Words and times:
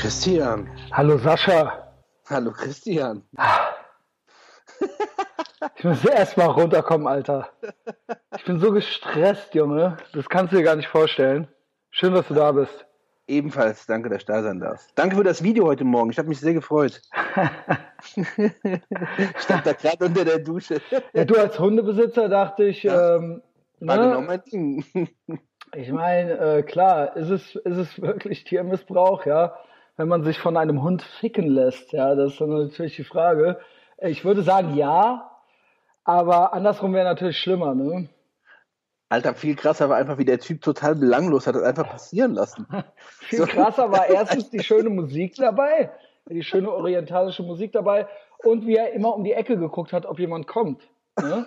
Christian. 0.00 0.68
Hallo 0.92 1.16
Sascha. 1.16 1.88
Hallo 2.28 2.50
Christian. 2.52 3.22
Ich 5.76 5.84
muss 5.84 6.04
erst 6.04 6.36
mal 6.36 6.46
runterkommen, 6.46 7.06
Alter. 7.06 7.48
Ich 8.36 8.44
bin 8.44 8.60
so 8.60 8.72
gestresst, 8.72 9.54
Junge. 9.54 9.96
Das 10.12 10.28
kannst 10.28 10.52
du 10.52 10.58
dir 10.58 10.64
gar 10.64 10.76
nicht 10.76 10.88
vorstellen. 10.88 11.48
Schön, 11.90 12.12
dass 12.12 12.28
du 12.28 12.34
da 12.34 12.52
bist. 12.52 12.86
Ebenfalls, 13.26 13.86
danke, 13.86 14.10
dass 14.10 14.26
du 14.26 14.32
da 14.34 14.42
sein 14.42 14.60
darfst. 14.60 14.92
Danke 14.96 15.16
für 15.16 15.24
das 15.24 15.42
Video 15.42 15.64
heute 15.66 15.84
Morgen. 15.84 16.10
Ich 16.10 16.18
habe 16.18 16.28
mich 16.28 16.40
sehr 16.40 16.52
gefreut. 16.54 17.00
ich 18.16 18.26
stand 19.38 19.66
da 19.66 19.72
gerade 19.72 20.04
unter 20.04 20.24
der 20.26 20.40
Dusche. 20.40 20.80
Ja, 21.14 21.24
du 21.24 21.36
als 21.36 21.58
Hundebesitzer 21.58 22.28
dachte 22.28 22.64
ich, 22.64 22.82
Ja. 22.82 23.16
ähm, 23.16 23.42
War 23.80 23.96
ne? 23.96 24.02
genau 24.02 24.20
mein 24.20 24.42
Ding. 24.44 24.84
ich 25.74 25.90
meine, 25.90 26.32
äh, 26.38 26.62
klar, 26.62 27.16
ist 27.16 27.30
es, 27.30 27.56
ist 27.56 27.76
es 27.78 28.00
wirklich 28.02 28.44
Tiermissbrauch, 28.44 29.24
ja, 29.26 29.56
wenn 29.96 30.08
man 30.08 30.24
sich 30.24 30.38
von 30.38 30.56
einem 30.56 30.82
Hund 30.82 31.02
ficken 31.02 31.48
lässt, 31.48 31.92
ja, 31.92 32.14
das 32.14 32.32
ist 32.32 32.40
dann 32.40 32.50
natürlich 32.50 32.96
die 32.96 33.04
Frage. 33.04 33.58
Ich 33.98 34.24
würde 34.24 34.42
sagen, 34.42 34.74
ja, 34.74 35.30
aber 36.04 36.52
andersrum 36.52 36.92
wäre 36.94 37.04
natürlich 37.04 37.38
schlimmer, 37.38 37.74
ne? 37.74 38.08
Alter, 39.08 39.34
viel 39.34 39.54
krasser 39.54 39.88
war 39.88 39.96
einfach, 39.96 40.18
wie 40.18 40.24
der 40.24 40.40
Typ 40.40 40.62
total 40.62 40.96
belanglos 40.96 41.46
hat 41.46 41.54
das 41.54 41.62
einfach 41.62 41.88
passieren 41.88 42.34
lassen. 42.34 42.66
Viel 43.20 43.38
So. 43.40 43.46
krasser 43.46 43.90
war 43.92 44.08
erstens 44.08 44.50
die 44.50 44.62
schöne 44.62 44.90
Musik 44.90 45.36
dabei, 45.36 45.92
die 46.28 46.42
schöne 46.42 46.72
orientalische 46.72 47.44
Musik 47.44 47.70
dabei 47.70 48.08
und 48.38 48.66
wie 48.66 48.74
er 48.74 48.92
immer 48.92 49.14
um 49.14 49.22
die 49.22 49.32
Ecke 49.32 49.56
geguckt 49.56 49.92
hat, 49.92 50.06
ob 50.06 50.18
jemand 50.18 50.48
kommt. 50.48 50.82
Ne? 51.20 51.46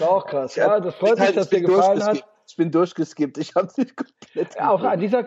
War 0.00 0.10
auch 0.10 0.26
krass. 0.26 0.56
Ja, 0.56 0.80
das 0.80 0.96
freut 0.96 1.18
mich, 1.18 1.28
Ich 1.30 1.34
dass 1.36 1.48
dir 1.48 1.60
gefallen 1.60 2.02
hat. 2.02 2.24
Ich 2.52 2.56
bin 2.56 2.70
durchgeskippt. 2.70 3.38
Ich 3.38 3.54
habe 3.54 3.70
nicht 3.78 3.96
komplett. 3.96 4.56
Ja, 4.56 4.68
Auch 4.72 4.82
an 4.82 5.00
dieser, 5.00 5.24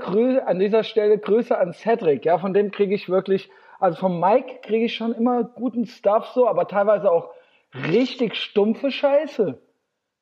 an 0.47 0.59
dieser 0.59 0.83
Stelle 0.83 1.17
Grüße 1.17 1.57
an 1.57 1.73
Cedric. 1.73 2.23
Ja, 2.23 2.37
von 2.37 2.53
dem 2.53 2.69
kriege 2.69 2.93
ich 2.93 3.09
wirklich, 3.09 3.49
also 3.79 3.97
vom 3.97 4.19
Mike 4.19 4.59
kriege 4.61 4.85
ich 4.85 4.95
schon 4.95 5.11
immer 5.11 5.43
guten 5.43 5.87
Stuff 5.87 6.27
so, 6.35 6.47
aber 6.47 6.67
teilweise 6.67 7.11
auch 7.11 7.31
richtig 7.73 8.35
stumpfe 8.35 8.91
Scheiße. 8.91 9.59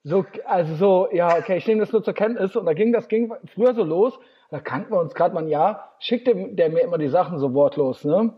So, 0.06 0.24
also 0.46 0.76
so, 0.76 1.10
ja, 1.12 1.38
okay, 1.38 1.58
ich 1.58 1.68
nehme 1.68 1.82
das 1.82 1.92
nur 1.92 2.06
zur 2.06 2.14
Kenntnis 2.14 2.56
und 2.56 2.66
da 2.66 2.72
ging 2.72 2.94
das 2.94 3.10
ging 3.10 3.34
früher 3.54 3.74
so 3.74 3.84
los, 3.84 4.18
da 4.50 4.62
kannten 4.62 4.94
wir 4.94 5.02
uns 5.02 5.14
gerade 5.14 5.36
mal 5.36 5.44
ein 5.44 5.50
Jahr, 5.50 5.96
schickte 6.00 6.34
der 6.54 6.70
mir 6.70 6.84
immer 6.84 6.98
die 6.98 7.10
Sachen 7.10 7.38
so 7.38 7.54
wortlos, 7.54 8.06
ne? 8.06 8.34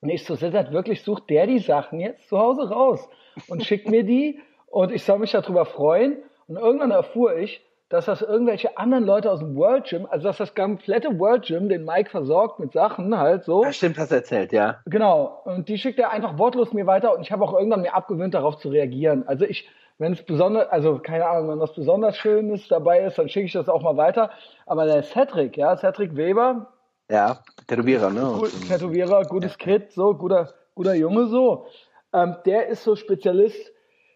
Und 0.00 0.08
ich 0.08 0.24
so, 0.24 0.34
Sittert, 0.34 0.72
wirklich 0.72 1.04
sucht 1.04 1.30
der 1.30 1.46
die 1.46 1.60
Sachen 1.60 2.00
jetzt 2.00 2.28
zu 2.28 2.36
Hause 2.36 2.68
raus 2.68 3.08
und 3.46 3.62
schickt 3.62 3.88
mir 3.88 4.02
die 4.02 4.40
und 4.66 4.90
ich 4.90 5.04
soll 5.04 5.20
mich 5.20 5.30
darüber 5.30 5.66
freuen. 5.66 6.16
Und 6.48 6.56
irgendwann 6.56 6.90
erfuhr 6.90 7.36
ich, 7.36 7.64
dass 7.92 8.06
das 8.06 8.22
irgendwelche 8.22 8.78
anderen 8.78 9.04
Leute 9.04 9.30
aus 9.30 9.40
dem 9.40 9.54
World 9.54 9.84
Gym, 9.84 10.06
also 10.08 10.26
dass 10.28 10.38
das 10.38 10.54
komplette 10.54 11.18
World 11.18 11.44
Gym 11.44 11.68
den 11.68 11.84
Mike 11.84 12.08
versorgt 12.08 12.58
mit 12.58 12.72
Sachen 12.72 13.18
halt 13.18 13.44
so. 13.44 13.64
Ja, 13.64 13.72
stimmt, 13.72 13.98
hast 13.98 14.12
erzählt, 14.12 14.50
ja. 14.52 14.80
Genau. 14.86 15.42
Und 15.44 15.68
die 15.68 15.76
schickt 15.76 15.98
er 15.98 16.10
einfach 16.10 16.38
wortlos 16.38 16.72
mir 16.72 16.86
weiter 16.86 17.14
und 17.14 17.20
ich 17.20 17.30
habe 17.30 17.44
auch 17.44 17.52
irgendwann 17.52 17.82
mir 17.82 17.94
abgewöhnt, 17.94 18.32
darauf 18.32 18.56
zu 18.56 18.70
reagieren. 18.70 19.28
Also 19.28 19.44
ich, 19.44 19.68
wenn 19.98 20.14
es 20.14 20.22
besonders, 20.22 20.70
also 20.70 21.00
keine 21.00 21.26
Ahnung, 21.26 21.50
wenn 21.50 21.60
was 21.60 21.74
besonders 21.74 22.16
Schönes 22.16 22.66
dabei 22.66 23.00
ist, 23.00 23.18
dann 23.18 23.28
schicke 23.28 23.44
ich 23.44 23.52
das 23.52 23.68
auch 23.68 23.82
mal 23.82 23.98
weiter. 23.98 24.30
Aber 24.64 24.86
der 24.86 25.02
Cedric, 25.02 25.58
ja, 25.58 25.76
Cedric 25.76 26.16
Weber, 26.16 26.72
Ja, 27.10 27.40
Tätowierer, 27.66 28.08
ne? 28.08 28.38
Gut, 28.38 28.52
Tätowierer, 28.68 29.24
gutes 29.24 29.58
Kid, 29.58 29.92
so, 29.92 30.14
guter, 30.14 30.54
guter 30.74 30.94
Junge, 30.94 31.26
so. 31.26 31.66
Ähm, 32.14 32.36
der 32.46 32.68
ist 32.68 32.84
so 32.84 32.96
Spezialist 32.96 33.70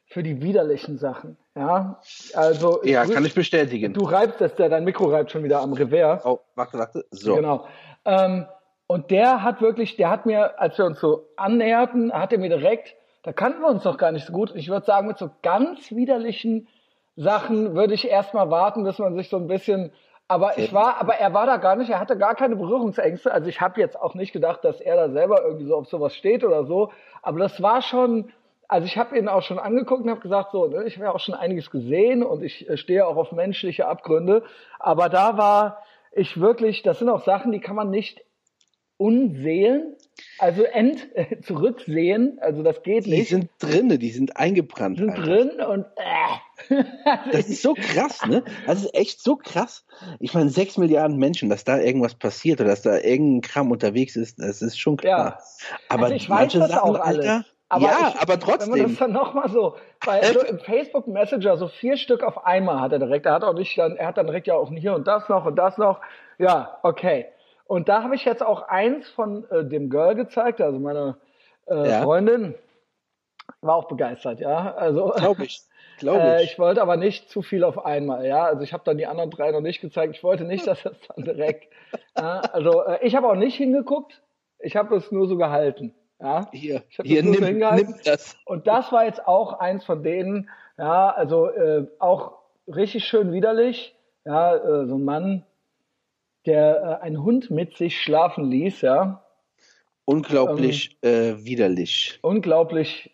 für 0.06 0.22
die 0.22 0.41
widerlichen 0.41 0.97
Sachen, 0.97 1.36
ja. 1.57 1.99
Also, 2.35 2.81
Ja, 2.85 3.05
du, 3.05 3.12
kann 3.12 3.25
ich 3.25 3.35
bestätigen. 3.35 3.93
du 3.95 4.05
reibst 4.05 4.41
das, 4.41 4.55
dein 4.55 4.85
Mikro 4.85 5.07
reibt 5.07 5.31
schon 5.31 5.43
wieder 5.43 5.61
am 5.61 5.73
Revers. 5.73 6.25
Oh, 6.25 6.41
warte, 6.55 6.79
warte. 6.79 7.05
So. 7.11 7.35
Genau. 7.35 7.67
Ähm, 8.05 8.47
und 8.87 9.11
der 9.11 9.43
hat 9.43 9.61
wirklich, 9.61 9.97
der 9.97 10.11
hat 10.11 10.27
mir, 10.27 10.61
als 10.61 10.78
wir 10.78 10.84
uns 10.84 11.00
so 11.00 11.27
annäherten, 11.37 12.12
hat 12.12 12.33
er 12.33 12.39
mir 12.39 12.50
direkt, 12.50 12.95
da 13.25 13.33
kannten 13.33 13.61
wir 13.61 13.69
uns 13.69 13.83
noch 13.84 13.99
gar 13.99 14.12
nicht 14.12 14.27
so 14.27 14.33
gut. 14.33 14.53
Ich 14.55 14.69
würde 14.69 14.87
sagen, 14.87 15.09
mit 15.09 15.19
so 15.19 15.31
ganz 15.43 15.91
widerlichen 15.91 16.69
Sachen 17.16 17.75
würde 17.75 17.95
ich 17.95 18.09
erstmal 18.09 18.50
warten, 18.50 18.84
bis 18.84 18.99
man 18.99 19.16
sich 19.16 19.28
so 19.28 19.39
ein 19.39 19.49
bisschen. 19.49 19.91
Aber 20.28 20.59
ich 20.59 20.72
war, 20.72 21.00
aber 21.00 21.15
er 21.15 21.34
war 21.34 21.47
da 21.47 21.56
gar 21.56 21.77
nicht, 21.77 21.89
er 21.91 21.99
hatte 22.00 22.16
gar 22.19 22.34
keine 22.34 22.56
Berührungsängste. 22.56 23.33
Also 23.33 23.49
ich 23.49 23.61
habe 23.61 23.81
jetzt 23.81 23.99
auch 24.00 24.15
nicht 24.15 24.33
gedacht, 24.33 24.65
dass 24.65 24.81
er 24.81 24.97
da 24.97 25.11
selber 25.11 25.43
irgendwie 25.43 25.66
so 25.66 25.77
auf 25.77 25.89
sowas 25.89 26.15
steht 26.15 26.45
oder 26.45 26.65
so. 26.65 26.93
Aber 27.22 27.39
das 27.39 27.62
war 27.62 27.83
schon, 27.83 28.33
also 28.69 28.87
ich 28.87 28.97
habe 28.99 29.19
ihn 29.19 29.28
auch 29.28 29.43
schon 29.43 29.59
angeguckt 29.59 30.04
und 30.04 30.10
habe 30.10 30.21
gesagt, 30.21 30.53
so, 30.53 30.66
ne, 30.66 30.84
ich 30.84 30.97
habe 30.97 31.06
ja 31.06 31.12
auch 31.15 31.21
schon 31.21 31.34
einiges 31.34 31.71
gesehen 31.71 32.22
und 32.22 32.43
ich 32.43 32.69
äh, 32.69 32.77
stehe 32.77 33.06
auch 33.06 33.16
auf 33.16 33.32
menschliche 33.32 33.87
Abgründe. 33.87 34.43
Aber 34.78 35.09
da 35.09 35.37
war 35.37 35.82
ich 36.12 36.41
wirklich, 36.41 36.82
das 36.82 36.99
sind 36.99 37.09
auch 37.09 37.25
Sachen, 37.25 37.53
die 37.53 37.60
kann 37.60 37.77
man 37.77 37.91
nicht 37.91 38.22
unsehen, 38.99 39.94
also 40.38 40.62
end 40.62 41.15
äh, 41.15 41.41
zurücksehen, 41.43 42.38
also 42.41 42.62
das 42.62 42.82
geht 42.82 43.04
Die 43.06 43.10
nicht. 43.10 43.28
sind 43.28 43.50
drinne, 43.59 43.99
die 43.99 44.10
sind 44.10 44.37
eingebrannt. 44.38 44.98
sind 44.98 45.10
Alter. 45.10 45.22
drin 45.22 45.50
und 45.60 45.84
äh. 45.97 46.84
Das 47.33 47.48
ist 47.50 47.60
so 47.60 47.75
krass, 47.75 48.25
ne? 48.27 48.43
Das 48.66 48.83
ist 48.83 48.94
echt 48.94 49.21
so 49.22 49.37
krass. 49.37 49.84
Ich 50.19 50.33
meine, 50.33 50.48
sechs 50.48 50.78
Milliarden 50.78 51.19
Menschen, 51.19 51.50
dass 51.50 51.65
da 51.65 51.78
irgendwas 51.78 52.15
passiert 52.15 52.60
oder 52.62 52.71
dass 52.71 52.81
da 52.83 52.97
irgendein 52.98 53.43
Kram 53.43 53.71
unterwegs 53.71 54.16
ist, 54.16 54.38
das 54.41 54.62
ist 54.62 54.78
schon 54.78 54.97
klar. 54.97 55.43
Aber 55.91 56.04
also 56.04 56.15
ich 56.15 56.31
weiß 56.31 56.38
manche 56.38 56.59
das 56.60 56.71
Sachen, 56.71 56.91
auch 56.97 57.00
alles. 57.00 57.27
Alter, 57.27 57.44
Aber 57.69 57.82
ja, 57.84 58.09
ich, 58.15 58.21
aber 58.21 58.34
Wenn 58.34 58.41
man 58.41 58.59
das 58.59 58.69
trotzdem. 58.69 58.97
dann 58.99 59.12
nochmal 59.12 59.49
so, 59.49 59.77
weil 60.04 60.25
so 60.32 60.41
im 60.41 60.59
Facebook 60.60 61.09
Messenger 61.09 61.56
so 61.56 61.66
vier 61.69 61.97
Stück 61.97 62.22
auf 62.22 62.47
einmal 62.47 62.81
hat 62.81 62.93
er 62.93 63.00
direkt. 63.00 63.27
Er 63.27 63.32
hat 63.32 63.44
auch 63.44 63.54
nicht 63.54 63.77
dann, 63.77 63.97
er 63.97 64.06
hat 64.06 64.19
dann 64.19 64.27
direkt 64.27 64.47
ja 64.47 64.54
auch 64.54 64.71
hier 64.71 64.94
und 64.94 65.06
das 65.09 65.28
noch 65.28 65.44
und 65.47 65.56
das 65.56 65.77
noch. 65.78 66.00
Ja, 66.38 66.78
okay. 66.82 67.27
Und 67.65 67.88
da 67.88 68.04
habe 68.04 68.15
ich 68.15 68.25
jetzt 68.25 68.44
auch 68.44 68.62
eins 68.69 69.09
von 69.10 69.44
äh, 69.50 69.65
dem 69.65 69.91
Girl 69.91 70.15
gezeigt, 70.15 70.60
also 70.60 70.78
meiner 70.78 71.19
äh, 71.69 71.91
Ja. 71.91 72.03
Freundin. 72.03 72.54
War 73.60 73.75
auch 73.77 73.88
begeistert, 73.88 74.38
ja. 74.41 74.75
Also 74.75 75.10
Glaube 75.16 75.44
ich. 75.44 75.62
Glaube 75.98 76.21
Äh, 76.21 76.43
ich. 76.44 76.53
ich 76.53 76.59
wollte 76.60 76.83
aber 76.83 76.97
nicht 76.97 77.31
zu 77.31 77.43
viel 77.43 77.65
auf 77.65 77.84
einmal, 77.84 78.27
ja. 78.27 78.44
Also 78.44 78.62
ich 78.62 78.72
habe 78.72 78.84
dann 78.84 78.98
die 78.98 79.06
anderen 79.06 79.31
drei 79.31 79.50
noch 79.50 79.60
nicht 79.60 79.81
gezeigt. 79.81 80.15
Ich 80.15 80.22
wollte 80.22 80.44
nicht, 80.44 80.66
dass 80.69 80.83
das 80.84 80.97
dann 81.09 81.25
direkt. 81.25 81.72
ja, 82.16 82.41
also 82.53 82.84
äh, 82.84 82.98
ich 83.04 83.16
habe 83.16 83.28
auch 83.28 83.34
nicht 83.34 83.56
hingeguckt. 83.56 84.22
Ich 84.60 84.77
habe 84.77 84.94
es 84.97 85.10
nur 85.10 85.27
so 85.27 85.37
gehalten. 85.37 85.94
Ja. 86.21 86.49
Hier, 86.53 86.82
hier 87.03 87.22
das 87.22 87.41
nimm, 87.41 87.59
nimm 87.59 87.94
das. 88.04 88.37
Und 88.44 88.66
das 88.66 88.91
war 88.93 89.04
jetzt 89.04 89.27
auch 89.27 89.59
eins 89.59 89.84
von 89.84 90.03
denen. 90.03 90.49
Ja, 90.78 91.10
also 91.10 91.49
äh, 91.50 91.87
auch 91.99 92.38
richtig 92.66 93.04
schön 93.04 93.32
widerlich. 93.32 93.94
Ja, 94.25 94.56
äh, 94.56 94.87
so 94.87 94.97
ein 94.97 95.04
Mann, 95.04 95.44
der 96.47 96.99
äh, 97.00 97.04
einen 97.04 97.22
Hund 97.22 97.50
mit 97.50 97.77
sich 97.77 98.00
schlafen 98.00 98.50
ließ. 98.50 98.81
Ja, 98.81 99.22
Unglaublich 100.06 100.97
äh, 101.03 101.34
widerlich. 101.38 102.19
unglaublich. 102.22 103.10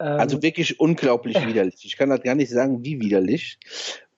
Ähm, 0.00 0.18
Also 0.18 0.42
wirklich 0.42 0.80
unglaublich 0.80 1.36
widerlich. 1.46 1.84
Ich 1.84 1.96
kann 1.96 2.10
das 2.10 2.22
gar 2.22 2.34
nicht 2.34 2.50
sagen, 2.50 2.84
wie 2.84 3.00
widerlich. 3.00 3.58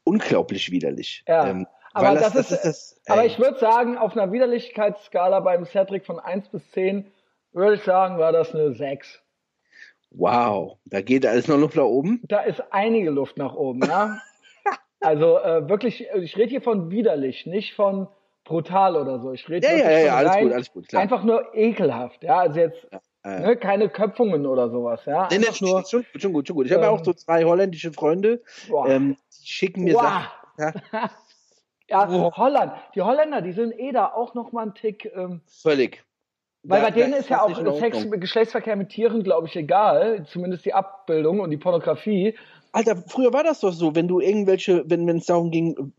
Unglaublich 0.02 0.70
widerlich. 0.70 1.22
Ja, 1.28 1.46
Ähm, 1.48 1.66
aber 1.92 2.08
weil 2.08 2.14
das, 2.16 2.32
das, 2.32 2.50
ist, 2.50 2.64
das, 2.64 3.00
aber 3.06 3.24
ich 3.24 3.38
würde 3.38 3.58
sagen, 3.58 3.98
auf 3.98 4.16
einer 4.16 4.32
Widerlichkeitsskala 4.32 5.40
beim 5.40 5.64
Cedric 5.64 6.04
von 6.04 6.18
1 6.18 6.48
bis 6.48 6.68
10, 6.72 7.06
würde 7.54 7.76
ich 7.76 7.82
sagen, 7.82 8.18
war 8.18 8.32
das 8.32 8.54
eine 8.54 8.72
6. 8.74 9.20
Wow, 10.10 10.78
da 10.84 11.00
geht 11.00 11.26
alles 11.26 11.48
noch 11.48 11.58
Luft 11.58 11.76
nach 11.76 11.84
oben. 11.84 12.20
Da 12.28 12.40
ist 12.40 12.62
einige 12.70 13.10
Luft 13.10 13.36
nach 13.36 13.54
oben, 13.54 13.80
ja. 13.84 14.18
also 15.00 15.38
äh, 15.38 15.68
wirklich, 15.68 16.06
ich 16.14 16.36
rede 16.36 16.50
hier 16.50 16.62
von 16.62 16.90
widerlich, 16.90 17.46
nicht 17.46 17.74
von 17.74 18.06
brutal 18.44 18.96
oder 18.96 19.20
so. 19.20 19.32
Ich 19.32 19.48
rede 19.48 19.66
Ja, 19.66 19.72
ja, 19.72 19.78
wirklich 19.78 19.96
ja, 19.98 20.06
ja, 20.06 20.16
alles 20.16 20.32
rein, 20.32 20.44
gut, 20.44 20.52
alles 20.52 20.72
gut, 20.72 20.88
klar. 20.88 21.02
einfach 21.02 21.24
nur 21.24 21.54
ekelhaft, 21.54 22.22
ja. 22.22 22.38
Also 22.38 22.60
jetzt 22.60 22.86
Äh, 23.24 23.40
ne, 23.40 23.56
keine 23.56 23.88
Köpfungen 23.88 24.44
oder 24.44 24.68
sowas, 24.68 25.00
ja. 25.06 25.28
nee, 25.30 25.38
nee, 25.38 25.46
nur, 25.60 25.82
schon, 25.86 26.04
schon 26.14 26.32
gut, 26.34 26.46
schon 26.46 26.56
gut. 26.56 26.66
Ich 26.66 26.72
habe 26.72 26.82
ja 26.82 26.90
ähm, 26.90 26.94
auch 26.94 27.04
so 27.04 27.14
zwei 27.14 27.44
holländische 27.44 27.90
Freunde, 27.90 28.42
ähm, 28.86 29.16
die 29.40 29.46
schicken 29.46 29.84
mir. 29.84 29.94
Sachen. 29.94 30.28
Ja, 30.58 30.72
ja. 31.88 32.36
Holland. 32.36 32.72
Die 32.94 33.00
Holländer, 33.00 33.40
die 33.40 33.52
sind 33.52 33.72
eh 33.78 33.92
da 33.92 34.12
auch 34.12 34.34
noch 34.34 34.52
mal 34.52 34.62
einen 34.62 34.74
Tick. 34.74 35.10
Ähm, 35.16 35.40
völlig. 35.46 36.04
Weil 36.64 36.82
bei 36.82 36.90
denen 36.90 37.12
ist 37.12 37.28
ja 37.28 37.42
auch 37.42 37.78
Sex. 37.78 38.06
Geschlechtsverkehr 38.10 38.76
mit 38.76 38.88
Tieren, 38.88 39.22
glaube 39.22 39.46
ich, 39.46 39.56
egal. 39.56 40.24
Zumindest 40.26 40.64
die 40.64 40.72
Abbildung 40.72 41.40
und 41.40 41.50
die 41.50 41.56
Pornografie. 41.56 42.34
Alter, 42.72 42.96
früher 43.06 43.32
war 43.32 43.44
das 43.44 43.60
doch 43.60 43.72
so, 43.72 43.94
wenn 43.94 44.08
du 44.08 44.20
irgendwelche, 44.20 44.82
wenn 44.88 45.08
es 45.08 45.26
darum 45.26 45.50
ging, 45.50 45.92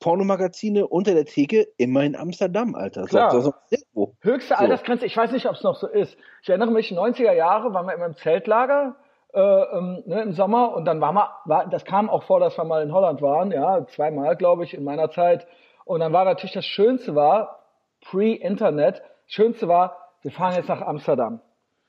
Pornomagazine 0.00 0.86
unter 0.86 1.14
der 1.14 1.26
Theke, 1.26 1.68
immer 1.76 2.02
in 2.02 2.16
Amsterdam, 2.16 2.74
Alter. 2.74 3.04
Klar. 3.04 3.30
So, 3.30 3.40
so, 3.40 3.54
irgendwo. 3.68 4.14
Höchste 4.22 4.54
So. 4.54 4.60
Altersgrenze, 4.60 5.06
ich 5.06 5.16
weiß 5.16 5.30
nicht, 5.32 5.46
ob 5.46 5.54
es 5.54 5.62
noch 5.62 5.76
so 5.76 5.86
ist. 5.86 6.16
Ich 6.42 6.48
erinnere 6.48 6.70
mich, 6.70 6.90
90er 6.90 7.32
Jahre 7.32 7.72
waren 7.74 7.86
wir 7.86 7.94
immer 7.94 8.06
im 8.06 8.16
Zeltlager 8.16 8.96
äh, 9.32 9.40
ähm, 9.40 10.02
ne, 10.06 10.22
im 10.22 10.32
Sommer 10.32 10.74
und 10.74 10.86
dann 10.86 11.00
waren 11.00 11.14
wir, 11.14 11.30
war, 11.44 11.66
das 11.68 11.84
kam 11.84 12.10
auch 12.10 12.24
vor, 12.24 12.40
dass 12.40 12.56
wir 12.56 12.64
mal 12.64 12.82
in 12.82 12.92
Holland 12.92 13.22
waren, 13.22 13.52
ja, 13.52 13.86
zweimal, 13.86 14.36
glaube 14.36 14.64
ich, 14.64 14.74
in 14.74 14.82
meiner 14.82 15.10
Zeit. 15.10 15.46
Und 15.84 16.00
dann 16.00 16.12
war 16.12 16.24
natürlich 16.24 16.54
das 16.54 16.66
Schönste 16.66 17.14
war, 17.14 17.60
pre-Internet, 18.00 19.02
Schönste 19.30 19.68
war, 19.68 19.96
wir 20.22 20.32
fahren 20.32 20.54
jetzt 20.56 20.68
nach 20.68 20.82
Amsterdam. 20.82 21.40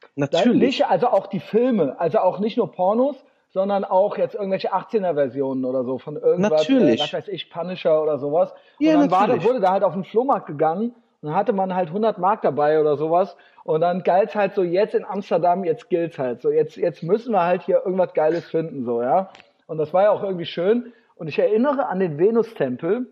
Da 0.01 0.07
Natürlich. 0.15 0.61
Nicht, 0.61 0.85
also 0.85 1.07
auch 1.07 1.27
die 1.27 1.39
Filme, 1.39 1.99
also 1.99 2.19
auch 2.19 2.39
nicht 2.39 2.55
nur 2.55 2.71
Pornos, 2.71 3.15
sondern 3.49 3.83
auch 3.83 4.17
jetzt 4.17 4.35
irgendwelche 4.35 4.73
18er-Versionen 4.73 5.65
oder 5.65 5.83
so 5.83 5.97
von 5.97 6.17
irgendwas, 6.17 6.67
Natürlich. 6.67 7.01
Äh, 7.01 7.03
was 7.03 7.13
weiß 7.13 7.27
ich, 7.29 7.49
Punisher 7.49 8.01
oder 8.01 8.19
sowas. 8.19 8.53
Ja, 8.79 8.93
und 8.93 9.11
dann 9.11 9.29
war, 9.29 9.43
wurde 9.43 9.59
da 9.59 9.71
halt 9.71 9.83
auf 9.83 9.93
den 9.93 10.03
Flohmarkt 10.03 10.45
gegangen 10.45 10.93
Und 11.21 11.29
dann 11.29 11.35
hatte 11.35 11.51
man 11.51 11.73
halt 11.75 11.89
100 11.89 12.19
Mark 12.19 12.43
dabei 12.43 12.79
oder 12.79 12.95
sowas. 12.95 13.35
Und 13.63 13.81
dann 13.81 14.03
galt's 14.03 14.35
halt 14.35 14.53
so, 14.53 14.61
jetzt 14.61 14.93
in 14.93 15.03
Amsterdam, 15.03 15.63
jetzt 15.63 15.89
gilt's 15.89 16.19
halt 16.19 16.41
so. 16.41 16.51
Jetzt, 16.51 16.77
jetzt 16.77 17.01
müssen 17.01 17.33
wir 17.33 17.43
halt 17.43 17.63
hier 17.63 17.81
irgendwas 17.83 18.13
Geiles 18.13 18.45
finden, 18.45 18.85
so, 18.85 19.01
ja. 19.01 19.29
Und 19.65 19.79
das 19.79 19.93
war 19.93 20.03
ja 20.03 20.11
auch 20.11 20.23
irgendwie 20.23 20.45
schön. 20.45 20.93
Und 21.15 21.27
ich 21.27 21.39
erinnere 21.39 21.87
an 21.87 21.99
den 21.99 22.19
Venustempel, 22.19 23.07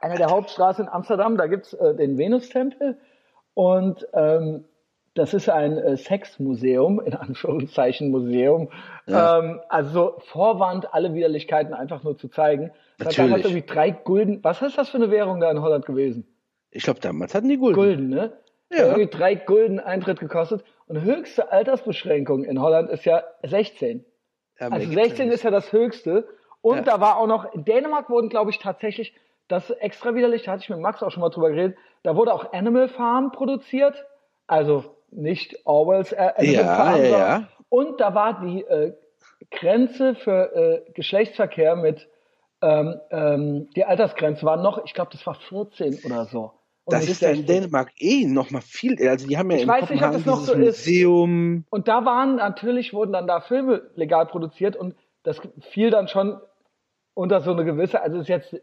einer 0.00 0.16
der 0.16 0.30
Hauptstraßen 0.30 0.84
in 0.84 0.90
Amsterdam, 0.90 1.36
da 1.36 1.46
gibt's 1.46 1.72
äh, 1.72 1.94
den 1.94 2.18
Venustempel. 2.18 2.98
Und 3.54 4.06
ähm, 4.12 4.64
das 5.14 5.34
ist 5.34 5.48
ein 5.48 5.76
äh, 5.76 5.96
Sexmuseum, 5.96 7.00
in 7.00 7.14
Anführungszeichen 7.14 8.10
Museum. 8.10 8.70
Ja. 9.06 9.38
Ähm, 9.38 9.60
also 9.68 10.16
Vorwand, 10.18 10.94
alle 10.94 11.14
Widerlichkeiten 11.14 11.74
einfach 11.74 12.02
nur 12.02 12.16
zu 12.16 12.28
zeigen. 12.28 12.70
Das 12.98 13.08
hat 13.08 13.18
damals 13.18 13.44
irgendwie 13.44 13.66
drei 13.66 13.90
Gulden. 13.90 14.40
Was 14.42 14.62
ist 14.62 14.78
das 14.78 14.90
für 14.90 14.98
eine 14.98 15.10
Währung 15.10 15.40
da 15.40 15.50
in 15.50 15.60
Holland 15.60 15.86
gewesen? 15.86 16.26
Ich 16.70 16.84
glaube, 16.84 17.00
damals 17.00 17.34
hatten 17.34 17.48
die 17.48 17.56
Gulden. 17.56 17.74
Gulden, 17.74 18.08
ne? 18.08 18.32
Ja. 18.70 18.86
Irgendwie 18.86 19.08
drei 19.08 19.34
Gulden 19.34 19.80
Eintritt 19.80 20.20
gekostet. 20.20 20.64
Und 20.86 21.00
höchste 21.02 21.50
Altersbeschränkung 21.50 22.44
in 22.44 22.60
Holland 22.60 22.88
ist 22.90 23.04
ja 23.04 23.24
16. 23.42 24.04
Ja, 24.60 24.68
also 24.68 24.90
16 24.90 25.30
ist 25.30 25.42
ja 25.42 25.50
das 25.50 25.72
höchste. 25.72 26.28
Und 26.60 26.78
ja. 26.78 26.82
da 26.82 27.00
war 27.00 27.16
auch 27.16 27.26
noch, 27.26 27.52
in 27.52 27.64
Dänemark 27.64 28.10
wurden, 28.10 28.28
glaube 28.28 28.50
ich, 28.50 28.58
tatsächlich, 28.58 29.14
das 29.48 29.70
extra 29.70 30.14
widerlich, 30.14 30.44
da 30.44 30.52
hatte 30.52 30.62
ich 30.62 30.68
mit 30.68 30.78
Max 30.78 31.02
auch 31.02 31.10
schon 31.10 31.22
mal 31.22 31.30
drüber 31.30 31.50
geredet, 31.50 31.76
da 32.02 32.16
wurde 32.16 32.32
auch 32.32 32.52
Animal 32.52 32.88
Farm 32.88 33.32
produziert. 33.32 34.04
Also 34.46 34.96
nicht 35.10 35.64
Orwells 35.64 36.12
äh, 36.12 36.32
Animal 36.36 36.54
ja, 36.54 36.76
Farm. 36.76 37.02
Ja, 37.02 37.08
ja. 37.08 37.48
Und 37.68 38.00
da 38.00 38.14
war 38.14 38.40
die 38.40 38.62
äh, 38.62 38.94
Grenze 39.50 40.14
für 40.14 40.54
äh, 40.54 40.92
Geschlechtsverkehr 40.92 41.76
mit, 41.76 42.08
ähm, 42.62 43.00
ähm, 43.10 43.68
die 43.74 43.84
Altersgrenze 43.84 44.44
war 44.44 44.56
noch, 44.56 44.84
ich 44.84 44.94
glaube, 44.94 45.10
das 45.12 45.26
war 45.26 45.34
14 45.34 46.00
oder 46.04 46.26
so. 46.26 46.52
Und 46.84 46.94
das 46.94 47.08
ist 47.08 47.22
ja 47.22 47.30
in 47.30 47.46
Dänemark 47.46 47.90
eh 47.98 48.26
noch 48.26 48.50
mal 48.50 48.62
viel, 48.62 48.96
also 49.08 49.26
die 49.26 49.38
haben 49.38 49.50
ja 49.50 49.56
ich 49.58 49.62
in 49.62 49.68
weiß 49.68 49.90
nicht, 49.90 50.02
ob 50.02 50.12
das 50.12 50.26
noch 50.26 50.40
so 50.40 50.56
Museum. 50.56 51.58
Ist. 51.58 51.72
Und 51.72 51.88
da 51.88 52.04
waren 52.04 52.36
natürlich 52.36 52.92
wurden 52.92 53.12
dann 53.12 53.26
da 53.26 53.40
Filme 53.40 53.82
legal 53.94 54.26
produziert 54.26 54.76
und 54.76 54.94
das 55.22 55.40
fiel 55.70 55.90
dann 55.90 56.08
schon 56.08 56.40
unter 57.14 57.40
so 57.40 57.52
eine 57.52 57.64
gewisse, 57.64 58.00
also 58.00 58.18
ist 58.18 58.28
jetzt, 58.28 58.56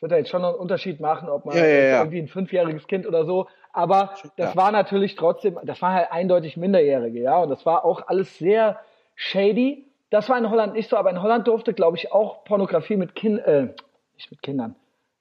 ich 0.00 0.02
würde 0.02 0.14
da 0.14 0.18
jetzt 0.18 0.30
schon 0.30 0.42
einen 0.42 0.54
Unterschied 0.54 0.98
machen, 0.98 1.28
ob 1.28 1.44
man 1.44 1.54
ja, 1.54 1.66
ja, 1.66 1.80
ja. 1.82 1.98
irgendwie 1.98 2.20
ein 2.20 2.28
fünfjähriges 2.28 2.86
Kind 2.86 3.06
oder 3.06 3.26
so, 3.26 3.48
aber 3.70 4.14
das 4.38 4.56
war 4.56 4.72
natürlich 4.72 5.14
trotzdem, 5.14 5.58
das 5.62 5.82
war 5.82 5.92
halt 5.92 6.10
eindeutig 6.10 6.56
Minderjährige, 6.56 7.20
ja, 7.20 7.36
und 7.36 7.50
das 7.50 7.66
war 7.66 7.84
auch 7.84 8.08
alles 8.08 8.38
sehr 8.38 8.80
shady. 9.14 9.84
Das 10.08 10.30
war 10.30 10.38
in 10.38 10.48
Holland 10.48 10.72
nicht 10.72 10.88
so, 10.88 10.96
aber 10.96 11.10
in 11.10 11.20
Holland 11.20 11.46
durfte, 11.48 11.74
glaube 11.74 11.98
ich, 11.98 12.12
auch 12.12 12.44
Pornografie 12.44 12.96
mit 12.96 13.14
Kindern, 13.14 13.44
äh, 13.44 13.74
nicht 14.14 14.30
mit 14.30 14.40
Kindern, 14.40 14.74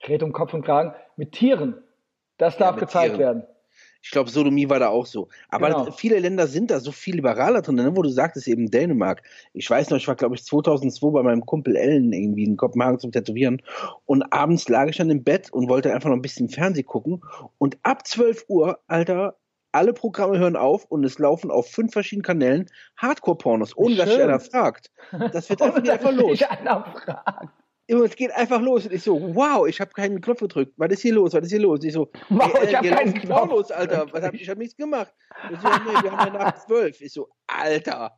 rede 0.08 0.24
um 0.24 0.32
Kopf 0.32 0.54
und 0.54 0.64
Kragen, 0.64 0.94
mit 1.18 1.34
Tieren 1.34 1.84
das 2.38 2.56
darf 2.56 2.78
gezeigt 2.78 3.16
Tieren. 3.16 3.20
werden. 3.20 3.44
Ich 4.02 4.12
glaube, 4.12 4.30
Sodomie 4.30 4.70
war 4.70 4.80
da 4.80 4.90
auch 4.90 5.06
so. 5.06 5.28
Aber 5.50 5.68
genau. 5.68 5.92
viele 5.92 6.20
Länder 6.20 6.48
sind 6.48 6.72
da 6.72 6.80
so 6.80 6.92
viel 6.92 7.16
liberaler 7.16 7.62
drin, 7.62 7.76
ne? 7.76 7.96
wo 7.96 8.02
du 8.02 8.10
sagtest 8.10 8.48
eben 8.48 8.72
Dänemark. 8.72 9.24
Ich 9.54 9.70
weiß 9.70 9.90
noch, 9.90 9.98
ich 9.98 10.08
war, 10.08 10.16
glaube 10.16 10.36
ich, 10.36 10.46
2002 10.46 11.10
bei 11.12 11.24
meinem 11.24 11.46
Kumpel 11.46 11.76
Ellen 11.76 12.14
irgendwie 12.14 12.46
in 12.46 12.58
Kopenhagen 12.58 13.00
zum 13.00 13.12
Tätowieren 13.12 13.62
und 14.06 14.32
abends 14.32 14.70
lag 14.70 14.88
ich 14.88 14.98
dann 14.98 15.10
im 15.10 15.24
Bett 15.24 15.52
und 15.52 15.70
wollte 15.70 15.94
einfach 15.94 16.10
noch 16.10 16.16
ein 16.16 16.22
bisschen 16.22 16.50
Fernsehen 16.50 16.86
gucken 16.86 17.22
und 17.58 17.78
ab 17.84 18.08
12 18.08 18.46
Uhr, 18.48 18.80
Alter, 18.88 19.38
alle 19.72 19.94
Programme 19.94 20.40
hören 20.40 20.56
auf 20.56 20.86
und 20.86 21.04
es 21.04 21.20
laufen 21.20 21.52
auf 21.52 21.70
fünf 21.70 21.94
verschiedenen 21.94 22.24
Kanälen 22.24 22.68
Hardcore-Pornos, 22.98 23.78
ohne 23.78 23.96
Schön. 23.96 23.98
dass 23.98 24.10
sich 24.10 24.24
einer 24.24 24.40
fragt. 24.40 24.92
Das 25.32 25.50
wird 25.50 25.62
einfach, 25.62 25.88
einfach 25.88 26.12
los. 26.12 26.42
Einer 26.42 26.84
fragt. 26.84 27.54
Und 27.90 28.06
es 28.06 28.16
geht 28.16 28.32
einfach 28.32 28.62
los. 28.62 28.86
Und 28.86 28.94
ich 28.94 29.04
so, 29.04 29.36
wow, 29.36 29.68
ich 29.68 29.82
habe 29.82 29.92
keinen 29.92 30.22
Knopf 30.22 30.40
gedrückt. 30.40 30.74
Was 30.78 30.92
ist 30.92 31.02
hier 31.02 31.14
los? 31.14 31.34
Was 31.34 31.44
ist 31.44 31.52
hier 31.52 31.62
los? 31.62 31.80
Und 31.80 31.86
ich 31.86 31.94
so, 31.94 32.10
wow, 32.30 32.54
ey, 32.62 32.68
ich 32.68 32.76
habe 32.76 32.90
keinen 32.90 33.14
Knopf. 33.14 33.50
los, 33.50 33.72
Alter. 33.72 34.06
Was 34.12 34.24
hab, 34.24 34.34
ich 34.34 34.50
habe 34.50 34.60
nichts 34.60 34.78
gemacht. 34.78 35.14
Ich 35.52 35.60
so, 35.60 35.68
nee, 35.68 36.04
wir 36.04 36.12
haben 36.12 36.34
ja 36.34 36.40
nach 36.40 36.56
zwölf. 36.56 37.02
Ich 37.02 37.14
so, 37.14 37.30
Alter. 37.48 38.12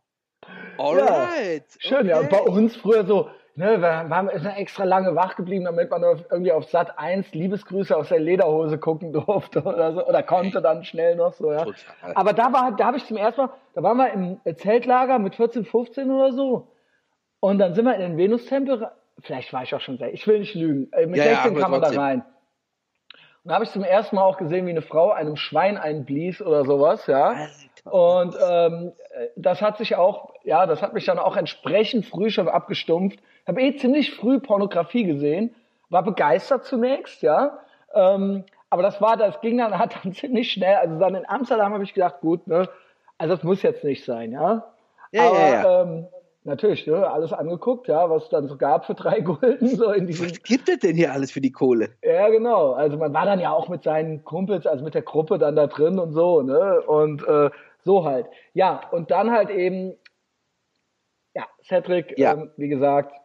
Alright. 0.77 1.65
Ja, 1.81 1.89
schön, 1.89 1.99
okay. 1.99 2.09
ja. 2.09 2.19
Und 2.19 2.29
bei 2.29 2.41
uns 2.41 2.75
früher 2.75 3.05
so, 3.05 3.29
ne, 3.55 3.79
wir 3.79 4.09
haben 4.09 4.27
extra 4.29 4.83
lange 4.83 5.15
wach 5.15 5.35
geblieben, 5.35 5.65
damit 5.65 5.89
man 5.89 6.03
irgendwie 6.03 6.51
auf 6.51 6.65
Sat 6.65 6.97
1 6.97 7.33
Liebesgrüße 7.33 7.95
aus 7.95 8.09
der 8.09 8.19
Lederhose 8.19 8.77
gucken 8.77 9.13
durfte 9.13 9.61
oder 9.61 9.93
so, 9.93 10.05
oder 10.05 10.23
konnte 10.23 10.61
dann 10.61 10.83
schnell 10.83 11.15
noch 11.15 11.33
so, 11.33 11.51
ja. 11.51 11.65
Total. 11.65 12.13
Aber 12.15 12.33
da 12.33 12.51
war, 12.51 12.75
da 12.75 12.85
habe 12.85 12.97
ich 12.97 13.05
zum 13.05 13.17
ersten 13.17 13.41
Mal, 13.41 13.51
da 13.75 13.83
waren 13.83 13.97
wir 13.97 14.11
im 14.11 14.57
Zeltlager 14.57 15.19
mit 15.19 15.35
14, 15.35 15.65
15 15.65 16.09
oder 16.11 16.33
so. 16.33 16.67
Und 17.39 17.59
dann 17.59 17.73
sind 17.73 17.85
wir 17.85 17.95
in 17.95 18.01
den 18.01 18.17
Venustempel 18.17 18.91
vielleicht 19.23 19.53
war 19.53 19.63
ich 19.63 19.73
auch 19.75 19.81
schon 19.81 19.97
sehr, 19.97 20.13
ich 20.13 20.25
will 20.27 20.39
nicht 20.39 20.55
lügen, 20.55 20.91
äh, 20.93 21.05
mit 21.05 21.17
ja, 21.17 21.23
16 21.23 21.53
ja, 21.53 21.59
kam 21.59 21.71
man 21.71 21.81
da 21.81 21.89
rein. 21.89 22.23
Und 23.43 23.49
da 23.49 23.55
habe 23.55 23.63
ich 23.63 23.71
zum 23.71 23.83
ersten 23.83 24.15
Mal 24.15 24.23
auch 24.23 24.37
gesehen, 24.37 24.67
wie 24.67 24.71
eine 24.71 24.83
Frau 24.83 25.11
einem 25.11 25.35
Schwein 25.35 25.77
einblies 25.77 26.41
oder 26.41 26.63
sowas, 26.63 27.07
ja. 27.07 27.47
Und 27.85 28.35
ähm, 28.39 28.91
das 29.35 29.61
hat 29.61 29.77
sich 29.77 29.95
auch, 29.95 30.33
ja, 30.43 30.67
das 30.67 30.83
hat 30.83 30.93
mich 30.93 31.05
dann 31.05 31.17
auch 31.17 31.35
entsprechend 31.35 32.05
früh 32.05 32.29
schon 32.29 32.47
abgestumpft. 32.47 33.19
Habe 33.47 33.61
eh 33.63 33.75
ziemlich 33.75 34.13
früh 34.13 34.39
Pornografie 34.39 35.03
gesehen, 35.05 35.55
war 35.89 36.03
begeistert 36.03 36.65
zunächst, 36.65 37.23
ja. 37.23 37.59
Ähm, 37.95 38.45
aber 38.69 38.83
das 38.83 39.01
war, 39.01 39.17
das 39.17 39.41
ging 39.41 39.57
dann, 39.57 39.77
hat 39.79 39.95
dann 40.03 40.13
ziemlich 40.13 40.51
schnell, 40.51 40.75
also 40.75 40.99
dann 40.99 41.15
in 41.15 41.27
Amsterdam 41.27 41.73
habe 41.73 41.83
ich 41.83 41.93
gedacht, 41.93 42.21
gut, 42.21 42.45
ne, 42.45 42.69
also 43.17 43.35
das 43.35 43.43
muss 43.43 43.63
jetzt 43.63 43.83
nicht 43.83 44.05
sein, 44.05 44.31
ja. 44.31 44.71
Ja, 45.11 45.27
aber, 45.27 45.39
ja, 45.39 45.49
ja. 45.49 45.81
Ähm, 45.81 46.07
Natürlich, 46.43 46.87
ne, 46.87 47.07
alles 47.07 47.33
angeguckt, 47.33 47.87
ja, 47.87 48.09
was 48.09 48.23
es 48.23 48.29
dann 48.29 48.47
so 48.47 48.57
gab 48.57 48.85
für 48.85 48.95
drei 48.95 49.19
Gulden. 49.21 49.75
So 49.75 49.91
in 49.91 50.07
diesem 50.07 50.31
was 50.31 50.41
gibt 50.41 50.69
es 50.69 50.79
denn 50.79 50.95
hier 50.95 51.13
alles 51.13 51.31
für 51.31 51.41
die 51.41 51.51
Kohle? 51.51 51.89
Ja, 52.03 52.29
genau. 52.29 52.71
Also 52.71 52.97
man 52.97 53.13
war 53.13 53.25
dann 53.25 53.39
ja 53.39 53.51
auch 53.51 53.69
mit 53.69 53.83
seinen 53.83 54.23
Kumpels, 54.23 54.65
also 54.65 54.83
mit 54.83 54.95
der 54.95 55.03
Gruppe 55.03 55.37
dann 55.37 55.55
da 55.55 55.67
drin 55.67 55.99
und 55.99 56.13
so, 56.13 56.41
ne? 56.41 56.81
Und 56.81 57.27
äh, 57.27 57.51
so 57.83 58.05
halt. 58.05 58.25
Ja, 58.53 58.81
und 58.91 59.11
dann 59.11 59.29
halt 59.29 59.51
eben, 59.51 59.95
ja, 61.35 61.45
Cedric, 61.63 62.17
ja. 62.17 62.33
Ähm, 62.33 62.51
wie 62.57 62.69
gesagt, 62.69 63.15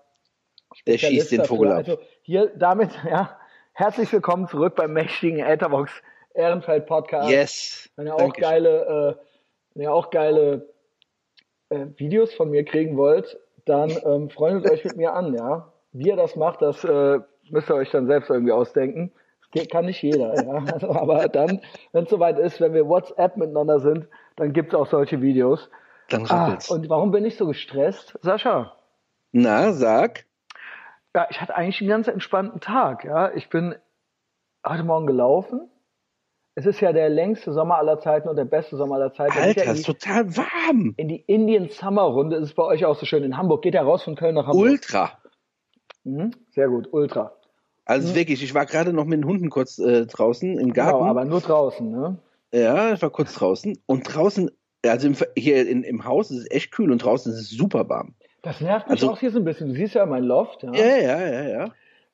der 0.86 0.98
schießt 0.98 1.32
den 1.32 1.44
Vogel 1.44 1.72
ab. 1.72 1.78
Also 1.78 1.98
hier 2.20 2.52
damit, 2.56 2.90
ja, 3.10 3.38
herzlich 3.72 4.12
willkommen 4.12 4.46
zurück 4.46 4.74
beim 4.76 4.92
mächtigen 4.92 5.38
Etherbox 5.38 5.90
Ehrenfeld 6.34 6.84
Podcast. 6.84 7.30
Yes. 7.30 7.88
Wenn 7.96 8.08
ihr 8.08 8.14
auch 8.14 8.18
Dankeschön. 8.18 8.42
geile, 8.42 9.16
äh, 9.74 9.80
ihr 9.80 9.92
auch 9.92 10.10
geile 10.10 10.75
äh, 11.68 11.86
Videos 11.96 12.32
von 12.34 12.50
mir 12.50 12.64
kriegen 12.64 12.96
wollt, 12.96 13.38
dann 13.64 13.90
ähm, 14.04 14.30
freundet 14.30 14.70
euch 14.70 14.84
mit 14.84 14.96
mir 14.96 15.14
an, 15.14 15.34
ja. 15.34 15.72
Wie 15.92 16.08
ihr 16.08 16.16
das 16.16 16.36
macht, 16.36 16.62
das 16.62 16.84
äh, 16.84 17.20
müsst 17.50 17.70
ihr 17.70 17.74
euch 17.74 17.90
dann 17.90 18.06
selbst 18.06 18.30
irgendwie 18.30 18.52
ausdenken. 18.52 19.12
Das 19.54 19.68
kann 19.68 19.86
nicht 19.86 20.02
jeder, 20.02 20.34
ja. 20.34 20.64
Also, 20.72 20.90
aber 20.90 21.28
dann, 21.28 21.60
wenn 21.92 22.04
es 22.04 22.10
soweit 22.10 22.38
ist, 22.38 22.60
wenn 22.60 22.74
wir 22.74 22.88
WhatsApp 22.88 23.36
miteinander 23.36 23.80
sind, 23.80 24.08
dann 24.36 24.52
gibt 24.52 24.72
es 24.72 24.78
auch 24.78 24.86
solche 24.86 25.20
Videos. 25.22 25.70
Dann 26.08 26.26
ah, 26.28 26.58
und 26.68 26.88
warum 26.88 27.10
bin 27.10 27.24
ich 27.24 27.36
so 27.36 27.46
gestresst? 27.46 28.16
Sascha? 28.22 28.76
Na, 29.32 29.72
sag. 29.72 30.24
Ja, 31.14 31.26
ich 31.30 31.40
hatte 31.40 31.56
eigentlich 31.56 31.80
einen 31.80 31.90
ganz 31.90 32.08
entspannten 32.08 32.60
Tag, 32.60 33.04
ja. 33.04 33.32
Ich 33.32 33.48
bin 33.48 33.74
heute 34.64 34.84
Morgen 34.84 35.06
gelaufen, 35.06 35.68
es 36.58 36.64
ist 36.64 36.80
ja 36.80 36.92
der 36.92 37.10
längste 37.10 37.52
Sommer 37.52 37.76
aller 37.76 38.00
Zeiten 38.00 38.28
und 38.30 38.36
der 38.36 38.46
beste 38.46 38.76
Sommer 38.76 38.96
aller 38.96 39.12
Zeiten. 39.12 39.38
Alter, 39.38 39.64
ja 39.66 39.72
ist 39.72 39.84
total 39.84 40.36
warm. 40.36 40.94
In 40.96 41.08
die 41.08 41.22
Indian 41.26 41.68
Summer 41.68 42.02
Runde 42.02 42.36
ist 42.36 42.44
es 42.44 42.54
bei 42.54 42.62
euch 42.62 42.86
auch 42.86 42.98
so 42.98 43.04
schön. 43.04 43.22
In 43.22 43.36
Hamburg 43.36 43.60
geht 43.62 43.74
er 43.74 43.82
raus 43.82 44.02
von 44.02 44.16
Köln 44.16 44.34
nach 44.34 44.46
Hamburg. 44.46 44.70
Ultra. 44.70 45.12
Mhm, 46.04 46.30
sehr 46.50 46.68
gut, 46.68 46.88
Ultra. 46.90 47.32
Also 47.84 48.08
mhm. 48.08 48.14
wirklich, 48.16 48.42
ich 48.42 48.54
war 48.54 48.64
gerade 48.64 48.94
noch 48.94 49.04
mit 49.04 49.18
den 49.18 49.26
Hunden 49.26 49.50
kurz 49.50 49.78
äh, 49.78 50.06
draußen 50.06 50.58
im 50.58 50.72
Garten. 50.72 50.98
Genau, 50.98 51.10
aber 51.10 51.26
nur 51.26 51.42
draußen, 51.42 51.90
ne? 51.90 52.18
Ja, 52.54 52.94
ich 52.94 53.02
war 53.02 53.10
kurz 53.10 53.34
draußen 53.34 53.78
und 53.84 54.02
draußen, 54.04 54.50
also 54.82 55.08
im, 55.08 55.16
hier 55.36 55.68
in, 55.68 55.82
im 55.82 56.06
Haus 56.06 56.30
ist 56.30 56.38
es 56.38 56.50
echt 56.50 56.70
kühl 56.72 56.90
und 56.90 57.04
draußen 57.04 57.32
ist 57.32 57.38
es 57.38 57.50
super 57.50 57.86
warm. 57.90 58.14
Das 58.40 58.62
nervt 58.62 58.88
mich 58.88 59.02
also, 59.02 59.12
auch 59.12 59.20
hier 59.20 59.30
so 59.30 59.38
ein 59.38 59.44
bisschen. 59.44 59.68
Du 59.68 59.74
siehst 59.74 59.94
ja 59.94 60.06
mein 60.06 60.24
Loft. 60.24 60.62
Ja, 60.62 60.72
ja, 60.72 60.96
ja, 60.96 61.18
ja. 61.18 61.48
ja. 61.48 61.64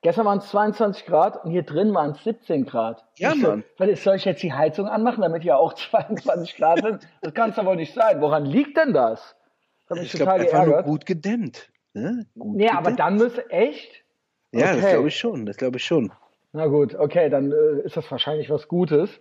Gestern 0.02 0.26
waren 0.26 0.38
es 0.38 0.48
22 0.48 1.06
Grad 1.06 1.44
und 1.44 1.52
hier 1.52 1.62
drin 1.62 1.94
waren 1.94 2.10
es 2.10 2.24
17 2.24 2.66
Grad. 2.66 3.04
Ja, 3.18 3.32
ich 3.32 3.40
Mann. 3.40 3.62
So, 3.78 3.94
soll 3.94 4.16
ich 4.16 4.24
jetzt 4.24 4.42
die 4.42 4.52
Heizung 4.52 4.88
anmachen, 4.88 5.22
damit 5.22 5.42
hier 5.42 5.56
auch 5.56 5.72
22 5.90 6.56
Grad 6.56 6.82
sind? 6.82 7.08
Das 7.22 7.32
kann 7.34 7.50
es 7.50 7.58
aber 7.58 7.76
nicht 7.76 7.94
sein. 7.94 8.20
Woran 8.20 8.44
liegt 8.44 8.76
denn 8.76 8.92
das? 8.92 9.36
das 9.88 10.00
ich 10.00 10.12
glaube, 10.12 10.32
einfach 10.32 10.66
nur 10.66 10.82
gut 10.82 11.06
gedämmt. 11.06 11.70
Ne? 11.94 12.26
Gut 12.36 12.56
nee, 12.56 12.64
gedämmt. 12.64 12.78
aber 12.78 12.92
dann 12.92 13.16
müsste 13.16 13.48
echt? 13.50 14.02
Ja, 14.50 14.72
okay. 14.72 14.80
das 14.80 14.90
glaube 14.90 15.08
ich 15.08 15.16
schon. 15.16 15.46
Das 15.46 15.56
glaube 15.56 15.76
ich 15.76 15.84
schon. 15.84 16.12
Na 16.52 16.66
gut, 16.66 16.96
okay, 16.96 17.30
dann 17.30 17.52
äh, 17.52 17.80
ist 17.84 17.96
das 17.96 18.10
wahrscheinlich 18.10 18.50
was 18.50 18.66
Gutes. 18.66 19.20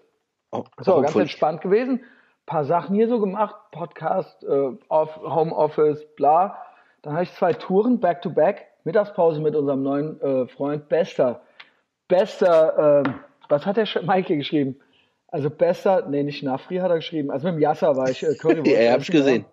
Oh, 0.51 0.65
so, 0.79 1.01
ganz 1.01 1.15
entspannt 1.15 1.61
gewesen. 1.61 2.00
Ein 2.01 2.45
paar 2.47 2.65
Sachen 2.65 2.95
hier 2.95 3.07
so 3.07 3.19
gemacht. 3.19 3.55
Podcast, 3.71 4.43
äh, 4.43 4.71
off, 4.89 5.15
Homeoffice, 5.17 6.05
bla. 6.15 6.57
Dann 7.03 7.13
habe 7.13 7.23
ich 7.23 7.33
zwei 7.33 7.53
Touren 7.53 8.00
back 8.00 8.23
to 8.23 8.31
back 8.31 8.71
Mittagspause 8.83 9.41
mit 9.41 9.55
unserem 9.55 9.83
neuen 9.83 10.21
äh, 10.21 10.47
Freund 10.47 10.89
Bester. 10.89 11.41
Bester, 12.07 13.03
äh, 13.05 13.09
was 13.50 13.65
hat 13.65 13.77
der 13.77 13.88
Maike 14.03 14.38
geschrieben? 14.38 14.79
Also 15.27 15.50
Bester, 15.50 16.07
nee, 16.09 16.23
nicht 16.23 16.43
Nafri 16.43 16.77
hat 16.77 16.89
er 16.89 16.97
geschrieben. 16.97 17.31
Also 17.31 17.47
mit 17.47 17.55
dem 17.55 17.61
Yasser 17.61 17.95
war 17.95 18.09
ich 18.09 18.23
äh, 18.23 18.35
Currywurst. 18.39 18.67
ja, 18.67 18.91
habe 18.91 19.01
ich 19.01 19.11
gesehen. 19.11 19.45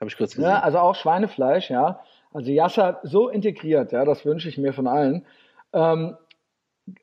Habe 0.00 0.08
ich 0.10 0.16
kurz 0.16 0.34
gesehen. 0.34 0.50
Ja, 0.50 0.60
also 0.60 0.78
auch 0.78 0.94
Schweinefleisch, 0.94 1.70
ja. 1.70 2.00
Also 2.32 2.50
Yasser 2.50 3.00
so 3.02 3.28
integriert, 3.28 3.92
ja, 3.92 4.04
das 4.04 4.24
wünsche 4.24 4.48
ich 4.48 4.58
mir 4.58 4.72
von 4.72 4.86
allen. 4.86 5.26
Ähm, 5.72 6.16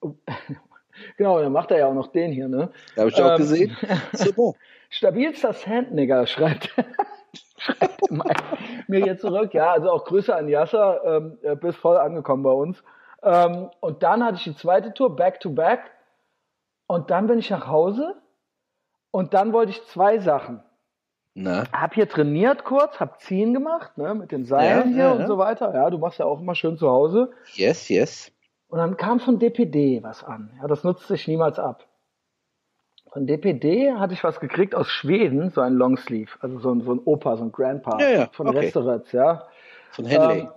Genau, 1.18 1.42
dann 1.42 1.52
macht 1.52 1.72
er 1.72 1.80
ja 1.80 1.88
auch 1.88 1.94
noch 1.94 2.12
den 2.12 2.32
hier, 2.32 2.48
ne? 2.48 2.70
Habe 2.98 3.10
ich 3.10 3.22
auch 3.22 3.32
ähm, 3.32 3.38
gesehen. 3.38 3.78
Super. 4.14 4.54
Stabilster 4.90 5.54
Sandnigger 5.54 6.28
schreibt, 6.28 6.70
schreibt 7.58 8.02
mir 8.88 9.04
hier 9.04 9.18
zurück. 9.18 9.54
Ja, 9.54 9.72
also 9.72 9.92
auch 9.92 10.06
Grüße 10.06 10.36
an 10.36 10.48
Yasser, 10.48 11.02
ähm, 11.06 11.60
bist 11.60 11.78
voll 11.78 11.98
angekommen 11.98 12.44
bei 12.44 12.52
uns. 12.52 12.84
Ähm, 13.22 13.70
und 13.80 14.04
dann 14.04 14.24
hatte 14.24 14.38
ich 14.38 14.44
die 14.44 14.56
zweite 14.56 14.94
Tour, 14.94 15.16
back 15.16 15.40
to 15.40 15.50
back. 15.50 15.92
Und 16.88 17.10
dann 17.10 17.28
bin 17.28 17.40
ich 17.40 17.50
nach 17.50 17.68
Hause 17.68 18.16
und 19.12 19.34
dann 19.34 19.54
wollte 19.54 19.72
ich 19.72 19.84
zwei 19.86 20.20
Sachen. 20.20 20.62
Na? 21.36 21.64
Hab 21.72 21.96
hier 21.96 22.08
trainiert 22.08 22.64
kurz, 22.64 23.00
hab 23.00 23.20
Ziehen 23.20 23.54
gemacht, 23.54 23.98
ne, 23.98 24.14
mit 24.14 24.32
den 24.32 24.46
Seilen 24.46 24.90
ja, 24.90 24.96
hier 24.96 25.04
ja, 25.06 25.12
und 25.14 25.22
ja. 25.22 25.28
so 25.28 25.38
weiter. 25.38 25.74
Ja, 25.74 25.90
du 25.90 25.98
machst 25.98 26.20
ja 26.20 26.26
auch 26.26 26.40
immer 26.40 26.54
schön 26.54 26.78
zu 26.78 26.90
Hause. 26.90 27.32
Yes, 27.54 27.90
yes. 27.90 28.32
Und 28.68 28.80
dann 28.80 28.98
kam 28.98 29.20
von 29.20 29.40
DPD 29.40 30.04
was 30.04 30.24
an. 30.24 30.52
Ja, 30.62 30.68
das 30.68 30.84
nutzt 30.84 31.08
sich 31.08 31.28
niemals 31.28 31.58
ab. 31.58 31.88
Von 33.14 33.28
DPD 33.28 33.94
hatte 33.94 34.16
ich 34.16 34.24
was 34.24 34.40
gekriegt 34.40 34.74
aus 34.74 34.88
Schweden, 34.88 35.52
so 35.52 35.62
ein 35.62 35.74
Longsleeve, 35.74 36.32
also 36.40 36.58
so 36.58 36.72
ein, 36.72 36.82
so 36.82 36.96
ein 36.96 37.00
Opa, 37.06 37.38
so 37.38 37.44
ein 37.44 37.52
Grandpa 37.52 38.00
ja, 38.00 38.10
ja, 38.10 38.30
von 38.32 38.48
okay. 38.48 38.58
Restaurants, 38.58 39.12
ja. 39.12 39.44
So 39.92 40.02
ein 40.02 40.10
Henley. 40.10 40.40
Ähm, 40.40 40.50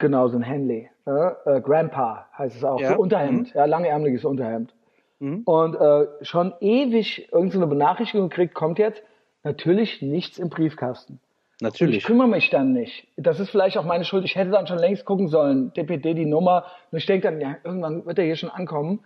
genau, 0.00 0.26
so 0.26 0.36
ein 0.36 0.42
Henley. 0.42 0.90
Äh, 1.06 1.60
Grandpa 1.60 2.26
heißt 2.36 2.56
es 2.56 2.64
auch, 2.64 2.80
ja. 2.80 2.94
so 2.94 2.98
Unterhemd, 2.98 3.54
mhm. 3.54 3.58
ja, 3.58 3.64
langärmeliges 3.64 4.24
Unterhemd. 4.24 4.74
Mhm. 5.20 5.42
Und 5.44 5.76
äh, 5.76 6.08
schon 6.22 6.52
ewig 6.58 7.28
irgendeine 7.32 7.64
so 7.64 7.68
Benachrichtigung 7.68 8.28
gekriegt, 8.28 8.54
kommt 8.54 8.80
jetzt 8.80 9.04
natürlich 9.44 10.02
nichts 10.02 10.40
im 10.40 10.50
Briefkasten. 10.50 11.20
Natürlich. 11.60 11.94
Und 11.94 11.98
ich 11.98 12.04
kümmere 12.04 12.26
mich 12.26 12.50
dann 12.50 12.72
nicht. 12.72 13.06
Das 13.18 13.38
ist 13.38 13.50
vielleicht 13.50 13.78
auch 13.78 13.84
meine 13.84 14.04
Schuld. 14.04 14.24
Ich 14.24 14.34
hätte 14.34 14.50
dann 14.50 14.66
schon 14.66 14.78
längst 14.78 15.04
gucken 15.04 15.28
sollen. 15.28 15.72
DPD, 15.74 16.14
die 16.14 16.26
Nummer. 16.26 16.64
Und 16.90 16.98
ich 16.98 17.06
denke 17.06 17.30
dann, 17.30 17.40
ja, 17.40 17.56
irgendwann 17.62 18.04
wird 18.04 18.18
er 18.18 18.24
hier 18.24 18.36
schon 18.36 18.50
ankommen. 18.50 19.04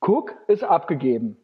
Guck, 0.00 0.34
ist 0.46 0.64
abgegeben. 0.64 1.36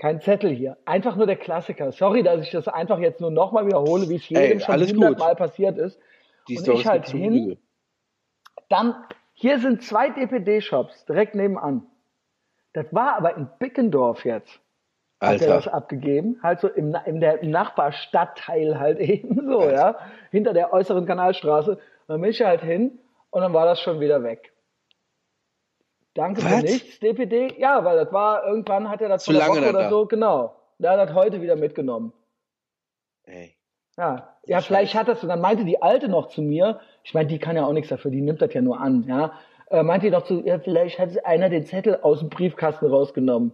Kein 0.00 0.22
Zettel 0.22 0.50
hier. 0.50 0.78
Einfach 0.86 1.14
nur 1.14 1.26
der 1.26 1.36
Klassiker. 1.36 1.92
Sorry, 1.92 2.22
dass 2.22 2.40
ich 2.40 2.50
das 2.50 2.68
einfach 2.68 2.98
jetzt 3.00 3.20
nur 3.20 3.30
nochmal 3.30 3.66
wiederhole, 3.66 4.08
wie 4.08 4.16
es 4.16 4.26
jedem 4.30 4.58
Ey, 4.58 4.60
schon 4.60 4.80
hundertmal 4.80 5.36
passiert 5.36 5.76
ist. 5.76 6.00
Die 6.48 6.56
und 6.56 6.66
ich 6.68 6.86
halt 6.86 7.06
hin. 7.08 7.58
Dann, 8.70 8.94
hier 9.34 9.58
sind 9.58 9.82
zwei 9.82 10.08
DPD-Shops 10.08 11.04
direkt 11.04 11.34
nebenan. 11.34 11.86
Das 12.72 12.86
war 12.94 13.14
aber 13.14 13.36
in 13.36 13.46
Bickendorf 13.58 14.24
jetzt. 14.24 14.58
Alter. 15.18 15.34
Hat 15.34 15.50
er 15.50 15.54
das 15.56 15.68
abgegeben, 15.68 16.40
halt 16.42 16.60
so 16.60 16.68
im, 16.68 16.96
in 17.04 17.20
der, 17.20 17.42
im 17.42 17.50
Nachbarstadtteil 17.50 18.80
halt 18.80 18.98
eben 19.00 19.34
so, 19.50 19.58
Alter. 19.58 19.74
ja, 19.74 19.98
hinter 20.30 20.54
der 20.54 20.72
äußeren 20.72 21.04
Kanalstraße. 21.04 21.78
dann 22.06 22.22
bin 22.22 22.30
ich 22.30 22.40
halt 22.40 22.62
hin 22.62 23.00
und 23.28 23.42
dann 23.42 23.52
war 23.52 23.66
das 23.66 23.82
schon 23.82 24.00
wieder 24.00 24.22
weg. 24.22 24.50
Danke 26.14 26.42
Was? 26.44 26.52
für 26.52 26.62
nichts, 26.62 27.00
DPD. 27.00 27.54
Ja, 27.58 27.84
weil 27.84 27.96
das 27.96 28.12
war, 28.12 28.46
irgendwann 28.46 28.88
hat 28.88 29.00
er 29.00 29.08
das 29.08 29.24
Zu 29.24 29.32
lange 29.32 29.60
oder 29.60 29.72
da. 29.72 29.90
so, 29.90 30.06
genau. 30.06 30.56
Der 30.78 30.92
hat 30.92 31.08
das 31.08 31.14
heute 31.14 31.40
wieder 31.40 31.56
mitgenommen. 31.56 32.12
Ey. 33.24 33.54
Ja, 33.96 34.36
ja, 34.46 34.60
vielleicht 34.60 34.94
hat 34.94 35.08
das, 35.08 35.22
und 35.22 35.28
dann 35.28 35.40
meinte 35.40 35.64
die 35.64 35.82
Alte 35.82 36.08
noch 36.08 36.28
zu 36.28 36.40
mir, 36.40 36.80
ich 37.04 37.12
meine, 37.12 37.28
die 37.28 37.38
kann 37.38 37.56
ja 37.56 37.66
auch 37.66 37.72
nichts 37.72 37.90
dafür, 37.90 38.10
die 38.10 38.22
nimmt 38.22 38.40
das 38.40 38.54
ja 38.54 38.62
nur 38.62 38.80
an, 38.80 39.04
ja, 39.06 39.32
äh, 39.68 39.82
meinte 39.82 40.06
die 40.06 40.10
doch 40.10 40.24
zu, 40.24 40.42
ja, 40.44 40.58
vielleicht 40.58 40.98
hat 40.98 41.24
einer 41.24 41.50
den 41.50 41.66
Zettel 41.66 42.00
aus 42.00 42.20
dem 42.20 42.30
Briefkasten 42.30 42.86
rausgenommen. 42.86 43.52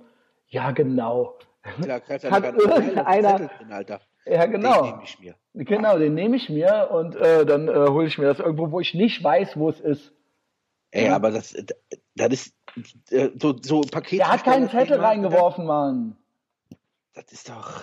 Ja, 0.48 0.70
genau. 0.70 1.36
Klar, 1.82 2.00
hat 2.08 2.44
irgendeiner, 2.44 3.50
Alter. 3.70 4.00
Ja, 4.24 4.46
genau. 4.46 4.82
Den 4.82 4.90
nehme 4.90 5.02
ich 5.04 5.18
mir. 5.20 5.34
Genau, 5.54 5.98
den 5.98 6.14
nehme 6.14 6.36
ich 6.36 6.48
mir 6.48 6.88
und 6.92 7.16
äh, 7.16 7.44
dann 7.44 7.68
äh, 7.68 7.88
hole 7.88 8.06
ich 8.06 8.18
mir 8.18 8.26
das 8.26 8.38
irgendwo, 8.38 8.70
wo 8.70 8.80
ich 8.80 8.94
nicht 8.94 9.22
weiß, 9.22 9.56
wo 9.56 9.68
es 9.68 9.80
ist. 9.80 10.12
Ey, 10.96 11.06
ja. 11.06 11.16
aber 11.16 11.30
das, 11.30 11.54
das 12.14 12.32
ist 12.32 12.54
äh, 13.10 13.28
so, 13.38 13.54
so 13.60 13.82
Paket. 13.82 14.20
Der 14.20 14.32
hat 14.32 14.44
keinen 14.44 14.70
Zettel 14.70 14.98
reingeworfen, 14.98 15.66
Mann. 15.66 16.16
Das 17.12 17.30
ist 17.32 17.50
doch. 17.50 17.82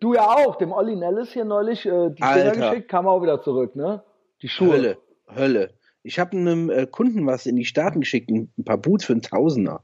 Du 0.00 0.14
ja 0.14 0.28
auch, 0.28 0.56
dem 0.56 0.72
Olli 0.72 0.94
Nellis 0.94 1.32
hier 1.32 1.44
neulich 1.44 1.84
äh, 1.84 2.10
die 2.10 2.22
Bilder 2.22 2.52
geschickt, 2.52 2.88
kam 2.88 3.08
auch 3.08 3.22
wieder 3.22 3.42
zurück, 3.42 3.74
ne? 3.74 4.04
Die 4.40 4.48
Schuhe. 4.48 4.72
Hölle, 4.72 4.98
Hölle. 5.34 5.70
Ich 6.04 6.18
habe 6.20 6.36
einem 6.36 6.70
äh, 6.70 6.86
Kunden 6.86 7.26
was 7.26 7.46
in 7.46 7.56
die 7.56 7.64
Staaten 7.64 8.00
geschickt, 8.00 8.30
ein 8.30 8.50
paar 8.64 8.78
Boots 8.78 9.04
für 9.04 9.14
einen 9.14 9.22
Tausender. 9.22 9.82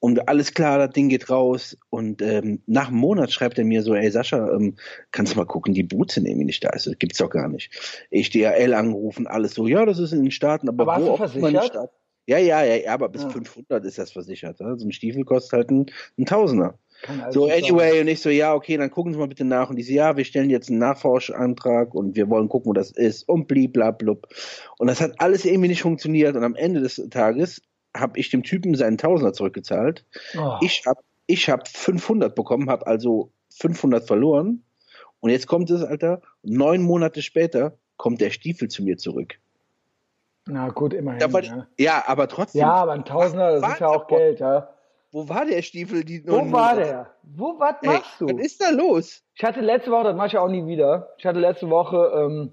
Und 0.00 0.28
alles 0.28 0.54
klar, 0.54 0.78
das 0.78 0.90
Ding 0.90 1.10
geht 1.10 1.28
raus. 1.28 1.76
Und 1.90 2.22
ähm, 2.22 2.62
nach 2.66 2.88
einem 2.88 2.96
Monat 2.96 3.30
schreibt 3.30 3.58
er 3.58 3.64
mir 3.64 3.82
so, 3.82 3.94
ey 3.94 4.10
Sascha, 4.10 4.50
ähm, 4.50 4.76
kannst 5.12 5.34
du 5.34 5.36
mal 5.36 5.44
gucken, 5.44 5.74
die 5.74 5.82
Boots 5.82 6.14
sind 6.14 6.26
irgendwie 6.26 6.46
nicht 6.46 6.64
da. 6.64 6.70
Also, 6.70 6.90
das 6.90 6.98
gibt's 6.98 7.18
doch 7.18 7.30
gar 7.30 7.48
nicht. 7.48 7.70
Ich 8.10 8.30
DHL 8.30 8.74
angerufen, 8.74 9.26
alles 9.26 9.54
so, 9.54 9.66
ja, 9.66 9.84
das 9.84 9.98
ist 9.98 10.12
in 10.12 10.22
den 10.22 10.30
Staaten, 10.30 10.68
aber, 10.68 10.90
aber 10.92 11.18
wo 11.18 11.24
in 11.46 11.54
den 11.54 11.62
Staaten. 11.62 11.94
Ja, 12.26 12.38
ja, 12.38 12.62
ja, 12.62 12.76
ja, 12.76 12.94
aber 12.94 13.08
bis 13.08 13.22
ja. 13.22 13.28
500 13.28 13.84
ist 13.84 13.98
das 13.98 14.12
versichert. 14.12 14.60
Ja? 14.60 14.76
So 14.76 14.86
ein 14.86 14.92
Stiefel 14.92 15.24
kostet 15.24 15.52
halt 15.52 15.70
ein, 15.70 15.86
ein 16.18 16.26
Tausender. 16.26 16.78
So, 17.30 17.46
anyway, 17.46 17.92
sein. 17.92 18.00
und 18.02 18.08
ich 18.08 18.20
so, 18.20 18.28
ja, 18.28 18.54
okay, 18.54 18.76
dann 18.76 18.90
gucken 18.90 19.12
Sie 19.12 19.18
mal 19.18 19.26
bitte 19.26 19.44
nach. 19.44 19.70
Und 19.70 19.76
die 19.76 19.82
so, 19.82 19.92
ja, 19.92 20.16
wir 20.16 20.24
stellen 20.24 20.50
jetzt 20.50 20.68
einen 20.68 20.78
Nachforschantrag 20.78 21.94
und 21.94 22.14
wir 22.14 22.28
wollen 22.28 22.48
gucken, 22.48 22.68
wo 22.68 22.72
das 22.72 22.90
ist 22.90 23.28
und 23.28 23.48
bliblablub. 23.48 24.28
Und 24.78 24.86
das 24.86 25.00
hat 25.00 25.12
alles 25.18 25.44
irgendwie 25.44 25.68
nicht 25.68 25.82
funktioniert. 25.82 26.36
Und 26.36 26.44
am 26.44 26.54
Ende 26.54 26.80
des 26.80 26.96
Tages 27.10 27.62
habe 27.96 28.18
ich 28.18 28.30
dem 28.30 28.42
Typen 28.42 28.74
seinen 28.74 28.98
Tausender 28.98 29.32
zurückgezahlt. 29.32 30.04
Oh. 30.38 30.56
Ich 30.60 30.84
habe 30.86 31.00
ich 31.26 31.48
hab 31.48 31.68
500 31.68 32.34
bekommen, 32.34 32.70
habe 32.70 32.86
also 32.86 33.32
500 33.58 34.06
verloren. 34.06 34.64
Und 35.20 35.30
jetzt 35.30 35.46
kommt 35.46 35.70
es, 35.70 35.82
Alter, 35.82 36.22
neun 36.42 36.82
Monate 36.82 37.22
später 37.22 37.76
kommt 37.96 38.20
der 38.20 38.30
Stiefel 38.30 38.68
zu 38.68 38.82
mir 38.82 38.96
zurück. 38.96 39.38
Na 40.46 40.68
gut, 40.70 40.94
immerhin. 40.94 41.20
Ich, 41.22 41.46
ja. 41.48 41.66
ja. 41.78 42.04
aber 42.06 42.26
trotzdem. 42.28 42.60
Ja, 42.60 42.72
aber 42.72 42.92
ein 42.92 43.04
Tausender, 43.04 43.60
das 43.60 43.72
ist 43.74 43.80
ja 43.80 43.88
auch 43.88 44.06
Geld, 44.06 44.40
ja. 44.40 44.70
Wo 45.12 45.28
war 45.28 45.44
der 45.44 45.62
Stiefel? 45.62 46.04
Die 46.04 46.26
Wo 46.26 46.50
war 46.52 46.76
der? 46.76 47.14
Wo, 47.22 47.58
was 47.58 47.74
Ey, 47.82 47.88
machst 47.88 48.20
du? 48.20 48.26
Was 48.26 48.44
ist 48.44 48.62
da 48.62 48.70
los? 48.70 49.22
Ich 49.34 49.44
hatte 49.44 49.60
letzte 49.60 49.90
Woche, 49.90 50.04
das 50.04 50.16
mache 50.16 50.28
ich 50.28 50.38
auch 50.38 50.48
nie 50.48 50.66
wieder, 50.66 51.14
ich 51.18 51.26
hatte 51.26 51.40
letzte 51.40 51.68
Woche 51.68 52.12
ähm, 52.14 52.52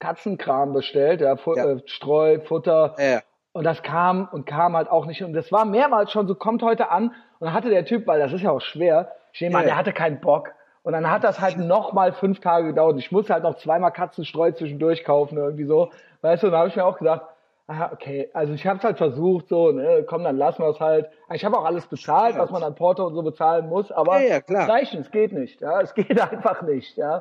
Katzenkram 0.00 0.72
bestellt, 0.72 1.20
ja, 1.20 1.36
Fu 1.36 1.54
ja. 1.54 1.72
Äh, 1.72 1.82
Streu, 1.86 2.40
Futter. 2.40 2.96
Ja. 2.98 3.22
Und 3.52 3.64
das 3.64 3.82
kam 3.82 4.28
und 4.32 4.46
kam 4.46 4.76
halt 4.76 4.90
auch 4.90 5.06
nicht. 5.06 5.22
Und 5.22 5.34
das 5.34 5.52
war 5.52 5.64
mehrmals 5.64 6.10
schon 6.10 6.26
so, 6.26 6.34
kommt 6.34 6.62
heute 6.62 6.90
an. 6.90 7.08
Und 7.38 7.46
dann 7.46 7.52
hatte 7.52 7.68
der 7.68 7.84
Typ, 7.84 8.06
weil 8.06 8.18
das 8.18 8.32
ist 8.32 8.42
ja 8.42 8.50
auch 8.50 8.60
schwer, 8.60 9.12
ich 9.32 9.40
nehme 9.40 9.58
an, 9.58 9.64
der 9.64 9.76
hatte 9.76 9.92
keinen 9.92 10.20
Bock. 10.20 10.52
Und 10.82 10.94
dann 10.94 11.10
hat 11.10 11.22
das 11.22 11.40
halt 11.40 11.58
nochmal 11.58 12.12
fünf 12.12 12.40
Tage 12.40 12.68
gedauert. 12.68 12.98
Ich 12.98 13.12
musste 13.12 13.34
halt 13.34 13.44
noch 13.44 13.56
zweimal 13.56 13.92
Katzenstreu 13.92 14.52
zwischendurch 14.52 15.04
kaufen, 15.04 15.38
irgendwie 15.38 15.64
so. 15.64 15.90
Weißt 16.22 16.42
du, 16.42 16.48
und 16.48 16.52
da 16.52 16.58
habe 16.58 16.68
ich 16.68 16.76
mir 16.76 16.84
auch 16.84 16.98
gedacht, 16.98 17.22
aha, 17.66 17.90
okay, 17.92 18.28
also 18.32 18.52
ich 18.52 18.66
habe 18.66 18.78
es 18.78 18.84
halt 18.84 18.98
versucht, 18.98 19.48
so, 19.48 19.70
ne, 19.70 20.04
komm, 20.06 20.24
dann 20.24 20.36
lassen 20.36 20.62
wir 20.62 20.70
es 20.70 20.80
halt. 20.80 21.08
Ich 21.32 21.44
habe 21.44 21.58
auch 21.58 21.64
alles 21.64 21.86
bezahlt, 21.86 22.36
was 22.36 22.50
man 22.50 22.62
an 22.62 22.74
Porto 22.74 23.06
und 23.06 23.14
so 23.14 23.22
bezahlen 23.22 23.68
muss, 23.68 23.92
aber 23.92 24.20
ja, 24.20 24.28
ja, 24.28 24.40
klar. 24.40 24.68
reichen, 24.68 25.00
es 25.00 25.10
geht 25.10 25.32
nicht, 25.32 25.60
ja, 25.60 25.80
es 25.80 25.94
geht 25.94 26.20
einfach 26.32 26.62
nicht, 26.62 26.96
ja. 26.96 27.20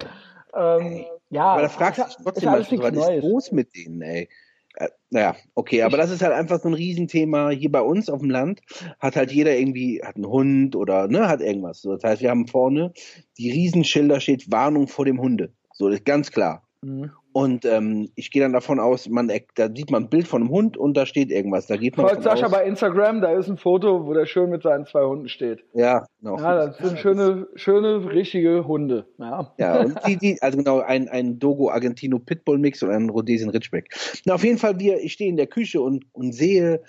Ähm, 0.53 1.05
ja, 1.29 1.45
aber 1.45 1.61
da 1.61 1.69
fragst 1.69 1.99
du 1.99 2.03
dich 2.03 2.17
trotzdem 2.23 2.51
mal, 2.51 2.59
was 2.59 2.71
ist 2.71 3.23
los 3.23 3.51
mit 3.51 3.75
denen, 3.75 4.01
ey? 4.01 4.29
Äh, 4.75 4.87
naja, 5.09 5.35
okay, 5.55 5.81
aber 5.83 5.97
das 5.97 6.11
ist 6.11 6.21
halt 6.21 6.33
einfach 6.33 6.61
so 6.61 6.69
ein 6.69 6.73
Riesenthema 6.73 7.49
hier 7.49 7.71
bei 7.71 7.81
uns 7.81 8.09
auf 8.09 8.21
dem 8.21 8.29
Land. 8.29 8.61
Hat 8.99 9.15
halt 9.15 9.31
jeder 9.31 9.57
irgendwie, 9.57 10.01
hat 10.03 10.15
einen 10.15 10.27
Hund 10.27 10.75
oder 10.75 11.07
ne, 11.07 11.27
hat 11.27 11.41
irgendwas. 11.41 11.81
So, 11.81 11.93
das 11.93 12.03
heißt, 12.03 12.21
wir 12.21 12.29
haben 12.29 12.47
vorne 12.47 12.93
die 13.37 13.51
Riesenschilder 13.51 14.19
steht 14.19 14.51
Warnung 14.51 14.87
vor 14.87 15.05
dem 15.05 15.19
Hunde. 15.19 15.53
So, 15.73 15.89
das 15.89 15.99
ist 15.99 16.05
ganz 16.05 16.31
klar. 16.31 16.67
Mhm. 16.81 17.11
Und 17.33 17.63
ähm, 17.65 18.09
ich 18.15 18.29
gehe 18.31 18.41
dann 18.41 18.51
davon 18.51 18.79
aus, 18.79 19.07
man, 19.07 19.31
da 19.55 19.69
sieht 19.73 19.89
man 19.89 20.03
ein 20.03 20.09
Bild 20.09 20.27
von 20.27 20.41
einem 20.41 20.51
Hund 20.51 20.75
und 20.75 20.97
da 20.97 21.05
steht 21.05 21.31
irgendwas. 21.31 21.67
Da 21.67 21.77
geht 21.77 21.95
man 21.95 22.07
Folgt 22.07 22.23
Sascha 22.23 22.47
aus. 22.47 22.51
bei 22.51 22.65
Instagram, 22.65 23.21
da 23.21 23.31
ist 23.31 23.47
ein 23.47 23.57
Foto, 23.57 24.05
wo 24.05 24.13
der 24.13 24.25
schön 24.25 24.49
mit 24.49 24.63
seinen 24.63 24.85
zwei 24.85 25.03
Hunden 25.03 25.29
steht. 25.29 25.63
Ja, 25.73 26.05
genau. 26.19 26.37
Ja, 26.37 26.67
das 26.67 26.77
sind 26.77 26.99
schöne, 26.99 27.47
schöne, 27.55 28.11
richtige 28.11 28.67
Hunde. 28.67 29.05
Ja, 29.17 29.53
ja 29.57 29.79
und 29.79 29.97
die, 30.05 30.17
die, 30.17 30.41
also 30.41 30.57
genau, 30.57 30.79
ein, 30.79 31.07
ein 31.07 31.39
Dogo 31.39 31.69
Argentino 31.69 32.19
Pitbull 32.19 32.57
Mix 32.57 32.83
und 32.83 32.89
ein 32.89 33.09
Rhodesian 33.09 33.49
Ridgeback. 33.49 33.95
Na, 34.25 34.33
auf 34.33 34.43
jeden 34.43 34.57
Fall, 34.57 34.77
wir, 34.79 35.01
ich 35.01 35.13
stehe 35.13 35.29
in 35.29 35.37
der 35.37 35.47
Küche 35.47 35.79
und, 35.81 36.05
und 36.11 36.33
sehe, 36.33 36.81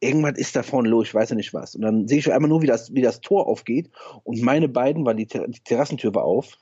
irgendwas 0.00 0.38
ist 0.38 0.54
da 0.54 0.62
vorne 0.62 0.88
los, 0.88 1.08
ich 1.08 1.14
weiß 1.14 1.30
ja 1.30 1.36
nicht 1.36 1.54
was. 1.54 1.74
Und 1.74 1.82
dann 1.82 2.06
sehe 2.08 2.18
ich 2.18 2.32
einmal 2.32 2.48
nur, 2.48 2.62
wie 2.62 2.66
das, 2.66 2.92
wie 2.94 3.02
das 3.02 3.20
Tor 3.20 3.46
aufgeht 3.46 3.90
und 4.24 4.42
meine 4.42 4.68
beiden, 4.68 5.04
weil 5.06 5.16
die, 5.16 5.26
die 5.26 5.60
Terrassentür 5.64 6.14
war 6.14 6.24
auf, 6.24 6.58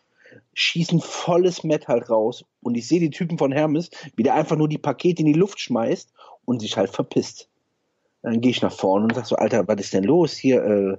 schießen 0.54 1.00
volles 1.00 1.64
Metal 1.64 2.00
raus 2.00 2.44
und 2.62 2.76
ich 2.76 2.88
sehe 2.88 3.00
die 3.00 3.10
Typen 3.10 3.38
von 3.38 3.52
Hermes, 3.52 3.90
wie 4.16 4.22
der 4.22 4.34
einfach 4.34 4.56
nur 4.56 4.68
die 4.68 4.78
Pakete 4.78 5.20
in 5.20 5.26
die 5.26 5.38
Luft 5.38 5.60
schmeißt 5.60 6.12
und 6.44 6.60
sich 6.60 6.76
halt 6.76 6.90
verpisst. 6.90 7.48
Dann 8.22 8.40
gehe 8.40 8.50
ich 8.50 8.62
nach 8.62 8.72
vorne 8.72 9.04
und 9.04 9.14
sag 9.14 9.26
so, 9.26 9.36
Alter, 9.36 9.68
was 9.68 9.80
ist 9.80 9.94
denn 9.94 10.04
los? 10.04 10.32
Hier, 10.32 10.64
äh, 10.64 10.96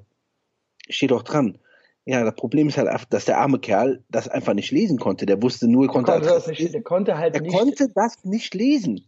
steht 0.90 1.12
doch 1.12 1.24
dran. 1.24 1.58
Ja, 2.06 2.24
das 2.24 2.36
Problem 2.36 2.70
ist 2.70 2.78
halt 2.78 2.88
einfach, 2.88 3.06
dass 3.06 3.26
der 3.26 3.38
arme 3.38 3.60
Kerl 3.60 4.02
das 4.10 4.30
einfach 4.30 4.54
nicht 4.54 4.72
lesen 4.72 4.98
konnte. 4.98 5.26
Der 5.26 5.42
wusste 5.42 5.68
nur, 5.68 5.86
er 5.86 5.90
konnte, 5.90 6.14
konnte 6.14 6.30
das 6.30 6.48
nicht, 6.48 6.74
der 6.74 6.82
konnte 6.82 7.18
halt 7.18 7.36
er 7.36 7.42
nicht. 7.42 7.54
konnte 7.54 7.90
das 7.94 8.24
nicht 8.24 8.54
lesen. 8.54 9.06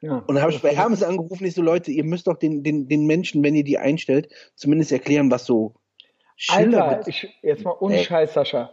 Ja, 0.00 0.18
und 0.18 0.34
dann 0.34 0.42
habe 0.42 0.52
ich 0.52 0.62
bei 0.62 0.74
Hermes 0.74 1.02
angerufen, 1.02 1.44
ich 1.44 1.54
so, 1.54 1.62
Leute, 1.62 1.90
ihr 1.90 2.04
müsst 2.04 2.26
doch 2.26 2.38
den, 2.38 2.62
den, 2.62 2.88
den 2.88 3.06
Menschen, 3.06 3.42
wenn 3.42 3.54
ihr 3.54 3.64
die 3.64 3.78
einstellt, 3.78 4.28
zumindest 4.54 4.92
erklären, 4.92 5.30
was 5.30 5.44
so 5.44 5.74
Schiller 6.36 6.84
Alter, 6.84 7.08
ich, 7.08 7.28
jetzt 7.42 7.64
mal 7.64 7.72
unscheiß, 7.72 8.32
Sascha 8.32 8.70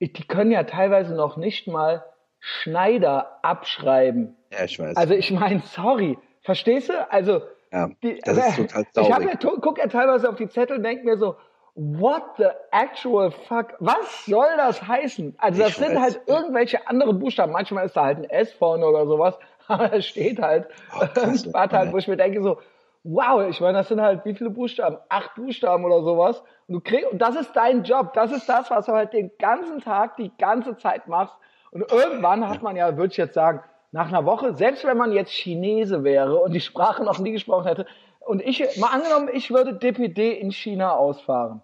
die 0.00 0.26
können 0.26 0.50
ja 0.50 0.64
teilweise 0.64 1.14
noch 1.14 1.36
nicht 1.36 1.66
mal 1.66 2.04
Schneider 2.40 3.38
abschreiben. 3.42 4.36
Ja, 4.50 4.64
ich 4.64 4.78
weiß. 4.78 4.96
Also 4.96 5.14
ich 5.14 5.30
meine, 5.30 5.60
sorry, 5.60 6.18
verstehst 6.42 6.88
du? 6.88 7.10
Also 7.10 7.42
Ja, 7.70 7.90
die, 8.02 8.18
das 8.24 8.36
ist 8.36 8.56
total 8.56 8.84
traurig. 8.94 9.28
Ich 9.34 9.60
gucke 9.60 9.80
ja 9.80 9.86
teilweise 9.88 10.28
auf 10.28 10.36
die 10.36 10.48
Zettel 10.48 10.78
und 10.78 10.82
denke 10.82 11.04
mir 11.04 11.18
so, 11.18 11.36
what 11.74 12.22
the 12.38 12.48
actual 12.72 13.30
fuck? 13.30 13.74
Was 13.78 14.24
soll 14.26 14.48
das 14.56 14.82
heißen? 14.86 15.34
Also 15.38 15.60
das 15.60 15.70
ich 15.70 15.76
sind 15.76 15.94
weiß. 15.94 16.00
halt 16.00 16.20
irgendwelche 16.26 16.88
anderen 16.88 17.18
Buchstaben. 17.18 17.52
Manchmal 17.52 17.86
ist 17.86 17.96
da 17.96 18.04
halt 18.04 18.18
ein 18.18 18.24
S 18.24 18.52
vorne 18.52 18.86
oder 18.86 19.06
sowas, 19.06 19.38
aber 19.68 19.88
da 19.88 20.00
steht 20.00 20.40
halt 20.40 20.66
oh, 20.98 21.04
irgendwas 21.16 21.70
halt, 21.72 21.92
wo 21.92 21.98
ich 21.98 22.08
mir 22.08 22.16
denke 22.16 22.42
so, 22.42 22.58
wow, 23.02 23.48
ich 23.48 23.60
meine, 23.60 23.78
das 23.78 23.88
sind 23.88 24.00
halt 24.00 24.24
wie 24.24 24.34
viele 24.34 24.50
Buchstaben? 24.50 24.98
Acht 25.08 25.34
Buchstaben 25.34 25.84
oder 25.84 26.02
sowas. 26.02 26.42
Und 26.68 26.74
du 26.74 26.80
kriegst, 26.80 27.10
und 27.10 27.18
das 27.18 27.36
ist 27.36 27.52
dein 27.54 27.82
Job. 27.84 28.12
Das 28.14 28.32
ist 28.32 28.48
das, 28.48 28.70
was 28.70 28.86
du 28.86 28.92
halt 28.92 29.12
den 29.12 29.30
ganzen 29.38 29.80
Tag, 29.80 30.16
die 30.16 30.30
ganze 30.38 30.76
Zeit 30.76 31.08
machst. 31.08 31.34
Und 31.70 31.90
irgendwann 31.90 32.48
hat 32.48 32.62
man 32.62 32.76
ja, 32.76 32.96
würde 32.96 33.12
ich 33.12 33.16
jetzt 33.16 33.34
sagen, 33.34 33.62
nach 33.92 34.08
einer 34.08 34.24
Woche, 34.24 34.54
selbst 34.54 34.84
wenn 34.84 34.96
man 34.96 35.12
jetzt 35.12 35.32
Chinese 35.32 36.04
wäre 36.04 36.36
und 36.36 36.52
die 36.52 36.60
Sprache 36.60 37.02
noch 37.02 37.18
nie 37.18 37.32
gesprochen 37.32 37.66
hätte, 37.66 37.86
und 38.20 38.42
ich, 38.42 38.60
mal 38.76 38.88
angenommen, 38.88 39.28
ich 39.32 39.50
würde 39.50 39.74
DPD 39.74 40.32
in 40.32 40.52
China 40.52 40.94
ausfahren. 40.94 41.62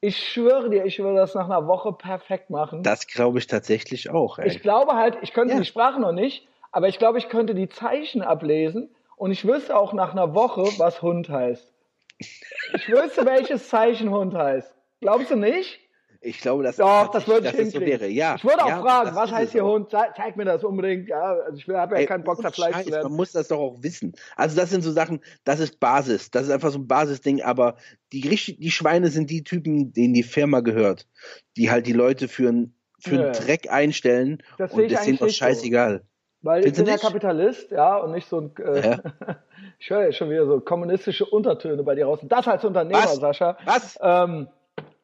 Ich 0.00 0.16
schwöre 0.16 0.70
dir, 0.70 0.84
ich 0.84 0.98
würde 1.00 1.16
das 1.16 1.34
nach 1.34 1.44
einer 1.44 1.66
Woche 1.66 1.92
perfekt 1.92 2.50
machen. 2.50 2.82
Das 2.82 3.06
glaube 3.06 3.38
ich 3.38 3.46
tatsächlich 3.46 4.10
auch. 4.10 4.38
Ey. 4.38 4.48
Ich 4.48 4.62
glaube 4.62 4.94
halt, 4.94 5.18
ich 5.22 5.32
könnte 5.32 5.54
ja. 5.54 5.60
die 5.60 5.66
Sprache 5.66 6.00
noch 6.00 6.12
nicht, 6.12 6.48
aber 6.70 6.88
ich 6.88 6.98
glaube, 6.98 7.18
ich 7.18 7.28
könnte 7.28 7.54
die 7.54 7.68
Zeichen 7.68 8.22
ablesen 8.22 8.94
und 9.22 9.30
ich 9.30 9.46
wüsste 9.46 9.76
auch 9.76 9.92
nach 9.92 10.10
einer 10.10 10.34
Woche, 10.34 10.62
was 10.78 11.00
Hund 11.00 11.28
heißt. 11.28 11.72
Ich 12.18 12.88
wüsste, 12.88 13.24
welches 13.24 13.68
Zeichen 13.68 14.10
Hund 14.10 14.34
heißt. 14.34 14.74
Glaubst 15.00 15.30
du 15.30 15.36
nicht? 15.36 15.78
Ich 16.20 16.40
glaube, 16.40 16.64
dass 16.64 16.74
Doch, 16.74 17.08
das 17.08 17.28
würde 17.28 17.46
ich 17.46 17.54
hinkriegen. 17.54 17.86
So 17.86 17.86
wäre. 17.86 18.08
Ja, 18.08 18.34
ich 18.34 18.42
würde 18.42 18.64
auch 18.64 18.68
ja, 18.68 18.80
fragen, 18.80 19.14
was 19.14 19.30
heißt 19.30 19.52
hier 19.52 19.64
Hund? 19.64 19.90
Zeig, 19.90 20.16
zeig, 20.16 20.36
mir 20.36 20.44
das 20.44 20.64
unbedingt. 20.64 21.08
Ja, 21.08 21.36
also 21.36 21.56
ich 21.56 21.68
habe 21.68 21.94
ja 21.94 22.00
Ey, 22.00 22.06
keinen 22.06 22.24
Bock, 22.24 22.42
da 22.42 22.50
Fleisch 22.50 22.84
zu 22.84 22.90
werden. 22.90 23.04
Man 23.04 23.16
muss 23.16 23.30
das 23.30 23.46
doch 23.46 23.60
auch 23.60 23.80
wissen. 23.80 24.12
Also 24.34 24.56
das 24.56 24.70
sind 24.70 24.82
so 24.82 24.90
Sachen, 24.90 25.20
das 25.44 25.60
ist 25.60 25.78
Basis. 25.78 26.32
Das 26.32 26.42
ist 26.42 26.50
einfach 26.50 26.72
so 26.72 26.80
ein 26.80 26.88
Basisding. 26.88 27.42
Aber 27.42 27.76
die, 28.12 28.22
die 28.22 28.70
Schweine 28.72 29.06
sind 29.08 29.30
die 29.30 29.44
Typen, 29.44 29.92
denen 29.92 30.14
die 30.14 30.24
Firma 30.24 30.60
gehört. 30.62 31.06
Die 31.56 31.70
halt 31.70 31.86
die 31.86 31.92
Leute 31.92 32.26
für 32.26 32.48
einen 32.48 32.74
für 32.98 33.20
einen 33.20 33.32
Dreck 33.32 33.70
einstellen. 33.70 34.42
Das 34.58 34.72
und 34.72 34.90
das 34.90 35.04
sind 35.04 35.20
doch 35.20 35.28
scheißegal. 35.28 35.98
So. 35.98 36.11
Weil 36.42 36.62
Findest 36.62 36.80
ich 36.80 36.84
bin 36.84 36.94
ja 36.94 36.98
Kapitalist, 36.98 37.70
ja, 37.70 37.96
und 37.98 38.12
nicht 38.12 38.28
so 38.28 38.40
ein, 38.40 38.52
äh, 38.58 38.90
ja. 38.90 38.98
ich 39.78 39.90
höre 39.90 40.12
schon 40.12 40.28
wieder 40.28 40.44
so 40.46 40.60
kommunistische 40.60 41.24
Untertöne 41.24 41.84
bei 41.84 41.94
dir 41.94 42.06
raus. 42.06 42.18
Das 42.22 42.48
als 42.48 42.64
Unternehmer, 42.64 43.04
Was? 43.04 43.16
Sascha. 43.16 43.56
Was? 43.64 43.98
Ähm, 44.02 44.48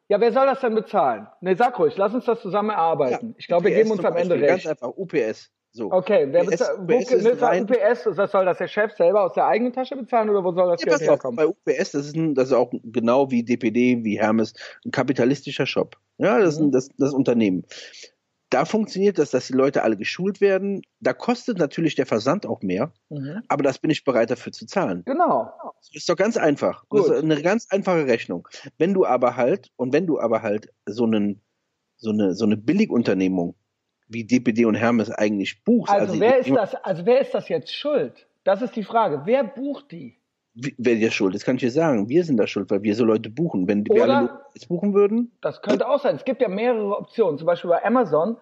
ja, 0.09 0.19
wer 0.19 0.33
soll 0.33 0.47
das 0.47 0.59
denn 0.59 0.75
bezahlen? 0.75 1.27
Nee, 1.39 1.55
sag 1.55 1.79
ruhig, 1.79 1.95
lass 1.95 2.13
uns 2.13 2.25
das 2.25 2.41
zusammen 2.41 2.71
erarbeiten. 2.71 3.29
Ja, 3.29 3.35
ich 3.37 3.47
glaube, 3.47 3.65
wir 3.65 3.75
geben 3.75 3.91
uns 3.91 4.03
am 4.03 4.17
Ende 4.17 4.35
recht. 4.35 4.65
Ganz 4.65 4.67
einfach, 4.67 4.89
UPS. 4.97 5.51
So. 5.71 5.91
Okay, 5.91 6.27
wer 6.31 6.45
bezahlt, 6.45 6.79
UPS, 6.79 7.13
UPS, 7.13 8.07
UPS, 8.07 8.31
soll 8.31 8.45
das 8.45 8.57
der 8.57 8.67
Chef 8.67 8.91
selber 8.93 9.23
aus 9.23 9.33
der 9.33 9.45
eigenen 9.45 9.71
Tasche 9.71 9.95
bezahlen 9.95 10.29
oder 10.29 10.43
wo 10.43 10.51
soll 10.51 10.67
das 10.71 10.81
ja, 10.83 10.97
Geld 10.97 11.09
herkommen? 11.09 11.35
Bei 11.37 11.45
UPS, 11.45 11.91
das 11.91 12.07
ist, 12.07 12.15
ein, 12.15 12.33
das 12.33 12.47
ist 12.47 12.53
auch 12.53 12.71
genau 12.83 13.29
wie 13.29 13.43
DPD, 13.43 14.03
wie 14.03 14.19
Hermes, 14.19 14.53
ein 14.83 14.91
kapitalistischer 14.91 15.67
Shop. 15.67 15.95
Ja, 16.17 16.39
das 16.39 16.55
ist 16.55 16.59
ein, 16.59 16.71
das, 16.71 16.89
das 16.97 17.13
Unternehmen 17.13 17.65
da 18.49 18.65
funktioniert 18.65 19.19
das, 19.19 19.31
dass 19.31 19.47
die 19.47 19.53
Leute 19.53 19.83
alle 19.83 19.95
geschult 19.95 20.41
werden. 20.41 20.81
Da 20.99 21.13
kostet 21.13 21.57
natürlich 21.57 21.95
der 21.95 22.05
Versand 22.05 22.45
auch 22.45 22.61
mehr, 22.61 22.91
mhm. 23.09 23.43
aber 23.47 23.63
das 23.63 23.79
bin 23.79 23.91
ich 23.91 24.03
bereit 24.03 24.31
dafür 24.31 24.51
zu 24.51 24.65
zahlen. 24.65 25.03
Genau. 25.05 25.51
Das 25.79 25.91
ist 25.93 26.09
doch 26.09 26.15
ganz 26.15 26.37
einfach. 26.37 26.87
Gut. 26.89 27.01
Das 27.01 27.09
ist 27.17 27.23
eine 27.23 27.41
ganz 27.41 27.67
einfache 27.69 28.05
Rechnung. 28.07 28.47
Wenn 28.77 28.93
du 28.93 29.05
aber 29.05 29.35
halt, 29.35 29.71
und 29.75 29.93
wenn 29.93 30.07
du 30.07 30.19
aber 30.19 30.41
halt 30.41 30.73
so, 30.85 31.05
einen, 31.05 31.41
so, 31.97 32.11
eine, 32.11 32.33
so 32.33 32.45
eine 32.45 32.57
Billigunternehmung 32.57 33.55
wie 34.07 34.25
DPD 34.25 34.65
und 34.65 34.75
Hermes 34.75 35.11
eigentlich 35.11 35.63
buchst. 35.63 35.93
Also, 35.93 36.13
also 36.13 36.19
wer 36.19 36.39
ist 36.39 36.49
das, 36.49 36.75
also 36.75 37.05
wer 37.05 37.21
ist 37.21 37.33
das 37.33 37.47
jetzt 37.47 37.73
schuld? 37.73 38.27
Das 38.43 38.61
ist 38.61 38.75
die 38.75 38.83
Frage. 38.83 39.21
Wer 39.25 39.43
bucht 39.43 39.91
die? 39.91 40.18
Wer 40.77 40.95
dir 40.95 41.11
schuld 41.11 41.35
ist, 41.35 41.45
kann 41.45 41.55
ich 41.55 41.61
dir 41.61 41.71
sagen. 41.71 42.09
Wir 42.09 42.23
sind 42.23 42.37
da 42.37 42.47
schuld, 42.47 42.69
weil 42.71 42.83
wir 42.83 42.95
so 42.95 43.05
Leute 43.05 43.29
buchen. 43.29 43.67
Wenn 43.67 43.85
wir 43.85 44.03
alle 44.03 44.41
jetzt 44.53 44.67
buchen 44.67 44.93
würden. 44.93 45.31
Das 45.41 45.61
könnte 45.61 45.87
auch 45.87 45.99
sein. 45.99 46.15
Es 46.15 46.25
gibt 46.25 46.41
ja 46.41 46.47
mehrere 46.47 46.97
Optionen. 46.97 47.37
Zum 47.37 47.45
Beispiel 47.45 47.69
bei 47.69 47.83
Amazon. 47.83 48.37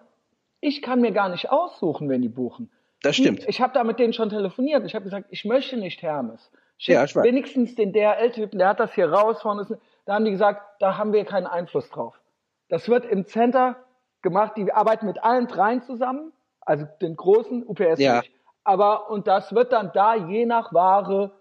Ich 0.60 0.82
kann 0.82 1.00
mir 1.00 1.12
gar 1.12 1.28
nicht 1.28 1.50
aussuchen, 1.50 2.08
wenn 2.08 2.22
die 2.22 2.28
buchen. 2.28 2.70
Das 3.02 3.16
stimmt. 3.16 3.40
Ich, 3.40 3.48
ich 3.48 3.60
habe 3.60 3.72
da 3.72 3.84
mit 3.84 3.98
denen 3.98 4.12
schon 4.12 4.28
telefoniert. 4.30 4.84
Ich 4.84 4.94
habe 4.94 5.04
gesagt, 5.04 5.26
ich 5.30 5.44
möchte 5.44 5.76
nicht 5.76 6.02
Hermes. 6.02 6.50
Schick 6.78 6.94
ja, 6.94 7.04
ich 7.04 7.14
weiß. 7.14 7.24
wenigstens 7.24 7.74
den 7.74 7.92
DRL-Typen, 7.92 8.58
der 8.58 8.68
hat 8.68 8.80
das 8.80 8.94
hier 8.94 9.10
raus. 9.10 9.42
Von, 9.42 9.78
da 10.04 10.14
haben 10.14 10.24
die 10.24 10.30
gesagt, 10.32 10.62
da 10.80 10.96
haben 10.98 11.12
wir 11.12 11.24
keinen 11.24 11.46
Einfluss 11.46 11.88
drauf. 11.90 12.20
Das 12.68 12.88
wird 12.88 13.04
im 13.06 13.26
Center 13.26 13.76
gemacht. 14.22 14.52
Die 14.56 14.72
arbeiten 14.72 15.06
mit 15.06 15.22
allen 15.22 15.46
dreien 15.46 15.82
zusammen. 15.82 16.32
Also 16.60 16.86
den 17.00 17.16
großen 17.16 17.64
UPS 17.66 17.98
ja. 17.98 18.18
nicht. 18.18 18.32
Aber, 18.64 19.10
und 19.10 19.26
das 19.26 19.54
wird 19.54 19.72
dann 19.72 19.92
da 19.94 20.14
je 20.14 20.44
nach 20.44 20.74
Ware 20.74 21.32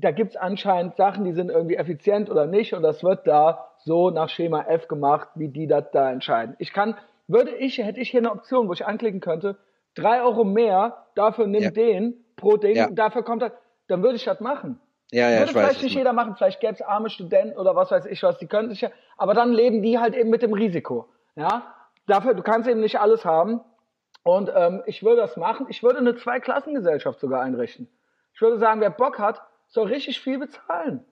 da 0.00 0.12
gibt's 0.12 0.36
anscheinend 0.36 0.96
Sachen, 0.96 1.24
die 1.24 1.32
sind 1.32 1.50
irgendwie 1.50 1.76
effizient 1.76 2.30
oder 2.30 2.46
nicht 2.46 2.72
und 2.72 2.82
das 2.82 3.02
wird 3.02 3.26
da 3.26 3.72
so 3.78 4.10
nach 4.10 4.28
Schema 4.28 4.62
F 4.62 4.86
gemacht, 4.86 5.28
wie 5.34 5.48
die 5.48 5.66
das 5.66 5.90
da 5.90 6.10
entscheiden. 6.10 6.54
Ich 6.58 6.72
kann, 6.72 6.96
würde 7.26 7.50
ich, 7.50 7.78
hätte 7.78 8.00
ich 8.00 8.10
hier 8.10 8.20
eine 8.20 8.30
Option, 8.30 8.68
wo 8.68 8.72
ich 8.72 8.86
anklicken 8.86 9.20
könnte, 9.20 9.56
drei 9.96 10.22
Euro 10.22 10.44
mehr, 10.44 11.04
dafür 11.16 11.48
nimm 11.48 11.62
ja. 11.62 11.70
den 11.70 12.14
pro 12.36 12.56
Ding, 12.56 12.76
ja. 12.76 12.88
dafür 12.90 13.24
kommt 13.24 13.42
das, 13.42 13.52
dann 13.88 14.02
würde 14.02 14.16
ich 14.16 14.24
das 14.24 14.38
machen. 14.40 14.80
Ja, 15.10 15.30
ja, 15.30 15.38
würde 15.38 15.44
ich 15.44 15.50
vielleicht 15.50 15.76
weiß, 15.76 15.82
nicht 15.82 15.96
jeder 15.96 16.12
machen, 16.12 16.36
vielleicht 16.36 16.60
gäbe 16.60 16.74
es 16.74 16.82
arme 16.82 17.10
Studenten 17.10 17.58
oder 17.58 17.74
was 17.74 17.90
weiß 17.90 18.06
ich 18.06 18.22
was, 18.22 18.38
die 18.38 18.46
können 18.46 18.68
sich 18.70 18.82
ja, 18.82 18.90
aber 19.16 19.34
dann 19.34 19.52
leben 19.52 19.82
die 19.82 19.98
halt 19.98 20.14
eben 20.14 20.30
mit 20.30 20.42
dem 20.42 20.52
Risiko. 20.52 21.08
Ja, 21.34 21.74
dafür, 22.06 22.34
du 22.34 22.42
kannst 22.42 22.68
eben 22.68 22.80
nicht 22.80 23.00
alles 23.00 23.24
haben. 23.24 23.60
Und 24.24 24.50
ähm, 24.54 24.82
ich 24.84 25.02
würde 25.02 25.22
das 25.22 25.36
machen. 25.36 25.66
Ich 25.70 25.82
würde 25.82 25.98
eine 26.00 26.14
Zweiklassengesellschaft 26.16 27.18
sogar 27.20 27.40
einrichten. 27.40 27.88
Ich 28.34 28.42
würde 28.42 28.58
sagen, 28.58 28.80
wer 28.80 28.90
Bock 28.90 29.18
hat, 29.18 29.40
soll 29.68 29.88
richtig 29.88 30.20
viel 30.20 30.38
bezahlen. 30.38 31.04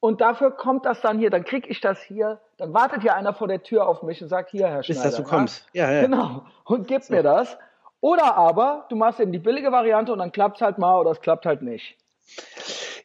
Und 0.00 0.22
dafür 0.22 0.50
kommt 0.50 0.86
das 0.86 1.02
dann 1.02 1.18
hier, 1.18 1.28
dann 1.28 1.44
krieg 1.44 1.68
ich 1.68 1.80
das 1.80 2.00
hier, 2.00 2.40
dann 2.56 2.72
wartet 2.72 3.02
hier 3.02 3.14
einer 3.14 3.34
vor 3.34 3.48
der 3.48 3.62
Tür 3.62 3.86
auf 3.86 4.02
mich 4.02 4.22
und 4.22 4.28
sagt, 4.28 4.50
hier, 4.50 4.66
Herr 4.66 4.82
Schneider. 4.82 5.02
Bis 5.02 5.10
dass 5.10 5.16
du 5.16 5.24
kommst. 5.24 5.66
Ja, 5.74 5.90
ja. 5.92 6.00
Genau. 6.02 6.46
Und 6.64 6.88
gib 6.88 7.02
so. 7.02 7.12
mir 7.12 7.22
das. 7.22 7.58
Oder 8.00 8.34
aber, 8.36 8.86
du 8.88 8.96
machst 8.96 9.20
eben 9.20 9.30
die 9.30 9.38
billige 9.38 9.72
Variante 9.72 10.12
und 10.12 10.20
dann 10.20 10.32
klappt's 10.32 10.62
halt 10.62 10.78
mal 10.78 10.98
oder 10.98 11.10
es 11.10 11.20
klappt 11.20 11.44
halt 11.44 11.60
nicht. 11.60 11.98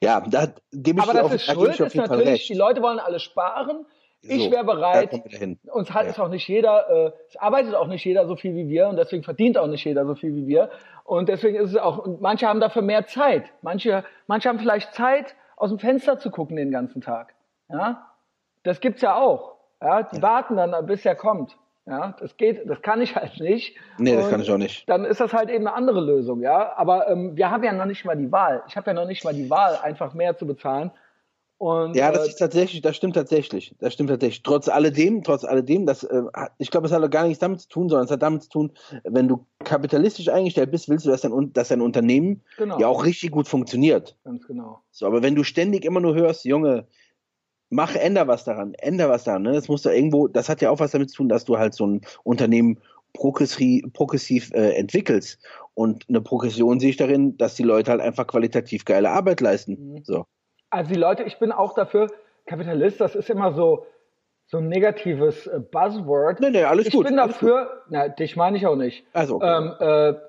Ja, 0.02 0.22
da 0.22 0.48
gebe 0.72 1.00
ich 1.00 1.04
Aber 1.04 1.12
dir 1.12 1.20
das 1.20 1.26
auf, 1.26 1.34
ist 1.34 1.46
Schuld, 1.46 1.80
ist 1.80 1.96
natürlich, 1.96 2.48
die 2.48 2.54
Leute 2.54 2.82
wollen 2.82 3.00
alle 3.00 3.20
sparen. 3.20 3.86
Ich 4.28 4.46
so, 4.46 4.52
wäre 4.52 4.64
bereit, 4.64 5.14
uns 5.72 5.94
hat 5.94 6.06
ja. 6.06 6.12
es 6.12 6.20
auch 6.20 6.30
nicht 6.30 6.48
jeder, 6.48 6.90
äh, 6.90 7.12
es 7.28 7.38
arbeitet 7.38 7.76
auch 7.76 7.88
nicht 7.88 8.04
jeder 8.06 8.28
so 8.28 8.36
viel 8.36 8.56
wie 8.56 8.68
wir 8.70 8.88
und 8.88 8.98
deswegen 8.98 9.24
verdient 9.24 9.58
auch 9.58 9.68
nicht 9.68 9.86
jeder 9.86 10.06
so 10.06 10.16
viel 10.16 10.36
wie 10.36 10.48
wir. 10.48 10.70
Und 11.04 11.30
deswegen 11.30 11.58
ist 11.58 11.72
es 11.72 11.78
auch, 11.78 12.00
und 12.00 12.22
manche 12.22 12.48
haben 12.48 12.60
dafür 12.60 12.82
mehr 12.82 13.06
Zeit. 13.06 13.52
Manche, 13.62 14.04
manche 14.28 14.50
haben 14.50 14.60
vielleicht 14.60 14.94
Zeit, 14.94 15.36
aus 15.58 15.70
dem 15.70 15.80
Fenster 15.80 16.20
zu 16.20 16.32
gucken 16.32 16.56
den 16.56 16.72
ganzen 16.72 17.02
Tag. 17.02 17.34
Ja, 17.70 18.12
das 18.64 18.80
gibt's 18.80 19.02
ja 19.02 19.16
auch. 19.16 19.56
Ja, 19.82 20.04
die 20.04 20.18
ja. 20.18 20.22
warten 20.22 20.58
dann, 20.58 20.86
bis 20.86 21.06
er 21.06 21.16
kommt. 21.16 21.58
Ja, 21.88 22.16
das 22.20 22.36
geht, 22.38 22.68
das 22.68 22.82
kann 22.82 23.00
ich 23.02 23.16
halt 23.16 23.40
nicht. 23.40 23.78
Nee, 24.00 24.16
das 24.16 24.26
und 24.26 24.32
kann 24.32 24.42
ich 24.42 24.52
auch 24.52 24.58
nicht. 24.58 24.90
Dann 24.90 25.06
ist 25.06 25.22
das 25.22 25.34
halt 25.34 25.52
eben 25.52 25.68
eine 25.68 25.76
andere 25.76 26.02
Lösung, 26.02 26.42
ja. 26.42 26.76
Aber 26.76 27.08
ähm, 27.08 27.38
wir 27.38 27.52
haben 27.52 27.64
ja 27.64 27.72
noch 27.74 27.86
nicht 27.86 28.04
mal 28.06 28.18
die 28.18 28.32
Wahl. 28.32 28.64
Ich 28.68 28.76
habe 28.76 28.88
ja 28.88 28.94
noch 28.94 29.06
nicht 29.06 29.24
mal 29.24 29.36
die 29.36 29.52
Wahl, 29.52 29.78
einfach 29.84 30.16
mehr 30.16 30.36
zu 30.36 30.48
bezahlen. 30.48 30.92
Und, 31.58 31.96
ja, 31.96 32.12
das 32.12 32.26
äh, 32.26 32.30
ist 32.30 32.36
tatsächlich, 32.36 32.82
das 32.82 32.98
stimmt 32.98 33.16
tatsächlich. 33.16 33.76
Das 33.80 33.94
stimmt 33.94 34.10
tatsächlich. 34.10 34.44
Trotz 34.44 34.68
alledem, 34.68 35.24
trotz 35.24 35.46
alledem, 35.46 35.86
das, 35.86 36.04
äh, 36.04 36.24
ich 36.58 36.70
glaube, 36.70 36.88
es 36.88 36.94
hat 36.94 37.10
gar 37.12 37.26
nichts 37.26 37.40
damit 37.40 37.62
zu 37.62 37.70
tun, 37.70 37.88
sondern 37.88 38.06
es 38.06 38.12
hat 38.12 38.22
damit 38.22 38.44
zu 38.44 38.50
tun, 38.50 38.72
wenn 39.04 39.28
du 39.28 39.46
kapitalistisch 39.64 40.28
eingestellt 40.28 40.72
bist, 40.72 40.90
willst 40.90 41.06
du, 41.06 41.12
dass 41.12 41.22
dein, 41.22 41.54
dass 41.54 41.70
dein 41.70 41.82
Unternehmen 41.82 42.44
genau. 42.58 42.78
ja 42.80 42.88
auch 42.88 43.06
richtig 43.06 43.32
gut 43.32 43.48
funktioniert. 43.48 44.18
Ganz 44.26 44.46
genau. 44.46 44.82
So, 44.92 45.06
aber 45.06 45.24
wenn 45.24 45.36
du 45.36 45.44
ständig 45.44 45.86
immer 45.86 46.02
nur 46.02 46.14
hörst, 46.14 46.44
Junge, 46.44 46.88
mach, 47.70 47.96
änder 47.96 48.28
was 48.28 48.44
daran, 48.44 48.74
änder 48.76 49.10
was 49.10 49.24
daran, 49.24 49.44
ne? 49.44 49.54
Das 49.54 49.70
muss 49.70 49.82
da 49.82 49.92
irgendwo, 49.92 50.28
das 50.28 50.50
hat 50.50 50.62
ja 50.62 50.70
auch 50.70 50.80
was 50.80 50.92
damit 50.92 51.10
zu 51.10 51.18
tun, 51.18 51.30
dass 51.30 51.46
du 51.46 51.58
halt 51.58 51.74
so 51.74 51.88
ein 51.88 52.02
Unternehmen 52.24 52.80
progressiv, 53.14 53.86
progressiv 53.94 54.52
äh, 54.54 54.74
entwickelst. 54.74 55.40
Und 55.74 56.06
eine 56.10 56.22
Progression 56.22 56.80
sehe 56.80 56.90
ich 56.90 56.98
darin, 56.98 57.38
dass 57.38 57.56
die 57.56 57.64
Leute 57.64 57.92
halt 57.92 58.02
einfach 58.02 58.28
qualitativ 58.28 58.86
geile 58.86 59.10
Arbeit 59.10 59.42
leisten. 59.42 59.94
Mhm. 59.94 60.04
So. 60.04 60.26
Also 60.76 60.94
die 60.94 61.00
Leute, 61.00 61.24
ich 61.24 61.40
bin 61.40 61.54
auch 61.54 61.74
dafür, 61.74 62.12
Kapitalist, 62.46 63.00
das 63.00 63.16
ist 63.16 63.30
immer 63.30 63.54
so, 63.54 63.86
so 64.46 64.58
ein 64.58 64.68
negatives 64.68 65.48
äh, 65.48 65.60
Buzzword. 65.60 66.42
Nee, 66.42 66.50
nee, 66.50 66.64
alles 66.66 66.88
ich 66.88 66.94
gut. 66.94 67.06
Ich 67.06 67.08
bin 67.08 67.18
dafür, 67.18 67.84
na, 67.90 68.10
dich 68.10 68.36
meine 68.36 68.58
ich 68.58 68.68
auch 68.68 68.76
nicht. 68.76 69.06
Also, 69.14 69.38
okay. 69.38 69.58
ähm, 69.58 69.74
äh, 69.80 70.20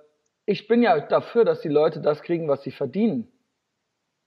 ich 0.44 0.68
bin 0.68 0.82
ja 0.82 1.00
dafür, 1.00 1.44
dass 1.44 1.60
die 1.62 1.68
Leute 1.68 2.00
das 2.00 2.22
kriegen, 2.22 2.48
was 2.48 2.62
sie 2.62 2.70
verdienen. 2.70 3.30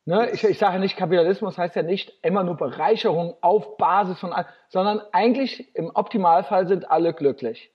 Ne? 0.03 0.29
Ich, 0.31 0.43
ich 0.43 0.57
sage 0.57 0.79
nicht, 0.79 0.97
Kapitalismus 0.97 1.57
heißt 1.57 1.77
ja 1.77 1.83
nicht 1.83 2.11
immer 2.21 2.43
nur 2.43 2.57
Bereicherung 2.57 3.35
auf 3.39 3.77
Basis 3.77 4.19
von, 4.19 4.33
sondern 4.67 5.01
eigentlich 5.13 5.73
im 5.73 5.89
Optimalfall 5.93 6.67
sind 6.67 6.91
alle 6.91 7.13
glücklich. 7.13 7.71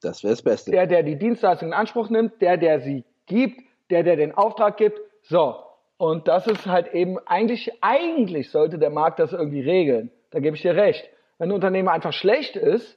Das 0.00 0.22
wäre 0.22 0.32
das 0.32 0.42
Beste. 0.42 0.70
Der, 0.70 0.86
der 0.86 1.02
die 1.02 1.18
Dienstleistung 1.18 1.68
in 1.68 1.74
Anspruch 1.74 2.08
nimmt, 2.08 2.40
der, 2.40 2.56
der 2.56 2.80
sie 2.80 3.04
gibt, 3.26 3.60
der, 3.90 4.04
der 4.04 4.14
den 4.14 4.32
Auftrag 4.32 4.76
gibt. 4.76 5.00
So, 5.22 5.56
und 6.00 6.28
das 6.28 6.46
ist 6.46 6.64
halt 6.64 6.94
eben 6.94 7.18
eigentlich, 7.26 7.70
eigentlich 7.82 8.50
sollte 8.50 8.78
der 8.78 8.88
Markt 8.88 9.18
das 9.18 9.34
irgendwie 9.34 9.60
regeln. 9.60 10.10
Da 10.30 10.40
gebe 10.40 10.56
ich 10.56 10.62
dir 10.62 10.74
recht. 10.74 11.06
Wenn 11.36 11.50
ein 11.50 11.54
Unternehmen 11.54 11.90
einfach 11.90 12.14
schlecht 12.14 12.56
ist, 12.56 12.96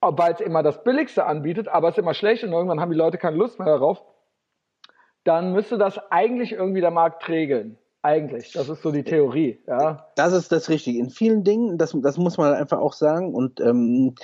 weil 0.00 0.32
es 0.32 0.40
immer 0.40 0.62
das 0.62 0.84
Billigste 0.84 1.26
anbietet, 1.26 1.66
aber 1.66 1.88
es 1.88 1.96
ist 1.96 1.98
immer 1.98 2.14
schlecht 2.14 2.44
und 2.44 2.52
irgendwann 2.52 2.80
haben 2.80 2.92
die 2.92 2.96
Leute 2.96 3.18
keine 3.18 3.36
Lust 3.36 3.58
mehr 3.58 3.66
darauf, 3.66 4.04
dann 5.24 5.52
müsste 5.52 5.78
das 5.78 5.98
eigentlich 6.12 6.52
irgendwie 6.52 6.80
der 6.80 6.92
Markt 6.92 7.28
regeln. 7.28 7.76
Eigentlich, 8.02 8.52
das 8.52 8.68
ist 8.68 8.82
so 8.82 8.92
die 8.92 9.02
Theorie, 9.02 9.60
ja. 9.66 10.06
Das 10.14 10.32
ist 10.32 10.52
das 10.52 10.68
Richtige. 10.68 11.00
In 11.00 11.10
vielen 11.10 11.42
Dingen, 11.42 11.76
das, 11.76 11.92
das 12.02 12.18
muss 12.18 12.38
man 12.38 12.54
einfach 12.54 12.78
auch 12.78 12.92
sagen. 12.92 13.34
Und, 13.34 13.60
ähm, 13.60 14.14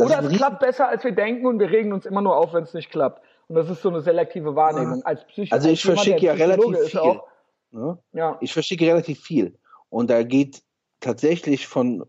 Oder 0.00 0.20
es 0.20 0.28
klappt 0.28 0.60
besser, 0.60 0.86
als 0.88 1.02
wir 1.02 1.10
denken 1.12 1.44
und 1.44 1.58
wir 1.58 1.70
regen 1.72 1.92
uns 1.92 2.06
immer 2.06 2.22
nur 2.22 2.36
auf, 2.36 2.54
wenn 2.54 2.62
es 2.62 2.72
nicht 2.72 2.92
klappt. 2.92 3.20
Und 3.48 3.56
das 3.56 3.68
ist 3.68 3.82
so 3.82 3.88
eine 3.88 4.00
selektive 4.00 4.54
Wahrnehmung. 4.54 5.02
Als 5.04 5.24
Psych 5.24 5.52
also 5.52 5.68
ich 5.68 5.82
verschicke 5.82 6.24
ja 6.24 6.34
relativ 6.34 6.78
viel. 6.90 7.00
Auch, 7.00 7.24
ne? 7.70 7.98
ja. 8.12 8.38
Ich 8.40 8.52
verschicke 8.52 8.86
relativ 8.86 9.20
viel. 9.20 9.58
Und 9.88 10.10
da 10.10 10.22
geht 10.22 10.62
tatsächlich 11.00 11.66
von 11.66 12.04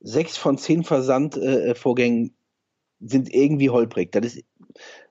sechs 0.00 0.36
von 0.36 0.58
zehn 0.58 0.84
Versandvorgängen 0.84 2.26
äh, 2.26 2.32
sind 3.00 3.32
irgendwie 3.32 3.70
holprig. 3.70 4.12
Das 4.12 4.24
ist 4.26 4.44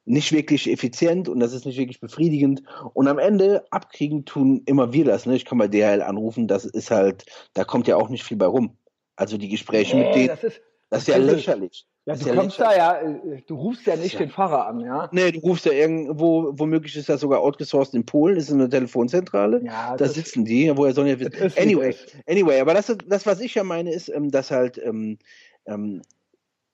nicht 0.06 0.32
wirklich 0.32 0.70
effizient 0.70 1.28
und 1.28 1.40
das 1.40 1.54
ist 1.54 1.66
nicht 1.66 1.78
wirklich 1.78 2.00
befriedigend. 2.00 2.64
Und 2.94 3.08
am 3.08 3.20
Ende 3.20 3.66
abkriegen 3.72 4.26
tun 4.26 4.62
immer 4.66 4.94
wir 4.94 5.06
das. 5.06 5.26
Ne? 5.26 5.36
Ich 5.36 5.46
kann 5.46 5.58
bei 5.58 5.68
DHL 5.68 6.02
anrufen, 6.02 6.48
das 6.48 6.66
ist 6.66 6.92
halt, 6.92 7.26
da 7.54 7.64
kommt 7.64 7.88
ja 7.88 7.98
auch 7.98 8.10
nicht 8.10 8.24
viel 8.24 8.38
bei 8.38 8.46
rum. 8.46 8.78
Also 9.16 9.38
die 9.38 9.50
Gespräche 9.50 9.98
nee, 9.98 10.06
mit 10.06 10.16
denen, 10.16 10.28
das 10.28 10.44
ist, 10.44 10.62
das 10.90 11.02
ist 11.02 11.08
ja 11.08 11.18
lächerlich. 11.18 11.86
Ja, 12.08 12.16
du 12.16 12.34
kommst 12.34 12.58
da 12.58 12.74
ja, 12.74 13.02
äh, 13.02 13.42
du 13.46 13.56
rufst 13.56 13.86
ja 13.86 13.98
nicht 13.98 14.14
ja. 14.14 14.20
den 14.20 14.30
Fahrer 14.30 14.66
an, 14.66 14.80
ja? 14.80 15.10
Nee, 15.12 15.30
du 15.34 15.42
rufst 15.42 15.66
ja 15.66 15.74
irgendwo, 15.74 16.54
womöglich 16.54 16.96
ist 16.96 17.10
das 17.10 17.20
sogar 17.20 17.42
outgesourced 17.42 17.94
in 17.96 18.06
Polen, 18.06 18.38
ist 18.38 18.50
eine 18.50 18.70
Telefonzentrale. 18.70 19.62
Ja, 19.66 19.98
da 19.98 20.08
sitzen 20.08 20.46
die, 20.46 20.72
woher 20.74 20.94
sollen 20.94 21.10
ja 21.10 21.20
wissen. 21.20 21.52
Anyway, 21.58 21.94
anyway, 22.26 22.62
aber 22.62 22.74
das, 22.74 22.96
das, 23.08 23.26
was 23.26 23.42
ich 23.42 23.56
ja 23.56 23.66
meine, 23.66 23.92
ist, 23.92 24.08
ähm, 24.08 24.32
dass 24.32 24.52
halt 24.52 24.78
ähm, 24.78 25.18
ähm, 25.66 26.02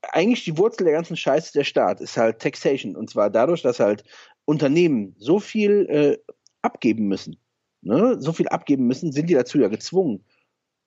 eigentlich 0.04 0.44
die 0.44 0.56
Wurzel 0.56 0.84
der 0.84 0.94
ganzen 0.94 1.18
Scheiße 1.18 1.52
der 1.54 1.64
Staat 1.64 2.00
ist 2.00 2.16
halt 2.16 2.38
Taxation. 2.40 2.96
Und 2.96 3.10
zwar 3.10 3.32
dadurch, 3.32 3.64
dass 3.64 3.80
halt 3.80 4.04
Unternehmen 4.46 5.16
so 5.18 5.40
viel 5.40 5.88
äh, 5.90 6.34
abgeben 6.62 7.08
müssen, 7.08 7.38
ne? 7.82 8.18
so 8.20 8.34
viel 8.34 8.50
abgeben 8.50 8.86
müssen, 8.86 9.12
sind 9.12 9.32
die 9.32 9.34
dazu 9.34 9.58
ja 9.58 9.68
gezwungen. 9.68 10.24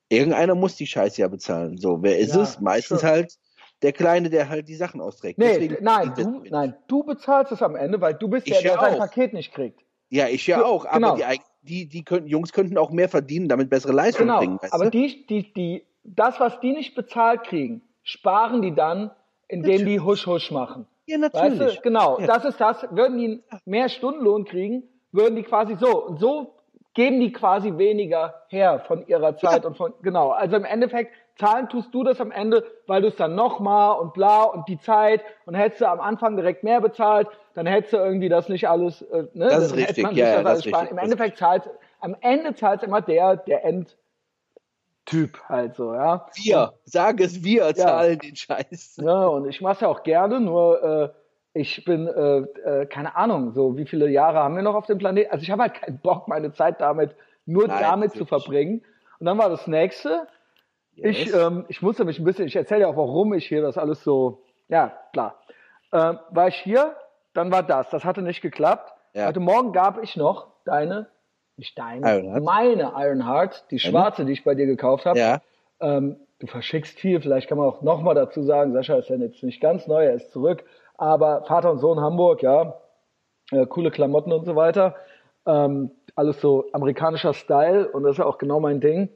Irgendeiner 0.08 0.54
muss 0.54 0.76
die 0.76 0.86
Scheiße 0.86 1.20
ja 1.20 1.26
bezahlen. 1.26 1.78
So, 1.78 2.00
wer 2.04 2.16
ist 2.16 2.36
ja, 2.36 2.42
es? 2.42 2.60
Meistens 2.60 3.00
schon. 3.00 3.10
halt 3.10 3.38
der 3.82 3.92
Kleine, 3.92 4.30
der 4.30 4.48
halt 4.48 4.68
die 4.68 4.74
Sachen 4.74 5.00
austrägt. 5.00 5.38
Nee, 5.38 5.48
Deswegen 5.48 5.76
nein, 5.80 6.12
du, 6.16 6.42
nein, 6.50 6.74
du 6.88 7.02
bezahlst 7.04 7.52
es 7.52 7.62
am 7.62 7.76
Ende, 7.76 8.00
weil 8.00 8.14
du 8.14 8.28
bist 8.28 8.48
der, 8.48 8.62
der 8.62 8.74
sein 8.74 8.98
Paket 8.98 9.32
nicht 9.32 9.52
kriegt. 9.52 9.80
Ja, 10.08 10.28
ich 10.28 10.46
ja 10.46 10.58
du, 10.58 10.64
auch, 10.64 10.86
aber 10.86 11.16
genau. 11.16 11.16
die, 11.16 11.40
die, 11.62 11.88
die 11.88 12.04
könnten, 12.04 12.28
Jungs 12.28 12.52
könnten 12.52 12.78
auch 12.78 12.90
mehr 12.90 13.08
verdienen, 13.08 13.48
damit 13.48 13.70
bessere 13.70 13.92
Leistungen 13.92 14.28
genau. 14.28 14.38
bringen. 14.38 14.58
Weißt 14.62 14.72
aber 14.72 14.90
die, 14.90 15.26
die, 15.26 15.52
die, 15.52 15.84
das, 16.04 16.38
was 16.40 16.60
die 16.60 16.72
nicht 16.72 16.94
bezahlt 16.94 17.44
kriegen, 17.44 17.82
sparen 18.02 18.62
die 18.62 18.74
dann, 18.74 19.10
indem 19.48 19.72
natürlich. 19.72 19.94
die 19.94 20.00
Husch-Husch 20.00 20.50
machen. 20.50 20.86
Ja, 21.06 21.18
natürlich. 21.18 21.60
Weißt 21.60 21.78
du? 21.78 21.82
Genau, 21.82 22.18
ja. 22.20 22.26
das 22.26 22.44
ist 22.44 22.60
das. 22.60 22.86
Würden 22.90 23.18
die 23.18 23.42
mehr 23.64 23.88
Stundenlohn 23.88 24.44
kriegen, 24.44 24.84
würden 25.12 25.36
die 25.36 25.42
quasi 25.42 25.76
so. 25.76 26.06
Und 26.06 26.20
so 26.20 26.54
geben 26.94 27.20
die 27.20 27.32
quasi 27.32 27.76
weniger 27.76 28.42
her 28.48 28.80
von 28.86 29.06
ihrer 29.06 29.36
Zeit 29.36 29.62
ja. 29.62 29.68
und 29.68 29.76
von, 29.76 29.92
genau. 30.02 30.30
Also 30.30 30.56
im 30.56 30.64
Endeffekt, 30.64 31.12
zahlen 31.38 31.68
tust 31.68 31.94
du 31.94 32.02
das 32.02 32.20
am 32.20 32.30
Ende, 32.30 32.64
weil 32.86 33.02
du 33.02 33.08
es 33.08 33.16
dann 33.16 33.34
nochmal 33.34 33.98
und 33.98 34.14
bla 34.14 34.44
und 34.44 34.68
die 34.68 34.78
Zeit 34.78 35.22
und 35.44 35.54
hättest 35.54 35.82
du 35.82 35.88
am 35.88 36.00
Anfang 36.00 36.36
direkt 36.36 36.64
mehr 36.64 36.80
bezahlt, 36.80 37.28
dann 37.54 37.66
hättest 37.66 37.92
du 37.92 37.98
irgendwie 37.98 38.28
das 38.28 38.48
nicht 38.48 38.68
alles, 38.68 39.02
äh, 39.02 39.24
ne? 39.34 39.48
Das 39.48 39.66
ist 39.66 39.76
richtig, 39.76 40.10
ja, 40.12 40.28
ja, 40.28 40.42
das 40.42 40.60
ist 40.60 40.66
richtig. 40.66 40.90
Im 40.90 40.98
Endeffekt 40.98 41.38
zahlt, 41.38 41.68
am 42.00 42.16
Ende 42.20 42.54
zahlt 42.54 42.82
immer 42.82 43.00
der, 43.00 43.36
der 43.36 43.64
End, 43.64 43.96
Typ 45.06 45.40
halt 45.48 45.76
so, 45.76 45.94
ja. 45.94 46.26
Wir, 46.34 46.72
sag 46.84 47.20
es, 47.20 47.44
wir 47.44 47.72
zahlen 47.76 48.14
ja. 48.14 48.28
den 48.28 48.34
Scheiß. 48.34 48.96
Ja, 49.00 49.26
und 49.26 49.48
ich 49.48 49.60
mach's 49.60 49.80
ja 49.80 49.86
auch 49.86 50.02
gerne, 50.02 50.40
nur 50.40 50.82
äh, 50.82 51.08
ich 51.52 51.84
bin, 51.84 52.08
äh, 52.08 52.38
äh, 52.38 52.86
keine 52.86 53.14
Ahnung, 53.14 53.52
so 53.52 53.76
wie 53.76 53.86
viele 53.86 54.08
Jahre 54.10 54.38
haben 54.38 54.56
wir 54.56 54.64
noch 54.64 54.74
auf 54.74 54.86
dem 54.86 54.98
Planeten? 54.98 55.30
Also 55.30 55.44
ich 55.44 55.50
habe 55.52 55.62
halt 55.62 55.74
keinen 55.74 55.98
Bock, 56.00 56.26
meine 56.26 56.52
Zeit 56.52 56.80
damit, 56.80 57.14
nur 57.46 57.68
Nein, 57.68 57.80
damit 57.80 58.12
zu 58.12 58.26
verbringen. 58.26 58.82
Und 59.20 59.26
dann 59.26 59.38
war 59.38 59.48
das 59.48 59.68
nächste. 59.68 60.26
Yes. 60.96 61.16
Ich, 61.16 61.34
ähm, 61.34 61.64
ich 61.68 61.82
musste 61.82 62.04
mich 62.04 62.18
ein 62.18 62.24
bisschen, 62.24 62.46
ich 62.46 62.56
erzähle 62.56 62.82
ja 62.82 62.88
auch, 62.88 62.96
warum 62.96 63.34
ich 63.34 63.46
hier 63.46 63.62
das 63.62 63.78
alles 63.78 64.02
so, 64.02 64.42
ja, 64.68 64.96
klar. 65.12 65.40
Ähm, 65.92 66.18
war 66.30 66.48
ich 66.48 66.56
hier, 66.56 66.96
dann 67.34 67.52
war 67.52 67.62
das. 67.62 67.90
Das 67.90 68.04
hatte 68.04 68.22
nicht 68.22 68.42
geklappt. 68.42 68.92
Ja. 69.14 69.26
Heute 69.26 69.40
Morgen 69.40 69.72
gab 69.72 70.02
ich 70.02 70.16
noch 70.16 70.48
deine 70.64 71.06
nicht 71.56 71.78
deine, 71.78 72.18
Ironheart. 72.18 72.44
meine 72.44 72.92
Ironheart, 72.96 73.64
die 73.70 73.78
schwarze, 73.78 74.24
die 74.24 74.32
ich 74.32 74.44
bei 74.44 74.54
dir 74.54 74.66
gekauft 74.66 75.06
habe. 75.06 75.18
Ja. 75.18 75.40
Ähm, 75.80 76.16
du 76.38 76.46
verschickst 76.46 76.98
viel, 76.98 77.20
vielleicht 77.20 77.48
kann 77.48 77.58
man 77.58 77.66
auch 77.66 77.82
nochmal 77.82 78.14
dazu 78.14 78.42
sagen, 78.42 78.72
Sascha 78.72 78.96
ist 78.96 79.08
ja 79.08 79.16
jetzt 79.16 79.42
nicht 79.42 79.60
ganz 79.60 79.86
neu, 79.86 80.04
er 80.04 80.14
ist 80.14 80.32
zurück, 80.32 80.64
aber 80.96 81.44
Vater 81.44 81.70
und 81.70 81.78
Sohn 81.78 82.00
Hamburg, 82.00 82.42
ja, 82.42 82.78
äh, 83.52 83.66
coole 83.66 83.90
Klamotten 83.90 84.32
und 84.32 84.44
so 84.44 84.54
weiter, 84.56 84.96
ähm, 85.46 85.90
alles 86.14 86.40
so 86.40 86.66
amerikanischer 86.72 87.32
Style 87.32 87.88
und 87.88 88.02
das 88.02 88.12
ist 88.12 88.18
ja 88.18 88.26
auch 88.26 88.38
genau 88.38 88.60
mein 88.60 88.80
Ding. 88.80 89.08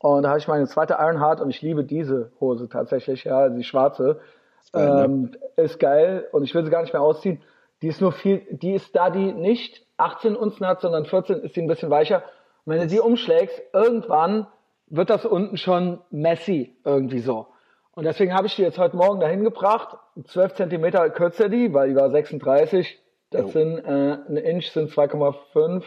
Und 0.00 0.22
da 0.22 0.30
habe 0.30 0.38
ich 0.38 0.48
meine 0.48 0.66
zweite 0.66 0.94
Ironheart 0.94 1.40
und 1.40 1.50
ich 1.50 1.60
liebe 1.62 1.84
diese 1.84 2.30
Hose 2.40 2.68
tatsächlich, 2.68 3.24
ja, 3.24 3.48
die 3.48 3.64
schwarze. 3.64 4.20
Ist 4.60 4.72
geil, 4.72 4.94
ne? 4.94 5.04
ähm, 5.04 5.22
ne? 5.22 5.64
ist 5.64 5.80
geil 5.80 6.28
und 6.32 6.44
ich 6.44 6.54
will 6.54 6.64
sie 6.64 6.70
gar 6.70 6.82
nicht 6.82 6.92
mehr 6.92 7.02
ausziehen. 7.02 7.42
Die 7.82 7.88
ist 7.88 8.00
nur 8.00 8.12
viel, 8.12 8.46
die 8.50 8.72
ist 8.72 8.94
da 8.94 9.10
die 9.10 9.32
nicht 9.32 9.84
18 9.96 10.36
Unzen 10.36 10.66
hat, 10.66 10.80
sondern 10.80 11.04
14 11.04 11.40
ist 11.40 11.54
sie 11.54 11.62
ein 11.62 11.68
bisschen 11.68 11.90
weicher. 11.90 12.22
Und 12.64 12.74
wenn 12.74 12.80
du 12.80 12.86
die 12.86 13.00
umschlägst, 13.00 13.60
irgendwann 13.72 14.46
wird 14.86 15.10
das 15.10 15.24
unten 15.24 15.56
schon 15.56 16.00
messy 16.10 16.76
irgendwie 16.84 17.20
so. 17.20 17.46
Und 17.92 18.04
deswegen 18.04 18.32
habe 18.32 18.46
ich 18.46 18.54
die 18.54 18.62
jetzt 18.62 18.78
heute 18.78 18.96
Morgen 18.96 19.20
dahin 19.20 19.42
gebracht. 19.42 19.96
12 20.24 20.54
Zentimeter 20.54 21.10
kürzer 21.10 21.48
die, 21.48 21.74
weil 21.74 21.88
die 21.88 21.96
war 21.96 22.10
36. 22.10 23.02
Das 23.30 23.42
jo. 23.42 23.48
sind 23.48 23.78
äh, 23.78 24.18
ein 24.28 24.36
Inch 24.36 24.70
sind 24.70 24.90
2,5. 24.90 25.82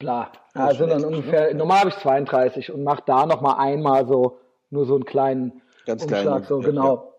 Bla. 0.00 0.32
Ja, 0.54 0.64
also 0.64 0.86
dann 0.86 1.04
ungefähr. 1.04 1.48
Ne? 1.48 1.54
Normal 1.54 1.80
habe 1.80 1.90
ich 1.90 1.96
32 1.96 2.72
und 2.72 2.82
mache 2.82 3.02
da 3.06 3.26
noch 3.26 3.42
mal 3.42 3.58
einmal 3.58 4.06
so 4.06 4.40
nur 4.70 4.86
so 4.86 4.94
einen 4.94 5.04
kleinen 5.04 5.62
Ganz 5.86 6.02
Umschlag, 6.02 6.22
klein, 6.22 6.42
so 6.44 6.60
ja, 6.60 6.66
genau. 6.66 7.14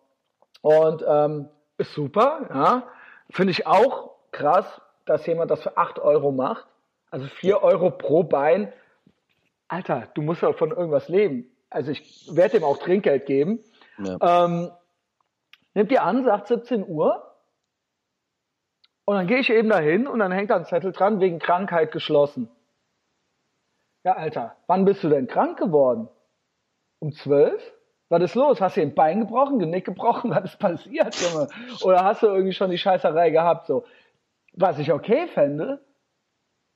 Ja. 0.63 0.87
Und 0.87 1.05
ähm, 1.07 1.49
ist 1.77 1.93
super, 1.93 2.47
ja. 2.49 2.83
Finde 3.29 3.51
ich 3.51 3.67
auch 3.67 4.11
krass, 4.31 4.65
dass 5.05 5.25
jemand 5.27 5.51
das 5.51 5.61
für 5.61 5.77
8 5.77 5.99
Euro 5.99 6.31
macht. 6.31 6.65
Also 7.11 7.27
4 7.27 7.61
Euro 7.61 7.91
pro 7.91 8.23
Bein. 8.23 8.73
Alter, 9.67 10.07
du 10.15 10.23
musst 10.23 10.41
ja 10.41 10.51
von 10.53 10.71
irgendwas 10.71 11.07
leben. 11.07 11.45
Also 11.69 11.91
ich 11.91 12.29
werde 12.33 12.57
ihm 12.57 12.63
auch 12.63 12.77
Trinkgeld 12.77 13.27
geben. 13.27 13.59
Ja. 14.03 14.45
Ähm, 14.45 14.71
nimmt 15.75 15.91
ihr 15.91 16.03
an, 16.03 16.25
sagt 16.25 16.47
17 16.47 16.87
Uhr. 16.87 17.27
Und 19.05 19.15
dann 19.15 19.27
gehe 19.27 19.39
ich 19.39 19.49
eben 19.51 19.69
dahin 19.69 20.07
und 20.07 20.19
dann 20.19 20.31
hängt 20.31 20.49
da 20.49 20.55
ein 20.55 20.65
Zettel 20.65 20.91
dran, 20.91 21.19
wegen 21.19 21.37
Krankheit 21.37 21.91
geschlossen. 21.91 22.49
Ja, 24.03 24.13
Alter, 24.13 24.55
wann 24.67 24.85
bist 24.85 25.03
du 25.03 25.09
denn 25.09 25.27
krank 25.27 25.57
geworden? 25.57 26.09
Um 26.99 27.11
12? 27.11 27.61
Was 28.09 28.23
ist 28.23 28.35
los? 28.35 28.59
Hast 28.59 28.77
du 28.77 28.81
ein 28.81 28.95
Bein 28.95 29.21
gebrochen, 29.21 29.59
Genick 29.59 29.85
gebrochen? 29.85 30.31
Was 30.35 30.43
ist 30.43 30.59
passiert, 30.59 31.15
Junge? 31.15 31.47
Oder 31.83 32.03
hast 32.03 32.23
du 32.23 32.27
irgendwie 32.27 32.53
schon 32.53 32.69
die 32.69 32.77
Scheißerei 32.77 33.29
gehabt? 33.29 33.67
So, 33.67 33.85
was 34.53 34.79
ich 34.79 34.91
okay 34.91 35.27
fände, 35.27 35.79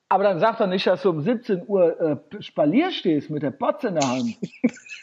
aber 0.08 0.24
dann 0.24 0.40
sag 0.40 0.58
doch 0.58 0.68
nicht, 0.68 0.88
dass 0.88 1.02
du 1.02 1.10
um 1.10 1.22
17 1.22 1.68
Uhr 1.68 2.00
äh, 2.00 2.42
Spalier 2.42 2.92
stehst 2.92 3.30
mit 3.30 3.44
der 3.44 3.52
Potze 3.52 3.90
in 3.90 3.96
der 3.96 4.08
Hand. 4.08 4.38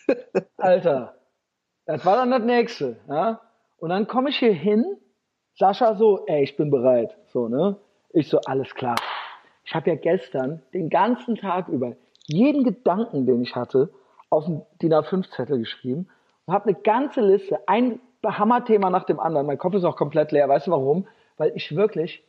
Alter, 0.56 1.16
das 1.86 2.06
war 2.06 2.16
dann 2.16 2.30
das 2.30 2.42
nächste. 2.42 2.98
Ja? 3.08 3.40
Und 3.78 3.90
dann 3.90 4.06
komme 4.06 4.30
ich 4.30 4.38
hier 4.38 4.52
hin, 4.52 4.84
Sascha 5.54 5.96
so, 5.96 6.24
ey, 6.26 6.44
ich 6.44 6.56
bin 6.56 6.70
bereit. 6.70 7.16
So, 7.26 7.48
ne? 7.48 7.76
Ich 8.10 8.28
so, 8.28 8.38
alles 8.46 8.74
klar. 8.74 8.96
Ich 9.64 9.74
habe 9.74 9.90
ja 9.90 9.96
gestern 9.96 10.62
den 10.72 10.88
ganzen 10.88 11.34
Tag 11.36 11.68
über 11.68 11.96
jeden 12.26 12.64
Gedanken, 12.64 13.26
den 13.26 13.42
ich 13.42 13.56
hatte, 13.56 13.90
auf 14.30 14.46
den 14.46 14.62
DIN 14.80 14.94
A5-Zettel 14.94 15.58
geschrieben 15.58 16.08
und 16.46 16.54
habe 16.54 16.66
eine 16.66 16.74
ganze 16.80 17.20
Liste, 17.20 17.58
ein 17.66 18.00
Hammerthema 18.24 18.88
nach 18.88 19.04
dem 19.04 19.20
anderen. 19.20 19.46
Mein 19.46 19.58
Kopf 19.58 19.74
ist 19.74 19.84
auch 19.84 19.96
komplett 19.96 20.32
leer. 20.32 20.48
Weißt 20.48 20.68
du 20.68 20.70
warum? 20.70 21.08
Weil 21.36 21.52
ich 21.56 21.74
wirklich 21.74 22.24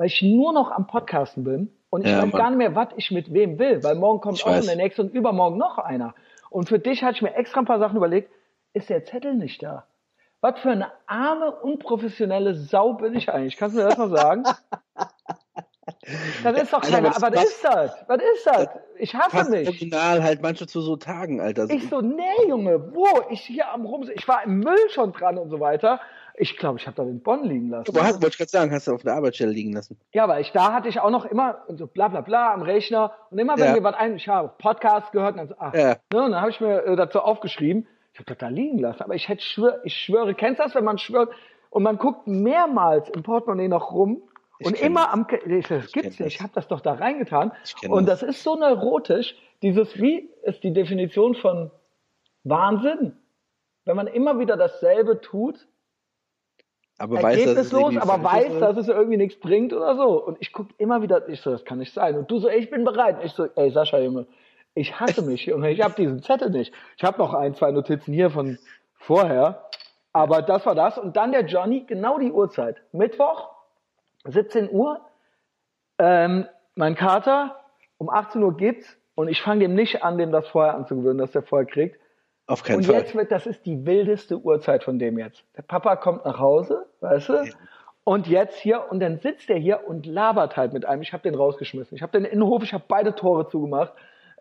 weil 0.00 0.06
ich 0.06 0.22
nur 0.22 0.54
noch 0.54 0.70
am 0.70 0.86
Podcasten 0.86 1.44
bin 1.44 1.70
und 1.90 2.06
ich 2.06 2.10
ja, 2.10 2.22
weiß 2.22 2.32
Mann. 2.32 2.40
gar 2.40 2.48
nicht 2.48 2.56
mehr, 2.56 2.74
was 2.74 2.88
ich 2.96 3.10
mit 3.10 3.34
wem 3.34 3.58
will, 3.58 3.84
weil 3.84 3.96
morgen 3.96 4.22
kommt 4.22 4.38
ich 4.38 4.46
auch 4.46 4.52
weiß. 4.52 4.64
der 4.64 4.76
nächste 4.76 5.02
und 5.02 5.12
übermorgen 5.12 5.58
noch 5.58 5.76
einer. 5.76 6.14
Und 6.48 6.70
für 6.70 6.78
dich 6.78 7.04
hatte 7.04 7.16
ich 7.16 7.22
mir 7.22 7.34
extra 7.34 7.60
ein 7.60 7.66
paar 7.66 7.78
Sachen 7.78 7.98
überlegt, 7.98 8.30
ist 8.72 8.88
der 8.88 9.04
Zettel 9.04 9.34
nicht 9.34 9.62
da? 9.62 9.84
Was 10.40 10.58
für 10.60 10.70
eine 10.70 10.90
arme, 11.06 11.52
unprofessionelle 11.52 12.54
Sau 12.54 12.94
bin 12.94 13.14
ich 13.14 13.30
eigentlich? 13.30 13.58
Kannst 13.58 13.76
du 13.76 13.82
mir 13.82 13.88
das 13.90 13.98
mal 13.98 14.08
sagen? 14.08 14.44
Das 16.42 16.62
ist 16.62 16.72
doch 16.72 16.80
keine, 16.80 17.08
Alter, 17.08 17.22
was, 17.22 17.32
was 17.32 17.44
ist 17.44 17.64
das? 17.64 18.04
Was 18.06 18.18
ist 18.18 18.46
das? 18.46 18.68
Ich 18.98 19.14
hasse 19.14 19.50
mich. 19.50 19.68
original 19.68 20.22
halt 20.22 20.42
manche 20.42 20.66
zu 20.66 20.80
so 20.80 20.96
Tagen, 20.96 21.40
Alter. 21.40 21.68
Ich 21.68 21.88
so, 21.88 22.00
nee, 22.00 22.48
Junge, 22.48 22.94
wo? 22.94 23.06
Ich 23.30 23.42
hier 23.42 23.70
am 23.70 23.84
Rum, 23.84 24.08
ich 24.14 24.26
war 24.26 24.44
im 24.44 24.60
Müll 24.60 24.88
schon 24.90 25.12
dran 25.12 25.38
und 25.38 25.50
so 25.50 25.60
weiter. 25.60 26.00
Ich 26.34 26.56
glaube, 26.56 26.78
ich 26.78 26.86
habe 26.86 26.96
da 26.96 27.04
den 27.04 27.20
Bonn 27.20 27.44
liegen 27.44 27.68
lassen. 27.68 27.94
Aber 27.94 28.06
wollte 28.06 28.28
ich 28.28 28.38
gerade 28.38 28.50
sagen, 28.50 28.72
hast 28.72 28.86
du 28.86 28.94
auf 28.94 29.02
der 29.02 29.14
Arbeitsstelle 29.14 29.52
liegen 29.52 29.74
lassen. 29.74 29.98
Ja, 30.12 30.26
weil 30.26 30.40
ich 30.40 30.52
da 30.52 30.72
hatte 30.72 30.88
ich 30.88 31.00
auch 31.00 31.10
noch 31.10 31.26
immer 31.26 31.64
so 31.68 31.86
bla 31.86 32.08
bla 32.08 32.22
bla 32.22 32.54
am 32.54 32.62
Rechner 32.62 33.12
und 33.30 33.38
immer 33.38 33.58
wenn 33.58 33.66
ja. 33.66 33.72
mir 33.74 33.84
was 33.84 33.94
ein, 33.94 34.16
ich 34.16 34.28
habe 34.28 34.52
Podcast 34.56 35.12
gehört 35.12 35.32
und 35.32 35.38
dann, 35.38 35.48
so, 35.48 35.54
ach, 35.58 35.74
ja. 35.74 35.96
ne, 36.12 36.24
und 36.24 36.32
dann 36.32 36.40
habe 36.40 36.50
ich 36.50 36.60
mir 36.60 36.84
äh, 36.84 36.96
dazu 36.96 37.20
aufgeschrieben, 37.20 37.86
ich 38.14 38.18
habe 38.20 38.26
das 38.26 38.38
da 38.38 38.48
liegen 38.48 38.78
lassen. 38.78 39.02
Aber 39.02 39.14
ich 39.14 39.28
hätte 39.28 39.42
schwör, 39.42 39.80
ich 39.84 39.94
schwöre, 39.94 40.34
kennst 40.34 40.60
du 40.60 40.64
das, 40.64 40.74
wenn 40.74 40.84
man 40.84 40.96
schwört 40.96 41.30
und 41.68 41.82
man 41.82 41.98
guckt 41.98 42.26
mehrmals 42.26 43.10
im 43.10 43.22
Portemonnaie 43.22 43.68
noch 43.68 43.92
rum 43.92 44.22
und 44.62 44.80
immer 44.80 45.12
am, 45.12 45.26
das 45.68 45.92
gibt's 45.92 46.18
nicht, 46.18 46.34
ich 46.34 46.40
habe 46.40 46.52
das 46.54 46.68
doch 46.68 46.80
da 46.80 46.92
reingetan. 46.94 47.52
Und 47.88 48.06
das. 48.06 48.22
ist 48.22 48.42
so 48.42 48.56
neurotisch, 48.56 49.34
dieses, 49.62 50.00
wie 50.00 50.30
ist 50.42 50.62
die 50.62 50.72
Definition 50.72 51.34
von 51.34 51.70
Wahnsinn? 52.44 53.16
Wenn 53.84 53.96
man 53.96 54.06
immer 54.06 54.38
wieder 54.38 54.56
dasselbe 54.56 55.20
tut, 55.20 55.66
aber 57.00 57.22
weiß, 57.22 57.44
dass 57.46 57.66
es 57.66 57.72
los, 57.72 57.96
aber 57.96 58.22
weiß, 58.22 58.58
dass 58.58 58.76
es 58.76 58.88
irgendwie 58.88 59.16
nichts 59.16 59.40
bringt 59.40 59.72
oder 59.72 59.96
so. 59.96 60.22
Und 60.22 60.36
ich 60.40 60.52
gucke 60.52 60.74
immer 60.76 61.00
wieder, 61.00 61.26
ich 61.30 61.40
so, 61.40 61.50
das 61.50 61.64
kann 61.64 61.78
nicht 61.78 61.94
sein. 61.94 62.14
Und 62.18 62.30
du 62.30 62.38
so, 62.38 62.48
ey, 62.48 62.58
ich 62.58 62.68
bin 62.68 62.84
bereit. 62.84 63.16
Ich 63.24 63.32
so, 63.32 63.46
ey, 63.54 63.70
Sascha, 63.70 63.98
Junge, 63.98 64.26
ich 64.74 65.00
hasse 65.00 65.22
mich, 65.22 65.46
Junge, 65.46 65.70
ich 65.70 65.80
habe 65.82 65.94
diesen 65.94 66.22
Zettel 66.22 66.50
nicht. 66.50 66.74
Ich 66.98 67.04
habe 67.04 67.18
noch 67.18 67.32
ein, 67.32 67.54
zwei 67.54 67.70
Notizen 67.70 68.12
hier 68.12 68.30
von 68.30 68.58
vorher, 68.92 69.64
aber 70.12 70.42
das 70.42 70.66
war 70.66 70.74
das. 70.74 70.98
Und 70.98 71.16
dann 71.16 71.32
der 71.32 71.46
Johnny, 71.46 71.84
genau 71.86 72.18
die 72.18 72.32
Uhrzeit. 72.32 72.76
Mittwoch, 72.92 73.48
17 74.24 74.70
Uhr, 74.70 75.00
ähm, 75.98 76.46
mein 76.74 76.94
Kater, 76.94 77.56
um 77.98 78.08
18 78.08 78.42
Uhr 78.42 78.56
geht's 78.56 78.96
und 79.14 79.28
ich 79.28 79.42
fange 79.42 79.60
dem 79.60 79.74
nicht 79.74 80.02
an, 80.02 80.18
dem 80.18 80.32
das 80.32 80.48
vorher 80.48 80.74
anzugewöhnen, 80.74 81.18
dass 81.18 81.32
der 81.32 81.42
vorher 81.42 81.66
kriegt. 81.66 82.00
Auf 82.46 82.62
keinen 82.62 82.78
und 82.78 82.86
Fall. 82.86 82.94
Und 82.94 83.00
jetzt 83.02 83.14
wird, 83.14 83.30
das 83.32 83.46
ist 83.46 83.64
die 83.66 83.86
wildeste 83.86 84.38
Uhrzeit 84.38 84.82
von 84.82 84.98
dem 84.98 85.18
jetzt. 85.18 85.44
Der 85.56 85.62
Papa 85.62 85.96
kommt 85.96 86.24
nach 86.24 86.38
Hause, 86.38 86.86
weißt 87.00 87.28
du? 87.28 87.32
Ja. 87.34 87.52
Und 88.02 88.26
jetzt 88.26 88.58
hier, 88.58 88.90
und 88.90 89.00
dann 89.00 89.18
sitzt 89.18 89.50
er 89.50 89.58
hier 89.58 89.86
und 89.86 90.06
labert 90.06 90.56
halt 90.56 90.72
mit 90.72 90.84
einem. 90.84 91.02
Ich 91.02 91.12
habe 91.12 91.22
den 91.22 91.34
rausgeschmissen. 91.34 91.94
Ich 91.94 92.02
habe 92.02 92.12
den 92.12 92.24
in 92.24 92.40
den 92.40 92.48
Hof, 92.48 92.62
ich 92.62 92.72
habe 92.72 92.84
beide 92.88 93.14
Tore 93.14 93.46
zugemacht. 93.48 93.92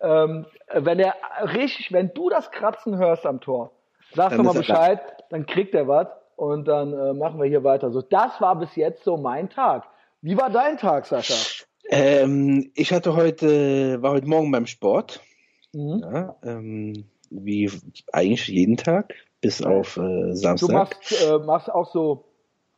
Ähm, 0.01 0.45
wenn 0.73 0.97
er 0.97 1.13
richtig, 1.53 1.91
wenn 1.91 2.13
du 2.13 2.29
das 2.29 2.51
Kratzen 2.51 2.97
hörst 2.97 3.25
am 3.25 3.41
Tor, 3.41 3.71
sag 4.13 4.35
doch 4.35 4.43
mal 4.43 4.53
Bescheid, 4.53 5.01
dann 5.29 5.45
kriegt 5.45 5.75
er 5.75 5.87
was 5.87 6.07
und 6.39 6.67
dann 6.67 6.93
äh, 6.93 7.13
machen 7.13 7.39
wir 7.39 7.47
hier 7.47 7.63
weiter. 7.63 7.91
So, 7.91 8.01
das 8.01 8.39
war 8.39 8.57
bis 8.57 8.75
jetzt 8.75 9.03
so 9.03 9.17
mein 9.17 9.49
Tag. 9.49 9.83
Wie 10.21 10.37
war 10.37 10.49
dein 10.49 10.77
Tag, 10.77 11.05
Sascha? 11.05 11.35
Ähm, 11.89 12.71
ich 12.75 12.93
hatte 12.93 13.15
heute, 13.15 14.01
war 14.01 14.11
heute 14.11 14.27
Morgen 14.27 14.51
beim 14.51 14.65
Sport. 14.65 15.19
Mhm. 15.73 15.99
Ja, 16.01 16.35
ähm, 16.43 17.05
wie 17.29 17.69
eigentlich 18.13 18.47
jeden 18.47 18.77
Tag, 18.77 19.13
bis 19.41 19.61
auf 19.61 19.97
äh, 19.97 20.33
Samstag. 20.33 20.67
Du 20.67 20.73
machst, 20.73 21.23
äh, 21.23 21.39
machst 21.39 21.69
auch 21.69 21.91
so. 21.91 22.25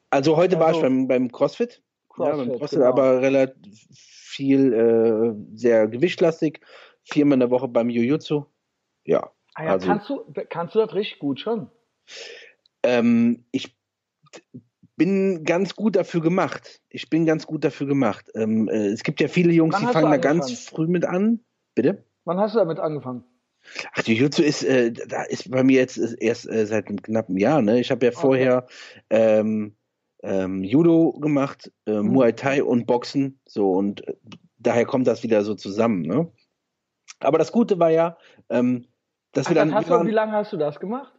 Also 0.09 0.35
heute 0.37 0.57
also, 0.57 0.65
war 0.65 0.75
ich 0.75 0.81
beim, 0.81 1.07
beim 1.07 1.31
CrossFit. 1.31 1.81
CrossFit, 2.09 2.37
ja, 2.37 2.43
beim 2.45 2.57
CrossFit 2.57 2.79
genau. 2.79 2.89
aber 2.89 3.21
relativ 3.21 3.87
viel, 3.91 4.73
äh, 4.73 5.55
sehr 5.55 5.87
gewichtlastig. 5.87 6.61
Viermal 7.03 7.35
in 7.35 7.39
der 7.41 7.51
Woche 7.51 7.67
beim 7.67 7.89
Jiu-Jitsu. 7.89 8.45
Ja. 9.05 9.29
Ah 9.53 9.65
ja 9.65 9.71
also, 9.73 9.87
kannst, 9.87 10.09
du, 10.09 10.25
kannst 10.49 10.75
du 10.75 10.79
das 10.79 10.93
richtig 10.93 11.19
gut 11.19 11.39
schon? 11.39 11.69
Ähm, 12.83 13.45
ich 13.51 13.75
bin 14.95 15.43
ganz 15.43 15.75
gut 15.75 15.95
dafür 15.95 16.21
gemacht. 16.21 16.81
Ich 16.89 17.09
bin 17.09 17.25
ganz 17.25 17.47
gut 17.47 17.63
dafür 17.63 17.87
gemacht. 17.87 18.29
Ähm, 18.35 18.67
äh, 18.69 18.87
es 18.87 19.03
gibt 19.03 19.19
ja 19.19 19.27
viele 19.27 19.51
Jungs, 19.51 19.75
Wann 19.75 19.87
die 19.87 19.93
fangen 19.93 20.11
da 20.11 20.17
ganz 20.17 20.51
früh 20.59 20.87
mit 20.87 21.05
an. 21.05 21.39
Bitte? 21.73 22.05
Wann 22.25 22.39
hast 22.39 22.55
du 22.55 22.59
damit 22.59 22.79
angefangen? 22.79 23.23
Ach, 23.93 24.03
die 24.03 24.13
Jiu-Jitsu 24.13 24.43
ist, 24.43 24.63
äh, 24.63 24.91
da 24.91 25.23
ist 25.23 25.49
bei 25.49 25.63
mir 25.63 25.77
jetzt 25.77 25.97
erst 25.97 26.49
äh, 26.49 26.65
seit 26.65 26.87
einem 26.87 27.01
knappen 27.01 27.37
Jahr. 27.37 27.61
Ne? 27.61 27.79
Ich 27.79 27.91
habe 27.91 28.05
ja 28.05 28.11
vorher 28.11 28.65
okay. 28.65 29.39
ähm, 29.39 29.75
ähm, 30.23 30.63
Judo 30.63 31.13
gemacht, 31.13 31.71
äh, 31.85 31.93
mhm. 31.93 32.09
Muay 32.09 32.33
Thai 32.33 32.63
und 32.63 32.85
Boxen. 32.85 33.39
So 33.45 33.71
und 33.71 34.07
äh, 34.07 34.15
daher 34.57 34.85
kommt 34.85 35.07
das 35.07 35.23
wieder 35.23 35.43
so 35.43 35.55
zusammen. 35.55 36.01
Ne? 36.01 36.31
Aber 37.19 37.37
das 37.37 37.51
Gute 37.51 37.79
war 37.79 37.89
ja, 37.89 38.17
ähm, 38.49 38.87
dass 39.31 39.47
Ach, 39.47 39.51
wir 39.51 39.55
dann. 39.55 39.73
Hast 39.73 39.89
du, 39.89 40.05
wie 40.05 40.11
lange 40.11 40.33
hast 40.33 40.53
du 40.53 40.57
das 40.57 40.79
gemacht? 40.79 41.13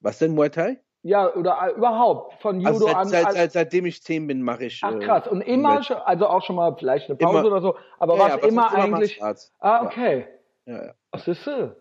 Was 0.00 0.18
denn 0.18 0.34
Muay 0.34 0.50
Thai? 0.50 0.80
Ja, 1.06 1.32
oder 1.32 1.56
äh, 1.62 1.70
überhaupt 1.78 2.34
von 2.42 2.66
also 2.66 2.80
Judo 2.84 2.98
also 2.98 3.10
seit, 3.10 3.26
an. 3.26 3.32
Seit, 3.32 3.32
seit, 3.34 3.52
seitdem 3.52 3.86
ich 3.86 4.02
zehn 4.02 4.26
bin, 4.26 4.42
mache 4.42 4.64
ich. 4.64 4.80
Ach 4.82 4.98
krass. 4.98 5.28
Und 5.28 5.40
immer, 5.40 5.80
schon, 5.84 5.98
also 5.98 6.26
auch 6.26 6.44
schon 6.44 6.56
mal 6.56 6.74
vielleicht 6.76 7.08
eine 7.08 7.16
Pause 7.16 7.38
immer, 7.38 7.46
oder 7.46 7.60
so, 7.60 7.76
aber 8.00 8.16
ja, 8.16 8.24
was 8.24 8.42
ja, 8.42 8.48
immer 8.48 8.74
eigentlich. 8.74 9.22
Ah, 9.60 9.84
okay. 9.84 10.26
Ja, 10.66 10.86
ja. 10.86 10.94
Ach, 11.12 11.24
siehst 11.24 11.46
du? 11.46 11.76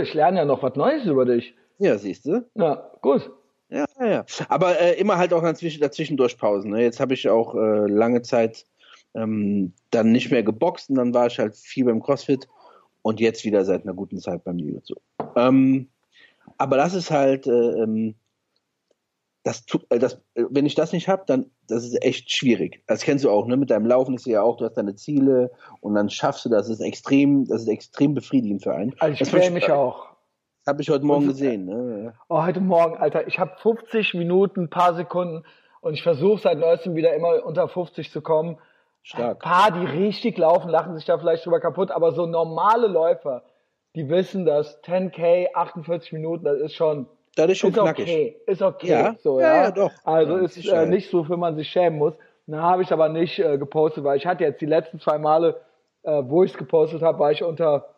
Ich 0.00 0.12
lerne 0.12 0.40
ja 0.40 0.44
noch 0.44 0.62
was 0.62 0.74
Neues 0.76 1.06
über 1.06 1.24
dich. 1.24 1.54
Ja, 1.78 1.96
siehst 1.96 2.26
du? 2.26 2.44
Ja, 2.54 2.90
gut. 3.00 3.30
Ja, 3.70 3.86
ja. 3.98 4.26
Aber 4.50 4.78
äh, 4.78 4.92
immer 5.00 5.16
halt 5.16 5.32
auch 5.32 5.42
dazwischen, 5.42 5.80
dazwischendurch 5.80 6.36
Pausen. 6.36 6.72
Ne? 6.72 6.82
Jetzt 6.82 7.00
habe 7.00 7.14
ich 7.14 7.30
auch 7.30 7.54
äh, 7.54 7.86
lange 7.86 8.20
Zeit 8.20 8.66
ähm, 9.14 9.72
dann 9.90 10.12
nicht 10.12 10.30
mehr 10.30 10.42
geboxt 10.42 10.90
und 10.90 10.96
dann 10.96 11.14
war 11.14 11.28
ich 11.28 11.38
halt 11.38 11.56
viel 11.56 11.86
beim 11.86 12.02
CrossFit 12.02 12.46
und 13.00 13.20
jetzt 13.20 13.46
wieder 13.46 13.64
seit 13.64 13.84
einer 13.84 13.94
guten 13.94 14.18
Zeit 14.18 14.44
beim 14.44 14.58
Jiu-Jitsu. 14.58 14.96
Ähm, 15.34 15.88
aber 16.58 16.76
das 16.76 16.92
ist 16.92 17.10
halt, 17.10 17.46
äh, 17.46 17.50
ähm, 17.50 18.16
das, 19.42 19.64
äh, 19.88 19.98
das, 19.98 20.14
äh, 20.34 20.44
wenn 20.50 20.66
ich 20.66 20.74
das 20.74 20.92
nicht 20.92 21.08
habe, 21.08 21.24
dann 21.26 21.50
das 21.66 21.84
ist 21.84 22.02
echt 22.02 22.30
schwierig. 22.30 22.82
Das 22.86 23.02
kennst 23.02 23.24
du 23.24 23.30
auch, 23.30 23.46
ne? 23.46 23.56
Mit 23.56 23.70
deinem 23.70 23.86
Laufen 23.86 24.14
ist 24.14 24.26
ja 24.26 24.42
auch, 24.42 24.56
du 24.56 24.64
hast 24.64 24.76
deine 24.76 24.94
Ziele 24.96 25.50
und 25.80 25.94
dann 25.94 26.10
schaffst 26.10 26.44
du 26.44 26.48
das. 26.48 26.68
Das 26.68 26.80
ist 26.80 26.84
extrem, 26.84 27.46
das 27.46 27.62
ist 27.62 27.68
extrem 27.68 28.14
befriedigend 28.14 28.62
für 28.62 28.74
einen. 28.74 28.94
Also 28.98 29.22
ich 29.22 29.30
freue 29.30 29.50
mich 29.50 29.70
auch. 29.70 30.10
Habe 30.66 30.82
ich 30.82 30.90
heute 30.90 31.04
Morgen 31.04 31.24
und, 31.24 31.28
gesehen. 31.30 31.64
Ne? 31.64 32.14
Oh, 32.28 32.42
heute 32.42 32.60
Morgen, 32.60 32.96
Alter. 32.98 33.26
Ich 33.26 33.38
habe 33.38 33.52
50 33.62 34.14
Minuten, 34.14 34.68
paar 34.68 34.94
Sekunden 34.94 35.44
und 35.80 35.94
ich 35.94 36.02
versuche 36.02 36.40
seit 36.40 36.58
neuestem 36.58 36.94
wieder 36.94 37.14
immer 37.14 37.44
unter 37.44 37.66
50 37.66 38.10
zu 38.10 38.20
kommen. 38.20 38.58
Stark. 39.02 39.44
Ein 39.44 39.50
paar, 39.50 39.70
die 39.72 39.86
richtig 39.86 40.36
laufen, 40.36 40.68
lachen 40.68 40.94
sich 40.94 41.06
da 41.06 41.18
vielleicht 41.18 41.46
drüber 41.46 41.60
kaputt, 41.60 41.90
aber 41.90 42.12
so 42.12 42.26
normale 42.26 42.86
Läufer, 42.86 43.44
die 43.94 44.10
wissen, 44.10 44.44
dass 44.44 44.82
10k, 44.82 45.54
48 45.54 46.12
Minuten, 46.12 46.44
das 46.44 46.60
ist 46.60 46.74
schon, 46.74 47.08
das 47.36 47.50
ist 47.50 47.58
schon 47.58 47.70
ist 47.70 47.78
knackig. 47.78 48.04
Okay, 48.04 48.36
ist 48.46 48.62
okay. 48.62 48.88
Ja, 48.88 49.14
so, 49.18 49.40
ja, 49.40 49.46
ja, 49.46 49.62
ja 49.64 49.70
doch. 49.70 49.92
Also 50.04 50.36
ja, 50.36 50.44
ist 50.44 50.66
äh, 50.66 50.86
nicht 50.86 51.10
so, 51.10 51.24
für 51.24 51.36
man 51.36 51.56
sich 51.56 51.68
schämen 51.68 51.98
muss. 51.98 52.14
Na, 52.46 52.62
habe 52.62 52.82
ich 52.82 52.92
aber 52.92 53.08
nicht 53.08 53.38
äh, 53.38 53.58
gepostet, 53.58 54.02
weil 54.04 54.16
ich 54.16 54.26
hatte 54.26 54.44
jetzt 54.44 54.60
die 54.60 54.66
letzten 54.66 54.98
zwei 54.98 55.18
Male, 55.18 55.60
äh, 56.02 56.22
wo 56.24 56.42
ich 56.42 56.52
es 56.52 56.58
gepostet 56.58 57.02
habe, 57.02 57.18
war 57.18 57.30
ich 57.30 57.42
unter, 57.42 57.94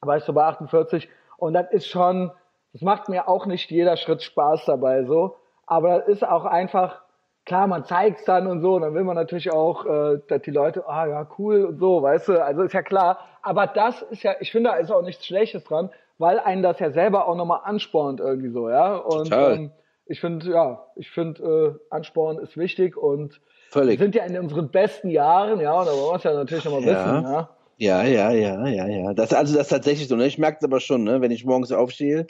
war 0.00 0.16
ich 0.16 0.24
so 0.24 0.32
bei 0.32 0.44
48 0.44 1.08
und 1.36 1.54
das 1.54 1.70
ist 1.70 1.86
schon, 1.86 2.32
das 2.72 2.82
macht 2.82 3.08
mir 3.08 3.28
auch 3.28 3.46
nicht 3.46 3.70
jeder 3.70 3.96
Schritt 3.96 4.22
Spaß 4.22 4.64
dabei 4.64 5.04
so, 5.04 5.36
aber 5.66 6.00
das 6.00 6.08
ist 6.08 6.26
auch 6.26 6.44
einfach, 6.44 7.02
klar, 7.44 7.66
man 7.66 7.84
zeigt's 7.84 8.24
dann 8.24 8.46
und 8.46 8.60
so, 8.60 8.74
und 8.74 8.82
dann 8.82 8.94
will 8.94 9.04
man 9.04 9.16
natürlich 9.16 9.52
auch, 9.52 9.84
äh, 9.86 10.18
dass 10.28 10.42
die 10.42 10.50
Leute, 10.50 10.88
ah 10.88 11.06
ja, 11.06 11.28
cool 11.38 11.64
und 11.64 11.78
so, 11.78 12.02
weißt 12.02 12.28
du, 12.28 12.44
also 12.44 12.62
ist 12.62 12.72
ja 12.72 12.82
klar. 12.82 13.18
Aber 13.42 13.66
das 13.66 14.02
ist 14.02 14.22
ja, 14.22 14.34
ich 14.40 14.50
finde, 14.50 14.70
da 14.70 14.76
ist 14.76 14.90
auch 14.90 15.02
nichts 15.02 15.26
Schlechtes 15.26 15.64
dran, 15.64 15.90
weil 16.18 16.38
einen 16.38 16.62
das 16.62 16.78
ja 16.78 16.90
selber 16.90 17.28
auch 17.28 17.36
nochmal 17.36 17.60
anspornt 17.64 18.20
irgendwie 18.20 18.50
so, 18.50 18.68
ja. 18.68 18.96
Und 18.96 19.30
ähm, 19.32 19.72
ich 20.06 20.20
finde, 20.20 20.50
ja, 20.50 20.86
ich 20.96 21.10
finde, 21.10 21.78
äh, 21.90 21.94
Ansporn 21.94 22.38
ist 22.38 22.56
wichtig 22.56 22.96
und 22.96 23.40
Völlig. 23.70 23.98
wir 23.98 24.04
sind 24.04 24.14
ja 24.14 24.24
in 24.24 24.38
unseren 24.38 24.70
besten 24.70 25.10
Jahren, 25.10 25.60
ja, 25.60 25.78
und 25.78 25.86
da 25.86 25.92
wollen 25.92 26.12
wir 26.12 26.16
es 26.16 26.24
ja 26.24 26.34
natürlich 26.34 26.64
nochmal 26.64 26.82
ja. 26.82 26.88
wissen, 26.88 27.22
ja. 27.24 27.48
Ja, 27.76 28.04
ja, 28.04 28.30
ja, 28.30 28.66
ja, 28.68 28.86
ja. 28.86 29.14
Das, 29.14 29.32
also 29.32 29.54
das 29.54 29.66
ist 29.66 29.70
tatsächlich 29.70 30.06
so. 30.06 30.14
Ne? 30.14 30.26
Ich 30.26 30.38
merke 30.38 30.58
es 30.60 30.64
aber 30.64 30.78
schon, 30.78 31.02
ne? 31.02 31.20
wenn 31.20 31.32
ich 31.32 31.44
morgens 31.44 31.72
aufstehe, 31.72 32.26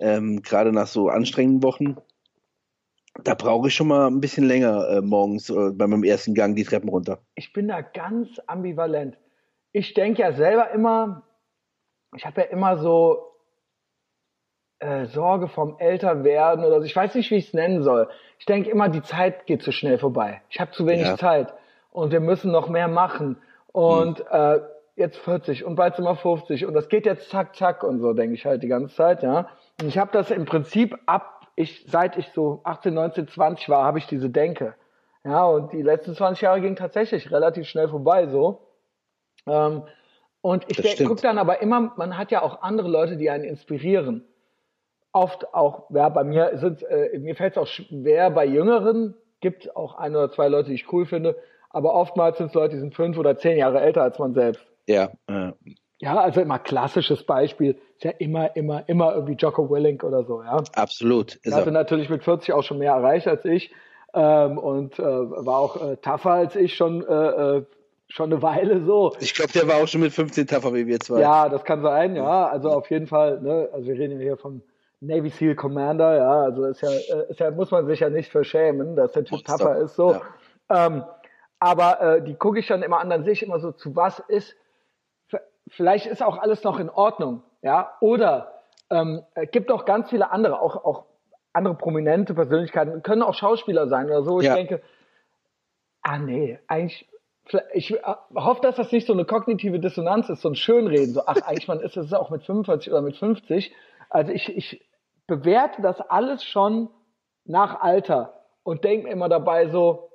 ähm, 0.00 0.42
gerade 0.42 0.72
nach 0.72 0.88
so 0.88 1.08
anstrengenden 1.08 1.62
Wochen, 1.62 1.96
da 3.22 3.34
brauche 3.34 3.68
ich 3.68 3.74
schon 3.74 3.88
mal 3.88 4.08
ein 4.08 4.20
bisschen 4.20 4.44
länger 4.44 4.88
äh, 4.88 5.00
morgens 5.00 5.50
äh, 5.50 5.70
bei 5.72 5.86
meinem 5.86 6.04
ersten 6.04 6.34
Gang 6.34 6.56
die 6.56 6.64
Treppen 6.64 6.88
runter. 6.88 7.20
Ich 7.36 7.52
bin 7.52 7.68
da 7.68 7.80
ganz 7.80 8.28
ambivalent. 8.46 9.16
Ich 9.72 9.94
denke 9.94 10.22
ja 10.22 10.32
selber 10.32 10.70
immer, 10.72 11.22
ich 12.16 12.26
habe 12.26 12.40
ja 12.40 12.46
immer 12.48 12.78
so 12.78 13.27
äh, 14.80 15.06
Sorge 15.06 15.48
vom 15.48 15.76
Älterwerden 15.78 16.64
oder 16.64 16.80
so. 16.80 16.84
Ich 16.84 16.94
weiß 16.94 17.14
nicht, 17.14 17.30
wie 17.30 17.36
ich 17.36 17.48
es 17.48 17.54
nennen 17.54 17.82
soll. 17.82 18.08
Ich 18.38 18.46
denke 18.46 18.70
immer, 18.70 18.88
die 18.88 19.02
Zeit 19.02 19.46
geht 19.46 19.62
zu 19.62 19.72
schnell 19.72 19.98
vorbei. 19.98 20.42
Ich 20.50 20.60
habe 20.60 20.70
zu 20.70 20.86
wenig 20.86 21.06
ja. 21.06 21.16
Zeit 21.16 21.52
und 21.92 22.12
wir 22.12 22.20
müssen 22.20 22.52
noch 22.52 22.68
mehr 22.68 22.88
machen. 22.88 23.36
Und 23.72 24.20
hm. 24.20 24.26
äh, 24.30 24.60
jetzt 24.96 25.18
40 25.18 25.64
und 25.64 25.76
bald 25.76 25.96
sind 25.96 26.04
wir 26.04 26.16
50 26.16 26.66
und 26.66 26.74
das 26.74 26.88
geht 26.88 27.06
jetzt 27.06 27.30
zack, 27.30 27.54
zack 27.54 27.82
und 27.84 28.00
so, 28.00 28.12
denke 28.12 28.34
ich 28.34 28.44
halt 28.46 28.62
die 28.62 28.68
ganze 28.68 28.94
Zeit, 28.94 29.22
ja. 29.22 29.48
Und 29.80 29.88
ich 29.88 29.98
habe 29.98 30.10
das 30.12 30.30
im 30.30 30.44
Prinzip 30.44 30.96
ab 31.06 31.38
ich, 31.58 31.84
seit 31.88 32.16
ich 32.16 32.28
so 32.34 32.60
18, 32.62 32.94
19, 32.94 33.28
20 33.28 33.68
war, 33.68 33.84
habe 33.84 33.98
ich 33.98 34.06
diese 34.06 34.30
Denke. 34.30 34.74
Ja, 35.24 35.44
und 35.44 35.72
die 35.72 35.82
letzten 35.82 36.14
20 36.14 36.42
Jahre 36.42 36.60
gingen 36.60 36.76
tatsächlich 36.76 37.32
relativ 37.32 37.66
schnell 37.66 37.88
vorbei, 37.88 38.28
so. 38.28 38.60
Ähm, 39.44 39.82
und 40.40 40.64
ich 40.68 41.04
gucke 41.04 41.20
dann 41.20 41.36
aber 41.36 41.60
immer, 41.60 41.92
man 41.96 42.16
hat 42.16 42.30
ja 42.30 42.42
auch 42.42 42.62
andere 42.62 42.88
Leute, 42.88 43.16
die 43.16 43.28
einen 43.28 43.42
inspirieren. 43.42 44.24
Oft 45.18 45.52
auch, 45.52 45.90
ja, 45.90 46.08
bei 46.10 46.22
mir 46.22 46.52
sind, 46.58 46.84
äh, 46.84 47.18
mir 47.18 47.34
fällt 47.34 47.54
es 47.54 47.58
auch 47.58 47.66
schwer, 47.66 48.30
bei 48.30 48.46
Jüngeren 48.46 49.14
gibt 49.40 49.74
auch 49.74 49.98
ein 49.98 50.14
oder 50.14 50.30
zwei 50.30 50.46
Leute, 50.46 50.68
die 50.68 50.76
ich 50.76 50.92
cool 50.92 51.06
finde, 51.06 51.36
aber 51.70 51.94
oftmals 51.94 52.38
sind 52.38 52.48
es 52.48 52.54
Leute, 52.54 52.76
die 52.76 52.80
sind 52.80 52.94
fünf 52.94 53.18
oder 53.18 53.36
zehn 53.36 53.58
Jahre 53.58 53.80
älter 53.80 54.02
als 54.02 54.18
man 54.20 54.32
selbst. 54.34 54.64
Ja. 54.86 55.10
Äh. 55.26 55.52
Ja, 56.00 56.20
also 56.20 56.40
immer 56.40 56.60
klassisches 56.60 57.24
Beispiel 57.24 57.76
ist 57.96 58.04
ja 58.04 58.12
immer, 58.12 58.54
immer, 58.54 58.88
immer 58.88 59.14
irgendwie 59.14 59.34
Jocko 59.34 59.68
Willink 59.68 60.04
oder 60.04 60.22
so, 60.22 60.40
ja. 60.40 60.62
Absolut. 60.76 61.34
Ist 61.34 61.46
er 61.46 61.56
hatte 61.56 61.72
natürlich 61.72 62.08
mit 62.08 62.22
40 62.22 62.52
auch 62.52 62.62
schon 62.62 62.78
mehr 62.78 62.92
erreicht 62.92 63.26
als 63.26 63.44
ich 63.44 63.72
ähm, 64.14 64.58
und 64.58 65.00
äh, 65.00 65.02
war 65.02 65.58
auch 65.58 65.82
äh, 65.82 65.96
tougher 65.96 66.30
als 66.30 66.54
ich 66.54 66.76
schon, 66.76 67.04
äh, 67.04 67.12
äh, 67.58 67.64
schon 68.06 68.32
eine 68.32 68.40
Weile 68.40 68.84
so. 68.84 69.12
Ich 69.18 69.34
glaube, 69.34 69.50
der 69.52 69.66
war 69.66 69.82
auch 69.82 69.88
schon 69.88 70.00
mit 70.00 70.12
15 70.12 70.46
tougher 70.46 70.72
wie 70.74 70.86
wir 70.86 71.00
zwei. 71.00 71.20
Ja, 71.20 71.48
das 71.48 71.64
kann 71.64 71.82
sein, 71.82 72.14
ja. 72.14 72.46
Also 72.46 72.70
auf 72.70 72.88
jeden 72.90 73.08
Fall, 73.08 73.40
ne, 73.40 73.68
also 73.72 73.88
wir 73.88 73.98
reden 73.98 74.20
ja 74.20 74.22
hier 74.22 74.36
vom 74.36 74.62
Navy 75.00 75.30
SEAL 75.30 75.54
Commander, 75.54 76.16
ja, 76.16 76.40
also 76.42 76.64
ist 76.64 76.80
ja, 76.80 76.90
äh, 76.90 77.30
ist 77.30 77.40
ja, 77.40 77.50
muss 77.50 77.70
man 77.70 77.86
sich 77.86 78.00
ja 78.00 78.10
nicht 78.10 78.30
für 78.30 78.44
schämen, 78.44 78.96
dass 78.96 79.12
der 79.12 79.24
Typ 79.24 79.44
tougher 79.44 79.76
ist, 79.76 79.94
so. 79.94 80.12
Ja. 80.12 80.86
Ähm, 80.86 81.04
aber 81.60 82.00
äh, 82.00 82.22
die 82.22 82.34
gucke 82.34 82.58
ich 82.58 82.66
dann 82.66 82.82
immer 82.82 83.00
an, 83.00 83.10
dann 83.10 83.24
sehe 83.24 83.32
ich 83.32 83.42
immer 83.42 83.60
so, 83.60 83.72
zu 83.72 83.94
was 83.94 84.18
ist, 84.20 84.56
vielleicht 85.68 86.06
ist 86.06 86.22
auch 86.22 86.38
alles 86.38 86.64
noch 86.64 86.80
in 86.80 86.90
Ordnung, 86.90 87.42
ja, 87.62 87.96
oder 88.00 88.62
ähm, 88.90 89.22
gibt 89.52 89.70
auch 89.70 89.84
ganz 89.84 90.10
viele 90.10 90.30
andere, 90.30 90.60
auch, 90.60 90.84
auch 90.84 91.04
andere 91.52 91.74
prominente 91.74 92.34
Persönlichkeiten, 92.34 93.02
können 93.02 93.22
auch 93.22 93.34
Schauspieler 93.34 93.88
sein 93.88 94.06
oder 94.06 94.22
so. 94.22 94.40
Ich 94.40 94.46
ja. 94.46 94.54
denke, 94.54 94.82
ah 96.02 96.18
nee, 96.18 96.58
eigentlich, 96.66 97.08
ich 97.72 97.94
äh, 97.94 98.00
hoffe, 98.34 98.60
dass 98.62 98.76
das 98.76 98.92
nicht 98.92 99.06
so 99.06 99.12
eine 99.12 99.24
kognitive 99.24 99.78
Dissonanz 99.78 100.28
ist, 100.28 100.42
so 100.42 100.48
ein 100.48 100.54
Schönreden, 100.54 101.14
so, 101.14 101.22
ach, 101.26 101.40
eigentlich 101.42 101.68
man 101.68 101.80
ist 101.80 101.96
es 101.96 102.12
auch 102.12 102.30
mit 102.30 102.44
45 102.44 102.92
oder 102.92 103.02
mit 103.02 103.16
50. 103.16 103.72
Also 104.10 104.32
ich, 104.32 104.56
ich 104.56 104.87
bewerte 105.28 105.80
das 105.80 106.00
alles 106.00 106.42
schon 106.42 106.88
nach 107.44 107.80
Alter 107.80 108.42
und 108.64 108.82
denke 108.82 109.06
mir 109.06 109.12
immer 109.12 109.28
dabei 109.28 109.68
so, 109.68 110.08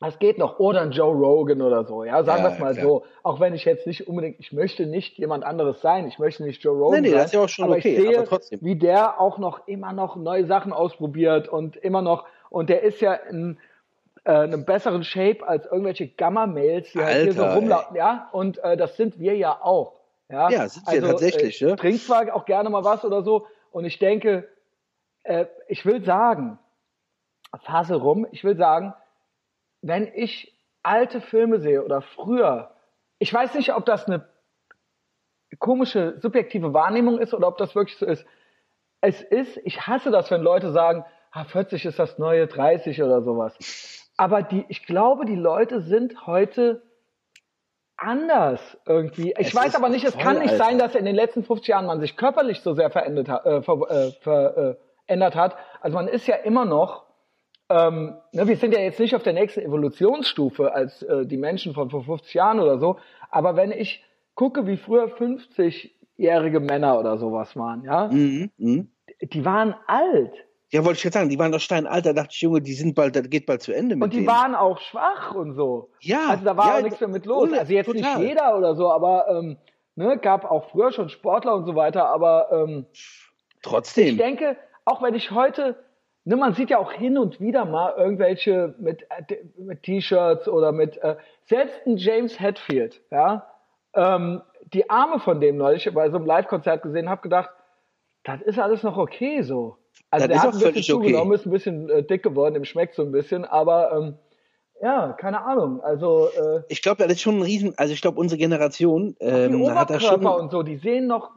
es 0.00 0.18
geht 0.18 0.38
noch. 0.38 0.58
Oder 0.60 0.82
ein 0.82 0.92
Joe 0.92 1.14
Rogan 1.14 1.60
oder 1.62 1.84
so, 1.84 2.04
ja, 2.04 2.22
sagen 2.22 2.44
ja, 2.44 2.50
wir 2.50 2.54
es 2.54 2.58
mal 2.60 2.72
klar. 2.74 2.84
so. 2.84 3.04
Auch 3.22 3.40
wenn 3.40 3.54
ich 3.54 3.64
jetzt 3.64 3.86
nicht 3.86 4.06
unbedingt, 4.06 4.38
ich 4.38 4.52
möchte 4.52 4.86
nicht 4.86 5.18
jemand 5.18 5.44
anderes 5.44 5.80
sein, 5.80 6.06
ich 6.06 6.18
möchte 6.18 6.44
nicht 6.44 6.62
Joe 6.62 6.76
Rogan 6.76 7.00
nee, 7.02 7.08
nee, 7.08 7.10
sein. 7.10 7.18
Das 7.18 7.26
ist 7.26 7.32
ja 7.32 7.40
auch 7.40 7.48
schon 7.48 7.64
aber 7.64 7.76
okay, 7.76 7.96
ich 7.96 8.00
sehe, 8.02 8.18
aber 8.18 8.26
trotzdem. 8.26 8.60
wie 8.62 8.76
der 8.76 9.20
auch 9.20 9.38
noch 9.38 9.66
immer 9.66 9.92
noch 9.92 10.14
neue 10.16 10.46
Sachen 10.46 10.72
ausprobiert 10.72 11.48
und 11.48 11.76
immer 11.76 12.02
noch, 12.02 12.26
und 12.50 12.68
der 12.68 12.82
ist 12.82 13.00
ja 13.00 13.14
in 13.14 13.58
äh, 14.24 14.32
einem 14.32 14.64
besseren 14.64 15.02
Shape 15.02 15.46
als 15.46 15.66
irgendwelche 15.66 16.06
Gamma-Mails, 16.08 16.92
die 16.92 16.98
Alter, 16.98 17.12
halt 17.12 17.22
hier 17.24 17.32
so 17.32 17.44
rumlaufen, 17.44 17.96
ja, 17.96 18.28
und 18.32 18.58
äh, 18.62 18.76
das 18.76 18.96
sind 18.96 19.18
wir 19.18 19.36
ja 19.36 19.58
auch. 19.62 19.94
Ja, 20.30 20.50
ja 20.50 20.68
sind 20.68 20.86
also, 20.86 21.02
wir 21.02 21.08
tatsächlich, 21.08 21.60
äh, 21.62 21.70
ja. 21.70 21.76
Trinkt 21.76 22.02
zwar 22.02 22.34
auch 22.34 22.44
gerne 22.44 22.70
mal 22.70 22.84
was 22.84 23.04
oder 23.04 23.22
so, 23.22 23.46
und 23.72 23.84
ich 23.84 23.98
denke, 23.98 24.48
äh, 25.24 25.46
ich 25.68 25.84
will 25.84 26.04
sagen, 26.04 26.58
Phase 27.62 27.96
rum, 27.96 28.26
ich 28.30 28.44
will 28.44 28.56
sagen, 28.56 28.94
wenn 29.80 30.10
ich 30.14 30.56
alte 30.82 31.20
Filme 31.20 31.60
sehe 31.60 31.84
oder 31.84 32.02
früher, 32.02 32.74
ich 33.18 33.32
weiß 33.32 33.54
nicht, 33.54 33.74
ob 33.74 33.84
das 33.84 34.06
eine 34.06 34.28
komische 35.58 36.18
subjektive 36.20 36.72
Wahrnehmung 36.72 37.18
ist 37.18 37.34
oder 37.34 37.48
ob 37.48 37.58
das 37.58 37.74
wirklich 37.74 37.96
so 37.96 38.06
ist. 38.06 38.24
Es 39.00 39.22
ist, 39.22 39.56
ich 39.64 39.86
hasse 39.86 40.10
das, 40.10 40.30
wenn 40.30 40.42
Leute 40.42 40.72
sagen, 40.72 41.04
ah, 41.30 41.44
40 41.44 41.84
ist 41.86 41.98
das 41.98 42.18
neue 42.18 42.46
30 42.46 43.02
oder 43.02 43.22
sowas. 43.22 43.56
Aber 44.16 44.42
die, 44.42 44.66
ich 44.68 44.84
glaube, 44.84 45.24
die 45.24 45.36
Leute 45.36 45.80
sind 45.80 46.26
heute 46.26 46.82
anders 47.98 48.60
irgendwie. 48.86 49.34
Ich 49.38 49.48
es 49.48 49.54
weiß 49.54 49.74
aber 49.74 49.88
nicht, 49.88 50.04
es 50.04 50.14
voll, 50.14 50.22
kann 50.22 50.38
nicht 50.38 50.52
Alter. 50.52 50.64
sein, 50.64 50.78
dass 50.78 50.94
in 50.94 51.04
den 51.04 51.16
letzten 51.16 51.44
50 51.44 51.68
Jahren 51.68 51.86
man 51.86 52.00
sich 52.00 52.16
körperlich 52.16 52.60
so 52.60 52.74
sehr 52.74 52.90
verändert, 52.90 53.28
äh, 53.28 53.62
ver, 53.62 53.90
äh, 53.90 54.12
verändert 55.06 55.34
hat. 55.34 55.56
Also 55.80 55.96
man 55.96 56.08
ist 56.08 56.26
ja 56.26 56.36
immer 56.36 56.64
noch 56.64 57.08
ähm, 57.70 58.16
ne, 58.32 58.48
wir 58.48 58.56
sind 58.56 58.72
ja 58.72 58.80
jetzt 58.80 58.98
nicht 58.98 59.14
auf 59.14 59.22
der 59.22 59.34
nächsten 59.34 59.60
Evolutionsstufe 59.60 60.72
als 60.72 61.02
äh, 61.02 61.26
die 61.26 61.36
Menschen 61.36 61.74
von 61.74 61.90
vor 61.90 62.02
50 62.02 62.32
Jahren 62.34 62.60
oder 62.60 62.78
so, 62.78 62.98
aber 63.30 63.56
wenn 63.56 63.72
ich 63.72 64.02
gucke, 64.34 64.66
wie 64.66 64.76
früher 64.76 65.08
50-jährige 65.08 66.60
Männer 66.60 66.98
oder 66.98 67.18
sowas 67.18 67.56
waren, 67.56 67.84
ja, 67.84 68.08
mhm, 68.08 68.50
mh. 68.56 68.84
die 69.22 69.44
waren 69.44 69.74
alt. 69.86 70.32
Ja, 70.70 70.84
wollte 70.84 70.98
ich 70.98 71.04
jetzt 71.04 71.14
sagen, 71.14 71.30
die 71.30 71.38
waren 71.38 71.50
doch 71.50 71.60
steinalt, 71.60 72.04
da 72.04 72.12
dachte 72.12 72.30
ich, 72.32 72.42
Junge, 72.42 72.60
die 72.60 72.74
sind 72.74 72.94
bald, 72.94 73.16
das 73.16 73.30
geht 73.30 73.46
bald 73.46 73.62
zu 73.62 73.72
Ende 73.72 73.96
mit 73.96 74.04
Und 74.04 74.12
die 74.12 74.18
denen. 74.18 74.28
waren 74.28 74.54
auch 74.54 74.78
schwach 74.80 75.34
und 75.34 75.54
so. 75.54 75.90
Ja. 76.00 76.28
Also 76.28 76.44
da 76.44 76.56
war 76.56 76.68
ja, 76.68 76.78
auch 76.78 76.82
nichts 76.82 77.00
mehr 77.00 77.08
mit 77.08 77.24
los. 77.24 77.50
Also 77.52 77.72
jetzt 77.72 77.86
total. 77.86 78.18
nicht 78.18 78.28
jeder 78.28 78.56
oder 78.56 78.74
so, 78.74 78.90
aber 78.90 79.28
ähm, 79.30 79.56
ne, 79.94 80.18
gab 80.18 80.44
auch 80.44 80.70
früher 80.70 80.92
schon 80.92 81.08
Sportler 81.08 81.54
und 81.54 81.64
so 81.64 81.74
weiter, 81.74 82.06
aber 82.08 82.48
ähm, 82.52 82.86
trotzdem. 83.62 84.08
Ich 84.08 84.16
denke, 84.18 84.56
auch 84.84 85.02
wenn 85.02 85.14
ich 85.14 85.30
heute 85.30 85.76
ne, 86.28 86.36
man 86.36 86.52
sieht 86.52 86.70
ja 86.70 86.78
auch 86.78 86.92
hin 86.92 87.16
und 87.16 87.40
wieder 87.40 87.64
mal 87.64 87.94
irgendwelche 87.96 88.74
mit, 88.78 89.06
mit 89.56 89.82
T-Shirts 89.82 90.46
oder 90.46 90.72
mit 90.72 90.98
äh, 90.98 91.16
selbst 91.46 91.74
ein 91.86 91.96
James 91.96 92.38
Hetfield, 92.38 93.00
ja, 93.10 93.46
ähm, 93.94 94.42
die 94.74 94.90
Arme 94.90 95.20
von 95.20 95.40
dem 95.40 95.56
neulich 95.56 95.90
bei 95.94 96.10
so 96.10 96.16
einem 96.16 96.26
Live-Konzert 96.26 96.82
gesehen, 96.82 97.08
habe 97.08 97.22
gedacht, 97.22 97.48
das 98.24 98.42
ist 98.42 98.58
alles 98.58 98.82
noch 98.82 98.98
okay 98.98 99.40
so. 99.40 99.78
Also 100.10 100.26
das 100.26 100.34
der 100.34 100.42
hat 100.42 100.54
ein 100.54 100.72
bisschen 100.72 100.82
zugenommen, 100.82 101.32
okay. 101.32 101.40
ist 101.40 101.46
ein 101.46 101.50
bisschen 101.50 101.90
äh, 101.90 102.02
dick 102.02 102.22
geworden, 102.22 102.54
dem 102.54 102.64
schmeckt 102.64 102.94
so 102.94 103.02
ein 103.02 103.12
bisschen, 103.12 103.44
aber 103.44 103.92
ähm, 103.92 104.14
ja, 104.80 105.12
keine 105.12 105.44
Ahnung. 105.44 105.80
Also 105.80 106.28
äh, 106.28 106.62
ich 106.68 106.82
glaube, 106.82 107.02
das 107.02 107.12
ist 107.12 107.20
schon 107.20 107.38
ein 107.38 107.42
Riesen. 107.42 107.74
Also 107.76 107.92
ich 107.92 108.00
glaube, 108.00 108.20
unsere 108.20 108.38
Generation 108.38 109.16
ähm, 109.20 109.58
die 109.58 109.70
hat 109.70 109.90
da 109.90 110.00
schon 110.00 110.24
und 110.24 110.50
so, 110.50 110.62
die 110.62 110.76
sehen 110.76 111.06
noch 111.06 111.30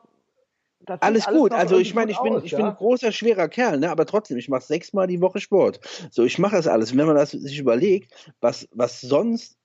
alles 0.99 1.25
gut. 1.27 1.51
Also 1.51 1.77
ich 1.77 1.93
meine, 1.93 2.11
ich 2.11 2.19
bin, 2.19 2.35
aus, 2.35 2.43
ich 2.43 2.51
ja? 2.51 2.57
bin 2.57 2.67
ein 2.67 2.75
großer, 2.75 3.11
schwerer 3.11 3.47
Kerl, 3.47 3.79
ne? 3.79 3.89
aber 3.89 4.05
trotzdem, 4.05 4.37
ich 4.37 4.49
mache 4.49 4.63
sechsmal 4.63 5.07
die 5.07 5.21
Woche 5.21 5.39
Sport. 5.39 5.79
So, 6.09 6.23
ich 6.23 6.39
mache 6.39 6.55
das 6.55 6.67
alles. 6.67 6.91
Und 6.91 6.97
wenn 6.97 7.07
man 7.07 7.15
das 7.15 7.31
sich 7.31 7.59
überlegt, 7.59 8.13
was, 8.41 8.67
was 8.71 9.01
sonst 9.01 9.57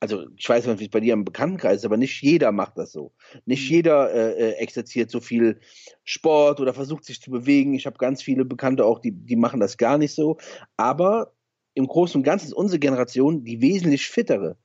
also 0.00 0.26
ich 0.36 0.48
weiß 0.48 0.66
nicht, 0.66 0.80
wie 0.80 0.84
es 0.84 0.90
bei 0.90 1.00
dir 1.00 1.14
im 1.14 1.24
Bekanntenkreis 1.24 1.78
ist, 1.78 1.84
aber 1.84 1.96
nicht 1.96 2.22
jeder 2.22 2.52
macht 2.52 2.76
das 2.76 2.92
so. 2.92 3.12
Nicht 3.46 3.68
mhm. 3.68 3.76
jeder 3.76 4.12
äh, 4.12 4.32
äh, 4.32 4.52
exerziert 4.54 5.10
so 5.10 5.20
viel 5.20 5.60
Sport 6.04 6.60
oder 6.60 6.74
versucht 6.74 7.04
sich 7.04 7.20
zu 7.20 7.30
bewegen. 7.30 7.74
Ich 7.74 7.86
habe 7.86 7.98
ganz 7.98 8.22
viele 8.22 8.44
Bekannte 8.44 8.84
auch, 8.84 8.98
die, 8.98 9.12
die 9.12 9.36
machen 9.36 9.60
das 9.60 9.76
gar 9.78 9.98
nicht 9.98 10.14
so. 10.14 10.38
Aber 10.76 11.32
im 11.74 11.86
Großen 11.86 12.18
und 12.18 12.24
Ganzen 12.24 12.46
ist 12.46 12.52
unsere 12.52 12.78
Generation 12.78 13.44
die 13.44 13.60
wesentlich 13.60 14.08
fittere 14.08 14.56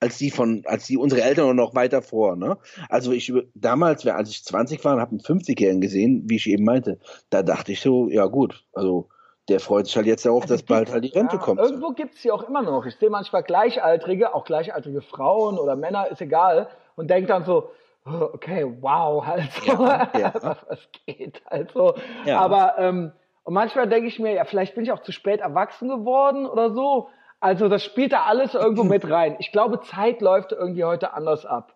als 0.00 0.16
die 0.16 0.30
von, 0.30 0.62
als 0.64 0.86
die 0.86 0.96
unsere 0.96 1.22
Eltern 1.22 1.54
noch 1.54 1.74
weiter 1.74 2.00
vor. 2.00 2.34
Ne? 2.34 2.56
Also 2.88 3.12
ich 3.12 3.32
damals, 3.54 4.06
als 4.06 4.30
ich 4.30 4.44
20 4.44 4.82
war, 4.82 4.98
habe 4.98 5.10
einen 5.10 5.20
50-Jährigen 5.20 5.82
gesehen, 5.82 6.24
wie 6.26 6.36
ich 6.36 6.48
eben 6.48 6.64
meinte. 6.64 6.98
Da 7.28 7.42
dachte 7.42 7.72
ich 7.72 7.80
so, 7.80 8.08
ja 8.08 8.24
gut, 8.26 8.64
also 8.72 9.10
der 9.48 9.60
freut 9.60 9.86
sich 9.86 9.96
halt 9.96 10.06
jetzt 10.06 10.24
darauf, 10.26 10.42
also 10.42 10.54
dass 10.54 10.62
bald 10.62 10.92
halt 10.92 11.04
die 11.04 11.08
Rente 11.08 11.36
ja, 11.36 11.42
kommt. 11.42 11.60
Irgendwo 11.60 11.90
gibt 11.90 12.14
es 12.14 12.22
sie 12.22 12.30
auch 12.30 12.42
immer 12.42 12.62
noch. 12.62 12.86
Ich 12.86 12.96
sehe 12.96 13.10
manchmal 13.10 13.42
Gleichaltrige, 13.42 14.34
auch 14.34 14.44
gleichaltrige 14.44 15.02
Frauen 15.02 15.58
oder 15.58 15.76
Männer, 15.76 16.08
ist 16.08 16.20
egal, 16.20 16.68
und 16.96 17.08
denke 17.10 17.26
dann 17.26 17.44
so, 17.44 17.70
oh, 18.06 18.28
okay, 18.32 18.66
wow, 18.80 19.26
halt 19.26 19.50
so, 19.66 19.72
ja, 19.72 20.08
ja. 20.16 20.32
was 20.42 20.88
geht, 21.06 21.42
halt 21.50 21.72
so. 21.72 21.94
Aber 22.26 22.74
ähm, 22.78 23.12
und 23.44 23.54
manchmal 23.54 23.88
denke 23.88 24.06
ich 24.06 24.18
mir, 24.18 24.32
ja, 24.32 24.44
vielleicht 24.44 24.74
bin 24.74 24.84
ich 24.84 24.92
auch 24.92 25.02
zu 25.02 25.12
spät 25.12 25.40
erwachsen 25.40 25.88
geworden 25.88 26.46
oder 26.46 26.72
so. 26.72 27.08
Also 27.40 27.68
das 27.68 27.82
spielt 27.82 28.12
da 28.12 28.24
alles 28.24 28.54
irgendwo 28.54 28.84
mit 28.84 29.08
rein. 29.10 29.36
Ich 29.38 29.50
glaube, 29.50 29.80
Zeit 29.80 30.20
läuft 30.20 30.52
irgendwie 30.52 30.84
heute 30.84 31.14
anders 31.14 31.46
ab. 31.46 31.74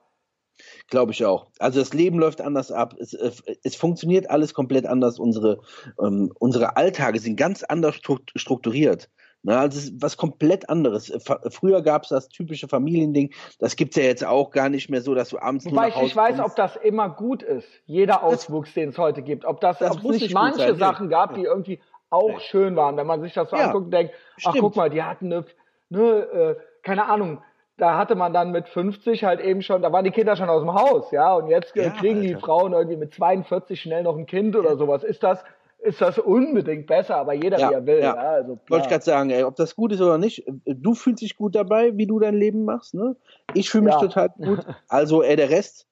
Glaube 0.89 1.13
ich 1.13 1.25
auch. 1.25 1.47
Also 1.59 1.81
das 1.81 1.93
Leben 1.95 2.19
läuft 2.19 2.41
anders 2.41 2.71
ab. 2.71 2.95
Es, 2.99 3.15
äh, 3.15 3.33
es 3.63 3.77
funktioniert 3.77 4.31
alles 4.31 4.55
komplett 4.55 4.87
anders. 4.87 5.19
Unsere, 5.19 5.61
ähm, 6.01 6.33
unsere 6.39 6.77
Alltage 6.77 7.19
sind 7.19 7.37
ganz 7.37 7.63
anders 7.63 7.97
strukturiert. 7.97 9.11
Na, 9.47 9.61
also 9.61 9.77
das 9.77 9.85
ist 9.85 10.03
was 10.03 10.17
komplett 10.17 10.71
anderes. 10.71 11.13
Früher 11.51 11.83
gab 11.83 12.05
es 12.05 12.09
das 12.09 12.29
typische 12.29 12.67
Familiending. 12.67 13.31
Das 13.59 13.77
gibt 13.77 13.95
es 13.95 14.03
ja 14.03 14.09
jetzt 14.09 14.25
auch 14.25 14.51
gar 14.51 14.71
nicht 14.71 14.89
mehr 14.89 15.03
so, 15.03 15.15
dass 15.15 15.29
du 15.29 15.39
abends 15.39 15.67
Wobei 15.67 15.75
nur 15.75 15.89
nach 15.89 15.97
Hause 15.97 16.07
ich 16.07 16.17
weiß, 16.17 16.41
ob 16.41 16.57
das 16.57 16.77
immer 16.77 17.11
gut 17.11 17.43
ist. 17.43 17.69
Jeder 17.85 18.23
Auswuchs, 18.23 18.73
den 18.73 18.89
es 18.89 18.99
heute 18.99 19.21
gibt. 19.21 19.45
Ob 19.45 19.61
das, 19.61 19.79
das 19.79 19.99
ob 19.99 20.05
es 20.05 20.23
nicht 20.23 20.33
manche 20.33 20.75
Sachen 20.77 21.11
gab, 21.11 21.35
die 21.35 21.43
irgendwie 21.43 21.79
auch 22.09 22.31
ja. 22.31 22.41
schön 22.41 22.75
waren, 22.75 22.97
wenn 22.97 23.07
man 23.07 23.21
sich 23.21 23.35
das 23.35 23.51
so 23.51 23.57
ja, 23.57 23.67
anguckt 23.67 23.87
und 23.87 23.91
denkt, 23.91 24.15
stimmt. 24.39 24.57
ach 24.57 24.61
guck 24.61 24.77
mal, 24.77 24.89
die 24.89 25.03
hatten 25.03 25.31
eine, 25.31 25.45
ne, 25.91 26.03
äh, 26.03 26.57
keine 26.83 27.07
Ahnung, 27.07 27.43
da 27.77 27.99
hatte 27.99 28.15
man 28.15 28.33
dann 28.33 28.53
mit 28.53 28.69
50 28.69 29.25
halt 29.25 29.41
eben 29.41 29.63
schon, 29.63 29.83
da 29.83 29.93
waren 29.93 30.05
die 30.05 30.11
Kinder 30.11 30.37
schon 30.37 30.49
aus 30.49 30.63
dem 30.63 30.75
Haus, 30.75 31.11
ja, 31.11 31.35
und 31.35 31.49
jetzt 31.49 31.75
ja, 31.75 31.91
kriegen 31.91 32.21
Alter. 32.21 32.29
die 32.29 32.41
Frauen 32.41 32.73
irgendwie 32.73 32.97
mit 32.97 33.15
42 33.15 33.81
schnell 33.81 34.03
noch 34.05 34.17
ein 34.17 34.27
Kind 34.27 34.55
oder 34.55 34.77
sowas. 34.77 35.03
Ist 35.03 35.23
das, 35.23 35.43
ist 35.79 36.01
das 36.01 36.19
unbedingt 36.19 36.87
besser, 36.87 37.17
aber 37.17 37.35
jeder 37.35 37.59
ja, 37.59 37.71
wie 37.71 37.75
er 37.75 37.87
will. 37.87 37.99
Ja. 37.99 38.15
ja 38.15 38.31
also, 38.31 38.59
Wollte 38.69 38.85
ich 38.85 38.91
gerade 38.91 39.05
sagen, 39.05 39.31
ey, 39.31 39.43
ob 39.43 39.57
das 39.57 39.75
gut 39.75 39.93
ist 39.93 40.01
oder 40.01 40.19
nicht, 40.19 40.45
du 40.65 40.95
fühlst 40.95 41.23
dich 41.23 41.37
gut 41.37 41.55
dabei, 41.55 41.97
wie 41.97 42.07
du 42.07 42.21
dein 42.21 42.35
Leben 42.35 42.65
machst, 42.65 42.95
ne? 42.95 43.17
Ich 43.55 43.71
fühle 43.71 43.85
mich 43.85 43.95
ja. 43.95 44.01
total 44.01 44.29
gut. 44.31 44.65
Also, 44.89 45.23
ey, 45.23 45.35
der 45.35 45.51
Rest, 45.51 45.89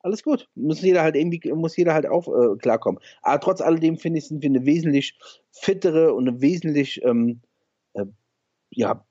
alles 0.00 0.22
gut. 0.22 0.48
Muss 0.54 0.80
jeder 0.80 1.02
halt 1.02 1.16
irgendwie, 1.16 1.52
muss 1.52 1.76
jeder 1.76 1.94
halt 1.94 2.06
auch 2.06 2.26
äh, 2.26 2.56
klarkommen. 2.56 3.00
Aber 3.22 3.38
trotz 3.40 3.60
alledem 3.60 3.98
finde 3.98 4.18
ich, 4.18 4.28
sind 4.28 4.42
wir 4.42 4.50
eine 4.50 4.64
wesentlich 4.64 5.16
fittere 5.50 6.12
und 6.14 6.28
eine 6.28 6.40
wesentlich 6.40 7.04
ähm, 7.04 7.40
äh, 7.94 8.06
ja, 8.70 9.04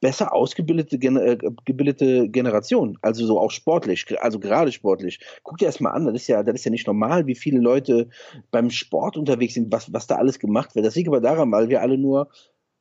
besser 0.00 0.34
ausgebildete 0.34 0.96
äh, 0.96 1.38
gebildete 1.64 2.28
Generation, 2.28 2.98
also 3.02 3.26
so 3.26 3.38
auch 3.38 3.50
sportlich, 3.50 4.06
also 4.20 4.38
gerade 4.38 4.72
sportlich. 4.72 5.20
Guck 5.42 5.58
dir 5.58 5.66
das 5.66 5.80
mal 5.80 5.90
an, 5.90 6.06
das 6.06 6.14
ist 6.14 6.28
ja, 6.28 6.42
das 6.42 6.56
ist 6.56 6.64
ja 6.64 6.70
nicht 6.70 6.86
normal, 6.86 7.26
wie 7.26 7.34
viele 7.34 7.60
Leute 7.60 8.08
beim 8.50 8.70
Sport 8.70 9.16
unterwegs 9.16 9.54
sind, 9.54 9.72
was, 9.72 9.92
was 9.92 10.06
da 10.06 10.16
alles 10.16 10.38
gemacht 10.38 10.74
wird. 10.74 10.86
Das 10.86 10.94
liegt 10.94 11.08
aber 11.08 11.20
daran, 11.20 11.52
weil 11.52 11.68
wir 11.68 11.82
alle 11.82 11.98
nur 11.98 12.30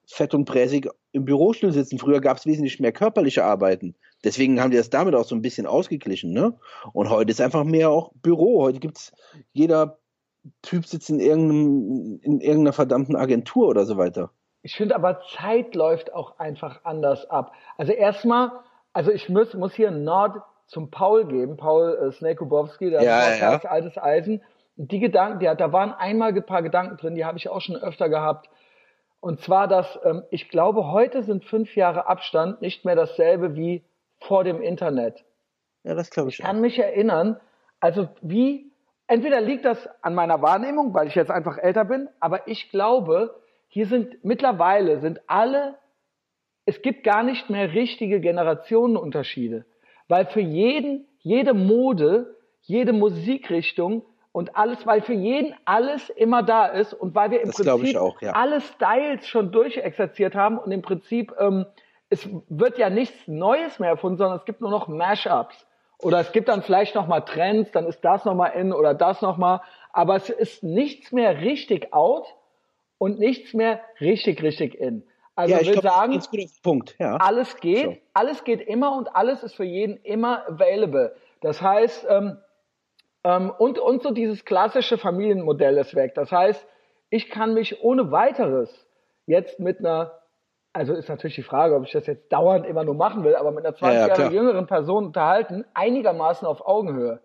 fett 0.06 0.34
und 0.34 0.46
präsig 0.46 0.88
im 1.12 1.26
Bürostuhl 1.26 1.72
sitzen. 1.72 2.00
Früher 2.00 2.20
gab 2.20 2.38
es 2.38 2.46
wesentlich 2.46 2.80
mehr 2.80 2.92
körperliche 2.92 3.44
Arbeiten. 3.44 3.96
Deswegen 4.24 4.60
haben 4.60 4.72
die 4.72 4.78
das 4.78 4.90
damit 4.90 5.14
auch 5.14 5.26
so 5.26 5.36
ein 5.36 5.42
bisschen 5.42 5.68
ausgeglichen, 5.68 6.32
ne? 6.34 6.58
Und 6.94 7.10
heute 7.10 7.32
ist 7.32 7.42
einfach 7.42 7.64
mehr 7.64 7.92
auch 7.92 8.12
Büro. 8.16 8.64
Heute 8.64 8.80
gibt's 8.80 9.12
jeder 9.54 10.00
Typ 10.62 10.86
sitzt 10.86 11.10
in 11.10 11.20
irgendeinem, 11.20 12.20
in 12.24 12.42
irgendeiner 12.42 12.74
verdammten 12.74 13.16
Agentur 13.16 13.68
oder 13.68 13.86
so 13.86 13.98
weiter. 13.98 14.32
Ich 14.62 14.76
finde 14.76 14.96
aber 14.96 15.22
Zeit 15.22 15.76
läuft 15.76 16.14
auch 16.14 16.38
einfach 16.40 16.82
anders 16.84 17.30
ab. 17.30 17.54
Also 17.78 17.94
erstmal, 17.94 18.52
also 18.94 19.12
ich 19.12 19.30
muss, 19.30 19.54
muss 19.54 19.74
hier 19.74 19.88
einen 19.88 20.04
Nord 20.04 20.42
zum 20.68 20.92
Paul 20.92 21.26
geben, 21.26 21.58
Paul 21.58 21.98
äh, 21.98 22.12
Snakubowski, 22.12 22.90
der 22.90 23.02
ja, 23.02 23.36
ja. 23.36 23.56
ist 23.56 23.66
altes 23.66 23.98
Eisen. 23.98 24.44
Und 24.78 24.92
die 24.92 25.00
Gedanken, 25.00 25.40
die, 25.40 25.46
da 25.46 25.72
waren 25.74 25.94
einmal 25.94 26.34
ein 26.34 26.46
paar 26.46 26.62
Gedanken 26.62 26.98
drin, 26.98 27.16
die 27.16 27.26
habe 27.26 27.38
ich 27.38 27.50
auch 27.50 27.62
schon 27.62 27.76
öfter 27.76 28.10
gehabt. 28.10 28.50
Und 29.22 29.42
zwar, 29.42 29.68
dass 29.68 30.00
ähm, 30.04 30.24
ich 30.30 30.50
glaube, 30.50 30.92
heute 30.92 31.24
sind 31.24 31.44
fünf 31.46 31.76
Jahre 31.76 32.08
Abstand 32.08 32.62
nicht 32.62 32.86
mehr 32.86 32.96
dasselbe 32.96 33.56
wie 33.56 33.84
vor 34.20 34.44
dem 34.44 34.62
Internet. 34.62 35.26
Ja, 35.84 35.96
das 35.96 36.10
glaube 36.10 36.30
ich. 36.30 36.40
Ich 36.40 36.46
kann 36.46 36.58
auch. 36.58 36.62
mich 36.62 36.78
erinnern, 36.78 37.40
also 37.80 38.08
wie, 38.22 38.72
entweder 39.08 39.42
liegt 39.42 39.66
das 39.66 39.90
an 40.02 40.14
meiner 40.14 40.42
Wahrnehmung, 40.42 40.94
weil 40.94 41.08
ich 41.08 41.16
jetzt 41.16 41.32
einfach 41.32 41.58
älter 41.58 41.86
bin, 41.86 42.10
aber 42.20 42.48
ich 42.48 42.70
glaube, 42.70 43.36
hier 43.70 43.86
sind 43.86 44.24
mittlerweile 44.26 45.00
sind 45.00 45.22
alle, 45.28 45.76
es 46.66 46.82
gibt 46.82 47.04
gar 47.04 47.24
nicht 47.24 47.50
mehr 47.50 47.74
richtige 47.74 48.20
Generationenunterschiede, 48.20 49.66
weil 50.08 50.26
für 50.26 50.42
jeden, 50.42 51.08
jede 51.20 51.54
Mode, 51.54 52.36
jede 52.62 52.94
Musikrichtung 52.94 54.04
und 54.32 54.56
alles, 54.56 54.86
weil 54.86 55.02
für 55.02 55.14
jeden 55.14 55.56
alles 55.66 56.10
immer 56.10 56.44
da 56.44 56.66
ist 56.66 56.94
und 56.94 57.14
weil 57.14 57.32
wir 57.32 57.42
im 57.42 57.52
das 57.52 57.58
Prinzip 57.58 57.96
auch, 57.96 58.22
ja. 58.22 58.32
alle 58.32 58.60
Styles 58.60 59.28
schon 59.28 59.52
durchexerziert 59.52 60.36
haben 60.36 60.58
und 60.58 60.72
im 60.72 60.82
Prinzip 60.82 61.34
ähm, 61.40 61.66
es 62.10 62.28
wird 62.50 62.80
ja 62.80 62.90
nichts 62.90 63.28
Neues 63.28 63.78
mehr 63.78 63.90
erfunden, 63.90 64.18
sondern 64.18 64.38
es 64.38 64.46
gibt 64.46 64.62
nur 64.62 64.72
noch 64.72 64.88
Mashups. 64.88 65.68
Oder 66.02 66.22
es 66.22 66.32
gibt 66.32 66.48
dann 66.48 66.64
vielleicht 66.64 66.96
nochmal 66.96 67.24
Trends, 67.24 67.72
dann 67.72 67.86
ist 67.86 68.04
das 68.04 68.26
nochmal 68.26 68.54
in 68.54 68.74
oder 68.74 68.96
das 68.96 69.22
nochmal. 69.22 69.62
Aber 69.92 70.16
es 70.16 70.30
ist 70.30 70.64
nichts 70.64 71.12
mehr 71.12 71.42
richtig 71.42 71.94
out 71.94 72.26
und 73.00 73.18
nichts 73.18 73.56
mehr 73.56 73.82
richtig, 74.00 74.44
richtig 74.44 74.76
in. 74.76 75.04
Also 75.36 75.56
ja, 75.56 75.62
ich 75.62 75.68
will 75.70 75.80
glaub, 75.80 75.96
sagen, 75.96 76.22
Punkt. 76.62 76.96
Ja. 77.00 77.16
alles 77.16 77.58
geht, 77.58 77.86
so. 77.86 77.98
alles 78.14 78.44
geht 78.44 78.62
immer 78.62 78.96
und 78.96 79.16
alles 79.16 79.42
ist 79.42 79.56
für 79.56 79.64
jeden 79.64 79.98
immer 80.04 80.48
available. 80.48 81.16
Das 81.42 81.62
heißt, 81.62 82.06
ähm, 82.08 82.38
ähm, 83.24 83.52
und, 83.58 83.80
und 83.80 84.04
so 84.04 84.12
dieses 84.12 84.46
klassische 84.46 84.98
Familienmodell 84.98 85.78
ist 85.78 85.96
weg. 85.96 86.14
Das 86.14 86.32
heißt, 86.32 86.68
ich 87.10 87.30
kann 87.30 87.54
mich 87.54 87.82
ohne 87.82 88.12
weiteres 88.12 88.88
jetzt 89.26 89.60
mit 89.60 89.80
einer 89.80 90.20
also 90.74 90.94
ist 90.94 91.10
natürlich 91.10 91.36
die 91.36 91.44
Frage, 91.44 91.76
ob 91.76 91.84
ich 91.86 91.92
das 91.92 92.06
jetzt 92.06 92.32
dauernd 92.32 92.66
immer 92.66 92.84
nur 92.84 92.94
machen 92.94 93.24
will, 93.24 93.36
aber 93.36 93.52
mit 93.52 93.66
einer 93.66 93.76
20 93.76 94.00
ja, 94.00 94.08
ja, 94.08 94.16
Jahre 94.16 94.34
jüngeren 94.34 94.68
Person 94.68 95.08
unterhalten, 95.08 95.66
einigermaßen 95.74 96.48
auf 96.48 96.66
Augenhöhe. 96.66 97.22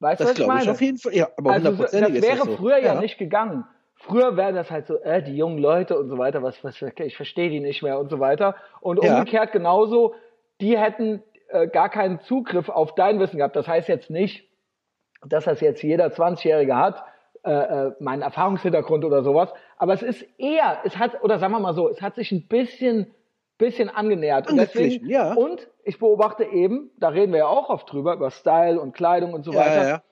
Weißt 0.00 0.20
du, 0.20 0.24
was 0.24 0.38
ich 0.38 0.46
meine? 0.46 0.62
Ich 0.64 0.70
auf 0.70 0.80
jeden 0.80 0.98
Fall, 0.98 1.14
ja, 1.14 1.28
aber 1.36 1.52
also, 1.52 1.72
das 1.72 1.92
wäre 1.92 2.36
das 2.36 2.44
so. 2.44 2.56
früher 2.56 2.78
ja. 2.78 2.94
ja. 2.94 3.00
nicht 3.00 3.18
gegangen. 3.18 3.64
Früher 4.02 4.36
wäre 4.36 4.52
das 4.52 4.70
halt 4.70 4.86
so, 4.86 4.98
äh, 4.98 5.22
die 5.22 5.36
jungen 5.36 5.58
Leute 5.58 5.96
und 5.96 6.08
so 6.08 6.18
weiter, 6.18 6.42
was, 6.42 6.62
was 6.64 6.80
ich 6.82 7.16
verstehe 7.16 7.50
die 7.50 7.60
nicht 7.60 7.82
mehr 7.82 7.98
und 8.00 8.10
so 8.10 8.18
weiter. 8.18 8.56
Und 8.80 8.98
umgekehrt 8.98 9.52
genauso, 9.52 10.14
die 10.60 10.76
hätten 10.76 11.22
äh, 11.48 11.68
gar 11.68 11.88
keinen 11.88 12.20
Zugriff 12.20 12.68
auf 12.68 12.96
dein 12.96 13.20
Wissen 13.20 13.36
gehabt. 13.36 13.54
Das 13.54 13.68
heißt 13.68 13.88
jetzt 13.88 14.10
nicht, 14.10 14.48
dass 15.24 15.44
das 15.44 15.60
jetzt 15.60 15.82
jeder 15.82 16.06
20-Jährige 16.08 16.76
hat, 16.76 17.04
äh, 17.44 17.52
äh, 17.52 17.92
meinen 18.00 18.22
Erfahrungshintergrund 18.22 19.04
oder 19.04 19.22
sowas. 19.22 19.52
Aber 19.76 19.92
es 19.92 20.02
ist 20.02 20.26
eher, 20.36 20.78
es 20.84 20.98
hat, 20.98 21.22
oder 21.22 21.38
sagen 21.38 21.52
wir 21.52 21.60
mal 21.60 21.74
so, 21.74 21.88
es 21.88 22.02
hat 22.02 22.16
sich 22.16 22.32
ein 22.32 22.48
bisschen, 22.48 23.14
bisschen 23.56 23.88
angenähert. 23.88 24.50
Und, 24.50 24.56
deswegen, 24.56 25.08
ja. 25.08 25.34
und 25.34 25.68
ich 25.84 26.00
beobachte 26.00 26.44
eben, 26.44 26.90
da 26.98 27.08
reden 27.08 27.32
wir 27.32 27.38
ja 27.38 27.46
auch 27.46 27.68
oft 27.68 27.92
drüber, 27.92 28.14
über 28.14 28.32
Style 28.32 28.80
und 28.80 28.94
Kleidung 28.94 29.32
und 29.32 29.44
so 29.44 29.52
ja, 29.52 29.60
weiter. 29.60 29.88
Ja. 29.88 30.02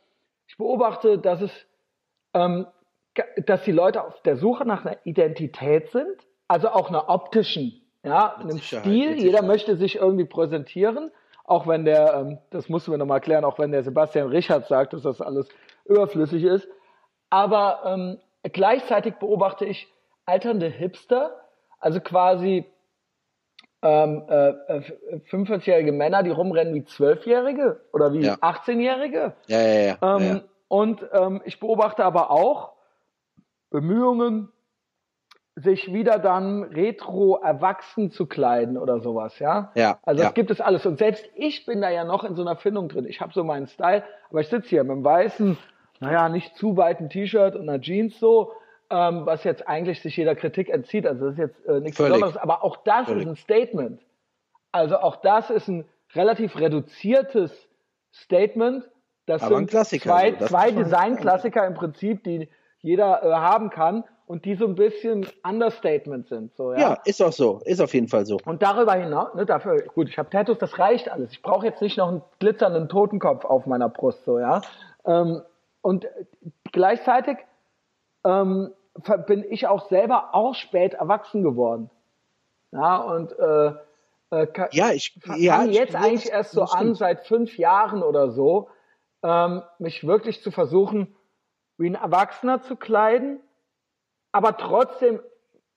Ich 0.47 0.57
beobachte, 0.57 1.19
dass 1.19 1.41
es, 1.41 1.67
ähm, 2.35 2.67
dass 3.47 3.65
die 3.65 3.73
Leute 3.73 4.05
auf 4.05 4.23
der 4.23 4.37
Suche 4.37 4.65
nach 4.65 4.85
einer 4.85 4.97
Identität 5.05 5.91
sind, 5.91 6.17
also 6.49 6.69
auch 6.69 6.89
einer 6.89 7.09
optischen, 7.09 7.81
ja, 8.03 8.37
einem 8.37 8.59
Stil. 8.59 9.19
Jeder 9.19 9.43
möchte 9.43 9.77
sich 9.77 9.97
irgendwie 9.97 10.25
präsentieren, 10.25 11.11
auch 11.45 11.67
wenn 11.67 11.85
der, 11.85 12.15
ähm, 12.15 12.39
das 12.51 12.69
mussten 12.69 12.93
wir 12.93 12.99
nochmal 12.99 13.21
klären, 13.21 13.45
auch 13.45 13.59
wenn 13.59 13.73
der 13.73 13.83
Sebastian 13.83 14.29
Richard 14.29 14.67
sagt, 14.69 14.93
dass 14.93 15.03
das 15.03 15.21
alles 15.21 15.49
überflüssig 15.85 16.45
ist. 16.45 16.69
Aber 17.29 17.83
ähm, 17.85 18.19
gleichzeitig 18.45 19.15
beobachte 19.15 19.65
ich 19.65 19.93
alternde 20.27 20.69
Hipster, 20.69 21.35
also 21.79 22.01
quasi 22.01 22.67
ähm, 23.83 24.25
äh, 24.29 24.53
45-jährige 25.31 25.91
äh, 25.91 25.95
Männer, 25.95 26.23
die 26.23 26.31
rumrennen 26.31 26.75
wie 26.75 26.83
12-Jährige 26.83 27.81
oder 27.93 28.13
wie 28.13 28.21
ja. 28.21 28.35
18-Jährige. 28.35 29.33
Ja, 29.47 29.61
ja, 29.61 29.81
ja. 29.81 29.99
Ähm, 30.03 30.23
ja, 30.23 30.35
ja. 30.35 30.41
Und 30.69 31.05
ähm, 31.13 31.41
ich 31.45 31.59
beobachte 31.59 32.05
aber 32.05 32.31
auch 32.31 32.73
Bemühungen, 33.71 34.49
sich 35.57 35.93
wieder 35.93 36.19
dann 36.19 36.63
retro 36.63 37.37
erwachsen 37.37 38.11
zu 38.11 38.27
kleiden 38.27 38.79
oder 38.79 39.01
sowas, 39.01 39.39
ja? 39.39 39.73
Ja. 39.75 39.99
Also 40.03 40.23
das 40.23 40.31
ja. 40.31 40.33
gibt 40.33 40.51
es 40.51 40.61
alles. 40.61 40.87
Und 40.87 40.99
selbst 40.99 41.29
ich 41.35 41.67
bin 41.67 41.81
da 41.81 41.91
ja 41.91 42.05
noch 42.05 42.25
in 42.25 42.35
so 42.35 42.43
einer 42.43 42.57
Findung 42.57 42.89
drin. 42.89 43.07
Ich 43.07 43.21
habe 43.21 43.33
so 43.33 43.45
meinen 43.45 43.67
Style, 43.67 44.05
aber 44.31 44.41
ich 44.41 44.49
sitze 44.49 44.69
hier 44.69 44.85
mit 44.85 44.93
einem 44.93 45.05
weißen 45.05 45.59
naja, 46.01 46.29
nicht 46.29 46.57
zu 46.57 46.77
weiten 46.77 47.09
T-Shirt 47.09 47.55
und 47.55 47.69
einer 47.69 47.81
Jeans 47.81 48.19
so, 48.19 48.53
ähm, 48.89 49.27
was 49.27 49.45
jetzt 49.45 49.69
eigentlich 49.69 50.01
sich 50.01 50.17
jeder 50.17 50.35
Kritik 50.35 50.71
entzieht. 50.71 51.07
Also 51.07 51.27
das 51.27 51.33
ist 51.35 51.39
jetzt 51.39 51.67
äh, 51.67 51.81
nichts 51.81 51.99
Völlig. 51.99 52.15
Besonderes, 52.15 52.37
aber 52.39 52.65
auch 52.65 52.79
das 52.79 53.07
Völlig. 53.07 53.23
ist 53.23 53.29
ein 53.29 53.37
Statement. 53.37 54.01
Also 54.73 54.99
auch 54.99 55.17
das 55.17 55.51
ist 55.51 55.69
ein 55.69 55.85
relativ 56.15 56.59
reduziertes 56.59 57.69
Statement. 58.13 58.89
Das 59.27 59.43
aber 59.43 59.57
sind 59.57 59.71
zwei, 59.71 60.35
also, 60.35 60.47
zwei 60.47 60.71
Design-Klassiker 60.71 61.67
im 61.67 61.75
Prinzip, 61.75 62.25
die 62.25 62.49
jeder 62.83 63.23
äh, 63.23 63.33
haben 63.33 63.71
kann 63.71 64.05
und 64.27 64.45
die 64.45 64.55
so 64.55 64.67
ein 64.67 64.77
bisschen 64.77 65.27
Understatement 65.43 66.29
sind. 66.29 66.55
So, 66.55 66.73
ja? 66.73 66.79
ja, 66.79 66.99
ist 67.05 67.21
auch 67.21 67.33
so, 67.33 67.61
ist 67.65 67.81
auf 67.81 67.93
jeden 67.95 68.09
Fall 68.09 68.27
so. 68.27 68.39
Und 68.45 68.63
darüber 68.63 68.95
hinaus, 68.95 69.35
ne, 69.35 69.45
dafür, 69.45 69.83
gut, 69.95 70.09
ich 70.09 70.19
habe 70.19 70.31
Tattoos, 70.31 70.59
das 70.59 70.79
reicht 70.79 71.11
alles. 71.11 71.33
Ich 71.33 71.43
brauche 71.43 71.67
jetzt 71.67 71.83
nicht 71.83 71.99
noch 71.99 72.09
einen 72.09 72.23
glitzernden 72.39 72.89
Totenkopf 72.89 73.45
auf 73.45 73.67
meiner 73.67 73.89
Brust, 73.89 74.25
so 74.25 74.39
ja. 74.39 74.63
Ähm, 75.05 75.43
und 75.83 76.07
gleichzeitig 76.71 77.39
ähm, 78.25 78.73
bin 79.27 79.45
ich 79.49 79.67
auch 79.67 79.89
selber 79.89 80.35
auch 80.35 80.55
spät 80.55 80.95
erwachsen 80.95 81.43
geworden. 81.43 81.91
Ja, 82.73 82.99
und 82.99 83.37
äh, 83.39 83.73
äh, 84.31 84.47
ja, 84.71 84.93
ich 84.93 85.19
ja, 85.37 85.65
jetzt 85.65 85.97
eigentlich 85.97 86.31
erst 86.31 86.53
so 86.53 86.63
an, 86.63 86.95
seit 86.95 87.27
fünf 87.27 87.59
Jahren 87.59 88.03
oder 88.03 88.31
so, 88.31 88.69
ähm, 89.23 89.63
mich 89.79 90.07
wirklich 90.07 90.43
zu 90.43 90.51
versuchen, 90.51 91.17
wie 91.81 91.89
ein 91.89 91.95
Erwachsener 91.95 92.63
zu 92.63 92.77
kleiden, 92.77 93.41
aber 94.33 94.57
trotzdem, 94.57 95.21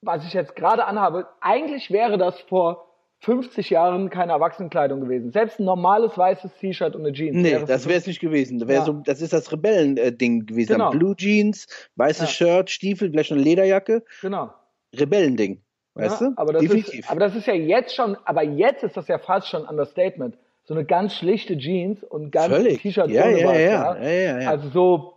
was 0.02 0.26
ich 0.26 0.34
jetzt 0.34 0.56
gerade 0.56 0.86
anhabe, 0.86 1.28
eigentlich 1.42 1.90
wäre 1.90 2.18
das 2.18 2.40
vor 2.42 2.90
50 3.22 3.70
Jahren 3.70 4.10
keine 4.10 4.34
Erwachsenenkleidung 4.34 5.00
gewesen. 5.00 5.32
Selbst 5.32 5.60
ein 5.60 5.64
normales 5.64 6.18
weißes 6.18 6.52
T-Shirt 6.60 6.94
und 6.94 7.06
eine 7.06 7.14
Jeans. 7.14 7.38
Nee, 7.38 7.54
wäre 7.54 7.66
das 7.66 7.88
wäre 7.88 7.98
es 7.98 8.06
nicht 8.06 8.20
gewesen. 8.20 8.60
Das, 8.60 8.70
ja. 8.70 8.84
so, 8.84 8.94
das 8.94 9.22
ist 9.22 9.32
das 9.32 9.50
Rebellending 9.52 10.46
gewesen. 10.46 10.74
Genau. 10.74 10.92
Blue 10.92 11.16
Jeans, 11.16 11.68
weißes 11.96 12.38
ja. 12.38 12.48
Shirt, 12.48 12.70
Stiefel, 12.70 13.12
vielleicht 13.12 13.32
eine 13.32 13.42
Lederjacke. 13.42 14.04
Genau. 14.22 14.54
Rebellending. 14.94 15.62
Weißt 15.94 16.20
ja, 16.20 16.30
du? 16.30 16.34
Aber 16.36 16.52
das 16.52 16.64
Definitiv. 16.64 17.00
Ist, 17.00 17.10
aber 17.10 17.20
das 17.22 17.36
ist 17.36 17.48
ja 17.48 17.54
jetzt 17.54 17.96
schon, 17.96 18.18
aber 18.26 18.44
jetzt 18.44 18.84
ist 18.84 18.98
das 18.98 19.08
ja 19.08 19.20
fast 19.20 19.48
schon 19.48 19.66
Understatement. 19.66 20.38
So 20.66 20.74
eine 20.74 20.84
ganz 20.84 21.16
schlichte 21.16 21.58
Jeans 21.58 22.04
und 22.04 22.32
ganz 22.32 22.54
T-Shirt 22.82 23.10
ja, 23.10 23.24
ohne 23.26 23.40
ja, 23.40 23.48
was, 23.48 23.58
ja. 23.58 23.62
Ja. 23.62 24.04
Ja, 24.04 24.42
ja, 24.42 24.50
Also 24.50 24.70
so, 24.70 25.13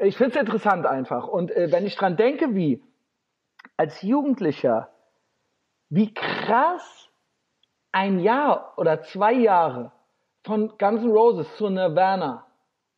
ich 0.00 0.16
finde 0.16 0.34
es 0.34 0.40
interessant 0.40 0.86
einfach. 0.86 1.28
Und 1.28 1.50
äh, 1.50 1.70
wenn 1.70 1.86
ich 1.86 1.96
dran 1.96 2.16
denke, 2.16 2.54
wie 2.54 2.82
als 3.76 4.02
Jugendlicher, 4.02 4.90
wie 5.88 6.12
krass 6.14 7.10
ein 7.92 8.20
Jahr 8.20 8.74
oder 8.76 9.02
zwei 9.02 9.32
Jahre 9.32 9.92
von 10.44 10.72
Guns 10.78 11.02
N' 11.02 11.10
Roses 11.10 11.56
zu 11.56 11.68
Nirvana 11.68 12.46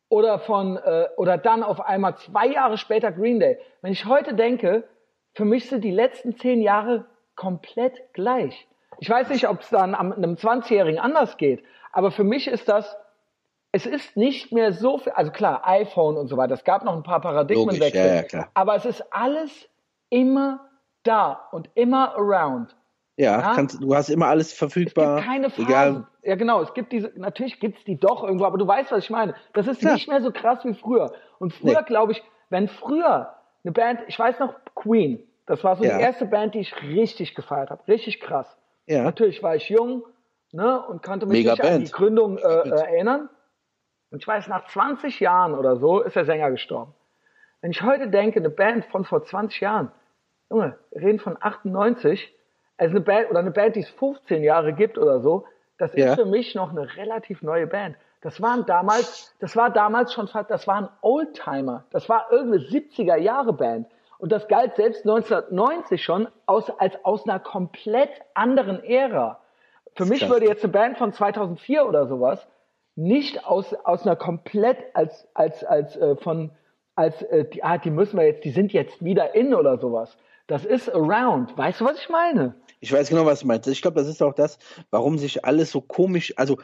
oder 0.09 0.39
von 0.39 0.77
äh, 0.77 1.07
oder 1.17 1.37
dann 1.37 1.63
auf 1.63 1.81
einmal 1.81 2.15
zwei 2.17 2.47
Jahre 2.47 2.77
später 2.77 3.11
Green 3.11 3.39
Day. 3.39 3.59
Wenn 3.81 3.91
ich 3.91 4.05
heute 4.05 4.35
denke, 4.35 4.87
für 5.33 5.45
mich 5.45 5.67
sind 5.67 5.83
die 5.83 5.91
letzten 5.91 6.37
zehn 6.37 6.61
Jahre 6.61 7.05
komplett 7.35 8.13
gleich. 8.13 8.67
Ich 8.99 9.09
weiß 9.09 9.29
nicht, 9.29 9.49
ob 9.49 9.61
es 9.61 9.69
dann 9.69 9.95
am, 9.95 10.11
einem 10.13 10.35
20-Jährigen 10.35 10.99
anders 10.99 11.37
geht, 11.37 11.63
aber 11.91 12.11
für 12.11 12.23
mich 12.23 12.47
ist 12.47 12.69
das, 12.69 12.95
es 13.73 13.87
ist 13.87 14.15
nicht 14.15 14.53
mehr 14.53 14.71
so 14.71 14.99
viel, 14.99 15.11
also 15.13 15.31
klar, 15.31 15.67
iPhone 15.67 16.15
und 16.15 16.27
so 16.27 16.37
weiter, 16.37 16.53
es 16.53 16.63
gab 16.63 16.85
noch 16.85 16.95
ein 16.95 17.03
paar 17.03 17.19
Paradigmenwechsel, 17.19 18.27
ja, 18.31 18.39
ja, 18.39 18.47
aber 18.53 18.75
es 18.75 18.85
ist 18.85 19.03
alles 19.11 19.67
immer 20.09 20.69
da 21.01 21.47
und 21.51 21.69
immer 21.73 22.15
around. 22.15 22.75
Ja, 23.17 23.41
ja? 23.41 23.53
Kannst, 23.55 23.81
du 23.81 23.95
hast 23.95 24.09
immer 24.09 24.27
alles 24.27 24.53
verfügbar. 24.53 25.17
Es 25.17 25.21
gibt 25.21 25.27
keine 25.27 25.49
Phasen. 25.49 25.65
Egal. 25.65 26.07
Ja, 26.23 26.35
genau. 26.35 26.61
Es 26.61 26.73
gibt 26.73 26.91
diese, 26.91 27.11
natürlich 27.15 27.59
gibt's 27.59 27.83
die 27.83 27.99
doch 27.99 28.23
irgendwo, 28.23 28.45
aber 28.45 28.57
du 28.57 28.65
weißt, 28.65 28.91
was 28.91 29.03
ich 29.03 29.09
meine. 29.09 29.35
Das 29.53 29.67
ist 29.67 29.83
ja. 29.83 29.93
nicht 29.93 30.07
mehr 30.07 30.21
so 30.21 30.31
krass 30.31 30.59
wie 30.63 30.73
früher. 30.73 31.11
Und 31.37 31.53
früher, 31.53 31.81
nee. 31.81 31.85
glaube 31.85 32.13
ich, 32.13 32.23
wenn 32.49 32.67
früher 32.67 33.33
eine 33.63 33.71
Band, 33.71 33.99
ich 34.07 34.17
weiß 34.17 34.39
noch, 34.39 34.55
Queen, 34.73 35.19
das 35.45 35.63
war 35.63 35.75
so 35.75 35.83
ja. 35.83 35.97
die 35.97 36.03
erste 36.03 36.25
Band, 36.25 36.55
die 36.55 36.59
ich 36.59 36.73
richtig 36.81 37.35
gefeiert 37.35 37.69
habe. 37.69 37.87
Richtig 37.87 38.19
krass. 38.19 38.57
Ja. 38.87 39.03
Natürlich 39.03 39.43
war 39.43 39.55
ich 39.55 39.69
jung, 39.69 40.03
ne, 40.51 40.81
und 40.87 41.03
konnte 41.03 41.25
mich 41.25 41.39
Mega 41.39 41.51
nicht 41.51 41.61
Band. 41.61 41.75
an 41.75 41.85
die 41.85 41.91
Gründung 41.91 42.37
äh, 42.37 42.41
äh, 42.41 42.69
erinnern. 42.69 43.29
Und 44.13 44.19
ich 44.19 44.27
weiß, 44.27 44.47
nach 44.47 44.67
20 44.67 45.19
Jahren 45.21 45.55
oder 45.55 45.75
so 45.75 45.99
ist 45.99 46.15
der 46.15 46.23
Sänger 46.23 46.51
gestorben. 46.51 46.93
Wenn 47.61 47.71
ich 47.71 47.81
heute 47.81 48.09
denke, 48.09 48.39
eine 48.39 48.51
Band 48.51 48.85
von 48.85 49.05
vor 49.05 49.23
20 49.23 49.59
Jahren, 49.59 49.91
Junge, 50.51 50.77
wir 50.91 51.01
reden 51.01 51.17
von 51.17 51.35
98, 51.39 52.31
also 52.77 52.91
eine 52.91 53.03
Band 53.03 53.31
oder 53.31 53.39
eine 53.39 53.49
Band, 53.49 53.75
die 53.75 53.79
es 53.79 53.89
15 53.89 54.43
Jahre 54.43 54.73
gibt 54.73 54.99
oder 54.99 55.19
so, 55.19 55.47
das 55.79 55.95
ja. 55.95 56.11
ist 56.11 56.19
für 56.19 56.27
mich 56.27 56.53
noch 56.53 56.69
eine 56.69 56.95
relativ 56.95 57.41
neue 57.41 57.65
Band. 57.65 57.95
Das 58.21 58.39
waren 58.39 58.67
damals, 58.67 59.35
das 59.39 59.55
war 59.55 59.71
damals 59.71 60.13
schon 60.13 60.27
fast, 60.27 60.51
das 60.51 60.67
war 60.67 60.75
ein 60.75 60.89
Oldtimer. 61.01 61.85
Das 61.89 62.07
war 62.07 62.31
irgendeine 62.31 62.65
70er 62.65 63.17
Jahre 63.17 63.53
Band. 63.53 63.87
Und 64.19 64.31
das 64.31 64.47
galt 64.47 64.75
selbst 64.75 65.07
1990 65.07 66.03
schon 66.03 66.27
aus, 66.45 66.69
als 66.69 67.03
aus 67.03 67.27
einer 67.27 67.39
komplett 67.39 68.11
anderen 68.35 68.83
Ära. 68.83 69.39
Für 69.95 70.05
mich 70.05 70.29
würde 70.29 70.45
jetzt 70.45 70.63
eine 70.63 70.71
Band 70.71 70.99
von 70.99 71.11
2004 71.13 71.87
oder 71.87 72.05
sowas 72.05 72.47
nicht 72.95 73.45
aus, 73.45 73.73
aus 73.83 74.03
einer 74.03 74.15
komplett 74.15 74.77
als, 74.93 75.27
als, 75.33 75.63
als, 75.63 75.95
äh, 75.95 76.15
von, 76.17 76.51
als, 76.95 77.21
äh, 77.23 77.45
die, 77.49 77.63
ah, 77.63 77.77
die 77.77 77.91
müssen 77.91 78.17
wir 78.17 78.25
jetzt, 78.25 78.43
die 78.43 78.51
sind 78.51 78.73
jetzt 78.73 79.03
wieder 79.03 79.35
in 79.35 79.53
oder 79.53 79.79
sowas. 79.79 80.17
Das 80.47 80.65
ist 80.65 80.89
around. 80.89 81.57
Weißt 81.57 81.81
du, 81.81 81.85
was 81.85 81.97
ich 81.97 82.09
meine? 82.09 82.55
Ich 82.81 82.91
weiß 82.91 83.09
genau, 83.09 83.25
was 83.25 83.39
du 83.39 83.47
meinst. 83.47 83.67
Ich 83.67 83.81
glaube, 83.81 83.99
das 83.99 84.09
ist 84.09 84.21
auch 84.21 84.33
das, 84.33 84.59
warum 84.91 85.17
sich 85.17 85.45
alles 85.45 85.71
so 85.71 85.79
komisch, 85.79 86.33
also 86.35 86.57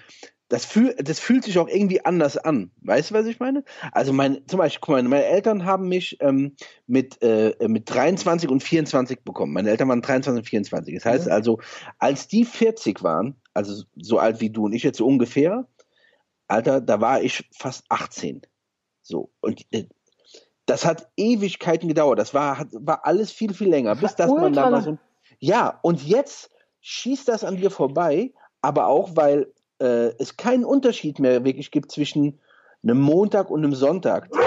das, 0.50 0.66
fühl, 0.66 0.96
das 0.96 1.20
fühlt 1.20 1.46
sich 1.46 1.58
auch 1.60 1.68
irgendwie 1.68 2.04
anders 2.04 2.36
an. 2.36 2.72
Weißt 2.82 3.12
du, 3.12 3.16
was 3.16 3.28
ich 3.28 3.40
meine? 3.40 3.64
Also 3.92 4.12
mein, 4.12 4.42
zum 4.48 4.58
Beispiel, 4.58 4.80
guck 4.82 4.96
mal, 4.96 5.04
meine 5.04 5.26
Eltern 5.26 5.64
haben 5.64 5.88
mich 5.88 6.18
ähm, 6.20 6.56
mit, 6.88 7.22
äh, 7.22 7.56
mit 7.68 7.90
23 7.90 8.50
und 8.50 8.62
24 8.62 9.24
bekommen. 9.24 9.54
Meine 9.54 9.70
Eltern 9.70 9.88
waren 9.88 10.02
23 10.02 10.42
und 10.42 10.50
24. 10.50 10.96
Das 10.96 11.06
heißt 11.06 11.28
mhm. 11.28 11.32
also, 11.32 11.60
als 12.00 12.28
die 12.28 12.44
40 12.44 13.02
waren, 13.02 13.36
also 13.54 13.84
so 13.96 14.18
alt 14.18 14.42
wie 14.42 14.50
du 14.50 14.66
und 14.66 14.74
ich 14.74 14.84
jetzt 14.84 14.98
so 14.98 15.06
ungefähr, 15.06 15.68
Alter, 16.50 16.82
da 16.82 17.00
war 17.00 17.22
ich 17.22 17.48
fast 17.56 17.86
18. 17.90 18.42
So. 19.02 19.30
Und 19.40 19.66
äh, 19.72 19.86
das 20.66 20.86
hat 20.86 21.08
Ewigkeiten 21.16 21.88
gedauert. 21.88 22.20
Das 22.20 22.34
war, 22.34 22.60
hat, 22.60 22.68
war 22.74 23.06
alles 23.06 23.32
viel, 23.32 23.54
viel 23.54 23.70
länger, 23.70 23.96
bis 23.96 24.16
das 24.16 24.30
man 24.30 24.54
da 24.54 24.70
mal 24.70 24.82
so. 24.82 24.98
Ja, 25.40 25.80
und 25.84 26.04
jetzt 26.04 26.50
schießt 26.82 27.28
das 27.28 27.44
an 27.44 27.58
dir 27.58 27.72
vorbei, 27.72 28.34
aber 28.62 28.88
auch, 28.88 29.12
weil 29.16 29.54
äh, 29.80 30.12
es 30.18 30.38
keinen 30.38 30.66
Unterschied 30.66 31.20
mehr 31.20 31.46
wirklich 31.46 31.72
gibt 31.72 31.92
zwischen 31.92 32.40
einem 32.84 33.00
Montag 33.00 33.50
und 33.50 33.64
einem 33.64 33.74
Sonntag. 33.76 34.30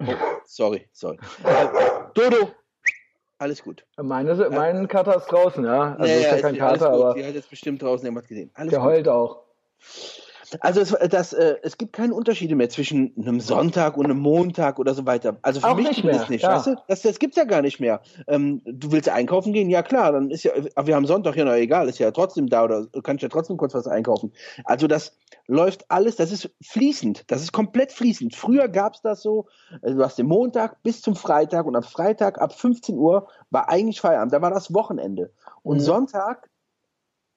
Oh, 0.00 0.12
sorry, 0.44 0.88
sorry. 0.92 1.18
Äh, 1.44 1.68
Dodo, 2.14 2.50
alles 3.38 3.62
gut. 3.62 3.86
Meine, 3.96 4.34
mein 4.50 4.88
Kater 4.88 5.16
ist 5.16 5.26
draußen, 5.26 5.64
ja. 5.64 5.94
Also 5.94 6.12
ja, 6.12 6.18
ist 6.18 6.30
ja 6.32 6.40
kein 6.40 6.58
Kater, 6.58 6.90
aber. 6.90 7.14
Die 7.14 7.24
hat 7.24 7.32
jetzt 7.32 7.48
bestimmt 7.48 7.80
draußen 7.80 8.04
jemand 8.04 8.26
gesehen. 8.26 8.50
Alles 8.54 8.70
der 8.70 8.80
gut. 8.80 8.88
heult 8.88 9.08
auch. 9.08 9.44
Also 10.60 10.80
es, 10.80 10.96
das, 11.10 11.32
äh, 11.32 11.56
es 11.62 11.78
gibt 11.78 11.92
keine 11.92 12.14
Unterschiede 12.14 12.54
mehr 12.54 12.68
zwischen 12.68 13.12
einem 13.16 13.40
Sonntag 13.40 13.96
und 13.96 14.04
einem 14.04 14.18
Montag 14.18 14.78
oder 14.78 14.94
so 14.94 15.06
weiter. 15.06 15.38
Also 15.42 15.60
für 15.60 15.68
Auch 15.68 15.76
mich 15.76 16.04
mehr, 16.04 16.18
das 16.18 16.28
nicht, 16.28 16.42
ja. 16.42 16.56
weißt 16.56 16.66
du? 16.68 16.76
Das, 16.88 17.02
das 17.02 17.18
gibt's 17.18 17.36
ja 17.36 17.44
gar 17.44 17.62
nicht 17.62 17.80
mehr. 17.80 18.00
Ähm, 18.26 18.62
du 18.64 18.92
willst 18.92 19.08
einkaufen 19.08 19.52
gehen? 19.52 19.70
Ja 19.70 19.82
klar, 19.82 20.12
dann 20.12 20.30
ist 20.30 20.42
ja, 20.44 20.52
aber 20.74 20.86
wir 20.86 20.96
haben 20.96 21.06
Sonntag, 21.06 21.36
ja 21.36 21.44
na 21.44 21.56
egal, 21.56 21.88
ist 21.88 21.98
ja 21.98 22.10
trotzdem 22.10 22.48
da 22.48 22.64
oder 22.64 22.86
kann 23.02 23.16
ich 23.16 23.22
ja 23.22 23.28
trotzdem 23.28 23.56
kurz 23.56 23.74
was 23.74 23.86
einkaufen. 23.86 24.32
Also 24.64 24.86
das 24.86 25.16
läuft 25.46 25.90
alles, 25.90 26.16
das 26.16 26.32
ist 26.32 26.50
fließend, 26.62 27.24
das 27.30 27.42
ist 27.42 27.52
komplett 27.52 27.92
fließend. 27.92 28.34
Früher 28.34 28.68
gab's 28.68 29.02
das 29.02 29.22
so, 29.22 29.46
äh, 29.82 29.92
du 29.92 30.02
hast 30.02 30.18
den 30.18 30.26
Montag 30.26 30.82
bis 30.82 31.02
zum 31.02 31.16
Freitag 31.16 31.66
und 31.66 31.76
am 31.76 31.82
Freitag 31.82 32.40
ab 32.40 32.58
15 32.58 32.96
Uhr 32.96 33.28
war 33.50 33.68
eigentlich 33.68 34.00
Feierabend, 34.00 34.32
da 34.32 34.42
war 34.42 34.50
das 34.50 34.72
Wochenende. 34.74 35.32
Und 35.62 35.78
mhm. 35.78 35.82
Sonntag 35.82 36.50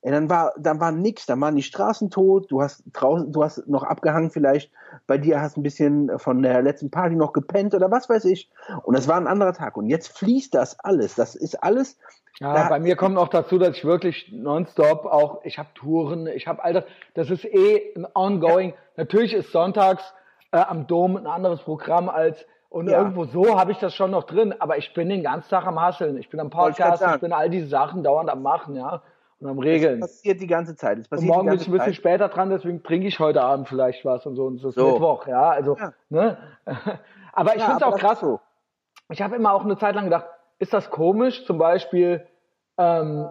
ja, 0.04 0.12
dann 0.12 0.30
war, 0.30 0.54
dann 0.58 0.80
war 0.80 0.92
nix, 0.92 1.26
dann 1.26 1.42
waren 1.42 1.56
die 1.56 1.64
Straßen 1.64 2.12
tot, 2.12 2.52
du 2.52 2.62
hast 2.62 2.84
draußen, 2.94 3.32
du 3.32 3.44
hast 3.44 3.68
noch 3.68 3.84
abgehangen 3.84 4.30
vielleicht, 4.30 4.72
bei 5.08 5.18
dir 5.18 5.42
hast 5.42 5.58
ein 5.58 5.64
bisschen 5.64 6.18
von 6.20 6.44
der 6.44 6.62
letzten 6.62 6.92
Party 6.92 7.16
noch 7.16 7.34
gepennt 7.34 7.74
oder 7.74 7.90
was 7.90 8.08
weiß 8.08 8.26
ich. 8.26 8.50
Und 8.84 8.96
es 8.96 9.08
war 9.08 9.18
ein 9.18 9.28
anderer 9.28 9.54
Tag. 9.54 9.76
Und 9.76 9.88
jetzt 9.88 10.16
fließt 10.18 10.54
das 10.54 10.80
alles. 10.80 11.16
Das 11.16 11.36
ist 11.36 11.62
alles. 11.64 11.98
Ja, 12.40 12.54
da, 12.54 12.70
bei 12.70 12.80
mir 12.80 12.96
kommt 12.96 13.16
noch 13.16 13.30
dazu, 13.30 13.58
dass 13.58 13.76
ich 13.76 13.86
wirklich 13.86 14.32
nonstop 14.32 15.06
auch, 15.06 15.42
ich 15.44 15.58
habe 15.58 15.70
Touren, 15.74 16.28
ich 16.28 16.46
habe 16.46 16.64
all 16.64 16.74
das, 16.74 16.84
das 17.16 17.32
ist 17.32 17.46
eh 17.46 17.94
ein 17.96 18.06
ongoing. 18.14 18.70
Ja. 18.70 18.76
Natürlich 18.98 19.34
ist 19.34 19.52
sonntags 19.52 20.14
äh, 20.52 20.58
am 20.58 20.86
Dom 20.86 21.18
ein 21.18 21.26
anderes 21.26 21.62
Programm 21.62 22.08
als 22.10 22.46
und 22.70 22.90
ja. 22.90 23.00
irgendwo 23.00 23.26
so 23.26 23.58
habe 23.58 23.72
ich 23.72 23.80
das 23.80 23.96
schon 23.96 24.12
noch 24.12 24.26
drin, 24.26 24.54
aber 24.60 24.78
ich 24.78 24.94
bin 24.94 25.10
den 25.10 25.24
ganzen 25.24 25.50
Tag 25.50 25.66
am 25.66 25.82
Hasseln, 25.82 26.18
ich 26.18 26.30
bin 26.30 26.40
am 26.40 26.50
Podcast, 26.50 27.02
ich, 27.02 27.16
ich 27.16 27.22
bin 27.22 27.32
all 27.32 27.50
diese 27.50 27.68
Sachen 27.68 28.04
dauernd 28.04 28.30
am 28.30 28.44
Machen, 28.44 28.76
ja 28.76 29.02
und 29.40 29.50
am 29.50 29.60
Regeln. 29.60 30.02
Das 30.02 30.12
passiert 30.12 30.42
die 30.42 30.48
ganze 30.48 30.76
Zeit. 30.76 31.10
und 31.12 31.22
morgen 31.24 31.50
bin 31.50 31.60
ich 31.60 31.68
ein 31.68 31.72
bisschen 31.72 31.88
Zeit. 31.88 31.96
später 31.96 32.30
dran, 32.30 32.50
deswegen 32.50 32.82
trinke 32.84 33.08
ich 33.08 33.20
heute 33.20 33.42
Abend 33.42 33.68
vielleicht 33.68 34.04
was 34.04 34.26
und 34.26 34.36
so. 34.36 34.46
Und 34.46 34.56
es 34.56 34.64
ist 34.64 34.76
so. 34.76 34.92
Mittwoch, 34.92 35.28
ja. 35.28 35.50
Also, 35.50 35.78
ja. 35.78 35.94
ne? 36.10 36.38
aber 37.34 37.56
ich 37.56 37.62
ja, 37.62 37.68
finde 37.68 37.78
es 37.78 37.84
auch 37.84 37.98
krass. 38.00 38.20
So. 38.20 38.40
Ich 39.10 39.22
habe 39.22 39.36
immer 39.36 39.54
auch 39.54 39.64
eine 39.64 39.78
Zeit 39.78 39.96
lang 39.96 40.06
gedacht, 40.06 40.26
ist 40.60 40.74
das 40.74 40.90
komisch? 40.90 41.46
Zum 41.46 41.58
Beispiel, 41.60 42.26
ähm, 42.78 43.30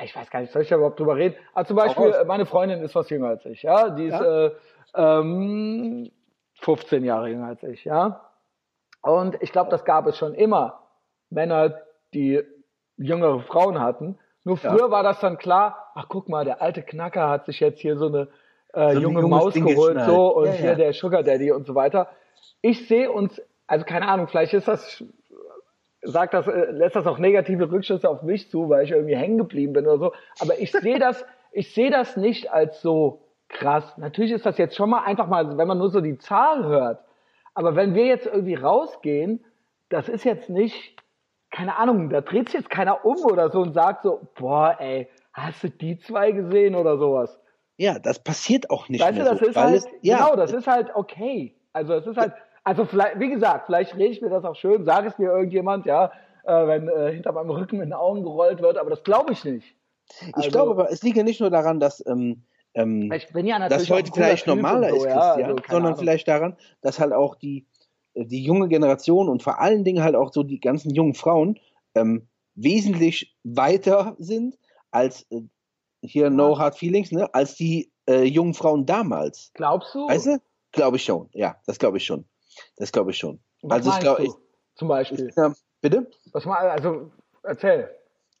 ich 0.00 0.14
weiß 0.14 0.30
gar 0.30 0.40
nicht, 0.40 0.52
soll 0.52 0.62
ich 0.62 0.68
da 0.68 0.76
überhaupt 0.76 1.00
drüber 1.00 1.16
reden? 1.16 1.36
Aber 1.54 1.66
zum 1.66 1.76
Beispiel, 1.76 2.14
meine 2.26 2.46
Freundin 2.46 2.82
ist 2.82 2.94
was 2.94 3.10
jünger 3.10 3.28
als 3.28 3.44
ich, 3.46 3.62
ja. 3.62 3.90
Die 3.90 4.06
ist 4.06 4.20
ja? 4.20 4.46
Äh, 4.46 4.52
ähm, 4.94 6.10
15 6.60 7.04
Jahre 7.04 7.28
jünger 7.28 7.48
als 7.48 7.62
ich, 7.64 7.84
ja. 7.84 8.20
Und 9.02 9.40
ich 9.42 9.52
glaube, 9.52 9.70
das 9.70 9.84
gab 9.84 10.06
es 10.06 10.16
schon 10.16 10.34
immer. 10.34 10.82
Männer, 11.30 11.80
die 12.14 12.42
jüngere 12.96 13.40
Frauen 13.40 13.80
hatten. 13.80 14.18
Nur 14.46 14.56
früher 14.56 14.78
ja. 14.78 14.90
war 14.92 15.02
das 15.02 15.18
dann 15.18 15.38
klar, 15.38 15.90
ach 15.96 16.06
guck 16.08 16.28
mal, 16.28 16.44
der 16.44 16.62
alte 16.62 16.80
Knacker 16.80 17.28
hat 17.28 17.46
sich 17.46 17.58
jetzt 17.58 17.80
hier 17.80 17.96
so 17.96 18.06
eine 18.06 18.28
äh, 18.74 18.94
so 18.94 19.00
junge 19.00 19.22
Maus 19.22 19.54
Ding 19.54 19.66
geholt, 19.66 20.00
so 20.06 20.36
und 20.36 20.46
ja, 20.46 20.52
hier 20.52 20.70
ja. 20.70 20.74
der 20.76 20.92
Sugar 20.92 21.24
Daddy 21.24 21.50
und 21.50 21.66
so 21.66 21.74
weiter. 21.74 22.08
Ich 22.62 22.86
sehe 22.86 23.10
uns, 23.10 23.42
also 23.66 23.84
keine 23.84 24.06
Ahnung, 24.06 24.28
vielleicht 24.28 24.54
ist 24.54 24.68
das, 24.68 25.02
sagt 26.00 26.32
das, 26.32 26.46
äh, 26.46 26.70
lässt 26.70 26.94
das 26.94 27.08
auch 27.08 27.18
negative 27.18 27.72
Rückschlüsse 27.72 28.08
auf 28.08 28.22
mich 28.22 28.48
zu, 28.48 28.68
weil 28.68 28.84
ich 28.84 28.92
irgendwie 28.92 29.16
hängen 29.16 29.36
geblieben 29.36 29.72
bin 29.72 29.84
oder 29.84 29.98
so. 29.98 30.12
Aber 30.38 30.60
ich 30.60 30.70
sehe 30.70 30.98
das, 31.00 31.24
ich 31.50 31.74
sehe 31.74 31.90
das 31.90 32.16
nicht 32.16 32.52
als 32.52 32.80
so 32.80 33.22
krass. 33.48 33.98
Natürlich 33.98 34.30
ist 34.30 34.46
das 34.46 34.58
jetzt 34.58 34.76
schon 34.76 34.90
mal 34.90 35.02
einfach 35.02 35.26
mal, 35.26 35.58
wenn 35.58 35.66
man 35.66 35.78
nur 35.78 35.90
so 35.90 36.00
die 36.00 36.18
Zahl 36.18 36.64
hört. 36.64 37.00
Aber 37.52 37.74
wenn 37.74 37.96
wir 37.96 38.06
jetzt 38.06 38.26
irgendwie 38.26 38.54
rausgehen, 38.54 39.44
das 39.88 40.08
ist 40.08 40.22
jetzt 40.22 40.48
nicht 40.48 40.94
keine 41.50 41.76
Ahnung, 41.76 42.10
da 42.10 42.20
dreht 42.20 42.48
sich 42.48 42.60
jetzt 42.60 42.70
keiner 42.70 43.04
um 43.04 43.16
oder 43.24 43.50
so 43.50 43.60
und 43.60 43.72
sagt 43.72 44.02
so, 44.02 44.28
boah, 44.34 44.76
ey, 44.78 45.08
hast 45.32 45.62
du 45.62 45.70
die 45.70 45.98
zwei 45.98 46.32
gesehen 46.32 46.74
oder 46.74 46.98
sowas? 46.98 47.38
Ja, 47.76 47.98
das 47.98 48.18
passiert 48.18 48.70
auch 48.70 48.88
nicht 48.88 49.02
weißt 49.02 49.18
du, 49.18 49.24
das 49.24 49.38
so, 49.38 49.46
ist 49.46 49.56
halt, 49.56 49.74
es, 49.76 49.86
ja, 50.00 50.18
genau, 50.18 50.36
das 50.36 50.52
ist 50.52 50.66
halt 50.66 50.90
okay. 50.94 51.54
Also 51.72 51.94
es 51.94 52.06
ist 52.06 52.16
halt, 52.16 52.32
also 52.64 52.84
vielleicht, 52.84 53.20
wie 53.20 53.30
gesagt, 53.30 53.66
vielleicht 53.66 53.94
rede 53.94 54.12
ich 54.12 54.22
mir 54.22 54.30
das 54.30 54.44
auch 54.44 54.56
schön, 54.56 54.84
sage 54.84 55.08
es 55.08 55.18
mir 55.18 55.30
irgendjemand, 55.30 55.84
ja, 55.86 56.10
äh, 56.44 56.66
wenn 56.66 56.88
äh, 56.88 57.12
hinter 57.12 57.32
meinem 57.32 57.50
Rücken 57.50 57.76
in 57.76 57.90
den 57.90 57.92
Augen 57.92 58.22
gerollt 58.22 58.60
wird, 58.60 58.78
aber 58.78 58.90
das 58.90 59.02
glaube 59.04 59.32
ich 59.32 59.44
nicht. 59.44 59.76
Also, 60.32 60.46
ich 60.46 60.52
glaube 60.52 60.70
aber, 60.70 60.90
es 60.90 61.02
liegt 61.02 61.16
ja 61.16 61.22
nicht 61.22 61.40
nur 61.40 61.50
daran, 61.50 61.80
dass 61.80 62.04
ähm, 62.06 62.44
ähm, 62.74 63.10
ich 63.12 63.28
bin 63.28 63.46
ja 63.46 63.68
dass 63.68 63.90
heute 63.90 64.10
vielleicht 64.12 64.46
normaler 64.46 64.90
so, 64.90 64.96
ist, 64.96 65.04
Christian, 65.04 65.40
ja, 65.40 65.46
also, 65.46 65.56
sondern 65.68 65.86
Ahnung. 65.86 65.98
vielleicht 65.98 66.28
daran, 66.28 66.56
dass 66.82 67.00
halt 67.00 67.12
auch 67.12 67.34
die 67.34 67.66
die 68.16 68.42
junge 68.42 68.68
Generation 68.68 69.28
und 69.28 69.42
vor 69.42 69.60
allen 69.60 69.84
Dingen 69.84 70.02
halt 70.02 70.14
auch 70.14 70.32
so 70.32 70.42
die 70.42 70.60
ganzen 70.60 70.94
jungen 70.94 71.14
Frauen 71.14 71.58
ähm, 71.94 72.28
wesentlich 72.54 73.36
weiter 73.44 74.16
sind 74.18 74.58
als 74.90 75.26
äh, 75.30 75.42
hier 76.02 76.30
No 76.30 76.58
Hard 76.58 76.76
Feelings, 76.76 77.12
ne, 77.12 77.32
als 77.34 77.54
die 77.54 77.92
äh, 78.08 78.24
jungen 78.24 78.54
Frauen 78.54 78.86
damals. 78.86 79.50
Glaubst 79.54 79.94
du? 79.94 80.08
Weißt 80.08 80.26
du? 80.26 80.38
Glaube 80.72 80.96
ich 80.96 81.04
schon. 81.04 81.28
Ja, 81.32 81.56
das 81.66 81.78
glaube 81.78 81.98
ich 81.98 82.04
schon. 82.04 82.26
Das 82.76 82.92
glaube 82.92 83.10
ich 83.10 83.18
schon. 83.18 83.40
Was 83.62 83.86
also 83.86 83.90
ich 83.90 84.00
glaube, 84.00 84.28
zum 84.74 84.88
Beispiel. 84.88 85.28
Ich, 85.28 85.36
ja, 85.36 85.52
bitte? 85.80 86.10
Was 86.32 86.44
mal, 86.44 86.68
also 86.68 87.10
erzähl. 87.42 87.90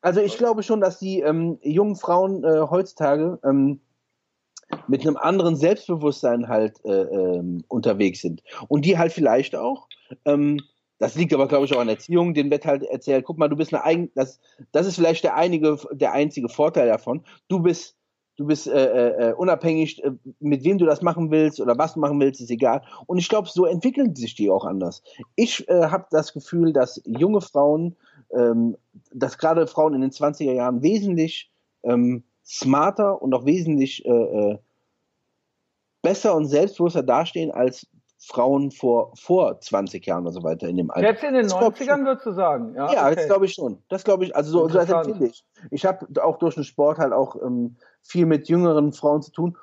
Also 0.00 0.20
ich 0.20 0.38
glaube 0.38 0.62
schon, 0.62 0.80
dass 0.80 0.98
die 0.98 1.20
ähm, 1.20 1.58
jungen 1.62 1.96
Frauen 1.96 2.44
äh, 2.44 2.60
heutzutage 2.70 3.38
ähm, 3.44 3.80
mit 4.88 5.02
einem 5.02 5.16
anderen 5.16 5.56
Selbstbewusstsein 5.56 6.48
halt 6.48 6.84
äh, 6.84 6.90
ähm, 6.90 7.64
unterwegs 7.68 8.20
sind. 8.20 8.42
Und 8.68 8.84
die 8.84 8.98
halt 8.98 9.12
vielleicht 9.12 9.56
auch, 9.56 9.88
ähm, 10.24 10.60
das 10.98 11.14
liegt 11.14 11.34
aber, 11.34 11.46
glaube 11.46 11.66
ich, 11.66 11.74
auch 11.74 11.80
an 11.80 11.88
Erziehung, 11.88 12.34
den 12.34 12.50
wird 12.50 12.64
halt 12.64 12.82
erzählt, 12.82 13.24
guck 13.24 13.38
mal, 13.38 13.48
du 13.48 13.56
bist 13.56 13.72
eine 13.72 13.84
eigen, 13.84 14.10
das, 14.14 14.40
das 14.72 14.86
ist 14.86 14.96
vielleicht 14.96 15.24
der 15.24 15.36
einige, 15.36 15.78
der 15.92 16.12
einzige 16.12 16.48
Vorteil 16.48 16.88
davon. 16.88 17.22
Du 17.48 17.60
bist, 17.60 17.96
du 18.36 18.46
bist 18.46 18.66
äh, 18.66 19.30
äh, 19.30 19.34
unabhängig, 19.34 20.02
äh, 20.02 20.12
mit 20.40 20.64
wem 20.64 20.78
du 20.78 20.86
das 20.86 21.02
machen 21.02 21.30
willst 21.30 21.60
oder 21.60 21.76
was 21.76 21.94
du 21.94 22.00
machen 22.00 22.18
willst, 22.18 22.40
ist 22.40 22.50
egal. 22.50 22.82
Und 23.06 23.18
ich 23.18 23.28
glaube, 23.28 23.48
so 23.48 23.66
entwickeln 23.66 24.14
sich 24.16 24.34
die 24.34 24.50
auch 24.50 24.64
anders. 24.64 25.02
Ich 25.34 25.68
äh, 25.68 25.86
habe 25.88 26.06
das 26.10 26.32
Gefühl, 26.32 26.72
dass 26.72 27.02
junge 27.04 27.42
Frauen, 27.42 27.96
ähm, 28.32 28.76
dass 29.12 29.38
gerade 29.38 29.66
Frauen 29.66 29.94
in 29.94 30.00
den 30.00 30.10
20er 30.10 30.52
Jahren 30.52 30.82
wesentlich 30.82 31.50
ähm, 31.82 32.24
smarter 32.46 33.20
und 33.20 33.34
auch 33.34 33.44
wesentlich 33.44 34.04
äh, 34.06 34.10
äh, 34.10 34.58
besser 36.02 36.36
und 36.36 36.46
selbstbewusster 36.46 37.02
dastehen 37.02 37.50
als 37.50 37.86
Frauen 38.18 38.70
vor, 38.70 39.12
vor 39.16 39.60
20 39.60 40.04
Jahren 40.06 40.24
oder 40.24 40.32
so 40.32 40.42
weiter 40.42 40.68
in 40.68 40.76
dem 40.76 40.90
Alter. 40.90 41.08
Jetzt 41.08 41.24
in 41.24 41.34
den 41.34 41.42
das 41.44 41.54
90ern 41.54 42.04
würdest 42.04 42.26
du 42.26 42.32
sagen? 42.32 42.74
Ja, 42.74 42.92
ja 42.92 43.06
okay. 43.06 43.16
das 43.16 43.26
glaube 43.26 43.46
ich 43.46 43.54
schon. 43.54 43.82
Das 43.88 44.04
glaube 44.04 44.24
ich, 44.24 44.34
also 44.34 44.50
so, 44.50 44.68
so 44.68 44.74
das 44.74 44.88
empfinde 44.88 45.26
ich. 45.26 45.44
Ich 45.70 45.84
habe 45.84 46.06
auch 46.22 46.38
durch 46.38 46.54
den 46.54 46.64
Sport 46.64 46.98
halt 46.98 47.12
auch 47.12 47.36
ähm, 47.42 47.76
viel 48.02 48.26
mit 48.26 48.48
jüngeren 48.48 48.92
Frauen 48.92 49.22
zu 49.22 49.32
tun 49.32 49.58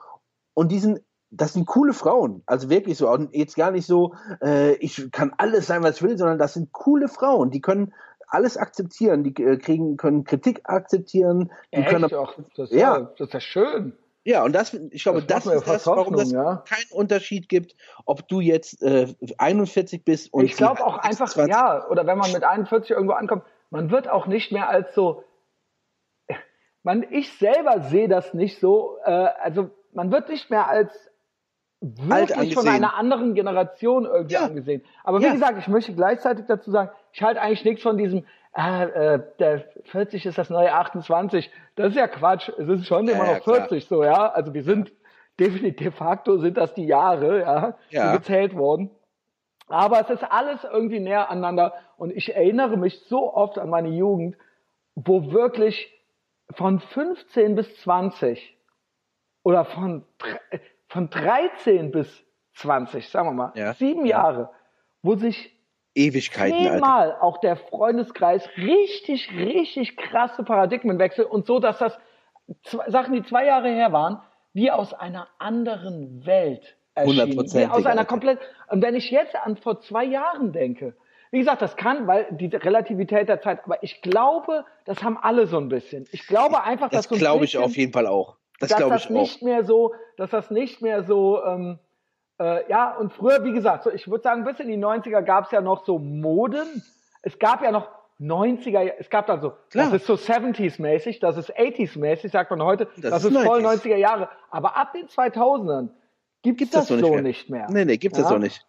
und 0.53 0.71
die 0.71 0.79
sind, 0.79 1.01
das 1.31 1.53
sind 1.53 1.65
coole 1.65 1.93
Frauen, 1.93 2.43
also 2.45 2.69
wirklich 2.69 2.97
so, 2.97 3.09
und 3.09 3.33
jetzt 3.33 3.55
gar 3.55 3.71
nicht 3.71 3.87
so, 3.87 4.13
äh, 4.41 4.73
ich 4.75 5.11
kann 5.11 5.33
alles 5.37 5.65
sein, 5.65 5.81
was 5.81 5.97
ich 5.97 6.03
will, 6.03 6.17
sondern 6.17 6.37
das 6.37 6.53
sind 6.53 6.71
coole 6.71 7.07
Frauen, 7.07 7.49
die 7.49 7.61
können 7.61 7.93
alles 8.33 8.57
akzeptieren. 8.57 9.23
Die 9.23 9.43
äh, 9.43 9.57
kriegen, 9.57 9.97
können 9.97 10.23
Kritik 10.23 10.61
akzeptieren. 10.63 11.51
Die 11.71 11.77
Echt? 11.77 11.89
können, 11.89 12.09
Ach, 12.13 12.33
das, 12.55 12.71
ja. 12.71 13.11
das 13.17 13.27
ist 13.27 13.33
ja 13.33 13.39
schön. 13.39 13.97
Ja, 14.25 14.43
und 14.43 14.53
das, 14.53 14.73
ich 14.73 15.03
glaube, 15.03 15.21
das, 15.21 15.43
das 15.43 15.55
ist 15.55 15.67
das, 15.67 15.85
warum 15.85 16.13
es 16.15 16.31
ja. 16.31 16.63
keinen 16.67 16.91
Unterschied 16.91 17.49
gibt, 17.49 17.75
ob 18.05 18.27
du 18.29 18.39
jetzt 18.39 18.81
äh, 18.81 19.13
41 19.37 20.05
bist 20.05 20.33
und. 20.33 20.45
Ich 20.45 20.55
glaube 20.55 20.85
auch 20.85 20.97
einfach, 20.97 21.29
20. 21.29 21.53
ja, 21.53 21.85
oder 21.89 22.07
wenn 22.07 22.17
man 22.17 22.31
mit 22.31 22.43
41 22.43 22.91
irgendwo 22.91 23.13
ankommt, 23.13 23.43
man 23.69 23.91
wird 23.91 24.07
auch 24.07 24.25
nicht 24.25 24.51
mehr 24.51 24.69
als 24.69 24.95
so. 24.95 25.23
Man, 26.83 27.05
ich 27.09 27.33
selber 27.37 27.81
sehe 27.81 28.07
das 28.07 28.33
nicht 28.33 28.59
so. 28.59 28.97
Äh, 29.03 29.11
also 29.11 29.71
man 29.91 30.11
wird 30.11 30.29
nicht 30.29 30.49
mehr 30.49 30.67
als 30.67 30.93
wirklich 31.83 32.53
von 32.53 32.67
einer 32.67 32.95
anderen 32.95 33.35
Generation 33.35 34.05
irgendwie 34.05 34.33
ja. 34.35 34.45
angesehen. 34.45 34.83
Aber 35.03 35.19
wie 35.19 35.25
ja. 35.25 35.33
gesagt, 35.33 35.57
ich 35.59 35.67
möchte 35.67 35.93
gleichzeitig 35.93 36.45
dazu 36.47 36.71
sagen, 36.71 36.89
ich 37.11 37.21
halte 37.21 37.41
eigentlich 37.41 37.65
nichts 37.65 37.83
von 37.83 37.97
diesem, 37.97 38.25
äh, 38.55 39.15
äh, 39.15 39.23
der 39.39 39.65
40 39.85 40.25
ist 40.25 40.37
das 40.37 40.49
neue 40.49 40.73
28. 40.73 41.51
Das 41.75 41.89
ist 41.89 41.95
ja 41.95 42.07
Quatsch. 42.07 42.49
Es 42.49 42.67
ist 42.69 42.87
schon 42.87 43.07
ja, 43.07 43.15
immer 43.15 43.25
noch 43.25 43.43
40 43.43 43.85
so, 43.85 44.03
ja. 44.03 44.31
Also 44.31 44.53
wir 44.53 44.63
sind 44.63 44.93
definitiv 45.39 45.87
de 45.87 45.91
facto 45.91 46.37
sind 46.37 46.57
das 46.57 46.73
die 46.73 46.85
Jahre, 46.85 47.41
ja, 47.41 47.77
ja. 47.89 48.11
die 48.11 48.17
gezählt 48.17 48.55
worden. 48.55 48.89
Aber 49.67 49.99
es 49.99 50.09
ist 50.09 50.23
alles 50.23 50.63
irgendwie 50.63 50.99
näher 50.99 51.29
aneinander 51.29 51.73
und 51.97 52.11
ich 52.11 52.35
erinnere 52.35 52.77
mich 52.77 52.99
so 53.07 53.33
oft 53.33 53.57
an 53.57 53.69
meine 53.69 53.89
Jugend, 53.89 54.37
wo 54.95 55.31
wirklich 55.31 55.91
von 56.51 56.79
15 56.79 57.55
bis 57.55 57.75
20 57.81 58.57
oder 59.43 59.65
von 59.65 60.05
von 60.93 61.09
13 61.09 61.89
bis 61.89 62.23
20, 62.53 63.09
sagen 63.09 63.29
wir 63.29 63.33
mal, 63.33 63.51
ja. 63.55 63.73
sieben 63.73 64.05
Jahre, 64.05 64.51
wo 65.01 65.15
sich 65.15 65.51
Ewigkeiten 65.95 66.55
zehnmal 66.55 67.11
Alter. 67.11 67.23
auch 67.23 67.39
der 67.39 67.55
Freundeskreis 67.55 68.47
richtig, 68.57 69.31
richtig 69.31 69.97
krasse 69.97 70.43
Paradigmenwechsel 70.43 71.25
und 71.25 71.47
so, 71.47 71.59
dass 71.59 71.79
das 71.79 71.97
zwei, 72.61 72.89
Sachen, 72.91 73.13
die 73.15 73.23
zwei 73.23 73.45
Jahre 73.45 73.69
her 73.69 73.91
waren, 73.91 74.21
wie 74.53 74.69
aus 74.69 74.93
einer 74.93 75.27
anderen 75.39 76.27
Welt 76.27 76.77
erschienen. 76.93 77.39
Aus 77.71 77.85
einer 77.87 78.05
komplett. 78.05 78.37
Und 78.69 78.83
wenn 78.83 78.93
ich 78.93 79.09
jetzt 79.09 79.35
an 79.35 79.57
vor 79.57 79.81
zwei 79.81 80.03
Jahren 80.03 80.51
denke, 80.51 80.95
wie 81.31 81.39
gesagt, 81.39 81.63
das 81.63 81.75
kann, 81.75 82.05
weil 82.05 82.27
die 82.29 82.55
Relativität 82.55 83.29
der 83.29 83.41
Zeit, 83.41 83.63
aber 83.65 83.81
ich 83.81 84.03
glaube, 84.03 84.63
das 84.85 85.01
haben 85.01 85.17
alle 85.17 85.47
so 85.47 85.57
ein 85.57 85.69
bisschen. 85.69 86.07
Ich 86.11 86.27
glaube 86.27 86.63
einfach, 86.63 86.89
das 86.89 87.07
dass 87.07 87.09
so 87.09 87.15
ein 87.15 87.19
glaube 87.19 87.45
ich 87.45 87.57
auf 87.57 87.75
jeden 87.75 87.93
Fall 87.93 88.05
auch. 88.05 88.37
Das 88.69 88.79
dass 88.79 88.89
das 88.89 89.09
nicht 89.09 89.41
auch. 89.41 89.45
mehr 89.45 89.63
so, 89.63 89.93
dass 90.17 90.29
das 90.29 90.51
nicht 90.51 90.81
mehr 90.81 91.03
so, 91.03 91.43
ähm, 91.43 91.79
äh, 92.39 92.69
ja, 92.69 92.95
und 92.97 93.13
früher, 93.13 93.43
wie 93.43 93.53
gesagt, 93.53 93.83
so, 93.83 93.91
ich 93.91 94.07
würde 94.07 94.23
sagen, 94.23 94.43
bis 94.43 94.59
in 94.59 94.67
die 94.67 94.77
90er 94.77 95.21
gab 95.21 95.45
es 95.45 95.51
ja 95.51 95.61
noch 95.61 95.85
so 95.85 95.99
Moden. 95.99 96.83
Es 97.21 97.39
gab 97.39 97.63
ja 97.63 97.71
noch 97.71 97.89
90er, 98.19 98.93
es 98.99 99.09
gab 99.09 99.27
dann 99.27 99.41
so, 99.41 99.53
Klar. 99.69 99.91
das 99.91 100.01
ist 100.01 100.07
so 100.07 100.13
70s-mäßig, 100.13 101.19
das 101.19 101.37
ist 101.37 101.55
80s-mäßig, 101.55 102.31
sagt 102.31 102.51
man 102.51 102.61
heute, 102.61 102.87
das, 102.97 103.11
das 103.11 103.23
ist, 103.25 103.35
ist 103.35 103.43
voll 103.43 103.65
90er 103.65 103.95
Jahre. 103.95 104.29
Aber 104.49 104.77
ab 104.77 104.93
den 104.93 105.07
2000ern 105.07 105.89
gibt, 106.41 106.59
gibt 106.59 106.73
das, 106.73 106.87
das 106.87 106.89
so 106.89 106.95
nicht 106.95 107.11
mehr. 107.11 107.21
nicht 107.21 107.49
mehr. 107.49 107.67
Nee, 107.69 107.85
nee, 107.85 107.97
gibt 107.97 108.15
es 108.15 108.23
ja? 108.23 108.29
so 108.29 108.37
nicht. 108.37 108.65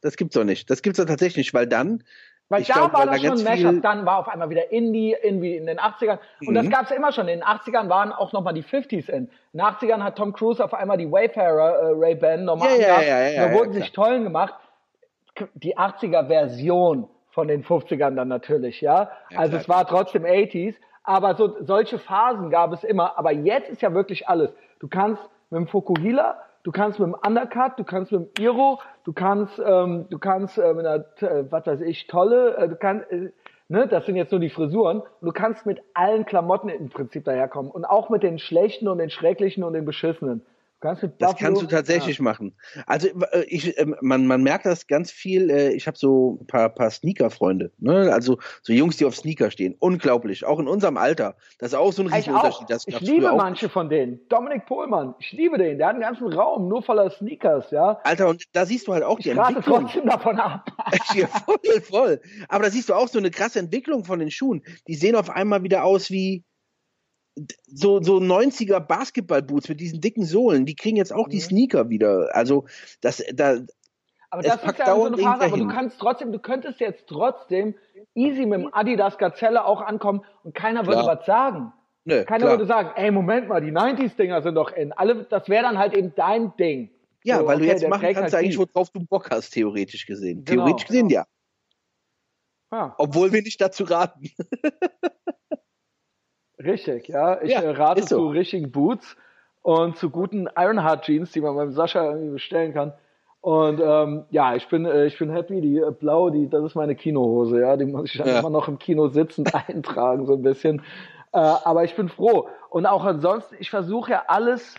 Das 0.00 0.16
gibt's 0.16 0.34
doch 0.34 0.44
nicht. 0.44 0.70
Das 0.70 0.82
gibt's 0.82 0.98
doch 0.98 1.06
tatsächlich 1.06 1.46
nicht, 1.46 1.54
weil 1.54 1.66
dann 1.66 2.04
weil 2.48 2.62
ich 2.62 2.68
da 2.68 2.74
glaub, 2.74 2.92
war 2.92 3.06
das 3.06 3.20
schon 3.20 3.38
ein 3.38 3.44
Mashup, 3.44 3.82
dann 3.82 4.06
war 4.06 4.18
auf 4.18 4.28
einmal 4.28 4.50
wieder 4.50 4.70
Indie, 4.70 5.16
irgendwie 5.20 5.56
in 5.56 5.66
den 5.66 5.78
80ern. 5.78 6.18
Und 6.40 6.50
mhm. 6.50 6.54
das 6.54 6.70
gab's 6.70 6.90
ja 6.90 6.96
immer 6.96 7.10
schon. 7.10 7.26
In 7.26 7.40
den 7.40 7.44
80ern 7.44 7.88
waren 7.88 8.12
auch 8.12 8.32
nochmal 8.32 8.54
die 8.54 8.62
50s 8.62 9.08
in. 9.08 9.24
In 9.24 9.30
den 9.52 9.62
80ern 9.62 10.02
hat 10.02 10.16
Tom 10.16 10.32
Cruise 10.32 10.62
auf 10.62 10.72
einmal 10.72 10.96
die 10.96 11.10
Wayfarer 11.10 11.80
äh, 11.80 11.92
Ray-Ban 11.96 12.44
nochmal 12.44 12.80
ja. 12.80 13.00
Ja, 13.00 13.02
ja, 13.02 13.28
ja, 13.28 13.48
da 13.48 13.54
wurden 13.54 13.72
sich 13.72 13.90
tollen 13.92 14.22
gemacht. 14.22 14.54
Die 15.54 15.76
80er-Version 15.76 17.08
von 17.30 17.48
den 17.48 17.64
50ern 17.64 18.14
dann 18.14 18.28
natürlich, 18.28 18.80
ja. 18.80 19.10
also 19.36 19.58
es 19.58 19.68
war 19.68 19.86
trotzdem 19.86 20.24
80s. 20.24 20.76
Aber 21.02 21.34
so, 21.34 21.62
solche 21.62 21.98
Phasen 21.98 22.50
gab 22.50 22.72
es 22.72 22.82
immer. 22.82 23.18
Aber 23.18 23.32
jetzt 23.32 23.68
ist 23.68 23.82
ja 23.82 23.92
wirklich 23.92 24.28
alles. 24.28 24.50
Du 24.80 24.88
kannst 24.88 25.22
mit 25.50 25.58
dem 25.58 25.68
Fukuhila 25.68 26.40
du 26.66 26.72
kannst 26.72 26.98
mit 26.98 27.06
dem 27.06 27.14
Undercut, 27.14 27.78
du 27.78 27.84
kannst 27.84 28.10
mit 28.10 28.36
dem 28.36 28.44
Iro, 28.44 28.80
du 29.04 29.12
kannst, 29.12 29.62
ähm, 29.64 30.06
du 30.10 30.18
kannst 30.18 30.58
äh, 30.58 30.74
mit 30.74 30.84
einer, 30.84 31.04
äh, 31.20 31.44
was 31.48 31.64
weiß 31.64 31.80
ich, 31.82 32.08
tolle, 32.08 32.56
äh, 32.56 32.68
du 32.68 32.74
kannst, 32.74 33.08
äh, 33.12 33.30
ne, 33.68 33.86
das 33.86 34.04
sind 34.04 34.16
jetzt 34.16 34.32
nur 34.32 34.40
die 34.40 34.50
Frisuren, 34.50 35.02
du 35.22 35.30
kannst 35.30 35.64
mit 35.64 35.80
allen 35.94 36.26
Klamotten 36.26 36.68
im 36.68 36.88
Prinzip 36.88 37.24
daherkommen 37.24 37.70
und 37.70 37.84
auch 37.84 38.10
mit 38.10 38.24
den 38.24 38.40
schlechten 38.40 38.88
und 38.88 38.98
den 38.98 39.10
schrecklichen 39.10 39.62
und 39.62 39.74
den 39.74 39.84
beschissenen. 39.84 40.44
Kannst 40.80 41.02
du 41.02 41.08
das 41.08 41.36
kannst 41.36 41.62
du 41.62 41.66
tatsächlich 41.66 42.18
ja. 42.18 42.24
machen. 42.24 42.54
Also 42.86 43.08
äh, 43.32 43.44
ich, 43.48 43.78
ähm, 43.78 43.96
man, 44.02 44.26
man 44.26 44.42
merkt 44.42 44.66
das 44.66 44.86
ganz 44.86 45.10
viel. 45.10 45.48
Äh, 45.48 45.72
ich 45.72 45.86
habe 45.86 45.96
so 45.96 46.38
ein 46.42 46.46
paar, 46.46 46.68
paar 46.68 46.90
Sneaker-Freunde, 46.90 47.72
ne? 47.78 48.12
also 48.12 48.38
so 48.62 48.74
Jungs, 48.74 48.98
die 48.98 49.06
auf 49.06 49.16
Sneaker 49.16 49.50
stehen. 49.50 49.74
Unglaublich, 49.78 50.44
auch 50.44 50.58
in 50.58 50.68
unserem 50.68 50.98
Alter. 50.98 51.36
Das 51.58 51.68
ist 51.72 51.78
auch 51.78 51.92
so 51.92 52.02
ein 52.02 52.08
Riesenunterschied. 52.08 52.68
Das 52.68 52.86
ich 52.86 53.00
liebe 53.00 53.32
manche 53.32 53.70
von 53.70 53.88
denen. 53.88 54.20
Dominik 54.28 54.66
Pohlmann, 54.66 55.14
ich 55.18 55.32
liebe 55.32 55.56
den. 55.56 55.78
Der 55.78 55.88
hat 55.88 55.94
einen 55.94 56.02
ganzen 56.02 56.30
Raum 56.30 56.68
nur 56.68 56.82
voller 56.82 57.08
Sneakers, 57.10 57.70
ja. 57.70 57.98
Alter, 58.04 58.28
und 58.28 58.44
da 58.52 58.66
siehst 58.66 58.86
du 58.86 58.92
halt 58.92 59.02
auch 59.02 59.18
ich 59.18 59.24
die 59.24 59.30
Entwicklung. 59.30 59.86
trotzdem 59.86 60.06
davon 60.06 60.38
ab. 60.38 60.70
ja, 61.14 61.26
voll, 61.26 61.80
voll. 61.80 62.20
Aber 62.48 62.64
da 62.64 62.70
siehst 62.70 62.90
du 62.90 62.94
auch 62.94 63.08
so 63.08 63.18
eine 63.18 63.30
krasse 63.30 63.58
Entwicklung 63.60 64.04
von 64.04 64.18
den 64.18 64.30
Schuhen. 64.30 64.62
Die 64.88 64.94
sehen 64.94 65.16
auf 65.16 65.30
einmal 65.30 65.62
wieder 65.62 65.84
aus 65.84 66.10
wie 66.10 66.44
so, 67.66 68.02
so 68.02 68.16
90er 68.16 68.80
Basketballboots 68.80 69.68
mit 69.68 69.80
diesen 69.80 70.00
dicken 70.00 70.24
Sohlen, 70.24 70.64
die 70.64 70.74
kriegen 70.74 70.96
jetzt 70.96 71.12
auch 71.12 71.28
die 71.28 71.36
mhm. 71.36 71.42
Sneaker 71.42 71.90
wieder. 71.90 72.30
Also, 72.32 72.64
das, 73.00 73.22
da, 73.34 73.58
aber 74.30 74.42
das 74.42 74.62
ist 74.62 74.78
ja 74.78 74.94
so 74.94 75.04
eine 75.04 75.18
Phase, 75.18 75.44
aber 75.44 75.56
du 75.56 75.68
kannst 75.68 75.98
trotzdem, 75.98 76.32
du 76.32 76.38
könntest 76.38 76.80
jetzt 76.80 77.06
trotzdem 77.06 77.74
easy 78.14 78.46
mit 78.46 78.60
dem 78.60 78.74
Adidas 78.74 79.18
Gazelle 79.18 79.64
auch 79.64 79.80
ankommen 79.80 80.22
und 80.42 80.54
keiner 80.54 80.82
klar. 80.82 80.96
würde 80.96 81.08
was 81.08 81.26
sagen. 81.26 81.72
Nö, 82.04 82.24
keiner 82.24 82.46
klar. 82.46 82.52
würde 82.52 82.66
sagen, 82.66 82.90
ey, 82.96 83.10
Moment 83.10 83.48
mal, 83.48 83.60
die 83.60 83.72
90s-Dinger 83.72 84.42
sind 84.42 84.54
doch 84.54 84.72
in. 84.72 84.92
Alle, 84.92 85.24
das 85.24 85.48
wäre 85.48 85.64
dann 85.64 85.78
halt 85.78 85.94
eben 85.94 86.14
dein 86.14 86.56
Ding. 86.56 86.90
Ja, 87.24 87.38
so, 87.38 87.46
weil 87.46 87.56
okay, 87.56 87.66
du 87.66 87.72
jetzt 87.72 87.88
machen 87.88 88.02
kannst 88.02 88.20
halt 88.20 88.34
eigentlich, 88.34 88.58
worauf 88.58 88.90
du 88.90 89.04
Bock 89.04 89.30
hast, 89.30 89.50
theoretisch 89.50 90.06
gesehen. 90.06 90.44
Genau, 90.44 90.64
theoretisch 90.64 90.86
gesehen, 90.86 91.08
ja. 91.08 91.24
ja. 92.72 92.94
Obwohl 92.98 93.32
wir 93.32 93.42
nicht 93.42 93.60
dazu 93.60 93.84
raten. 93.84 94.30
Richtig, 96.58 97.08
ja. 97.08 97.40
Ich 97.42 97.52
ja, 97.52 97.60
äh, 97.60 97.70
rate 97.70 98.02
so. 98.02 98.16
zu 98.16 98.28
richtigen 98.28 98.70
Boots 98.70 99.16
und 99.62 99.96
zu 99.96 100.10
guten 100.10 100.48
Ironheart 100.56 101.04
Jeans, 101.04 101.32
die 101.32 101.40
man 101.40 101.56
beim 101.56 101.72
Sascha 101.72 102.04
irgendwie 102.04 102.30
bestellen 102.30 102.72
kann. 102.72 102.92
Und 103.40 103.80
ähm, 103.80 104.24
ja, 104.30 104.56
ich 104.56 104.68
bin, 104.68 104.86
äh, 104.86 105.06
ich 105.06 105.18
bin 105.18 105.30
happy. 105.30 105.60
Die 105.60 105.78
äh, 105.78 105.90
blau, 105.90 106.30
die, 106.30 106.48
das 106.48 106.64
ist 106.64 106.74
meine 106.74 106.96
Kinohose, 106.96 107.60
ja. 107.60 107.76
Die 107.76 107.84
muss 107.84 108.12
ich 108.12 108.18
dann 108.18 108.28
ja. 108.28 108.40
immer 108.40 108.50
noch 108.50 108.68
im 108.68 108.78
Kino 108.78 109.08
sitzend 109.08 109.54
eintragen, 109.68 110.26
so 110.26 110.34
ein 110.34 110.42
bisschen. 110.42 110.82
Äh, 111.32 111.38
aber 111.38 111.84
ich 111.84 111.94
bin 111.94 112.08
froh. 112.08 112.48
Und 112.70 112.86
auch 112.86 113.04
ansonsten, 113.04 113.56
ich 113.58 113.70
versuche 113.70 114.12
ja 114.12 114.24
alles, 114.28 114.74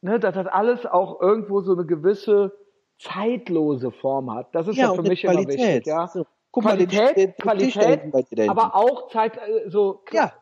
ne, 0.00 0.20
dass 0.20 0.34
das 0.34 0.46
alles 0.46 0.86
auch 0.86 1.20
irgendwo 1.20 1.60
so 1.60 1.72
eine 1.72 1.84
gewisse 1.84 2.52
zeitlose 2.98 3.90
Form 3.90 4.32
hat. 4.32 4.54
Das 4.54 4.68
ist 4.68 4.76
ja, 4.76 4.86
ja 4.86 4.94
für 4.94 5.02
mich 5.02 5.22
Qualität. 5.22 5.58
immer 5.58 5.68
wichtig, 5.68 5.86
ja. 5.86 6.06
So. 6.06 6.26
Guck 6.52 6.64
Qualität, 6.64 7.00
mal, 7.00 7.14
den, 7.14 7.30
den, 7.30 7.36
Qualität, 7.36 8.50
aber 8.50 8.76
auch 8.76 9.08
Zeit, 9.08 9.38
äh, 9.38 9.70
so 9.70 10.02
ja 10.12 10.32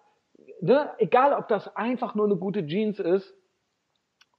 ne, 0.61 0.91
egal 0.99 1.33
ob 1.33 1.49
das 1.49 1.75
einfach 1.77 2.15
nur 2.15 2.27
eine 2.27 2.37
gute 2.37 2.67
Jeans 2.67 2.99
ist 2.99 3.35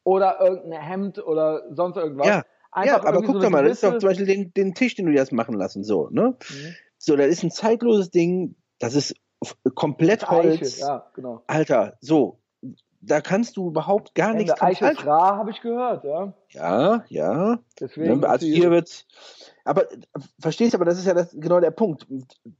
oder 0.04 0.40
irgendein 0.42 0.82
Hemd 0.82 1.26
oder 1.26 1.64
sonst 1.72 1.98
irgendwas. 1.98 2.28
Ja, 2.28 2.44
ja 2.84 3.04
aber 3.04 3.22
guck 3.22 3.36
so 3.36 3.40
doch 3.42 3.50
mal, 3.50 3.64
das 3.64 3.74
ist 3.74 3.84
doch 3.84 3.98
zum 3.98 4.10
Beispiel 4.10 4.26
den, 4.26 4.54
den 4.54 4.74
Tisch, 4.74 4.96
den 4.96 5.06
du 5.06 5.12
jetzt 5.12 5.32
machen 5.32 5.56
lassen, 5.56 5.84
so, 5.84 6.10
ne? 6.10 6.38
Mhm. 6.50 6.76
So, 6.98 7.16
das 7.16 7.28
ist 7.28 7.44
ein 7.44 7.52
zeitloses 7.52 8.12
Ding, 8.12 8.56
das 8.80 8.96
ist 8.96 9.16
komplett 9.74 10.30
Holz. 10.30 10.62
Eiche, 10.62 10.80
ja, 10.80 11.12
genau. 11.16 11.44
Alter, 11.48 11.98
so, 12.00 12.41
da 13.02 13.22
kannst 13.22 13.58
du 13.58 13.68
überhaupt 13.68 14.16
gar 14.16 14.34
nichts 14.34 14.54
dran 14.56 14.70
Eiche 14.70 15.06
rar, 15.06 15.38
habe 15.38 15.52
ich 15.52 15.62
gehört, 15.62 16.04
ja. 16.04 16.34
Ja, 16.50 17.04
ja. 17.10 17.60
Deswegen 17.80 18.20
ne, 18.20 18.30
also 18.30 18.46
hier 18.46 18.72
wird 18.72 19.06
aber 19.64 19.88
verstehst 20.40 20.74
du, 20.74 20.78
aber 20.78 20.86
das 20.86 20.98
ist 20.98 21.06
ja 21.06 21.14
das, 21.14 21.32
genau 21.32 21.60
der 21.60 21.72
Punkt. 21.72 22.08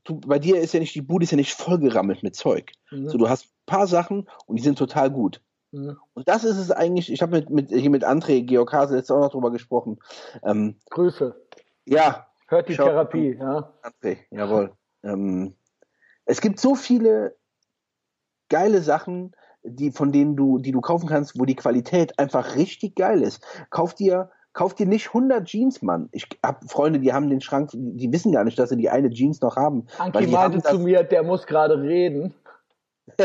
Du, 0.04 0.20
bei 0.20 0.40
dir 0.40 0.60
ist 0.60 0.74
ja 0.74 0.80
nicht, 0.80 0.94
die 0.94 1.02
Bude 1.02 1.24
ist 1.24 1.32
ja 1.32 1.38
nicht 1.38 1.54
vollgerammelt 1.54 2.24
mit 2.24 2.36
Zeug. 2.36 2.72
Mhm. 2.92 3.10
So, 3.10 3.18
du 3.18 3.30
hast 3.30 3.46
ein 3.46 3.66
paar 3.66 3.88
Sachen 3.88 4.28
und 4.46 4.58
die 4.58 4.64
sind 4.64 4.78
total 4.78 5.10
gut. 5.10 5.42
Mhm. 5.72 5.98
Und 6.14 6.28
das 6.28 6.44
ist 6.44 6.58
es 6.58 6.72
eigentlich, 6.72 7.12
ich 7.12 7.22
habe 7.22 7.38
mit, 7.38 7.50
mit, 7.50 7.70
hier 7.70 7.90
mit 7.90 8.06
André 8.06 8.46
Georg 8.46 8.72
Hase 8.72 8.96
letztes 8.96 9.16
auch 9.16 9.22
noch 9.22 9.32
drüber 9.32 9.52
gesprochen. 9.52 10.00
Ähm, 10.44 10.76
Grüße. 10.90 11.36
Ja. 11.86 12.28
Hört 12.48 12.68
die 12.68 12.76
Therapie, 12.76 13.38
ja. 13.40 13.74
André, 13.82 14.18
jawohl. 14.30 14.74
Ähm, 15.04 15.56
es 16.26 16.42
gibt 16.42 16.60
so 16.60 16.76
viele 16.76 17.36
geile 18.50 18.82
Sachen, 18.82 19.34
die, 19.64 19.92
von 19.92 20.12
denen 20.12 20.36
du, 20.36 20.60
die 20.60 20.72
du 20.72 20.82
kaufen 20.82 21.08
kannst, 21.08 21.40
wo 21.40 21.46
die 21.46 21.56
Qualität 21.56 22.18
einfach 22.20 22.56
richtig 22.56 22.96
geil 22.96 23.22
ist. 23.22 23.46
Kauf 23.70 23.94
dir 23.94 24.30
Kauf 24.54 24.76
dir 24.76 24.86
nicht 24.86 25.08
100 25.08 25.46
Jeans, 25.46 25.82
Mann. 25.82 26.10
Ich 26.12 26.28
habe 26.46 26.68
Freunde, 26.68 27.00
die 27.00 27.14
haben 27.14 27.30
den 27.30 27.40
Schrank, 27.40 27.70
die 27.74 28.12
wissen 28.12 28.34
gar 28.34 28.44
nicht, 28.44 28.60
dass 28.60 28.70
sie 28.70 28.76
die 28.76 28.90
eine 28.90 29.10
Jeans 29.10 29.40
noch 29.40 29.56
haben. 29.56 29.88
Anki 29.98 30.28
meinte 30.28 30.62
zu 30.62 30.78
mir, 30.80 31.04
der 31.04 31.24
muss 31.24 31.48
gerade 31.48 31.82
reden. 31.82 32.34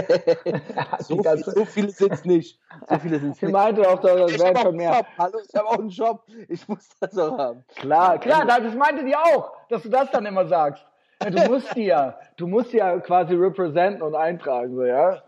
so, 1.01 1.23
viel, 1.23 1.45
so, 1.45 1.65
viele 1.65 1.91
sind 1.91 2.13
es 2.13 2.25
nicht. 2.25 2.61
So 2.89 2.99
viele 2.99 3.19
sind 3.19 3.43
nicht. 3.43 3.53
meinte 3.53 3.89
auch, 3.89 4.01
das 4.01 4.39
wäre 4.39 4.57
schon 4.57 4.77
mehr. 4.77 4.95
Job. 4.95 5.07
Hallo, 5.19 5.39
ich 5.49 5.55
habe 5.55 5.69
auch 5.69 5.79
einen 5.79 5.89
Job. 5.89 6.23
Ich 6.49 6.69
muss 6.69 6.89
das 7.01 7.19
auch 7.19 7.37
haben. 7.37 7.65
Klar, 7.75 8.19
klar, 8.19 8.47
das 8.47 8.75
meinte 8.75 9.05
die 9.05 9.17
auch, 9.17 9.53
dass 9.69 9.83
du 9.83 9.89
das 9.89 10.11
dann 10.13 10.27
immer 10.27 10.47
sagst. 10.47 10.85
Du 11.19 11.43
musst 11.49 11.75
die 11.75 11.87
ja, 11.87 12.19
du 12.37 12.47
musst 12.47 12.73
die 12.73 12.77
ja 12.77 12.99
quasi 13.01 13.35
representen 13.35 14.03
und 14.03 14.15
eintragen, 14.15 14.77
so, 14.77 14.85
ja. 14.85 15.23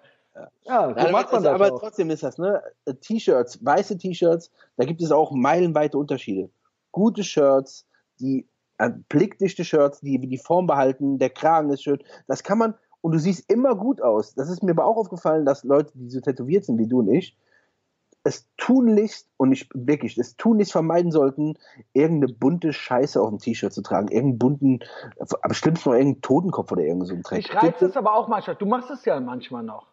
Ja 0.64 0.94
so 0.96 1.10
macht 1.10 1.32
man 1.32 1.42
das. 1.42 1.54
Aber 1.54 1.72
auch. 1.72 1.80
trotzdem 1.80 2.10
ist 2.10 2.22
das, 2.22 2.38
ne? 2.38 2.62
T-Shirts, 3.00 3.64
weiße 3.64 3.98
T-Shirts, 3.98 4.50
da 4.76 4.84
gibt 4.84 5.02
es 5.02 5.10
auch 5.10 5.32
meilenweite 5.32 5.98
Unterschiede. 5.98 6.50
Gute 6.92 7.24
Shirts, 7.24 7.86
die 8.20 8.46
äh, 8.78 8.90
blickdichte 9.08 9.64
Shirts, 9.64 10.00
die 10.00 10.18
die 10.18 10.38
Form 10.38 10.66
behalten, 10.66 11.18
der 11.18 11.30
Kragen 11.30 11.70
ist 11.70 11.82
schön. 11.82 11.98
Das 12.26 12.42
kann 12.42 12.58
man, 12.58 12.74
und 13.00 13.12
du 13.12 13.18
siehst 13.18 13.50
immer 13.50 13.74
gut 13.74 14.00
aus. 14.00 14.34
Das 14.34 14.48
ist 14.48 14.62
mir 14.62 14.72
aber 14.72 14.86
auch 14.86 14.96
aufgefallen, 14.96 15.44
dass 15.44 15.64
Leute, 15.64 15.92
die 15.94 16.10
so 16.10 16.20
tätowiert 16.20 16.64
sind 16.64 16.78
wie 16.78 16.86
du 16.86 17.00
und 17.00 17.08
ich, 17.08 17.36
es 18.24 18.46
tunlichst 18.56 19.28
und 19.36 19.52
ich 19.52 19.68
wirklich 19.74 20.18
es 20.18 20.36
tunlichst 20.36 20.72
vermeiden 20.72 21.10
sollten, 21.10 21.54
irgendeine 21.92 22.32
bunte 22.32 22.72
Scheiße 22.72 23.20
auf 23.20 23.30
dem 23.30 23.38
T-Shirt 23.38 23.72
zu 23.72 23.82
tragen, 23.82 24.08
irgendeinen 24.08 24.38
bunten, 24.38 24.80
am 25.18 25.54
schlimmsten 25.54 25.90
noch 25.90 25.96
irgendeinen 25.96 26.22
Totenkopf 26.22 26.72
oder 26.72 26.82
irgend 26.82 27.06
so 27.06 27.14
ein 27.14 27.22
Dreck. 27.22 27.38
Ich 27.38 27.54
reize 27.54 27.86
es 27.86 27.96
aber 27.96 28.14
auch 28.14 28.28
manchmal. 28.28 28.56
Du 28.56 28.66
machst 28.66 28.90
es 28.90 29.04
ja 29.04 29.18
manchmal 29.20 29.62
noch. 29.62 29.86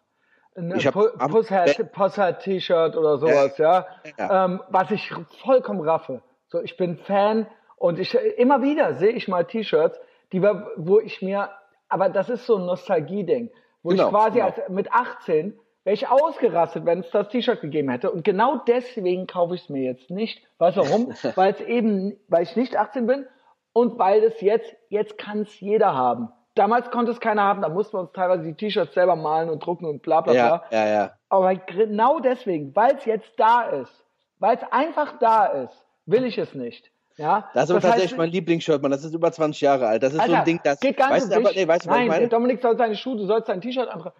Ein 0.56 1.90
Pusshead-T-Shirt 1.92 2.96
oder 2.96 3.18
sowas, 3.18 3.58
ja. 3.58 3.86
ja. 4.18 4.44
Ähm, 4.44 4.62
was 4.70 4.90
ich 4.90 5.12
vollkommen 5.44 5.80
raffe. 5.80 6.22
So, 6.48 6.60
ich 6.60 6.76
bin 6.76 6.96
Fan 6.96 7.46
und 7.76 7.98
ich 7.98 8.14
immer 8.14 8.62
wieder 8.62 8.94
sehe 8.94 9.10
ich 9.10 9.28
mal 9.28 9.44
T-Shirts, 9.44 10.00
die 10.32 10.42
wo 10.42 11.00
ich 11.00 11.22
mir, 11.22 11.50
aber 11.88 12.08
das 12.08 12.28
ist 12.28 12.46
so 12.46 12.56
ein 12.56 12.66
Nostalgie-Ding, 12.66 13.50
wo 13.82 13.90
genau, 13.90 14.04
ich 14.04 14.10
quasi 14.10 14.38
genau. 14.38 14.46
als, 14.46 14.68
mit 14.68 14.92
18 14.92 15.58
wäre 15.84 15.94
ich 15.94 16.08
ausgerastet, 16.08 16.84
wenn 16.84 17.00
es 17.00 17.10
das 17.10 17.28
T-Shirt 17.28 17.60
gegeben 17.60 17.90
hätte. 17.90 18.10
Und 18.10 18.24
genau 18.24 18.56
deswegen 18.66 19.26
kaufe 19.26 19.54
ich 19.54 19.62
es 19.62 19.68
mir 19.68 19.82
jetzt 19.82 20.10
nicht. 20.10 20.42
Weißt 20.58 20.76
du 20.76 20.80
warum? 20.80 21.14
weil 21.36 21.52
es 21.52 21.60
eben, 21.60 22.18
weil 22.28 22.42
ich 22.42 22.56
nicht 22.56 22.76
18 22.76 23.06
bin 23.06 23.26
und 23.72 23.98
weil 23.98 24.24
es 24.24 24.40
jetzt, 24.40 24.74
jetzt 24.88 25.16
kann 25.18 25.42
es 25.42 25.60
jeder 25.60 25.94
haben. 25.94 26.30
Damals 26.56 26.90
konnte 26.90 27.12
es 27.12 27.20
keiner 27.20 27.42
haben, 27.42 27.60
da 27.60 27.68
mussten 27.68 27.96
wir 27.96 28.00
uns 28.00 28.12
teilweise 28.12 28.42
die 28.42 28.54
T-Shirts 28.54 28.94
selber 28.94 29.14
malen 29.14 29.50
und 29.50 29.64
drucken 29.64 29.84
und 29.84 30.02
bla 30.02 30.22
bla 30.22 30.32
bla. 30.32 30.64
Ja, 30.70 30.84
ja, 30.84 30.88
ja. 30.88 31.12
Aber 31.28 31.54
genau 31.54 32.18
deswegen, 32.18 32.74
weil 32.74 32.96
es 32.96 33.04
jetzt 33.04 33.30
da 33.36 33.64
ist, 33.64 34.04
weil 34.38 34.56
es 34.56 34.62
einfach 34.72 35.18
da 35.20 35.46
ist, 35.46 35.84
will 36.06 36.24
ich 36.24 36.38
es 36.38 36.54
nicht. 36.54 36.90
Ja, 37.18 37.48
das 37.54 37.64
ist 37.64 37.76
das 37.76 37.82
tatsächlich 37.82 38.10
heißt, 38.10 38.18
mein 38.18 38.30
Lieblingsshirt, 38.30 38.82
Mann. 38.82 38.90
Das 38.90 39.02
ist 39.04 39.14
über 39.14 39.32
20 39.32 39.60
Jahre 39.62 39.86
alt. 39.86 40.02
Das 40.02 40.12
ist 40.12 40.20
Alter, 40.20 40.32
so 40.32 40.38
ein 40.38 40.44
Ding, 40.44 40.60
das. 40.62 40.80
Geht 40.80 40.98
gar 40.98 41.14
nicht 41.14 41.22
weißt, 41.22 41.36
um 41.36 41.46
aber, 41.46 41.54
nee, 41.54 41.66
weißt 41.66 41.86
du, 41.86 41.90
Nein, 41.90 41.96
was 41.96 42.04
ich 42.04 42.10
meine? 42.10 42.28
Dominik 42.28 42.60
soll 42.60 42.76
seine 42.76 42.94
Schuhe, 42.94 43.16
du 43.16 43.26
sollst 43.26 43.46
sein 43.46 43.60
T-Shirt 43.60 43.88
antragen. 43.88 44.14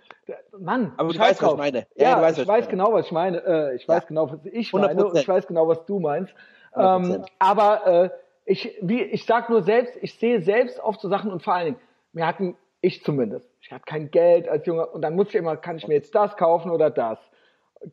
Mann, 0.59 0.93
aber 0.97 1.12
du 1.12 1.18
weißt, 1.18 1.41
drauf. 1.41 1.59
was 1.59 1.66
ich 1.66 1.72
meine. 1.72 1.87
Ja, 1.97 2.11
ja 2.11 2.22
weißt, 2.22 2.39
ich 2.39 2.49
weiß 2.49 2.68
genau, 2.68 2.93
was 2.93 3.07
ich 3.07 3.12
meine. 3.12 3.45
Äh, 3.45 3.76
ich 3.76 3.87
weiß 3.87 4.07
genau, 4.07 4.30
was 4.30 4.39
ich 4.45 4.72
meine 4.72 4.95
100%. 4.95 5.03
und 5.05 5.18
ich 5.18 5.28
weiß 5.28 5.47
genau, 5.47 5.68
was 5.68 5.84
du 5.84 6.01
meinst. 6.01 6.34
Ähm, 6.74 7.24
aber 7.39 7.87
äh, 7.87 8.11
ich, 8.47 8.78
wie, 8.80 9.03
ich 9.03 9.26
sag 9.26 9.51
nur 9.51 9.62
selbst, 9.62 9.95
ich 10.01 10.14
sehe 10.18 10.41
selbst 10.41 10.80
oft 10.80 11.01
so 11.01 11.09
Sachen 11.09 11.30
und 11.30 11.43
vor 11.43 11.55
allen 11.55 11.66
Dingen, 11.66 11.80
wir 12.17 12.27
hatten, 12.27 12.57
ich 12.81 13.05
zumindest, 13.05 13.49
ich 13.61 13.71
hatte 13.71 13.85
kein 13.85 14.11
Geld 14.11 14.49
als 14.49 14.67
Junge 14.67 14.87
und 14.87 15.03
dann 15.03 15.14
muss 15.14 15.29
ich 15.29 15.35
immer, 15.35 15.57
kann 15.57 15.77
ich 15.77 15.87
mir 15.87 15.95
jetzt 15.95 16.14
das 16.14 16.37
kaufen 16.37 16.71
oder 16.71 16.91
das? 16.91 17.19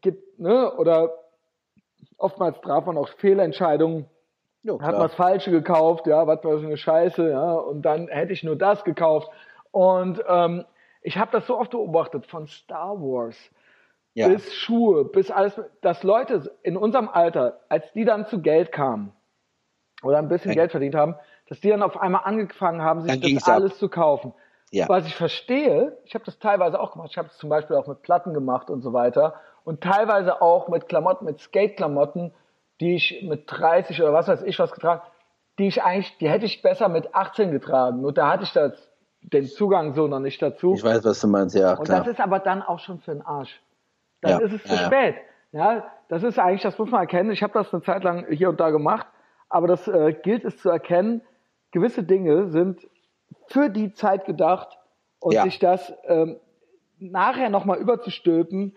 Gibt, 0.01 0.39
ne, 0.39 0.73
oder 0.77 1.11
oftmals 2.17 2.59
traf 2.61 2.85
man 2.85 2.97
auch 2.97 3.09
Fehlentscheidungen 3.09 4.05
Jo, 4.65 4.81
hat 4.81 4.97
was 4.97 5.13
Falsche 5.13 5.51
gekauft, 5.51 6.07
ja, 6.07 6.25
was 6.25 6.41
war 6.45 6.57
so 6.57 6.65
eine 6.65 6.77
Scheiße, 6.77 7.29
ja, 7.29 7.53
und 7.53 7.81
dann 7.81 8.07
hätte 8.07 8.31
ich 8.31 8.43
nur 8.43 8.55
das 8.55 8.85
gekauft. 8.85 9.29
Und 9.71 10.23
ähm, 10.25 10.63
ich 11.01 11.17
habe 11.17 11.31
das 11.33 11.45
so 11.47 11.59
oft 11.59 11.71
beobachtet, 11.71 12.25
von 12.27 12.47
Star 12.47 12.95
Wars 13.01 13.35
ja. 14.13 14.29
bis 14.29 14.53
Schuhe, 14.53 15.03
bis 15.03 15.31
alles, 15.31 15.59
dass 15.81 16.03
Leute 16.03 16.49
in 16.61 16.77
unserem 16.77 17.09
Alter, 17.09 17.59
als 17.67 17.91
die 17.91 18.05
dann 18.05 18.25
zu 18.25 18.41
Geld 18.41 18.71
kamen 18.71 19.11
oder 20.01 20.19
ein 20.19 20.29
bisschen. 20.29 20.53
Geld 20.53 20.71
verdient 20.71 20.95
haben, 20.95 21.15
dass 21.53 21.59
die 21.59 21.69
dann 21.69 21.83
auf 21.83 22.01
einmal 22.01 22.21
angefangen 22.23 22.81
haben, 22.81 23.01
sich 23.01 23.21
dann 23.21 23.35
das 23.35 23.47
alles 23.47 23.73
ab. 23.73 23.77
zu 23.77 23.87
kaufen. 23.87 24.33
Ja. 24.71 24.89
Was 24.89 25.05
ich 25.05 25.15
verstehe, 25.15 25.95
ich 26.03 26.15
habe 26.15 26.25
das 26.25 26.39
teilweise 26.39 26.79
auch 26.79 26.93
gemacht, 26.93 27.09
ich 27.11 27.17
habe 27.19 27.27
es 27.27 27.37
zum 27.37 27.47
Beispiel 27.47 27.75
auch 27.75 27.85
mit 27.85 28.01
Platten 28.01 28.33
gemacht 28.33 28.71
und 28.71 28.81
so 28.81 28.91
weiter 28.91 29.35
und 29.63 29.81
teilweise 29.81 30.41
auch 30.41 30.67
mit 30.67 30.89
Klamotten, 30.89 31.25
mit 31.25 31.39
Skate-Klamotten, 31.39 32.33
die 32.79 32.95
ich 32.95 33.23
mit 33.29 33.43
30 33.45 34.01
oder 34.01 34.13
was 34.13 34.27
weiß 34.27 34.41
ich 34.41 34.57
was 34.57 34.71
getragen, 34.71 35.03
die 35.59 35.67
ich 35.67 35.83
eigentlich, 35.83 36.17
die 36.17 36.27
hätte 36.27 36.47
ich 36.47 36.63
besser 36.63 36.89
mit 36.89 37.13
18 37.13 37.51
getragen. 37.51 38.01
Nur 38.01 38.13
da 38.13 38.31
hatte 38.31 38.45
ich 38.45 38.51
das, 38.53 38.71
den 39.21 39.45
Zugang 39.45 39.93
so 39.93 40.07
noch 40.07 40.19
nicht 40.19 40.41
dazu. 40.41 40.73
Ich 40.73 40.83
weiß, 40.83 41.05
was 41.05 41.21
du 41.21 41.27
meinst, 41.27 41.55
ja. 41.55 41.75
Und 41.75 41.83
klar. 41.83 41.99
das 41.99 42.07
ist 42.07 42.19
aber 42.19 42.39
dann 42.39 42.63
auch 42.63 42.79
schon 42.79 42.97
für 42.97 43.11
den 43.11 43.21
Arsch. 43.21 43.61
Dann 44.21 44.31
ja, 44.31 44.37
ist 44.39 44.53
es 44.53 44.63
zu 44.63 44.73
ja, 44.73 44.85
spät. 44.87 45.15
Ja, 45.51 45.83
das 46.09 46.23
ist 46.23 46.39
eigentlich, 46.39 46.63
das 46.63 46.79
muss 46.79 46.89
man 46.89 47.01
erkennen. 47.01 47.29
Ich 47.29 47.43
habe 47.43 47.53
das 47.53 47.71
eine 47.71 47.83
Zeit 47.83 48.03
lang 48.03 48.25
hier 48.31 48.49
und 48.49 48.59
da 48.59 48.71
gemacht, 48.71 49.05
aber 49.49 49.67
das 49.67 49.87
äh, 49.87 50.13
gilt 50.13 50.45
es 50.45 50.57
zu 50.57 50.69
erkennen. 50.71 51.21
Gewisse 51.73 52.03
Dinge 52.03 52.49
sind 52.51 52.87
für 53.47 53.69
die 53.69 53.93
Zeit 53.93 54.25
gedacht 54.25 54.77
und 55.19 55.33
ja. 55.33 55.43
sich 55.43 55.59
das 55.59 55.91
ähm, 56.05 56.37
nachher 56.99 57.49
nochmal 57.49 57.79
überzustülpen, 57.79 58.75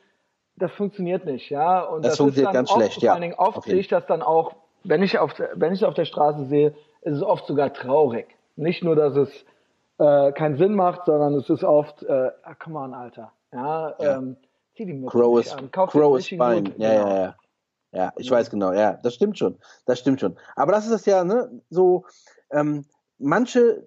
das 0.57 0.73
funktioniert 0.73 1.27
nicht, 1.27 1.51
ja. 1.51 1.83
Und 1.83 2.05
das, 2.05 2.13
das 2.13 2.19
funktioniert 2.19 2.55
ganz 2.55 2.71
oft, 2.71 2.81
schlecht, 2.81 3.03
ja. 3.03 3.11
Vor 3.11 3.15
allen 3.15 3.23
Dingen 3.23 3.35
oft 3.35 3.63
sehe 3.65 3.79
ich 3.79 3.89
das 3.89 4.07
dann 4.07 4.23
auch, 4.23 4.57
wenn 4.83 5.03
ich 5.03 5.19
auf, 5.19 5.35
wenn 5.55 5.73
ich 5.73 5.83
es 5.83 5.85
auf 5.85 5.95
der 5.95 6.07
Straße 6.07 6.47
sehe, 6.47 6.75
ist 7.03 7.17
es 7.17 7.23
oft 7.23 7.47
sogar 7.47 7.73
traurig. 7.73 8.27
Nicht 8.57 8.83
nur, 8.83 8.97
dass 8.97 9.15
es 9.15 9.45
äh, 9.99 10.33
keinen 10.33 10.57
Sinn 10.57 10.75
macht, 10.75 11.05
sondern 11.05 11.35
es 11.35 11.51
ist 11.51 11.65
oft, 11.65 12.03
äh, 12.03 12.31
ah, 12.43 12.55
come 12.55 12.79
on, 12.79 12.95
Alter, 12.95 13.33
ja, 13.53 13.95
ja. 13.99 14.17
Ähm, 14.17 14.37
zieh 14.75 14.87
die 14.87 14.95
Mütze 14.95 15.11
Crow 15.17 15.39
is, 15.39 15.53
an, 15.53 15.71
kauf 15.71 15.91
Crow 15.91 16.19
is 16.19 16.27
fine, 16.27 16.73
ja, 16.79 16.93
ja, 16.93 17.17
ja. 17.17 17.35
Ja, 17.93 18.13
ich 18.17 18.27
ja. 18.27 18.37
weiß 18.37 18.51
genau, 18.51 18.73
ja, 18.73 18.99
das 19.03 19.15
stimmt 19.15 19.39
schon, 19.39 19.59
das 19.87 19.99
stimmt 20.01 20.21
schon. 20.21 20.37
Aber 20.55 20.73
das 20.73 20.85
ist 20.85 20.93
das 20.93 21.07
ja, 21.07 21.25
ne, 21.25 21.63
so, 21.71 22.05
ähm, 22.51 22.85
manche 23.19 23.87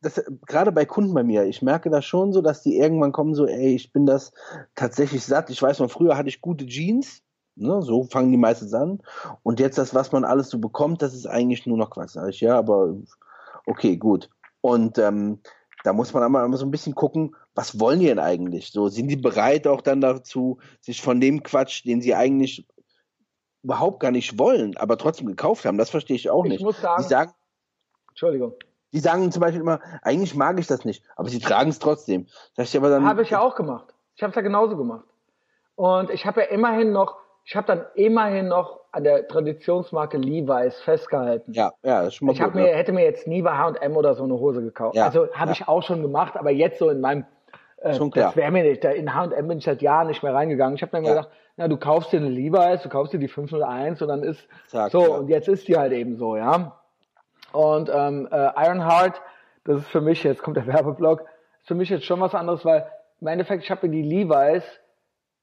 das, 0.00 0.22
gerade 0.46 0.72
bei 0.72 0.84
Kunden 0.84 1.14
bei 1.14 1.24
mir, 1.24 1.44
ich 1.44 1.62
merke 1.62 1.90
das 1.90 2.04
schon 2.04 2.32
so, 2.32 2.40
dass 2.40 2.62
die 2.62 2.78
irgendwann 2.78 3.12
kommen 3.12 3.34
so, 3.34 3.46
ey, 3.46 3.74
ich 3.74 3.92
bin 3.92 4.06
das 4.06 4.32
tatsächlich 4.74 5.24
satt. 5.24 5.50
Ich 5.50 5.60
weiß 5.60 5.80
noch, 5.80 5.90
früher 5.90 6.16
hatte 6.16 6.28
ich 6.28 6.40
gute 6.40 6.66
Jeans, 6.66 7.22
ne, 7.56 7.82
so 7.82 8.04
fangen 8.04 8.30
die 8.30 8.38
meistens 8.38 8.72
an. 8.74 9.00
Und 9.42 9.60
jetzt 9.60 9.78
das, 9.78 9.94
was 9.94 10.12
man 10.12 10.24
alles 10.24 10.50
so 10.50 10.58
bekommt, 10.58 11.02
das 11.02 11.14
ist 11.14 11.26
eigentlich 11.26 11.66
nur 11.66 11.78
noch 11.78 11.90
Quatsch. 11.90 12.12
Sag 12.12 12.28
ich, 12.28 12.40
ja, 12.40 12.56
aber 12.56 12.94
okay, 13.66 13.96
gut. 13.96 14.30
Und 14.60 14.98
ähm, 14.98 15.40
da 15.84 15.92
muss 15.92 16.12
man 16.12 16.22
einmal, 16.22 16.44
einmal 16.44 16.58
so 16.58 16.66
ein 16.66 16.70
bisschen 16.70 16.94
gucken, 16.94 17.34
was 17.54 17.80
wollen 17.80 18.00
die 18.00 18.06
denn 18.06 18.18
eigentlich? 18.18 18.70
So, 18.70 18.88
sind 18.88 19.08
die 19.08 19.16
bereit 19.16 19.66
auch 19.66 19.80
dann 19.80 20.00
dazu, 20.00 20.58
sich 20.80 21.02
von 21.02 21.20
dem 21.20 21.42
Quatsch, 21.42 21.84
den 21.84 22.00
sie 22.00 22.14
eigentlich 22.14 22.66
überhaupt 23.62 24.00
gar 24.00 24.10
nicht 24.12 24.38
wollen, 24.38 24.76
aber 24.76 24.96
trotzdem 24.96 25.26
gekauft 25.26 25.64
haben? 25.64 25.78
Das 25.78 25.90
verstehe 25.90 26.16
ich 26.16 26.30
auch 26.30 26.44
ich 26.44 26.52
nicht. 26.52 26.62
Muss 26.62 26.80
sagen, 26.80 27.02
die 27.02 27.08
sagen, 27.08 27.32
Entschuldigung. 28.18 28.54
Die 28.92 28.98
sagen 28.98 29.30
zum 29.30 29.40
Beispiel 29.40 29.60
immer, 29.60 29.78
eigentlich 30.02 30.34
mag 30.34 30.58
ich 30.58 30.66
das 30.66 30.84
nicht, 30.84 31.04
aber 31.14 31.28
sie 31.28 31.38
tragen 31.38 31.70
es 31.70 31.78
trotzdem. 31.78 32.26
Das 32.56 32.70
ich 32.70 32.76
aber 32.76 32.90
dann. 32.90 33.06
Habe 33.06 33.22
ich 33.22 33.30
ja 33.30 33.40
auch 33.40 33.54
gemacht. 33.54 33.94
Ich 34.16 34.22
habe 34.24 34.30
es 34.30 34.34
ja 34.34 34.42
genauso 34.42 34.76
gemacht. 34.76 35.04
Und 35.76 36.10
ich 36.10 36.26
habe 36.26 36.40
ja 36.40 36.46
immerhin 36.48 36.90
noch, 36.90 37.16
ich 37.44 37.54
habe 37.54 37.68
dann 37.68 37.86
immerhin 37.94 38.48
noch 38.48 38.80
an 38.90 39.04
der 39.04 39.28
Traditionsmarke 39.28 40.16
Levi's 40.16 40.80
festgehalten. 40.80 41.52
Ja, 41.52 41.72
ja, 41.84 42.00
das 42.00 42.08
ist 42.08 42.14
schon 42.14 42.26
mal 42.26 42.32
Ich 42.32 42.42
gut, 42.42 42.56
mir, 42.56 42.70
ja. 42.70 42.76
hätte 42.76 42.90
mir 42.90 43.04
jetzt 43.04 43.28
nie 43.28 43.40
bei 43.40 43.56
H&M 43.56 43.96
oder 43.96 44.16
so 44.16 44.24
eine 44.24 44.34
Hose 44.34 44.62
gekauft. 44.62 44.96
Ja, 44.96 45.04
also 45.04 45.28
habe 45.32 45.50
ja. 45.50 45.52
ich 45.52 45.68
auch 45.68 45.84
schon 45.84 46.02
gemacht, 46.02 46.36
aber 46.36 46.50
jetzt 46.50 46.80
so 46.80 46.88
in 46.90 47.00
meinem 47.00 47.24
äh, 47.76 47.94
schon 47.94 48.10
klar. 48.10 48.28
das 48.28 48.36
wäre 48.36 48.50
mir 48.50 48.64
nicht. 48.64 48.84
In 48.84 49.14
H&M 49.14 49.46
bin 49.46 49.58
ich 49.58 49.64
seit 49.64 49.80
Jahren 49.80 50.08
nicht 50.08 50.24
mehr 50.24 50.34
reingegangen. 50.34 50.74
Ich 50.74 50.82
habe 50.82 50.90
dann 50.90 51.04
ja. 51.04 51.10
gedacht, 51.10 51.28
na, 51.56 51.68
du 51.68 51.76
kaufst 51.76 52.12
dir 52.12 52.16
eine 52.16 52.30
Levi's, 52.30 52.82
du 52.82 52.88
kaufst 52.88 53.12
dir 53.12 53.20
die 53.20 53.28
501 53.28 54.02
und 54.02 54.08
dann 54.08 54.24
ist 54.24 54.48
Zack, 54.66 54.90
so 54.90 55.14
und 55.14 55.28
jetzt 55.28 55.46
ist 55.46 55.68
die 55.68 55.76
halt 55.76 55.92
eben 55.92 56.16
so, 56.16 56.36
ja. 56.36 56.77
Und 57.52 57.90
ähm, 57.92 58.28
äh, 58.30 58.50
Ironheart, 58.56 59.20
das 59.64 59.78
ist 59.78 59.88
für 59.88 60.00
mich, 60.00 60.22
jetzt 60.22 60.42
kommt 60.42 60.56
der 60.56 60.66
Werbeblock, 60.66 61.20
ist 61.60 61.68
für 61.68 61.74
mich 61.74 61.88
jetzt 61.88 62.04
schon 62.04 62.20
was 62.20 62.34
anderes, 62.34 62.64
weil 62.64 62.86
im 63.20 63.26
Endeffekt, 63.26 63.64
ich 63.64 63.70
habe 63.70 63.86
mir 63.86 63.92
die 63.92 64.02
Levi's, 64.02 64.64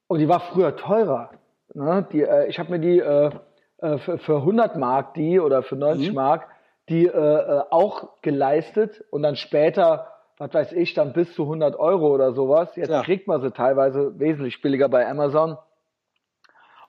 und 0.08 0.20
die 0.20 0.28
war 0.28 0.40
früher 0.40 0.76
teurer. 0.76 1.30
Ne? 1.74 2.06
Die, 2.12 2.22
äh, 2.22 2.46
ich 2.46 2.58
habe 2.58 2.70
mir 2.70 2.78
die 2.78 3.00
äh, 3.00 3.30
äh, 3.78 3.98
für, 3.98 4.18
für 4.18 4.36
100 4.36 4.76
Mark 4.76 5.14
die 5.14 5.40
oder 5.40 5.62
für 5.62 5.76
90 5.76 6.08
mhm. 6.08 6.14
Mark 6.14 6.48
die 6.88 7.06
äh, 7.06 7.10
äh, 7.10 7.62
auch 7.70 8.20
geleistet 8.22 9.04
und 9.10 9.22
dann 9.22 9.34
später, 9.34 10.06
was 10.38 10.54
weiß 10.54 10.72
ich, 10.72 10.94
dann 10.94 11.12
bis 11.12 11.34
zu 11.34 11.42
100 11.42 11.76
Euro 11.76 12.14
oder 12.14 12.32
sowas. 12.32 12.76
Jetzt 12.76 12.90
ja. 12.90 13.02
kriegt 13.02 13.26
man 13.26 13.40
sie 13.40 13.50
teilweise 13.50 14.18
wesentlich 14.20 14.62
billiger 14.62 14.88
bei 14.88 15.08
Amazon. 15.08 15.58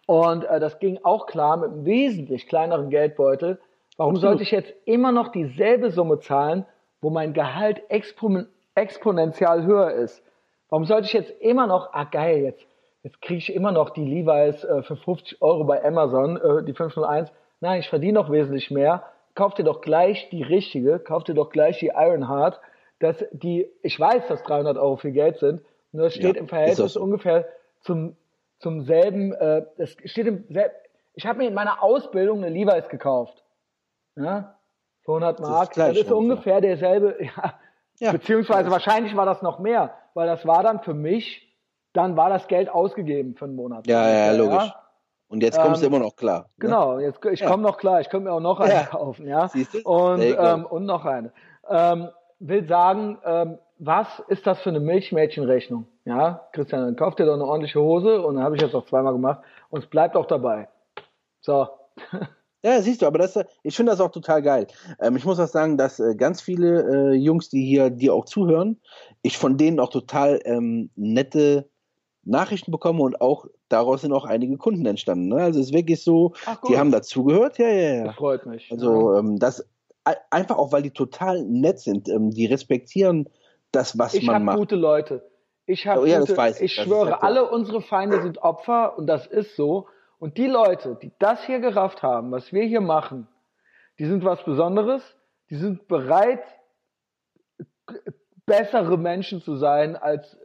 Und 0.06 0.44
äh, 0.44 0.60
das 0.60 0.78
ging 0.78 1.00
auch 1.02 1.26
klar 1.26 1.58
mit 1.58 1.72
einem 1.72 1.86
wesentlich 1.86 2.48
kleineren 2.48 2.92
Geldbeutel. 2.92 3.60
Warum 3.98 4.16
Absolut. 4.16 4.32
sollte 4.32 4.44
ich 4.44 4.52
jetzt 4.52 4.74
immer 4.86 5.12
noch 5.12 5.30
dieselbe 5.30 5.90
Summe 5.90 6.20
zahlen, 6.20 6.66
wo 7.02 7.10
mein 7.10 7.34
Gehalt 7.34 7.82
expon 7.90 8.48
exponentiell 8.76 9.64
höher 9.64 9.92
ist? 9.92 10.24
Warum 10.70 10.86
sollte 10.86 11.08
ich 11.08 11.14
jetzt 11.14 11.32
immer 11.42 11.66
noch, 11.66 11.94
ah 11.94 12.04
geil, 12.04 12.44
jetzt, 12.44 12.68
jetzt 13.02 13.22
kriege 13.22 13.40
ich 13.40 13.54
immer 13.54 13.72
noch 13.72 13.90
die 13.90 14.06
Levi's 14.06 14.64
äh, 14.64 14.84
für 14.84 14.96
50 14.96 15.42
Euro 15.42 15.64
bei 15.64 15.84
Amazon, 15.84 16.38
äh, 16.38 16.64
die 16.64 16.74
501. 16.74 17.32
Nein, 17.60 17.80
ich 17.80 17.90
verdiene 17.90 18.14
noch 18.14 18.32
wesentlich 18.32 18.70
mehr. 18.70 19.04
Kauf 19.34 19.56
dir 19.56 19.64
doch 19.64 19.82
gleich 19.82 20.30
die 20.30 20.44
richtige, 20.44 21.00
kauf 21.00 21.24
dir 21.24 21.34
doch 21.34 21.50
gleich 21.50 21.80
die 21.80 21.92
Ironheart. 21.96 22.60
Dass 23.00 23.26
die, 23.32 23.68
ich 23.82 24.00
weiß, 24.00 24.28
dass 24.28 24.44
300 24.44 24.78
Euro 24.78 24.98
viel 24.98 25.12
Geld 25.12 25.38
sind, 25.38 25.62
nur 25.92 26.08
es 26.08 26.16
steht 26.16 26.36
ja, 26.36 26.42
im 26.42 26.48
Verhältnis 26.48 26.98
ungefähr 26.98 27.48
zum, 27.82 28.16
zum 28.60 28.82
selben, 28.82 29.34
äh, 29.34 29.66
es 29.78 29.96
steht 30.06 30.28
im 30.28 30.44
selben, 30.50 30.74
ich 31.14 31.26
habe 31.26 31.40
mir 31.40 31.48
in 31.48 31.54
meiner 31.54 31.82
Ausbildung 31.82 32.44
eine 32.44 32.50
Levi's 32.50 32.90
gekauft. 32.90 33.44
Ja? 34.18 34.56
200 35.06 35.40
Mark, 35.40 35.74
das 35.74 35.90
ist, 35.90 35.98
das 35.98 36.06
ist 36.08 36.12
ungefähr 36.12 36.60
derselbe, 36.60 37.18
ja, 37.22 37.54
ja. 38.00 38.12
beziehungsweise 38.12 38.70
wahrscheinlich 38.70 39.16
war 39.16 39.26
das 39.26 39.42
noch 39.42 39.60
mehr, 39.60 39.94
weil 40.14 40.28
das 40.28 40.46
war 40.46 40.64
dann 40.64 40.82
für 40.82 40.94
mich 40.94 41.48
dann 41.98 42.16
war 42.16 42.30
das 42.30 42.48
Geld 42.48 42.70
ausgegeben 42.70 43.36
für 43.36 43.46
einen 43.46 43.56
Monat. 43.56 43.88
Ja, 43.88 44.08
ja, 44.08 44.32
logisch. 44.34 44.72
Und 45.30 45.44
jetzt 45.44 45.60
kommst 45.60 45.84
ähm, 45.84 45.90
du 45.90 45.96
immer 45.96 46.06
noch 46.06 46.16
klar. 46.16 46.42
Ne? 46.42 46.46
Genau, 46.60 47.00
jetzt, 47.00 47.26
ich 47.26 47.44
komme 47.44 47.64
noch 47.64 47.78
klar. 47.78 48.00
Ich 48.00 48.10
könnte 48.10 48.26
mir 48.30 48.34
auch 48.34 48.40
noch 48.40 48.60
eine 48.60 48.86
kaufen, 48.90 49.28
ja. 49.28 49.48
Siehst 49.48 49.74
du? 49.74 49.80
Und, 49.80 50.22
ähm, 50.22 50.66
und 50.66 50.86
noch 50.86 51.06
eine. 51.06 51.34
Ähm, 51.68 52.10
will 52.40 52.66
sagen, 52.68 53.18
ähm, 53.26 53.58
was 53.80 54.08
ist 54.28 54.48
das 54.48 54.62
für 54.62 54.70
eine 54.70 54.80
Milchmädchenrechnung? 54.80 55.88
Ja, 56.06 56.48
Christian, 56.54 56.86
dann 56.86 56.96
kauf 56.96 57.16
dir 57.16 57.26
doch 57.26 57.34
eine 57.34 57.46
ordentliche 57.46 57.82
Hose 57.82 58.22
und 58.22 58.36
dann 58.36 58.44
habe 58.44 58.56
ich 58.56 58.62
jetzt 58.62 58.76
auch 58.76 58.86
zweimal 58.86 59.14
gemacht 59.14 59.42
und 59.70 59.84
es 59.84 59.90
bleibt 59.90 60.16
auch 60.16 60.28
dabei. 60.28 60.70
So. 61.42 61.68
Ja, 62.64 62.82
siehst 62.82 63.02
du, 63.02 63.06
aber 63.06 63.20
das, 63.20 63.38
ich 63.64 63.76
finde 63.76 63.92
das 63.92 64.02
auch 64.02 64.12
total 64.12 64.42
geil. 64.42 64.68
Ähm, 65.00 65.16
ich 65.16 65.26
muss 65.26 65.40
auch 65.40 65.48
sagen, 65.48 65.78
dass 65.78 66.00
äh, 66.00 66.16
ganz 66.16 66.42
viele 66.42 67.12
äh, 67.12 67.14
Jungs, 67.14 67.50
die 67.50 67.66
hier 67.66 67.90
dir 67.90 68.14
auch 68.14 68.26
zuhören, 68.26 68.80
ich 69.22 69.38
von 69.38 69.58
denen 69.58 69.80
auch 69.80 69.90
total 69.90 70.40
ähm, 70.46 70.90
nette 70.96 71.70
Nachrichten 72.24 72.72
bekomme 72.72 73.04
und 73.04 73.22
auch 73.22 73.46
daraus 73.70 74.02
sind 74.02 74.12
auch 74.12 74.26
einige 74.26 74.58
Kunden 74.58 74.86
entstanden. 74.86 75.30
Ne? 75.30 75.38
Also 75.38 75.60
es 75.60 75.68
ist 75.68 75.74
wirklich 75.74 76.04
so, 76.04 76.34
die 76.68 76.78
haben 76.78 76.92
dazugehört. 76.92 77.58
Ja, 77.58 77.68
ja, 77.68 77.96
ja. 77.96 78.04
Das 78.06 78.16
freut 78.16 78.46
mich. 78.46 78.70
Also 78.72 79.16
ähm, 79.16 79.40
das 79.40 79.66
einfach 80.30 80.58
auch, 80.58 80.72
weil 80.72 80.84
die 80.84 80.92
total 80.92 81.44
nett 81.44 81.80
sind. 81.80 82.10
Ähm, 82.10 82.32
die 82.32 82.46
respektieren 82.46 83.30
das, 83.72 83.98
was 83.98 84.14
ich 84.14 84.24
man 84.24 84.44
macht. 84.44 84.56
Ich 84.56 84.60
habe 84.60 84.60
gute 84.60 84.76
Leute. 84.76 85.30
Ich 85.66 85.86
habe, 85.86 86.02
oh, 86.02 86.06
ja, 86.06 86.20
gute, 86.20 86.38
ich, 86.56 86.62
ich 86.62 86.74
schwöre, 86.74 87.12
halt 87.12 87.24
alle 87.24 87.50
unsere 87.50 87.82
Feinde 87.82 88.22
sind 88.22 88.38
Opfer 88.40 88.98
und 88.98 89.08
das 89.08 89.28
ist 89.28 89.56
so. 89.56 89.88
Und 90.20 90.38
die 90.38 90.48
Leute, 90.48 90.98
die 91.02 91.12
das 91.20 91.44
hier 91.46 91.60
gerafft 91.60 92.02
haben, 92.02 92.32
was 92.32 92.52
wir 92.52 92.64
hier 92.64 92.82
machen, 92.82 93.28
die 94.00 94.06
sind 94.06 94.24
was 94.24 94.44
Besonderes. 94.44 95.16
Die 95.50 95.56
sind 95.56 95.88
bereit, 95.88 96.44
bessere 98.46 98.98
Menschen 98.98 99.42
zu 99.42 99.56
sein 99.56 99.96
als, 99.96 100.38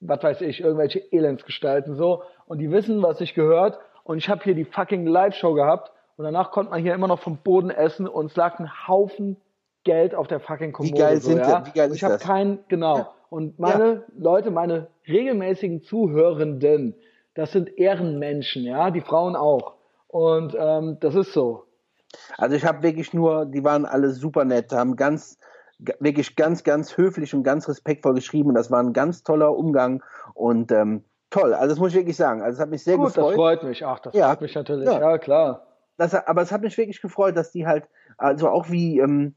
was 0.00 0.22
weiß 0.22 0.40
ich, 0.42 0.60
irgendwelche 0.60 0.98
Elendsgestalten 1.12 1.94
so. 1.96 2.22
Und 2.46 2.58
die 2.58 2.70
wissen, 2.70 3.02
was 3.02 3.18
sich 3.18 3.34
gehört. 3.34 3.78
Und 4.02 4.18
ich 4.18 4.28
habe 4.28 4.42
hier 4.42 4.54
die 4.54 4.64
fucking 4.64 5.06
Live-Show 5.06 5.54
gehabt. 5.54 5.92
Und 6.16 6.24
danach 6.24 6.50
konnte 6.50 6.70
man 6.70 6.82
hier 6.82 6.94
immer 6.94 7.08
noch 7.08 7.20
vom 7.20 7.38
Boden 7.38 7.70
essen 7.70 8.06
und 8.06 8.26
es 8.26 8.36
lag 8.36 8.58
ein 8.58 8.88
Haufen 8.88 9.36
Geld 9.84 10.14
auf 10.14 10.26
der 10.26 10.40
fucking 10.40 10.72
Kommode. 10.72 10.94
Wie 10.94 10.98
geil 10.98 11.16
so, 11.20 11.30
sind 11.30 11.38
ja? 11.38 11.66
Wie 11.66 11.70
geil 11.70 11.90
ist 11.90 11.96
ich 11.96 12.04
habe 12.04 12.18
kein, 12.18 12.58
genau. 12.68 12.98
Ja. 12.98 13.14
Und 13.30 13.58
meine 13.58 13.94
ja. 13.94 14.02
Leute, 14.18 14.50
meine 14.50 14.88
regelmäßigen 15.08 15.82
Zuhörenden, 15.82 16.94
das 17.40 17.52
sind 17.52 17.78
Ehrenmenschen, 17.78 18.64
ja, 18.64 18.90
die 18.90 19.00
Frauen 19.00 19.34
auch. 19.34 19.76
Und 20.08 20.54
ähm, 20.58 20.98
das 21.00 21.14
ist 21.14 21.32
so. 21.32 21.64
Also 22.36 22.54
ich 22.54 22.66
habe 22.66 22.82
wirklich 22.82 23.14
nur, 23.14 23.46
die 23.46 23.64
waren 23.64 23.86
alle 23.86 24.10
super 24.10 24.44
nett, 24.44 24.72
haben 24.72 24.94
ganz, 24.94 25.38
wirklich 26.00 26.36
ganz, 26.36 26.64
ganz 26.64 26.98
höflich 26.98 27.34
und 27.34 27.42
ganz 27.42 27.66
respektvoll 27.66 28.12
geschrieben 28.12 28.50
und 28.50 28.56
das 28.56 28.70
war 28.70 28.82
ein 28.82 28.92
ganz 28.92 29.22
toller 29.22 29.56
Umgang 29.56 30.02
und 30.34 30.70
ähm, 30.70 31.04
toll. 31.30 31.54
Also 31.54 31.70
das 31.70 31.78
muss 31.78 31.92
ich 31.92 31.96
wirklich 31.96 32.16
sagen. 32.16 32.42
Also 32.42 32.56
es 32.56 32.60
hat 32.60 32.68
mich 32.68 32.84
sehr 32.84 32.98
Gut, 32.98 33.06
gefreut. 33.06 33.28
Das 33.28 33.34
freut 33.36 33.62
mich. 33.62 33.86
Ach, 33.86 34.00
das 34.00 34.12
ja. 34.14 34.28
freut 34.28 34.42
mich 34.42 34.54
natürlich. 34.54 34.84
Ja, 34.84 35.00
ja 35.00 35.16
klar. 35.16 35.66
Das, 35.96 36.14
aber 36.14 36.42
es 36.42 36.52
hat 36.52 36.60
mich 36.60 36.76
wirklich 36.76 37.00
gefreut, 37.00 37.38
dass 37.38 37.52
die 37.52 37.66
halt, 37.66 37.84
also 38.18 38.50
auch 38.50 38.68
wie, 38.68 38.98
ähm, 38.98 39.34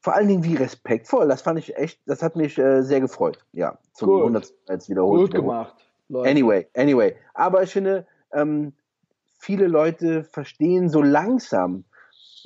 vor 0.00 0.14
allen 0.14 0.28
Dingen 0.28 0.44
wie 0.44 0.56
respektvoll. 0.56 1.28
Das 1.28 1.40
fand 1.40 1.58
ich 1.58 1.78
echt, 1.78 1.98
das 2.04 2.22
hat 2.22 2.36
mich 2.36 2.58
äh, 2.58 2.82
sehr 2.82 3.00
gefreut. 3.00 3.38
Ja, 3.52 3.78
zum 3.94 4.08
Gut. 4.10 4.20
100. 4.20 4.52
jetzt 4.68 4.90
wiederholt. 4.90 5.32
Gut 5.32 5.34
gemacht. 5.34 5.85
Leute. 6.08 6.30
Anyway, 6.30 6.66
anyway. 6.74 7.16
Aber 7.34 7.62
ich 7.62 7.72
finde, 7.72 8.06
ähm, 8.32 8.72
viele 9.38 9.66
Leute 9.66 10.24
verstehen 10.24 10.88
so 10.88 11.02
langsam, 11.02 11.84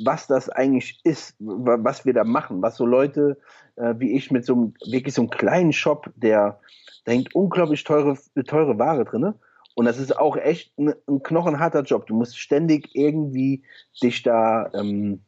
was 0.03 0.27
das 0.27 0.49
eigentlich 0.49 1.01
ist, 1.05 1.37
was 1.39 2.07
wir 2.07 2.15
da 2.15 2.25
machen, 2.25 2.63
was 2.63 2.77
so 2.77 2.87
Leute 2.87 3.39
äh, 3.77 3.95
wie 3.99 4.17
ich 4.17 4.31
mit 4.31 4.47
so 4.47 4.55
einem 4.55 4.75
wirklich 4.91 5.15
so 5.15 5.23
einem 5.23 5.31
kleinen 5.31 5.73
Shop, 5.73 6.11
der 6.17 6.61
da 7.05 7.13
hängt 7.13 7.35
unglaublich 7.35 7.85
teure 7.85 8.17
teure 8.47 8.79
Ware 8.79 9.05
drinne 9.05 9.39
und 9.75 9.85
das 9.85 9.99
ist 9.99 10.17
auch 10.17 10.37
echt 10.37 10.79
ein, 10.79 10.95
ein 11.07 11.23
knochenharter 11.23 11.83
Job. 11.83 12.07
Du 12.07 12.15
musst 12.15 12.39
ständig 12.39 12.95
irgendwie 12.95 13.63
dich 14.03 14.23
da 14.23 14.71
ähm, 14.75 15.23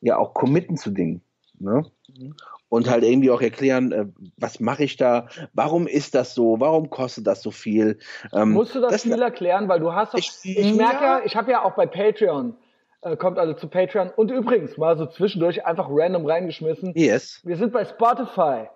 ja 0.00 0.18
auch 0.18 0.34
committen 0.34 0.76
zu 0.76 0.90
Dingen. 0.90 1.22
Ne? 1.58 1.86
Mhm 2.08 2.34
und 2.74 2.90
halt 2.90 3.04
irgendwie 3.04 3.30
auch 3.30 3.40
erklären, 3.40 3.92
äh, 3.92 4.06
was 4.36 4.58
mache 4.58 4.82
ich 4.82 4.96
da, 4.96 5.28
warum 5.52 5.86
ist 5.86 6.16
das 6.16 6.34
so, 6.34 6.58
warum 6.58 6.90
kostet 6.90 7.24
das 7.24 7.40
so 7.40 7.52
viel. 7.52 7.98
Ähm, 8.32 8.50
Musst 8.50 8.74
du 8.74 8.80
das, 8.80 8.90
das 8.90 9.02
viel 9.02 9.22
erklären, 9.22 9.68
weil 9.68 9.78
du 9.78 9.92
hast 9.92 10.12
doch, 10.12 10.18
ich, 10.18 10.32
ich 10.42 10.74
merke 10.74 11.04
ja, 11.04 11.20
ich 11.24 11.36
habe 11.36 11.52
ja 11.52 11.64
auch 11.64 11.76
bei 11.76 11.86
Patreon, 11.86 12.56
äh, 13.02 13.16
kommt 13.16 13.38
also 13.38 13.54
zu 13.54 13.68
Patreon 13.68 14.10
und 14.16 14.32
übrigens 14.32 14.76
mal 14.76 14.98
so 14.98 15.06
zwischendurch 15.06 15.64
einfach 15.64 15.86
random 15.88 16.26
reingeschmissen. 16.26 16.92
Yes. 16.96 17.40
Wir 17.44 17.56
sind 17.56 17.72
bei 17.72 17.84
Spotify. 17.84 18.68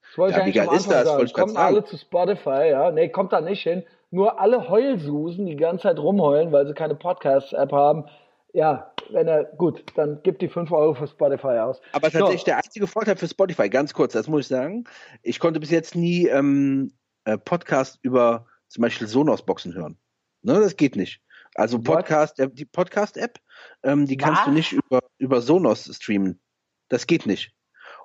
Das 0.00 0.16
wollte 0.16 0.38
ja, 0.38 0.46
ich 0.46 0.54
wie 0.54 0.58
geil 0.58 0.68
ist 0.74 0.90
das? 0.90 1.06
Sagen. 1.06 1.30
Kommen 1.34 1.56
alle 1.58 1.84
zu 1.84 1.98
Spotify, 1.98 2.70
ja. 2.70 2.90
Nee, 2.90 3.10
kommt 3.10 3.34
da 3.34 3.42
nicht 3.42 3.62
hin. 3.62 3.82
Nur 4.10 4.40
alle 4.40 4.70
Heulsusen, 4.70 5.44
die 5.44 5.56
die 5.56 5.62
ganze 5.62 5.82
Zeit 5.82 5.98
rumheulen, 5.98 6.52
weil 6.52 6.66
sie 6.66 6.72
keine 6.72 6.94
Podcast-App 6.94 7.72
haben, 7.72 8.06
ja, 8.54 8.92
wenn 9.12 9.28
er, 9.28 9.44
gut, 9.44 9.84
dann 9.96 10.22
gibt 10.22 10.42
die 10.42 10.48
5 10.48 10.70
Euro 10.72 10.94
für 10.94 11.06
Spotify 11.06 11.58
aus. 11.58 11.80
Aber 11.92 12.10
tatsächlich 12.10 12.40
so. 12.40 12.46
der 12.46 12.56
einzige 12.58 12.86
Vorteil 12.86 13.16
für 13.16 13.28
Spotify, 13.28 13.68
ganz 13.68 13.94
kurz, 13.94 14.12
das 14.12 14.28
muss 14.28 14.42
ich 14.42 14.48
sagen, 14.48 14.84
ich 15.22 15.40
konnte 15.40 15.60
bis 15.60 15.70
jetzt 15.70 15.94
nie 15.94 16.26
ähm, 16.26 16.92
äh, 17.24 17.38
Podcast 17.38 17.98
über 18.02 18.46
zum 18.68 18.82
Beispiel 18.82 19.06
Sonos-Boxen 19.06 19.74
hören. 19.74 19.98
Ne, 20.42 20.54
das 20.54 20.76
geht 20.76 20.96
nicht. 20.96 21.20
Also 21.54 21.80
Podcast, 21.80 22.38
äh, 22.38 22.50
die 22.50 22.64
Podcast-App, 22.64 23.38
ähm, 23.82 24.06
die 24.06 24.16
kannst 24.16 24.40
Was? 24.40 24.46
du 24.46 24.52
nicht 24.52 24.72
über, 24.72 25.00
über 25.18 25.40
Sonos 25.40 25.90
streamen. 25.94 26.40
Das 26.88 27.06
geht 27.06 27.26
nicht. 27.26 27.52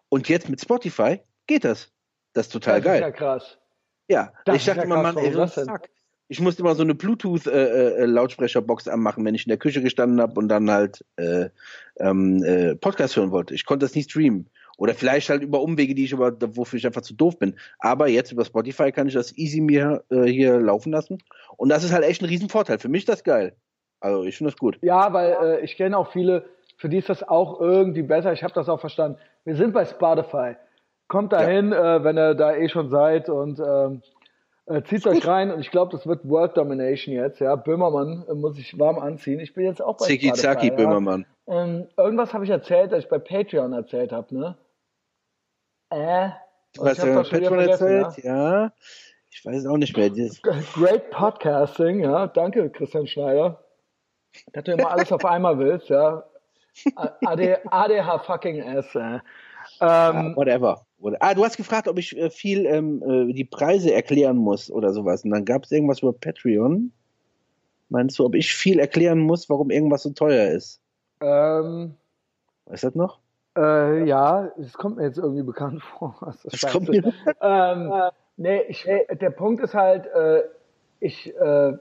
Und 0.09 0.29
jetzt 0.29 0.49
mit 0.49 0.61
Spotify 0.61 1.21
geht 1.47 1.65
das. 1.65 1.91
Das 2.33 2.47
ist 2.47 2.53
total 2.53 2.81
das 2.81 2.85
geil. 2.85 2.95
Ist 2.95 3.01
ja 3.01 3.11
krass. 3.11 3.57
Ja, 4.07 4.33
das 4.45 4.57
ich 4.57 4.65
dachte 4.65 4.79
ja 4.79 4.85
immer, 4.85 5.03
Mann, 5.03 5.17
ey, 5.17 5.31
fuck 5.33 5.89
ich 6.31 6.39
musste 6.39 6.61
immer 6.61 6.75
so 6.75 6.83
eine 6.83 6.95
Bluetooth-Lautsprecherbox 6.95 8.87
äh, 8.87 8.89
äh, 8.89 8.93
anmachen, 8.93 9.25
wenn 9.25 9.35
ich 9.35 9.45
in 9.45 9.49
der 9.49 9.57
Küche 9.57 9.81
gestanden 9.81 10.21
habe 10.21 10.39
und 10.39 10.47
dann 10.47 10.71
halt 10.71 11.03
äh, 11.17 11.49
ähm, 11.99 12.41
äh, 12.45 12.73
Podcast 12.75 13.17
hören 13.17 13.31
wollte. 13.31 13.53
Ich 13.53 13.65
konnte 13.65 13.83
das 13.83 13.95
nicht 13.95 14.09
streamen. 14.09 14.49
Oder 14.77 14.93
vielleicht 14.93 15.29
halt 15.29 15.43
über 15.43 15.61
Umwege, 15.61 15.93
die 15.93 16.05
ich 16.05 16.13
aber, 16.13 16.31
wofür 16.55 16.77
ich 16.77 16.85
einfach 16.85 17.01
zu 17.01 17.15
doof 17.15 17.37
bin. 17.37 17.55
Aber 17.79 18.07
jetzt 18.07 18.31
über 18.31 18.45
Spotify 18.45 18.93
kann 18.93 19.09
ich 19.09 19.13
das 19.13 19.37
easy 19.37 19.59
mir 19.59 20.05
äh, 20.09 20.23
hier 20.23 20.57
laufen 20.61 20.93
lassen. 20.93 21.17
Und 21.57 21.67
das 21.67 21.83
ist 21.83 21.91
halt 21.91 22.05
echt 22.05 22.21
ein 22.21 22.29
Riesenvorteil. 22.29 22.79
Für 22.79 22.87
mich 22.87 23.01
ist 23.01 23.09
das 23.09 23.25
geil. 23.25 23.57
Also 23.99 24.23
ich 24.23 24.37
finde 24.37 24.51
das 24.53 24.57
gut. 24.57 24.77
Ja, 24.81 25.11
weil 25.11 25.35
äh, 25.43 25.65
ich 25.65 25.75
kenne 25.75 25.97
auch 25.97 26.13
viele, 26.13 26.45
für 26.77 26.87
die 26.87 26.99
ist 26.99 27.09
das 27.09 27.27
auch 27.27 27.59
irgendwie 27.59 28.03
besser. 28.03 28.31
Ich 28.31 28.43
habe 28.43 28.53
das 28.53 28.69
auch 28.69 28.79
verstanden. 28.79 29.17
Wir 29.43 29.57
sind 29.57 29.73
bei 29.73 29.83
Spotify. 29.83 30.55
Kommt 31.09 31.33
dahin, 31.33 31.73
ja. 31.73 32.05
wenn 32.05 32.17
ihr 32.17 32.35
da 32.35 32.55
eh 32.55 32.69
schon 32.69 32.89
seid 32.89 33.27
und 33.27 33.59
ähm, 33.59 34.01
äh, 34.67 34.83
zieht 34.83 35.05
euch 35.07 35.25
rein 35.25 35.51
und 35.51 35.59
ich 35.59 35.71
glaube, 35.71 35.91
das 35.91 36.05
wird 36.05 36.27
World 36.27 36.55
Domination 36.55 37.15
jetzt. 37.15 37.39
Ja, 37.39 37.55
Böhmermann 37.55 38.25
äh, 38.29 38.33
muss 38.33 38.57
ich 38.57 38.77
warm 38.77 38.99
anziehen. 38.99 39.39
Ich 39.39 39.53
bin 39.53 39.65
jetzt 39.65 39.81
auch 39.81 39.97
bei 39.97 40.05
Ziki 40.05 40.31
Zaki 40.33 40.67
ja. 40.67 40.75
Böhmermann. 40.75 41.25
Ähm, 41.47 41.87
irgendwas 41.97 42.33
habe 42.33 42.43
ich 42.45 42.49
erzählt, 42.49 42.91
dass 42.91 43.03
ich 43.03 43.09
bei 43.09 43.19
Patreon 43.19 43.73
erzählt 43.73 44.11
habe, 44.11 44.35
ne? 44.35 44.57
Äh. 45.89 46.29
Was 46.77 46.99
ich 46.99 47.03
bei 47.03 47.23
Patreon 47.23 47.59
erzählt? 47.59 48.17
Ja. 48.17 48.63
ja. 48.63 48.73
Ich 49.29 49.45
weiß 49.45 49.65
auch 49.65 49.77
nicht 49.77 49.95
mehr. 49.95 50.09
Great 50.09 51.09
Podcasting, 51.09 52.01
ja. 52.01 52.27
Danke, 52.27 52.69
Christian 52.69 53.07
Schneider. 53.07 53.63
Dass 54.53 54.63
du 54.63 54.73
immer 54.73 54.91
alles 54.91 55.11
auf 55.11 55.25
einmal 55.25 55.57
willst, 55.57 55.89
ja. 55.89 56.23
AD, 56.95 57.57
ADH 57.69 58.19
fucking 58.19 58.59
S, 58.59 58.95
äh. 58.95 59.19
Ähm, 59.81 60.35
whatever. 60.35 60.85
Ah, 61.19 61.33
du 61.33 61.43
hast 61.43 61.57
gefragt, 61.57 61.87
ob 61.87 61.97
ich 61.97 62.17
äh, 62.17 62.29
viel 62.29 62.65
ähm, 62.65 63.03
äh, 63.03 63.33
die 63.33 63.45
Preise 63.45 63.93
erklären 63.93 64.37
muss 64.37 64.69
oder 64.71 64.93
sowas. 64.93 65.23
Und 65.23 65.31
dann 65.31 65.45
gab 65.45 65.63
es 65.63 65.71
irgendwas 65.71 66.01
über 66.01 66.13
Patreon. 66.13 66.91
Meinst 67.89 68.17
du, 68.19 68.25
ob 68.25 68.35
ich 68.35 68.53
viel 68.53 68.79
erklären 68.79 69.19
muss, 69.19 69.49
warum 69.49 69.69
irgendwas 69.69 70.03
so 70.03 70.11
teuer 70.11 70.51
ist? 70.51 70.79
Ähm, 71.19 71.95
weißt 72.65 72.83
du 72.83 72.87
das 72.87 72.95
noch? 72.95 73.19
Äh, 73.57 74.05
ja, 74.07 74.49
es 74.59 74.73
kommt 74.73 74.97
mir 74.97 75.03
jetzt 75.03 75.17
irgendwie 75.17 75.43
bekannt 75.43 75.83
vor. 75.97 76.15
Was 76.21 76.41
das, 76.43 76.71
kommt 76.71 76.89
mir 76.89 77.13
ähm, 77.41 77.91
nee, 78.37 78.61
ich, 78.69 78.83
der 78.85 79.29
Punkt 79.31 79.61
ist 79.61 79.73
halt, 79.73 80.05
äh, 80.07 80.43
ich, 80.99 81.35
äh, 81.35 81.73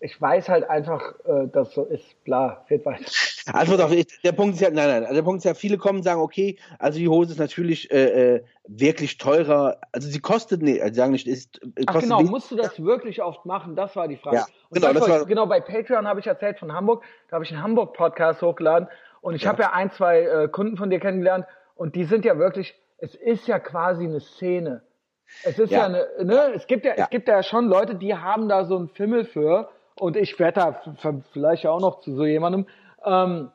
ich 0.00 0.20
weiß 0.20 0.48
halt 0.48 0.68
einfach, 0.68 1.14
äh, 1.24 1.48
dass 1.48 1.72
so 1.74 1.84
ist. 1.84 2.22
Bla, 2.24 2.62
fehlt 2.66 2.84
weiter. 2.84 3.10
Antwort 3.52 3.80
auf, 3.80 3.92
der 4.24 4.32
Punkt 4.32 4.54
ist 4.54 4.60
ja, 4.60 4.70
nein, 4.70 5.02
nein, 5.02 5.14
der 5.14 5.22
Punkt 5.22 5.38
ist 5.38 5.44
ja, 5.44 5.54
viele 5.54 5.78
kommen 5.78 5.98
und 5.98 6.02
sagen, 6.02 6.20
okay, 6.20 6.58
also 6.78 6.98
die 6.98 7.08
Hose 7.08 7.32
ist 7.32 7.38
natürlich 7.38 7.90
äh, 7.92 8.34
äh 8.34 8.44
wirklich 8.68 9.18
teurer, 9.18 9.78
also 9.92 10.08
sie 10.08 10.18
kostet 10.18 10.62
nicht, 10.62 10.82
also 10.82 10.94
sagen 10.94 11.12
nicht, 11.12 11.28
ist, 11.28 11.62
äh, 11.62 11.84
Ach 11.86 12.00
genau, 12.00 12.20
nicht. 12.20 12.30
musst 12.30 12.50
du 12.50 12.56
das 12.56 12.82
wirklich 12.82 13.22
oft 13.22 13.46
machen? 13.46 13.76
Das 13.76 13.94
war 13.94 14.08
die 14.08 14.16
Frage. 14.16 14.36
Ja, 14.36 14.46
genau, 14.72 14.92
das 14.92 15.08
war, 15.08 15.24
genau, 15.24 15.46
bei 15.46 15.60
Patreon 15.60 16.08
habe 16.08 16.20
ich 16.20 16.26
erzählt 16.26 16.58
von 16.58 16.72
Hamburg, 16.72 17.04
da 17.28 17.34
habe 17.34 17.44
ich 17.44 17.52
einen 17.52 17.62
Hamburg-Podcast 17.62 18.42
hochgeladen 18.42 18.88
und 19.20 19.34
ich 19.34 19.42
ja. 19.42 19.50
habe 19.50 19.62
ja 19.62 19.72
ein, 19.72 19.90
zwei 19.92 20.22
äh, 20.22 20.48
Kunden 20.48 20.76
von 20.76 20.90
dir 20.90 20.98
kennengelernt 20.98 21.46
und 21.76 21.94
die 21.94 22.04
sind 22.04 22.24
ja 22.24 22.38
wirklich, 22.38 22.74
es 22.98 23.14
ist 23.14 23.46
ja 23.46 23.58
quasi 23.58 24.04
eine 24.04 24.20
Szene. 24.20 24.82
Es 25.42 25.58
ist 25.58 25.70
ja, 25.70 25.78
ja 25.78 25.84
eine, 25.86 26.06
ne, 26.24 26.52
es 26.54 26.66
gibt 26.66 26.84
ja, 26.84 26.96
ja, 26.96 27.04
es 27.04 27.10
gibt 27.10 27.28
ja 27.28 27.42
schon 27.42 27.66
Leute, 27.66 27.94
die 27.96 28.14
haben 28.14 28.48
da 28.48 28.64
so 28.64 28.76
einen 28.76 28.88
Fimmel 28.88 29.24
für 29.24 29.68
und 29.98 30.16
ich 30.16 30.38
werde 30.38 30.60
da 30.60 31.20
vielleicht 31.32 31.66
auch 31.66 31.80
noch 31.80 32.00
zu 32.00 32.14
so 32.14 32.24
jemandem, 32.24 32.66
ähm, 33.06 33.50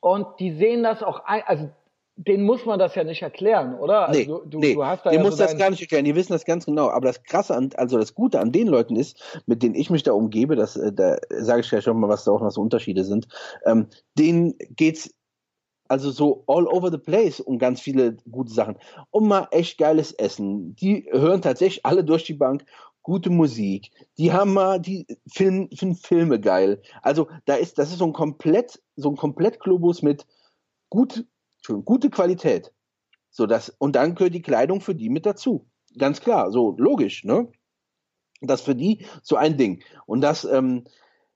und 0.00 0.26
die 0.40 0.52
sehen 0.52 0.82
das 0.82 1.02
auch, 1.02 1.24
ein, 1.24 1.42
also 1.46 1.70
den 2.16 2.42
muss 2.42 2.66
man 2.66 2.80
das 2.80 2.96
ja 2.96 3.04
nicht 3.04 3.22
erklären, 3.22 3.78
oder? 3.78 4.08
Also 4.08 4.20
nee, 4.20 4.26
du, 4.26 4.40
du, 4.44 4.58
nee, 4.58 4.74
du 4.74 4.84
hast 4.84 5.06
da 5.06 5.10
den 5.10 5.20
ja 5.20 5.24
muss 5.24 5.36
so 5.36 5.44
das 5.44 5.56
gar 5.56 5.70
nicht 5.70 5.80
erklären. 5.80 6.04
Die 6.04 6.16
wissen 6.16 6.32
das 6.32 6.44
ganz 6.44 6.66
genau. 6.66 6.88
Aber 6.88 7.06
das 7.06 7.22
Krasse, 7.22 7.54
an, 7.54 7.70
also 7.76 7.96
das 7.96 8.14
Gute 8.14 8.40
an 8.40 8.50
den 8.50 8.66
Leuten 8.66 8.96
ist, 8.96 9.40
mit 9.46 9.62
denen 9.62 9.76
ich 9.76 9.88
mich 9.88 10.02
da 10.02 10.12
umgebe, 10.12 10.56
das, 10.56 10.76
äh, 10.76 10.92
da 10.92 11.16
sage 11.30 11.60
ich 11.60 11.70
ja 11.70 11.80
schon 11.80 12.00
mal, 12.00 12.08
was 12.08 12.24
da 12.24 12.32
auch 12.32 12.40
noch 12.40 12.50
so 12.50 12.60
Unterschiede 12.60 13.04
sind. 13.04 13.28
Ähm, 13.64 13.86
denen 14.18 14.56
geht's 14.70 15.14
also 15.88 16.10
so 16.10 16.44
all 16.48 16.66
over 16.66 16.90
the 16.90 16.98
place 16.98 17.40
um 17.40 17.58
ganz 17.58 17.80
viele 17.80 18.16
gute 18.30 18.52
Sachen. 18.52 18.76
Um 19.10 19.28
mal 19.28 19.46
echt 19.52 19.78
geiles 19.78 20.12
Essen. 20.12 20.74
Die 20.76 21.08
hören 21.10 21.40
tatsächlich 21.40 21.86
alle 21.86 22.04
durch 22.04 22.24
die 22.24 22.34
Bank 22.34 22.64
gute 23.08 23.30
Musik. 23.30 23.90
Die 24.18 24.34
haben 24.34 24.52
mal, 24.52 24.78
die 24.78 25.06
Film, 25.32 25.70
finden 25.74 25.96
Filme 25.96 26.38
geil. 26.38 26.82
Also 27.00 27.28
da 27.46 27.54
ist, 27.54 27.78
das 27.78 27.90
ist 27.90 28.00
so 28.00 28.04
ein 28.04 28.12
komplett, 28.12 28.82
so 28.96 29.08
ein 29.08 29.16
komplett 29.16 29.60
Globus 29.60 30.02
mit 30.02 30.26
gut 30.90 31.24
gute 31.86 32.10
Qualität. 32.10 32.70
So 33.30 33.46
das, 33.46 33.70
und 33.78 33.96
dann 33.96 34.14
gehört 34.14 34.34
die 34.34 34.42
Kleidung 34.42 34.82
für 34.82 34.94
die 34.94 35.08
mit 35.08 35.24
dazu. 35.24 35.66
Ganz 35.96 36.20
klar, 36.20 36.52
so 36.52 36.76
logisch, 36.76 37.24
ne? 37.24 37.50
Das 38.42 38.60
für 38.60 38.74
die 38.74 39.06
so 39.22 39.36
ein 39.36 39.56
Ding. 39.56 39.82
Und 40.04 40.20
das, 40.20 40.44
ähm, 40.44 40.84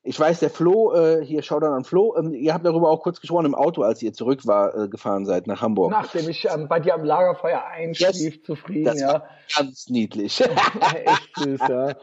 ich 0.04 0.18
weiß, 0.18 0.40
der 0.40 0.50
Flo, 0.50 0.92
äh, 0.94 1.24
hier 1.24 1.42
schaut 1.42 1.62
dann 1.62 1.72
an 1.72 1.84
Flo, 1.84 2.16
ähm, 2.16 2.34
ihr 2.34 2.52
habt 2.52 2.64
darüber 2.64 2.90
auch 2.90 3.02
kurz 3.02 3.20
gesprochen 3.20 3.46
im 3.46 3.54
Auto, 3.54 3.82
als 3.82 4.02
ihr 4.02 4.12
zurück 4.12 4.46
war, 4.46 4.76
äh, 4.76 4.88
gefahren 4.88 5.24
seid 5.24 5.46
nach 5.46 5.62
Hamburg. 5.62 5.92
Nachdem 5.92 6.28
ich 6.28 6.48
ähm, 6.52 6.66
bei 6.66 6.80
dir 6.80 6.94
am 6.94 7.04
Lagerfeuer 7.04 7.64
einschlief, 7.64 8.34
yes, 8.34 8.42
zufrieden, 8.42 8.86
das 8.86 9.00
ja. 9.00 9.12
War 9.12 9.28
ganz 9.56 9.88
niedlich. 9.88 10.40
Echt 10.94 11.36
süß, 11.36 11.60
ja. 11.68 11.94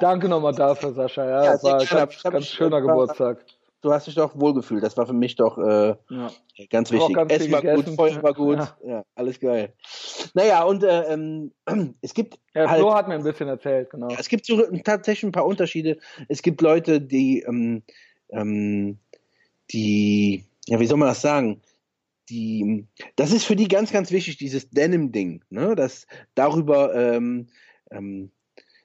Danke 0.00 0.28
nochmal 0.28 0.54
dafür, 0.54 0.92
Sascha, 0.92 1.24
ja. 1.24 1.44
ja 1.44 1.52
das 1.52 1.62
war 1.62 1.80
ein 1.80 1.86
ganz, 1.86 2.22
ganz 2.22 2.46
schöner 2.46 2.80
Geburtstag 2.80 3.44
du 3.80 3.92
hast 3.92 4.06
dich 4.06 4.14
doch 4.14 4.38
wohlgefühlt. 4.38 4.82
Das 4.82 4.96
war 4.96 5.06
für 5.06 5.12
mich 5.12 5.36
doch 5.36 5.58
äh, 5.58 5.94
ja. 6.10 6.30
ganz 6.70 6.90
wichtig. 6.90 7.14
Ganz 7.14 7.32
Essen 7.32 7.52
war 7.52 7.62
gut, 7.62 7.88
Feuer 7.90 8.22
war 8.22 8.34
gut, 8.34 8.58
ja. 8.58 8.76
ja. 8.84 9.04
alles 9.14 9.40
geil. 9.40 9.74
Naja, 10.34 10.64
und 10.64 10.82
äh, 10.82 11.12
ähm, 11.12 11.52
es 12.00 12.14
gibt. 12.14 12.38
Ja, 12.54 12.68
halt, 12.68 12.80
Flo 12.80 12.94
hat 12.94 13.08
mir 13.08 13.14
ein 13.14 13.22
bisschen 13.22 13.48
erzählt, 13.48 13.90
genau. 13.90 14.08
Es 14.18 14.28
gibt 14.28 14.46
so 14.46 14.62
tatsächlich 14.84 15.28
ein 15.28 15.32
paar 15.32 15.46
Unterschiede. 15.46 15.98
Es 16.28 16.42
gibt 16.42 16.60
Leute, 16.60 17.00
die, 17.00 17.40
ähm, 17.42 17.82
ähm, 18.30 18.98
die, 19.70 20.44
ja, 20.66 20.80
wie 20.80 20.86
soll 20.86 20.98
man 20.98 21.08
das 21.08 21.20
sagen? 21.20 21.60
Die, 22.28 22.86
das 23.16 23.32
ist 23.32 23.44
für 23.44 23.56
die 23.56 23.68
ganz, 23.68 23.90
ganz 23.90 24.10
wichtig, 24.10 24.36
dieses 24.36 24.68
Denim-Ding, 24.68 25.44
ne? 25.48 25.74
Das 25.74 26.06
darüber, 26.34 26.94
ähm, 26.94 27.48
ähm, 27.90 28.32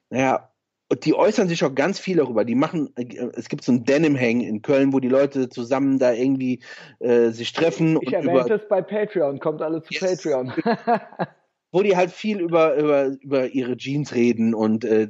naja, 0.08 0.53
und 0.90 1.04
die 1.04 1.14
äußern 1.14 1.48
sich 1.48 1.64
auch 1.64 1.74
ganz 1.74 1.98
viel 1.98 2.18
darüber. 2.18 2.44
Die 2.44 2.54
machen, 2.54 2.92
äh, 2.96 3.28
es 3.34 3.48
gibt 3.48 3.64
so 3.64 3.72
ein 3.72 3.84
Denim-Hang 3.84 4.40
in 4.40 4.62
Köln, 4.62 4.92
wo 4.92 5.00
die 5.00 5.08
Leute 5.08 5.48
zusammen 5.48 5.98
da 5.98 6.12
irgendwie 6.12 6.62
äh, 6.98 7.30
sich 7.30 7.52
treffen. 7.52 7.98
Ich 8.02 8.12
erwähne 8.12 8.54
es 8.54 8.68
bei 8.68 8.82
Patreon, 8.82 9.40
kommt 9.40 9.62
alle 9.62 9.82
zu 9.82 9.92
yes. 9.94 10.22
Patreon. 10.22 10.52
wo 11.72 11.82
die 11.82 11.96
halt 11.96 12.12
viel 12.12 12.38
über, 12.38 12.76
über, 12.76 13.06
über 13.20 13.46
ihre 13.48 13.76
Jeans 13.76 14.14
reden 14.14 14.54
und 14.54 14.84
äh, 14.84 15.08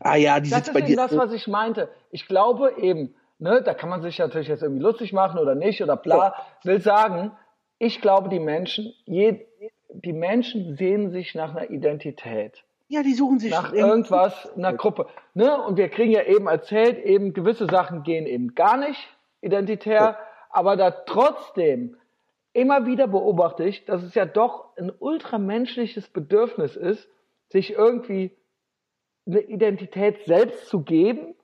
ah 0.00 0.16
ja, 0.16 0.40
die 0.40 0.48
das 0.48 0.60
sitzt 0.60 0.72
bei 0.72 0.80
dir. 0.80 0.96
Das 0.96 1.12
ist 1.12 1.18
das, 1.18 1.26
was 1.28 1.34
ich 1.34 1.46
meinte. 1.48 1.90
Ich 2.10 2.26
glaube 2.26 2.72
eben, 2.78 3.14
ne, 3.38 3.60
da 3.62 3.74
kann 3.74 3.90
man 3.90 4.00
sich 4.00 4.18
natürlich 4.18 4.48
jetzt 4.48 4.62
irgendwie 4.62 4.82
lustig 4.82 5.12
machen 5.12 5.38
oder 5.38 5.54
nicht 5.54 5.82
oder 5.82 5.98
bla. 5.98 6.16
Ja. 6.16 6.34
Will 6.64 6.80
sagen, 6.80 7.32
ich 7.78 8.00
glaube, 8.00 8.30
die 8.30 8.40
Menschen, 8.40 8.94
je, 9.04 9.44
die 9.92 10.14
Menschen 10.14 10.76
sehen 10.76 11.10
sich 11.10 11.34
nach 11.34 11.54
einer 11.54 11.68
Identität. 11.68 12.64
Ja, 12.92 13.02
die 13.02 13.14
suchen 13.14 13.38
sich 13.38 13.50
nach 13.50 13.72
irgendwas, 13.72 14.52
einer 14.54 14.74
Gruppe. 14.74 15.06
Ne? 15.32 15.64
Und 15.64 15.78
wir 15.78 15.88
kriegen 15.88 16.12
ja 16.12 16.24
eben 16.24 16.46
erzählt, 16.46 17.02
eben 17.02 17.32
gewisse 17.32 17.66
Sachen 17.66 18.02
gehen 18.02 18.26
eben 18.26 18.54
gar 18.54 18.76
nicht 18.76 19.00
identitär, 19.40 19.94
ja. 19.94 20.18
aber 20.50 20.76
da 20.76 20.90
trotzdem 20.90 21.96
immer 22.52 22.84
wieder 22.84 23.06
beobachte 23.06 23.64
ich, 23.64 23.86
dass 23.86 24.02
es 24.02 24.14
ja 24.14 24.26
doch 24.26 24.76
ein 24.76 24.92
ultramenschliches 24.98 26.10
Bedürfnis 26.10 26.76
ist, 26.76 27.08
sich 27.48 27.72
irgendwie 27.72 28.36
eine 29.26 29.40
Identität 29.40 30.26
selbst 30.26 30.68
zu 30.68 30.82
geben 30.82 31.34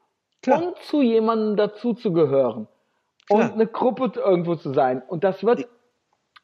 Klar. 0.43 0.63
und 0.63 0.77
zu 0.83 1.01
jemandem 1.01 1.57
dazu 1.57 1.95
zu 1.95 2.13
gehören 2.13 2.69
Klar. 3.27 3.41
und 3.41 3.53
eine 3.55 3.67
Gruppe 3.67 4.13
irgendwo 4.21 4.55
zu 4.57 4.75
sein. 4.75 5.01
Und 5.01 5.25
das 5.25 5.43
wird 5.43 5.67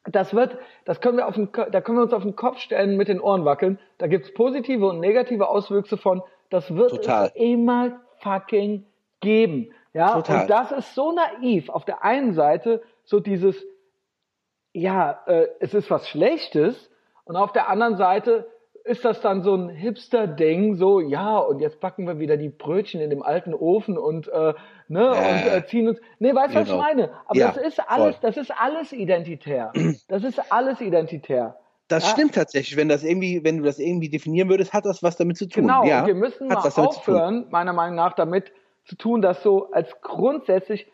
das 0.07 0.33
wird, 0.33 0.57
das 0.85 1.01
können 1.01 1.17
wir 1.17 1.27
auf 1.27 1.35
den, 1.35 1.49
da 1.51 1.81
können 1.81 1.97
wir 1.97 2.03
uns 2.03 2.13
auf 2.13 2.23
den 2.23 2.35
Kopf 2.35 2.59
stellen, 2.59 2.97
mit 2.97 3.07
den 3.07 3.19
Ohren 3.19 3.45
wackeln. 3.45 3.79
Da 3.97 4.07
gibt's 4.07 4.33
positive 4.33 4.87
und 4.87 4.99
negative 4.99 5.47
Auswüchse 5.49 5.97
von. 5.97 6.21
Das 6.49 6.73
wird 6.75 6.91
Total. 6.91 7.27
es 7.27 7.35
immer 7.35 8.01
fucking 8.19 8.85
geben. 9.19 9.71
Ja, 9.93 10.13
Total. 10.13 10.41
und 10.41 10.49
das 10.49 10.71
ist 10.71 10.93
so 10.93 11.11
naiv. 11.11 11.69
Auf 11.69 11.85
der 11.85 12.03
einen 12.03 12.33
Seite 12.33 12.83
so 13.03 13.19
dieses, 13.19 13.65
ja, 14.73 15.23
äh, 15.25 15.47
es 15.59 15.73
ist 15.73 15.89
was 15.89 16.07
Schlechtes, 16.07 16.89
und 17.25 17.35
auf 17.35 17.51
der 17.51 17.69
anderen 17.69 17.97
Seite 17.97 18.47
ist 18.85 19.03
das 19.03 19.19
dann 19.19 19.41
so 19.41 19.55
ein 19.55 19.69
Hipster-Ding, 19.69 20.75
so, 20.75 20.99
ja, 20.99 21.39
und 21.39 21.59
jetzt 21.59 21.79
backen 21.79 22.05
wir 22.05 22.19
wieder 22.19 22.37
die 22.37 22.49
Brötchen 22.49 23.01
in 23.01 23.09
dem 23.09 23.23
alten 23.23 23.55
Ofen 23.55 23.97
und, 23.97 24.27
äh, 24.27 24.53
ne, 24.87 25.01
äh, 25.01 25.07
und 25.07 25.53
äh, 25.53 25.65
ziehen 25.65 25.87
uns. 25.87 25.99
Nee, 26.19 26.35
weißt 26.35 26.53
du, 26.53 26.59
was 26.59 26.67
ich 26.67 26.71
genau. 26.71 26.83
meine? 26.83 27.09
Aber 27.25 27.37
ja, 27.37 27.47
das 27.47 27.57
ist 27.57 27.79
alles, 27.79 28.17
voll. 28.17 28.29
das 28.29 28.37
ist 28.37 28.51
alles 28.55 28.93
identitär. 28.93 29.73
Das 30.07 30.23
ist 30.23 30.39
alles 30.51 30.81
identitär. 30.81 31.57
Das 31.87 32.03
ja. 32.03 32.09
stimmt 32.11 32.35
tatsächlich. 32.35 32.77
Wenn 32.77 32.87
das 32.87 33.03
irgendwie, 33.03 33.43
wenn 33.43 33.57
du 33.57 33.63
das 33.63 33.79
irgendwie 33.79 34.09
definieren 34.09 34.49
würdest, 34.49 34.71
hat 34.71 34.85
das 34.85 35.01
was 35.01 35.17
damit 35.17 35.37
zu 35.37 35.47
tun. 35.47 35.63
Genau, 35.63 35.83
ja, 35.83 36.05
wir 36.05 36.15
müssen 36.15 36.47
mal 36.47 36.57
aufhören, 36.57 37.47
meiner 37.49 37.73
Meinung 37.73 37.95
nach, 37.95 38.13
damit 38.13 38.51
zu 38.85 38.95
tun, 38.95 39.23
dass 39.23 39.41
so 39.41 39.71
als 39.71 39.99
grundsätzlich, 40.01 40.85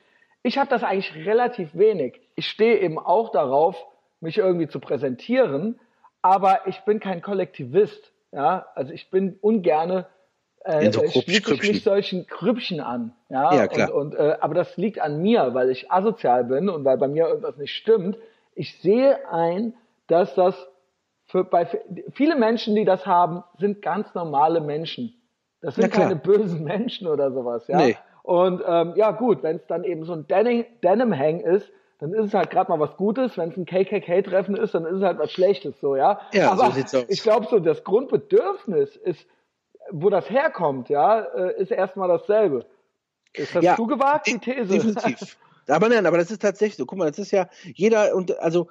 ich 0.43 0.57
habe 0.57 0.69
das 0.69 0.83
eigentlich 0.83 1.13
relativ 1.25 1.75
wenig. 1.75 2.21
Ich 2.35 2.47
stehe 2.47 2.79
eben 2.79 2.97
auch 2.97 3.31
darauf, 3.33 3.75
mich 4.21 4.37
irgendwie 4.37 4.69
zu 4.69 4.79
präsentieren, 4.79 5.77
aber 6.21 6.67
ich 6.67 6.81
bin 6.81 6.99
kein 6.99 7.21
Kollektivist. 7.21 8.11
Ja, 8.31 8.67
also 8.75 8.93
ich 8.93 9.09
bin 9.09 9.37
ungerne 9.41 10.07
äh, 10.63 10.91
so 10.91 11.07
schließe 11.07 11.53
ich 11.55 11.61
mich 11.63 11.83
solchen 11.83 12.27
Krüppchen 12.27 12.81
an. 12.81 13.13
Ja, 13.29 13.53
ja 13.53 13.67
klar. 13.67 13.93
Und, 13.93 14.13
und, 14.13 14.19
äh, 14.19 14.37
aber 14.39 14.53
das 14.53 14.77
liegt 14.77 14.99
an 15.01 15.21
mir, 15.21 15.53
weil 15.53 15.69
ich 15.69 15.91
asozial 15.91 16.43
bin 16.43 16.69
und 16.69 16.85
weil 16.85 16.97
bei 16.97 17.07
mir 17.07 17.27
irgendwas 17.27 17.57
nicht 17.57 17.73
stimmt. 17.73 18.17
Ich 18.53 18.79
sehe 18.79 19.27
ein, 19.31 19.73
dass 20.07 20.35
das 20.35 20.55
für 21.25 21.43
bei 21.43 21.67
viele 22.11 22.35
Menschen, 22.35 22.75
die 22.75 22.85
das 22.85 23.05
haben, 23.05 23.43
sind 23.57 23.81
ganz 23.81 24.13
normale 24.13 24.61
Menschen. 24.61 25.13
Das 25.61 25.75
sind 25.75 25.91
keine 25.91 26.15
bösen 26.15 26.63
Menschen 26.63 27.07
oder 27.07 27.31
sowas. 27.31 27.67
Ja. 27.67 27.77
Nee. 27.77 27.97
Und 28.23 28.61
ähm, 28.67 28.93
ja 28.95 29.11
gut, 29.11 29.41
wenn 29.41 29.55
es 29.55 29.65
dann 29.67 29.83
eben 29.83 30.05
so 30.05 30.13
ein 30.13 30.27
Denim-Hang 30.27 31.39
ist, 31.39 31.67
dann 32.01 32.13
ist 32.13 32.25
es 32.25 32.33
halt 32.33 32.49
gerade 32.49 32.71
mal 32.71 32.79
was 32.79 32.97
Gutes. 32.97 33.37
Wenn 33.37 33.49
es 33.49 33.57
ein 33.57 33.65
KKK-Treffen 33.65 34.57
ist, 34.57 34.73
dann 34.73 34.85
ist 34.85 34.97
es 34.97 35.03
halt 35.03 35.19
was 35.19 35.31
Schlechtes, 35.31 35.79
so, 35.79 35.95
ja. 35.95 36.19
Ja, 36.33 36.51
Aber 36.51 36.65
so 36.65 36.71
sieht's 36.71 36.95
aus. 36.95 37.05
ich 37.07 37.21
glaube 37.21 37.45
so, 37.49 37.59
das 37.59 37.83
Grundbedürfnis 37.83 38.95
ist, 38.95 39.27
wo 39.91 40.09
das 40.09 40.27
herkommt, 40.27 40.89
ja, 40.89 41.19
äh, 41.19 41.61
ist 41.61 41.71
erstmal 41.71 42.07
dasselbe. 42.07 42.65
Ist 43.33 43.55
das 43.55 43.63
ja, 43.63 43.75
zu 43.75 43.85
gewagt, 43.85 44.25
die 44.25 44.39
These? 44.39 44.65
Definitiv. 44.65 45.37
Aber 45.67 45.89
nein, 45.89 46.05
aber 46.05 46.17
das 46.17 46.31
ist 46.31 46.41
tatsächlich 46.41 46.75
so. 46.75 46.85
Guck 46.85 46.97
mal, 46.97 47.07
das 47.07 47.19
ist 47.19 47.31
ja 47.31 47.47
jeder 47.63 48.15
und 48.15 48.37
also 48.39 48.67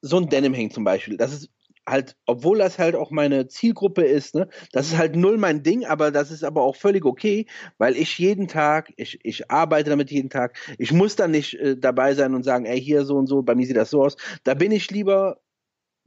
so 0.00 0.16
ein 0.16 0.28
Denim 0.28 0.54
hängt 0.54 0.72
zum 0.72 0.82
Beispiel. 0.82 1.16
Das 1.18 1.32
ist 1.32 1.50
halt, 1.86 2.16
obwohl 2.26 2.58
das 2.58 2.78
halt 2.78 2.94
auch 2.96 3.10
meine 3.10 3.46
Zielgruppe 3.48 4.02
ist, 4.04 4.34
ne, 4.34 4.48
das 4.72 4.88
ist 4.88 4.98
halt 4.98 5.16
null 5.16 5.38
mein 5.38 5.62
Ding, 5.62 5.84
aber 5.84 6.10
das 6.10 6.30
ist 6.30 6.44
aber 6.44 6.62
auch 6.62 6.76
völlig 6.76 7.04
okay, 7.04 7.46
weil 7.78 7.96
ich 7.96 8.18
jeden 8.18 8.48
Tag, 8.48 8.92
ich, 8.96 9.20
ich 9.22 9.50
arbeite 9.50 9.90
damit 9.90 10.10
jeden 10.10 10.30
Tag, 10.30 10.58
ich 10.78 10.92
muss 10.92 11.16
dann 11.16 11.30
nicht 11.30 11.54
äh, 11.54 11.76
dabei 11.76 12.14
sein 12.14 12.34
und 12.34 12.42
sagen, 12.42 12.66
ey, 12.66 12.80
hier 12.80 13.04
so 13.04 13.16
und 13.16 13.26
so, 13.26 13.42
bei 13.42 13.54
mir 13.54 13.66
sieht 13.66 13.76
das 13.76 13.90
so 13.90 14.02
aus. 14.02 14.16
Da 14.44 14.54
bin 14.54 14.72
ich 14.72 14.90
lieber 14.90 15.38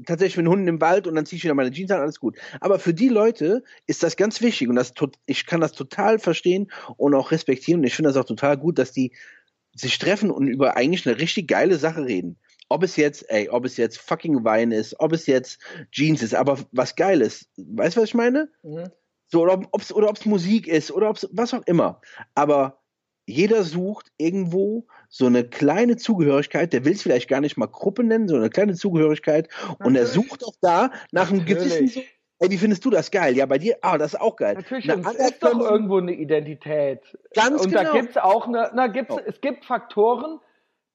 tatsächlich 0.05 0.37
mit 0.37 0.47
Hunden 0.47 0.67
im 0.67 0.81
Wald 0.81 1.07
und 1.07 1.15
dann 1.15 1.25
ziehe 1.25 1.37
ich 1.37 1.43
wieder 1.43 1.55
meine 1.55 1.71
Jeans 1.71 1.91
an, 1.91 2.01
alles 2.01 2.19
gut. 2.19 2.37
Aber 2.61 2.79
für 2.79 2.93
die 2.93 3.09
Leute 3.09 3.63
ist 3.87 4.03
das 4.03 4.15
ganz 4.15 4.41
wichtig 4.41 4.69
und 4.69 4.75
das, 4.75 4.93
ich 5.25 5.45
kann 5.45 5.61
das 5.61 5.73
total 5.73 6.19
verstehen 6.19 6.71
und 6.97 7.15
auch 7.15 7.31
respektieren 7.31 7.81
und 7.81 7.87
ich 7.87 7.95
finde 7.95 8.09
das 8.09 8.17
auch 8.17 8.25
total 8.25 8.57
gut, 8.57 8.79
dass 8.79 8.91
die 8.91 9.13
sich 9.75 9.97
treffen 9.99 10.31
und 10.31 10.47
über 10.47 10.77
eigentlich 10.77 11.07
eine 11.07 11.19
richtig 11.19 11.47
geile 11.47 11.77
Sache 11.77 12.05
reden 12.05 12.37
ob 12.69 12.83
es 12.83 12.95
jetzt, 12.95 13.29
ey, 13.29 13.49
ob 13.49 13.65
es 13.65 13.77
jetzt 13.77 13.97
fucking 13.97 14.43
Wein 14.43 14.71
ist, 14.71 14.99
ob 14.99 15.11
es 15.11 15.25
jetzt 15.25 15.59
Jeans 15.91 16.21
ist, 16.21 16.35
aber 16.35 16.59
was 16.71 16.95
geil 16.95 17.21
ist. 17.21 17.49
Weißt 17.57 17.97
du, 17.97 18.01
was 18.01 18.09
ich 18.09 18.15
meine? 18.15 18.49
Mhm. 18.63 18.89
So, 19.27 19.41
oder 19.41 19.61
ob 19.71 19.81
es 19.81 19.93
oder 19.93 20.09
ob's 20.09 20.25
Musik 20.25 20.67
ist 20.67 20.91
oder 20.91 21.09
ob's 21.09 21.27
was 21.31 21.53
auch 21.53 21.63
immer. 21.65 22.01
Aber 22.33 22.79
jeder 23.25 23.63
sucht 23.63 24.11
irgendwo 24.17 24.87
so 25.07 25.27
eine 25.27 25.43
kleine 25.43 25.97
Zugehörigkeit, 25.97 26.73
der 26.73 26.83
will 26.85 26.93
es 26.93 27.03
vielleicht 27.03 27.27
gar 27.27 27.41
nicht 27.41 27.57
mal 27.57 27.67
Gruppe 27.67 28.03
nennen, 28.03 28.27
so 28.27 28.35
eine 28.35 28.49
kleine 28.49 28.73
Zugehörigkeit. 28.73 29.49
Natürlich. 29.51 29.85
Und 29.85 29.95
er 29.95 30.05
sucht 30.07 30.43
auch 30.43 30.55
da 30.61 30.91
nach 31.11 31.29
einem 31.31 31.45
gewissen 31.45 31.87
so, 31.87 32.01
Ey, 32.41 32.49
wie 32.49 32.57
findest 32.57 32.85
du 32.85 32.89
das 32.89 33.11
geil? 33.11 33.35
Ja, 33.35 33.45
bei 33.45 33.57
dir, 33.57 33.77
ah, 33.81 33.97
das 33.97 34.13
ist 34.13 34.21
auch 34.21 34.37
geil. 34.37 34.55
Natürlich, 34.55 34.85
na, 34.85 34.95
es 35.11 35.15
ist 35.15 35.43
doch 35.43 35.59
irgendwo 35.59 35.97
eine 35.97 36.13
Identität. 36.13 37.01
Ganz 37.35 37.61
und 37.61 37.69
genau. 37.69 37.81
Und 37.81 37.87
da 37.87 37.99
gibt's 37.99 38.17
auch 38.17 38.47
eine, 38.47 38.71
na, 38.73 38.87
gibt's, 38.87 39.13
oh. 39.13 39.19
es 39.25 39.41
gibt 39.41 39.65
Faktoren, 39.65 40.39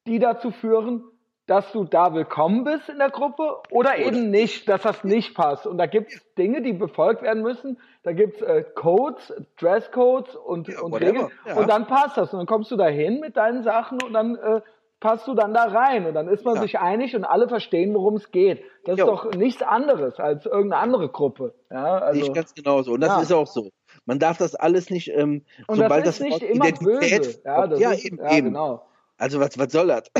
die 0.06 0.18
dazu 0.18 0.52
führen, 0.52 1.04
dass 1.46 1.70
du 1.72 1.84
da 1.84 2.14
willkommen 2.14 2.64
bist 2.64 2.88
in 2.88 2.98
der 2.98 3.10
Gruppe 3.10 3.58
oder 3.70 3.98
eben 3.98 4.30
nicht, 4.30 4.68
dass 4.68 4.82
das 4.82 5.04
nicht 5.04 5.34
passt. 5.34 5.66
Und 5.66 5.76
da 5.76 5.86
gibt 5.86 6.12
es 6.12 6.34
Dinge, 6.34 6.62
die 6.62 6.72
befolgt 6.72 7.22
werden 7.22 7.42
müssen. 7.42 7.78
Da 8.02 8.12
gibt 8.12 8.36
es 8.36 8.42
äh, 8.42 8.64
Codes, 8.74 9.32
Dresscodes 9.58 10.36
und, 10.36 10.68
ja, 10.68 10.80
und 10.80 10.94
Regeln. 10.94 11.28
Ja. 11.46 11.56
Und 11.56 11.68
dann 11.68 11.86
passt 11.86 12.16
das. 12.16 12.32
Und 12.32 12.38
dann 12.38 12.46
kommst 12.46 12.70
du 12.70 12.76
da 12.76 12.86
hin 12.86 13.20
mit 13.20 13.36
deinen 13.36 13.62
Sachen 13.62 14.02
und 14.02 14.14
dann 14.14 14.36
äh, 14.36 14.60
passt 15.00 15.28
du 15.28 15.34
dann 15.34 15.52
da 15.52 15.64
rein 15.64 16.06
und 16.06 16.14
dann 16.14 16.28
ist 16.28 16.46
man 16.46 16.54
ja. 16.54 16.62
sich 16.62 16.78
einig 16.78 17.14
und 17.14 17.24
alle 17.24 17.46
verstehen, 17.46 17.92
worum 17.92 18.14
es 18.14 18.30
geht. 18.30 18.62
Das 18.86 18.98
jo. 18.98 19.04
ist 19.04 19.10
doch 19.10 19.34
nichts 19.34 19.62
anderes 19.62 20.18
als 20.18 20.46
irgendeine 20.46 20.82
andere 20.82 21.10
Gruppe. 21.10 21.54
Ja, 21.70 21.98
also, 21.98 22.22
ich 22.22 22.32
ganz 22.32 22.54
genauso. 22.54 22.92
Und 22.92 23.02
das 23.02 23.22
ist 23.22 23.32
auch 23.32 23.46
so. 23.46 23.68
Man 24.06 24.18
darf 24.18 24.38
das 24.38 24.54
alles 24.54 24.88
nicht, 24.88 25.08
ähm, 25.08 25.44
und 25.66 25.76
sobald 25.76 26.06
das, 26.06 26.20
ist 26.20 26.32
das 26.32 26.40
nicht 26.40 26.54
immer 26.54 26.72
böse. 26.72 27.38
Ja, 27.44 27.66
das 27.66 27.80
ja 27.80 27.92
ist, 27.92 28.06
eben, 28.06 28.18
eben. 28.18 28.46
Genau. 28.46 28.82
Also 29.18 29.40
was, 29.40 29.58
was 29.58 29.70
soll 29.72 29.88
das? 29.88 30.10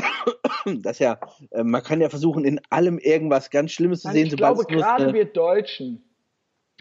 Das 0.81 0.99
ja, 0.99 1.19
äh, 1.51 1.63
man 1.63 1.83
kann 1.83 2.01
ja 2.01 2.09
versuchen, 2.09 2.45
in 2.45 2.59
allem 2.69 2.97
irgendwas 2.97 3.49
ganz 3.49 3.71
Schlimmes 3.71 4.01
zu 4.01 4.07
Nein, 4.07 4.15
sehen. 4.15 4.27
Ich 4.27 4.35
glaube, 4.35 4.65
gerade 4.65 5.13
wir 5.13 5.25
Deutschen 5.25 6.03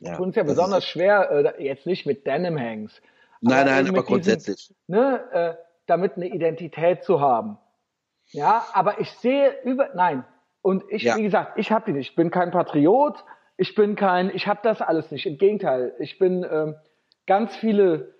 ja, 0.01 0.17
tun 0.17 0.31
es 0.31 0.37
ja 0.37 0.43
besonders 0.43 0.85
schwer, 0.85 1.31
äh, 1.31 1.65
jetzt 1.65 1.87
nicht 1.87 2.07
mit 2.07 2.27
Denim 2.27 2.59
Hangs. 2.59 3.01
Nein, 3.41 3.67
nein, 3.67 3.89
aber 3.89 4.03
grundsätzlich. 4.03 4.69
Diesen, 4.69 4.77
ne, 4.87 5.21
äh, 5.33 5.55
damit 5.87 6.17
eine 6.17 6.29
Identität 6.29 7.05
zu 7.05 7.21
haben. 7.21 7.59
Ja, 8.31 8.67
aber 8.73 9.01
ich 9.01 9.11
sehe 9.13 9.55
über, 9.65 9.91
nein. 9.95 10.25
Und 10.63 10.85
ich, 10.89 11.03
ja. 11.03 11.17
wie 11.17 11.23
gesagt, 11.23 11.59
ich 11.59 11.71
habe 11.71 11.85
die 11.87 11.93
nicht. 11.93 12.11
Ich 12.11 12.17
bin 12.17 12.31
kein 12.31 12.51
Patriot. 12.51 13.23
Ich 13.57 13.75
bin 13.75 13.97
kein, 13.97 14.35
ich 14.35 14.47
habe 14.47 14.61
das 14.63 14.81
alles 14.81 15.11
nicht. 15.11 15.27
Im 15.27 15.37
Gegenteil, 15.37 15.95
ich 15.99 16.19
bin 16.19 16.45
ähm, 16.51 16.75
ganz 17.27 17.55
viele 17.55 18.15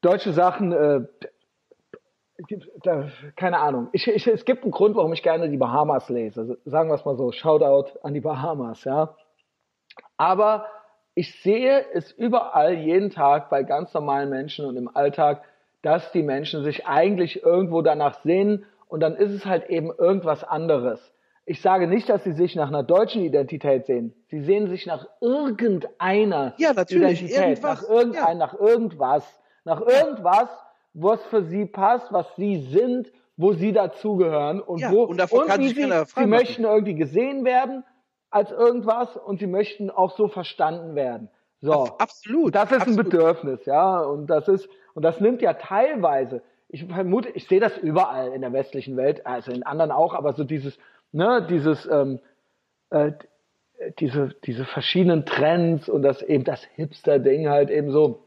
deutsche 0.00 0.32
Sachen. 0.32 0.72
Äh, 0.72 1.00
da, 2.82 3.08
keine 3.36 3.58
Ahnung. 3.58 3.88
Ich, 3.92 4.08
ich, 4.08 4.26
es 4.26 4.44
gibt 4.44 4.62
einen 4.62 4.72
Grund, 4.72 4.96
warum 4.96 5.12
ich 5.12 5.22
gerne 5.22 5.48
die 5.48 5.56
Bahamas 5.56 6.08
lese. 6.08 6.58
Sagen 6.64 6.90
wir 6.90 6.94
es 6.94 7.04
mal 7.04 7.16
so. 7.16 7.32
Shoutout 7.32 7.98
an 8.02 8.14
die 8.14 8.20
Bahamas, 8.20 8.84
ja. 8.84 9.16
Aber 10.16 10.66
ich 11.14 11.40
sehe 11.42 11.84
es 11.92 12.12
überall 12.12 12.74
jeden 12.74 13.10
Tag 13.10 13.50
bei 13.50 13.62
ganz 13.62 13.92
normalen 13.94 14.30
Menschen 14.30 14.64
und 14.64 14.76
im 14.76 14.94
Alltag, 14.94 15.42
dass 15.82 16.12
die 16.12 16.22
Menschen 16.22 16.62
sich 16.62 16.86
eigentlich 16.86 17.42
irgendwo 17.42 17.82
danach 17.82 18.20
sehen 18.22 18.64
und 18.88 19.00
dann 19.00 19.14
ist 19.16 19.32
es 19.32 19.46
halt 19.46 19.70
eben 19.70 19.90
irgendwas 19.96 20.44
anderes. 20.44 21.00
Ich 21.46 21.62
sage 21.62 21.86
nicht, 21.86 22.08
dass 22.08 22.22
sie 22.22 22.32
sich 22.32 22.54
nach 22.54 22.68
einer 22.68 22.82
deutschen 22.82 23.22
Identität 23.22 23.86
sehen. 23.86 24.14
Sie 24.28 24.40
sehen 24.42 24.68
sich 24.68 24.86
nach 24.86 25.06
irgendeiner 25.20 26.54
ja, 26.58 26.72
natürlich, 26.72 27.22
Identität, 27.22 27.58
irgendwas, 27.58 27.82
nach, 27.82 27.88
irgendein, 27.88 28.38
ja. 28.38 28.46
nach 28.46 28.54
irgendwas, 28.54 29.40
nach 29.64 29.80
irgendwas, 29.80 30.48
was 30.92 31.22
für 31.26 31.44
sie 31.44 31.66
passt, 31.66 32.12
was 32.12 32.26
sie 32.36 32.66
sind, 32.70 33.10
wo 33.36 33.52
sie 33.52 33.72
dazugehören 33.72 34.60
und 34.60 34.80
ja, 34.80 34.90
wo 34.90 35.04
und, 35.04 35.16
davon 35.16 35.44
und 35.44 35.58
wie 35.58 35.68
sie, 35.68 35.90
sie 36.14 36.26
möchten 36.26 36.64
irgendwie 36.64 36.94
gesehen 36.94 37.44
werden 37.44 37.84
als 38.30 38.50
irgendwas 38.50 39.16
und 39.16 39.40
sie 39.40 39.46
möchten 39.46 39.90
auch 39.90 40.16
so 40.16 40.28
verstanden 40.28 40.94
werden. 40.94 41.30
So, 41.60 41.72
absolut. 41.98 42.54
Das 42.54 42.70
ist 42.70 42.82
absolut. 42.82 42.98
ein 42.98 43.04
Bedürfnis, 43.04 43.66
ja, 43.66 44.00
und 44.00 44.28
das 44.28 44.48
ist 44.48 44.68
und 44.94 45.02
das 45.04 45.20
nimmt 45.20 45.42
ja 45.42 45.54
teilweise 45.54 46.42
ich 46.72 46.84
vermute, 46.84 47.28
ich 47.30 47.46
sehe 47.46 47.60
das 47.60 47.76
überall 47.78 48.32
in 48.32 48.42
der 48.42 48.52
westlichen 48.52 48.96
Welt, 48.96 49.26
also 49.26 49.50
in 49.50 49.64
anderen 49.64 49.90
auch, 49.90 50.14
aber 50.14 50.32
so 50.34 50.44
dieses, 50.44 50.78
ne, 51.12 51.46
dieses, 51.48 51.86
ähm, 51.90 52.20
äh, 52.90 53.12
diese, 53.98 54.34
diese 54.44 54.64
verschiedenen 54.64 55.26
Trends 55.26 55.88
und 55.88 56.02
das 56.02 56.22
eben 56.22 56.44
das 56.44 56.62
Hipster-Ding 56.76 57.48
halt 57.48 57.70
eben 57.70 57.90
so, 57.90 58.22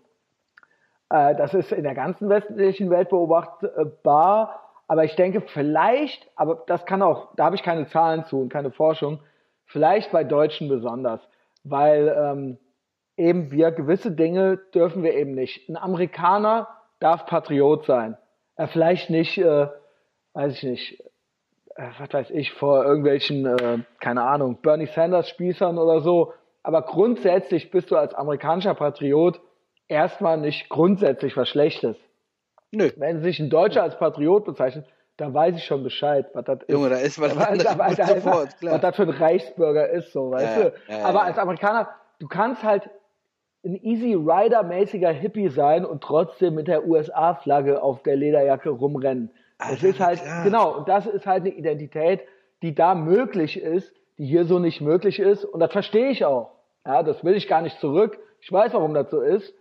äh, 1.13 1.35
das 1.35 1.53
ist 1.53 1.71
in 1.71 1.83
der 1.83 1.95
ganzen 1.95 2.29
westlichen 2.29 2.89
Welt 2.89 3.09
beobachtbar, 3.09 4.59
aber 4.87 5.03
ich 5.05 5.15
denke 5.15 5.41
vielleicht, 5.41 6.29
aber 6.35 6.63
das 6.67 6.85
kann 6.85 7.01
auch, 7.01 7.33
da 7.35 7.45
habe 7.45 7.55
ich 7.55 7.63
keine 7.63 7.87
Zahlen 7.87 8.25
zu 8.25 8.41
und 8.41 8.49
keine 8.49 8.71
Forschung, 8.71 9.19
vielleicht 9.65 10.11
bei 10.11 10.23
Deutschen 10.23 10.67
besonders, 10.67 11.21
weil 11.63 12.13
ähm, 12.17 12.57
eben 13.15 13.51
wir 13.51 13.71
gewisse 13.71 14.11
Dinge 14.11 14.57
dürfen 14.73 15.03
wir 15.03 15.13
eben 15.13 15.33
nicht. 15.35 15.69
Ein 15.69 15.77
Amerikaner 15.77 16.67
darf 16.99 17.25
Patriot 17.25 17.85
sein 17.85 18.17
äh, 18.55 18.67
vielleicht 18.67 19.09
nicht, 19.09 19.37
äh, 19.37 19.67
weiß 20.33 20.53
ich 20.53 20.63
nicht, 20.63 20.99
äh, 21.75 21.89
was 21.99 22.13
weiß 22.13 22.29
ich, 22.31 22.51
vor 22.53 22.83
irgendwelchen, 22.85 23.45
äh, 23.45 23.79
keine 23.99 24.23
Ahnung, 24.23 24.59
Bernie 24.61 24.87
Sanders 24.87 25.29
Spießern 25.29 25.77
oder 25.77 26.01
so. 26.01 26.33
Aber 26.61 26.83
grundsätzlich 26.83 27.71
bist 27.71 27.91
du 27.91 27.97
als 27.97 28.13
amerikanischer 28.13 28.73
Patriot 28.73 29.41
erstmal 29.93 30.37
nicht 30.37 30.69
grundsätzlich 30.69 31.37
was 31.37 31.47
Schlechtes. 31.49 31.95
Nö. 32.71 32.89
Wenn 32.97 33.21
sich 33.21 33.39
ein 33.39 33.49
Deutscher 33.49 33.83
als 33.83 33.97
Patriot 33.97 34.45
bezeichnet, 34.45 34.85
dann 35.17 35.33
weiß 35.33 35.55
ich 35.55 35.63
schon 35.63 35.83
Bescheid, 35.83 36.25
was 36.33 36.43
das 36.45 36.61
ist. 36.61 36.69
Junge, 36.69 36.89
da 36.89 36.97
ist 36.97 37.21
was, 37.21 37.35
da, 37.35 37.55
da, 37.55 37.75
da, 37.75 38.07
sofort, 38.07 38.57
klar. 38.57 38.73
was 38.73 38.81
das 38.81 38.95
für 38.95 39.03
ein 39.03 39.09
Reichsbürger 39.09 39.89
ist, 39.89 40.11
so, 40.11 40.31
weißt 40.31 40.57
ja, 40.57 40.63
du. 40.63 40.73
Ja, 40.87 41.05
Aber 41.05 41.19
ja. 41.19 41.25
als 41.25 41.37
Amerikaner, 41.37 41.89
du 42.19 42.27
kannst 42.27 42.63
halt 42.63 42.89
ein 43.63 43.75
Easy 43.75 44.13
Rider-mäßiger 44.15 45.11
Hippie 45.11 45.49
sein 45.49 45.85
und 45.85 46.01
trotzdem 46.01 46.55
mit 46.55 46.67
der 46.67 46.85
USA-Flagge 46.87 47.81
auf 47.81 48.01
der 48.03 48.15
Lederjacke 48.15 48.69
rumrennen. 48.69 49.29
Das 49.59 49.69
Alter, 49.69 49.87
ist 49.87 49.99
halt, 49.99 50.21
klar. 50.21 50.43
genau, 50.43 50.77
und 50.77 50.89
das 50.89 51.05
ist 51.05 51.25
halt 51.25 51.43
eine 51.43 51.53
Identität, 51.53 52.21
die 52.61 52.73
da 52.73 52.95
möglich 52.95 53.61
ist, 53.61 53.93
die 54.17 54.25
hier 54.25 54.45
so 54.45 54.59
nicht 54.59 54.81
möglich 54.81 55.19
ist. 55.19 55.45
Und 55.45 55.59
das 55.59 55.71
verstehe 55.71 56.09
ich 56.09 56.25
auch. 56.25 56.51
Ja, 56.85 57.03
das 57.03 57.23
will 57.23 57.35
ich 57.35 57.47
gar 57.47 57.61
nicht 57.61 57.79
zurück. 57.79 58.17
Ich 58.41 58.51
weiß, 58.51 58.73
warum 58.73 58.93
das 58.93 59.09
so 59.09 59.21
ist. 59.21 59.53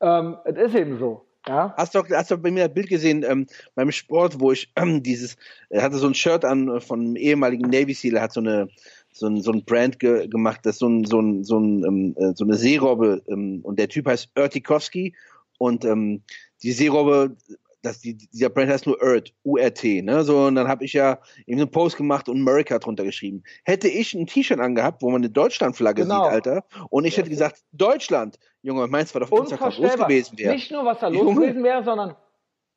Ähm, 0.00 0.36
es 0.44 0.56
ist 0.56 0.74
eben 0.74 0.98
so. 0.98 1.26
Ja. 1.46 1.74
Hast 1.76 1.94
du, 1.94 2.02
hast 2.10 2.30
du 2.30 2.36
bei 2.36 2.50
mir 2.50 2.64
ein 2.64 2.74
Bild 2.74 2.88
gesehen 2.88 3.24
ähm, 3.26 3.46
beim 3.74 3.90
Sport, 3.90 4.40
wo 4.40 4.52
ich 4.52 4.70
ähm, 4.76 5.02
dieses, 5.02 5.36
er 5.70 5.82
hatte 5.82 5.96
so 5.96 6.06
ein 6.06 6.14
Shirt 6.14 6.44
an 6.44 6.80
von 6.80 7.00
einem 7.00 7.16
ehemaligen 7.16 7.70
Navy 7.70 7.94
Seal, 7.94 8.20
hat 8.20 8.32
so 8.32 8.40
eine 8.40 8.68
so 9.12 9.26
ein, 9.26 9.42
so 9.42 9.52
ein 9.52 9.64
Brand 9.64 9.98
ge, 9.98 10.28
gemacht, 10.28 10.60
das 10.64 10.78
so 10.78 10.88
ein, 10.88 11.04
so 11.04 11.20
ein, 11.20 11.44
so 11.44 11.58
ein, 11.58 11.84
ähm, 11.84 12.14
äh, 12.16 12.32
so 12.34 12.44
eine 12.44 12.56
Seerobbe, 12.56 13.22
ähm, 13.28 13.60
und 13.62 13.78
der 13.78 13.88
Typ 13.88 14.06
heißt 14.06 14.30
Urtikowski 14.36 15.14
und 15.58 15.84
ähm, 15.84 16.22
die 16.62 16.72
Seerobbe, 16.72 17.36
das, 17.82 18.00
die, 18.00 18.16
dieser 18.16 18.48
Brand 18.50 18.70
heißt 18.70 18.86
nur 18.86 19.00
Urt, 19.02 19.32
U-R-T, 19.44 20.02
ne, 20.02 20.22
so, 20.24 20.46
und 20.46 20.54
dann 20.54 20.68
habe 20.68 20.84
ich 20.84 20.92
ja 20.92 21.18
eben 21.46 21.60
einen 21.60 21.70
Post 21.70 21.96
gemacht 21.96 22.28
und 22.28 22.38
America 22.38 22.78
drunter 22.78 23.04
geschrieben. 23.04 23.42
Hätte 23.64 23.88
ich 23.88 24.14
ein 24.14 24.26
T-Shirt 24.26 24.60
angehabt, 24.60 25.02
wo 25.02 25.10
man 25.10 25.22
eine 25.22 25.30
Deutschlandflagge 25.30 26.02
genau. 26.02 26.24
sieht, 26.24 26.32
Alter, 26.32 26.64
und 26.90 27.04
ich 27.04 27.16
hätte 27.16 27.30
gesagt, 27.30 27.62
Deutschland, 27.72 28.38
Junge, 28.62 28.86
meinst 28.86 29.14
du, 29.14 29.20
was 29.20 29.30
auf 29.30 29.38
Instagram 29.38 29.72
los 29.78 29.96
gewesen 29.96 30.38
wäre? 30.38 30.54
Nicht 30.54 30.70
nur, 30.70 30.84
was 30.84 31.00
da 31.00 31.08
los 31.08 31.34
gewesen 31.34 31.64
wäre, 31.64 31.82
sondern 31.84 32.16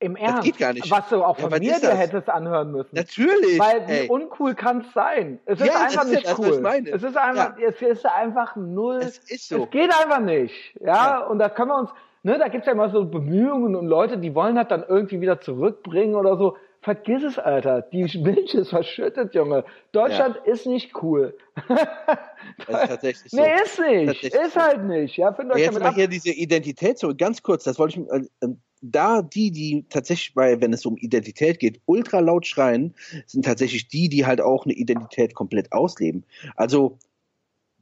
im 0.04 0.16
Ernst. 0.16 0.39
Das 0.39 0.45
geht 0.45 0.58
gar 0.58 0.74
nicht. 0.74 0.91
Was 0.91 1.10
du 1.10 1.24
auch 1.24 1.38
von 1.38 1.51
ja, 1.51 1.60
mir 1.60 1.80
dir 1.80 1.95
hättest 1.95 2.30
anhören 2.30 2.72
müssen. 2.72 2.89
Natürlich. 2.93 3.58
Weil 3.58 3.88
wie 3.88 4.10
uncool 4.10 4.54
kann 4.54 4.82
es 4.82 4.93
sein? 4.93 5.39
Es 5.45 5.60
ist 5.60 5.68
ja, 5.68 5.82
einfach 5.82 6.06
nicht 6.06 6.26
das, 6.26 6.38
cool. 6.38 6.62
Es 6.91 7.04
ist 7.04 7.18
einfach, 7.18 7.58
ja. 7.58 7.68
es 7.68 7.82
ist 7.82 8.06
einfach 8.06 8.56
null. 8.56 8.97
Es 8.97 9.18
ist 9.18 9.47
so. 9.47 9.64
Es 9.64 9.70
geht 9.72 9.91
einfach 9.91 10.20
nicht. 10.20 10.54
Ja, 10.82 10.88
ja. 10.88 11.20
und 11.20 11.39
da 11.39 11.49
können 11.49 11.70
wir 11.70 11.80
uns, 11.80 11.89
ne, 12.24 12.39
da 12.39 12.47
gibt's 12.47 12.65
ja 12.65 12.74
immer 12.74 12.89
so 12.89 13.05
Bemühungen 13.05 13.76
und 13.76 13.86
Leute, 13.86 14.17
die 14.17 14.34
wollen 14.34 14.55
das 14.55 14.67
dann 14.67 14.84
irgendwie 14.88 15.21
wieder 15.21 15.39
zurückbringen 15.39 16.15
oder 16.15 16.38
so. 16.38 16.57
Vergiss 16.82 17.24
es, 17.24 17.39
Alter. 17.39 17.82
Die 17.82 18.03
Milch 18.19 18.53
ist 18.53 18.69
verschüttet, 18.69 19.36
Junge. 19.36 19.63
Deutschland 19.91 20.41
ja. 20.45 20.51
ist 20.51 20.65
nicht 20.65 21.01
cool. 21.01 21.38
das 21.67 22.82
ist 22.82 22.89
tatsächlich 22.89 23.32
so. 23.32 23.41
Nee, 23.41 23.53
ist 23.63 23.80
nicht. 23.80 24.24
Ist 24.24 24.55
halt 24.55 24.84
nicht. 24.84 25.17
Ja, 25.17 25.34
findet 25.34 25.55
euch 25.55 25.61
Jetzt 25.61 25.80
mal 25.80 25.88
ab. 25.88 25.95
hier 25.95 26.07
diese 26.07 26.32
Identität 26.32 26.97
so 26.97 27.13
ganz 27.15 27.41
kurz, 27.41 27.63
das 27.63 27.80
wollte 27.80 28.01
ich, 28.01 28.09
äh, 28.09 28.45
äh 28.45 28.55
da 28.86 29.21
die, 29.21 29.49
die 29.51 29.86
tatsächlich 29.88 30.34
bei, 30.34 30.59
wenn 30.59 30.74
es 30.74 30.86
um 30.86 30.97
Identität 30.97 31.57
geht, 31.59 31.80
ultra 31.86 32.19
laut 32.19 32.45
schreien, 32.45 32.93
sind 33.26 33.45
tatsächlich 33.45 33.87
die, 33.87 34.09
die 34.09 34.25
halt 34.25 34.41
auch 34.41 34.66
eine 34.66 34.74
Identität 34.74 35.36
komplett 35.36 35.71
ausleben. 35.71 36.25
Also 36.58 36.97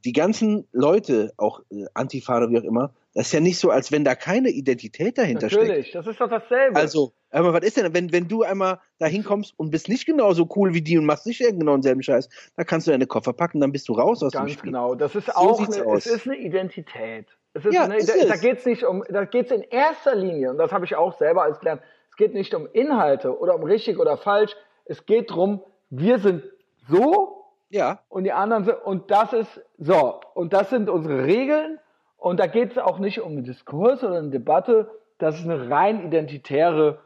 die 0.04 0.12
ganzen 0.12 0.68
Leute, 0.70 1.32
auch 1.38 1.60
äh, 1.70 1.86
Antifa 1.94 2.36
oder 2.36 2.50
wie 2.50 2.58
auch 2.60 2.64
immer, 2.64 2.94
das 3.14 3.26
ist 3.26 3.32
ja 3.32 3.40
nicht 3.40 3.58
so, 3.58 3.70
als 3.70 3.92
wenn 3.92 4.04
da 4.04 4.14
keine 4.14 4.48
Identität 4.48 5.18
dahinter 5.18 5.46
Natürlich, 5.46 5.64
steckt. 5.64 5.68
Natürlich, 5.68 5.92
das 5.92 6.06
ist 6.06 6.20
doch 6.20 6.30
dasselbe. 6.30 6.76
Also, 6.76 7.12
aber 7.30 7.52
was 7.52 7.62
ist 7.62 7.76
denn, 7.76 7.92
wenn, 7.92 8.10
wenn 8.10 8.26
du 8.26 8.42
einmal 8.42 8.80
da 8.98 9.06
hinkommst 9.06 9.52
und 9.58 9.70
bist 9.70 9.88
nicht 9.88 10.06
genauso 10.06 10.48
cool 10.56 10.72
wie 10.72 10.80
die 10.80 10.96
und 10.96 11.04
machst 11.04 11.26
nicht 11.26 11.40
genau 11.40 11.72
denselben 11.74 12.02
Scheiß, 12.02 12.28
dann 12.56 12.66
kannst 12.66 12.86
du 12.86 12.90
deine 12.90 13.06
Koffer 13.06 13.34
packen, 13.34 13.60
dann 13.60 13.70
bist 13.70 13.88
du 13.88 13.92
raus 13.92 14.22
aus 14.22 14.32
Ganz 14.32 14.50
dem 14.50 14.58
Spiel. 14.58 14.70
genau, 14.70 14.94
das 14.94 15.14
ist 15.14 15.26
so 15.26 15.32
auch 15.32 15.60
eine, 15.60 15.94
es 15.94 16.06
ist 16.06 16.26
eine 16.26 16.38
Identität. 16.38 17.26
Es 17.54 17.66
ist 17.66 17.74
ja, 17.74 17.84
eine, 17.84 17.98
da, 17.98 18.12
da 18.28 18.36
geht 18.36 18.58
es 18.58 18.66
nicht 18.66 18.82
um, 18.84 19.04
da 19.08 19.26
geht 19.26 19.46
es 19.46 19.52
in 19.52 19.62
erster 19.62 20.14
Linie, 20.14 20.50
und 20.50 20.58
das 20.58 20.72
habe 20.72 20.86
ich 20.86 20.94
auch 20.96 21.18
selber 21.18 21.42
als 21.42 21.60
gelernt, 21.60 21.82
es 22.10 22.16
geht 22.16 22.32
nicht 22.32 22.54
um 22.54 22.66
Inhalte 22.72 23.38
oder 23.38 23.54
um 23.54 23.62
richtig 23.62 23.98
oder 23.98 24.16
falsch, 24.16 24.56
es 24.86 25.04
geht 25.04 25.30
darum, 25.30 25.62
wir 25.90 26.18
sind 26.18 26.44
so 26.88 27.44
ja. 27.68 28.00
und 28.08 28.24
die 28.24 28.32
anderen 28.32 28.64
sind, 28.64 28.76
und 28.84 29.10
das 29.10 29.34
ist 29.34 29.60
so, 29.76 30.20
und 30.32 30.54
das 30.54 30.70
sind 30.70 30.88
unsere 30.88 31.26
Regeln, 31.26 31.78
und 32.22 32.38
da 32.38 32.46
geht 32.46 32.70
es 32.70 32.78
auch 32.78 33.00
nicht 33.00 33.20
um 33.20 33.32
einen 33.32 33.42
Diskurs 33.42 34.04
oder 34.04 34.18
eine 34.18 34.30
Debatte, 34.30 34.88
das 35.18 35.40
ist 35.40 35.44
eine 35.44 35.68
rein 35.68 36.06
identitäre 36.06 37.00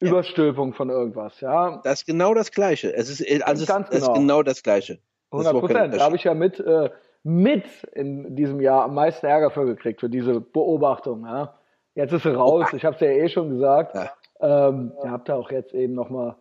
ja. 0.00 0.10
Überstülpung 0.10 0.74
von 0.74 0.90
irgendwas, 0.90 1.40
ja. 1.40 1.80
Das 1.84 2.00
ist 2.00 2.06
genau 2.06 2.34
das 2.34 2.52
Gleiche. 2.52 2.94
Es 2.94 3.08
ist, 3.08 3.22
also 3.42 3.62
es, 3.62 3.66
genau. 3.66 3.88
ist 3.90 4.14
genau 4.14 4.42
das 4.42 4.62
Gleiche. 4.62 4.98
100 5.30 5.58
Prozent. 5.58 5.94
Da 5.94 6.04
habe 6.04 6.16
ich 6.16 6.24
ja 6.24 6.34
mit, 6.34 6.60
äh, 6.60 6.90
mit 7.22 7.64
in 7.94 8.36
diesem 8.36 8.60
Jahr 8.60 8.84
am 8.84 8.94
meisten 8.94 9.24
Ärger 9.24 9.50
für 9.50 9.64
gekriegt, 9.64 10.00
für 10.00 10.10
diese 10.10 10.38
Beobachtung. 10.38 11.24
Ja. 11.24 11.54
Jetzt 11.94 12.12
ist 12.12 12.24
sie 12.24 12.34
raus, 12.34 12.66
ich 12.74 12.84
habe 12.84 12.94
es 12.94 13.00
ja 13.00 13.08
eh 13.08 13.28
schon 13.30 13.48
gesagt. 13.48 13.94
Ja. 13.94 14.68
Ähm, 14.68 14.92
ihr 15.02 15.10
habt 15.10 15.30
da 15.30 15.36
auch 15.36 15.50
jetzt 15.50 15.72
eben 15.72 15.94
nochmal, 15.94 16.36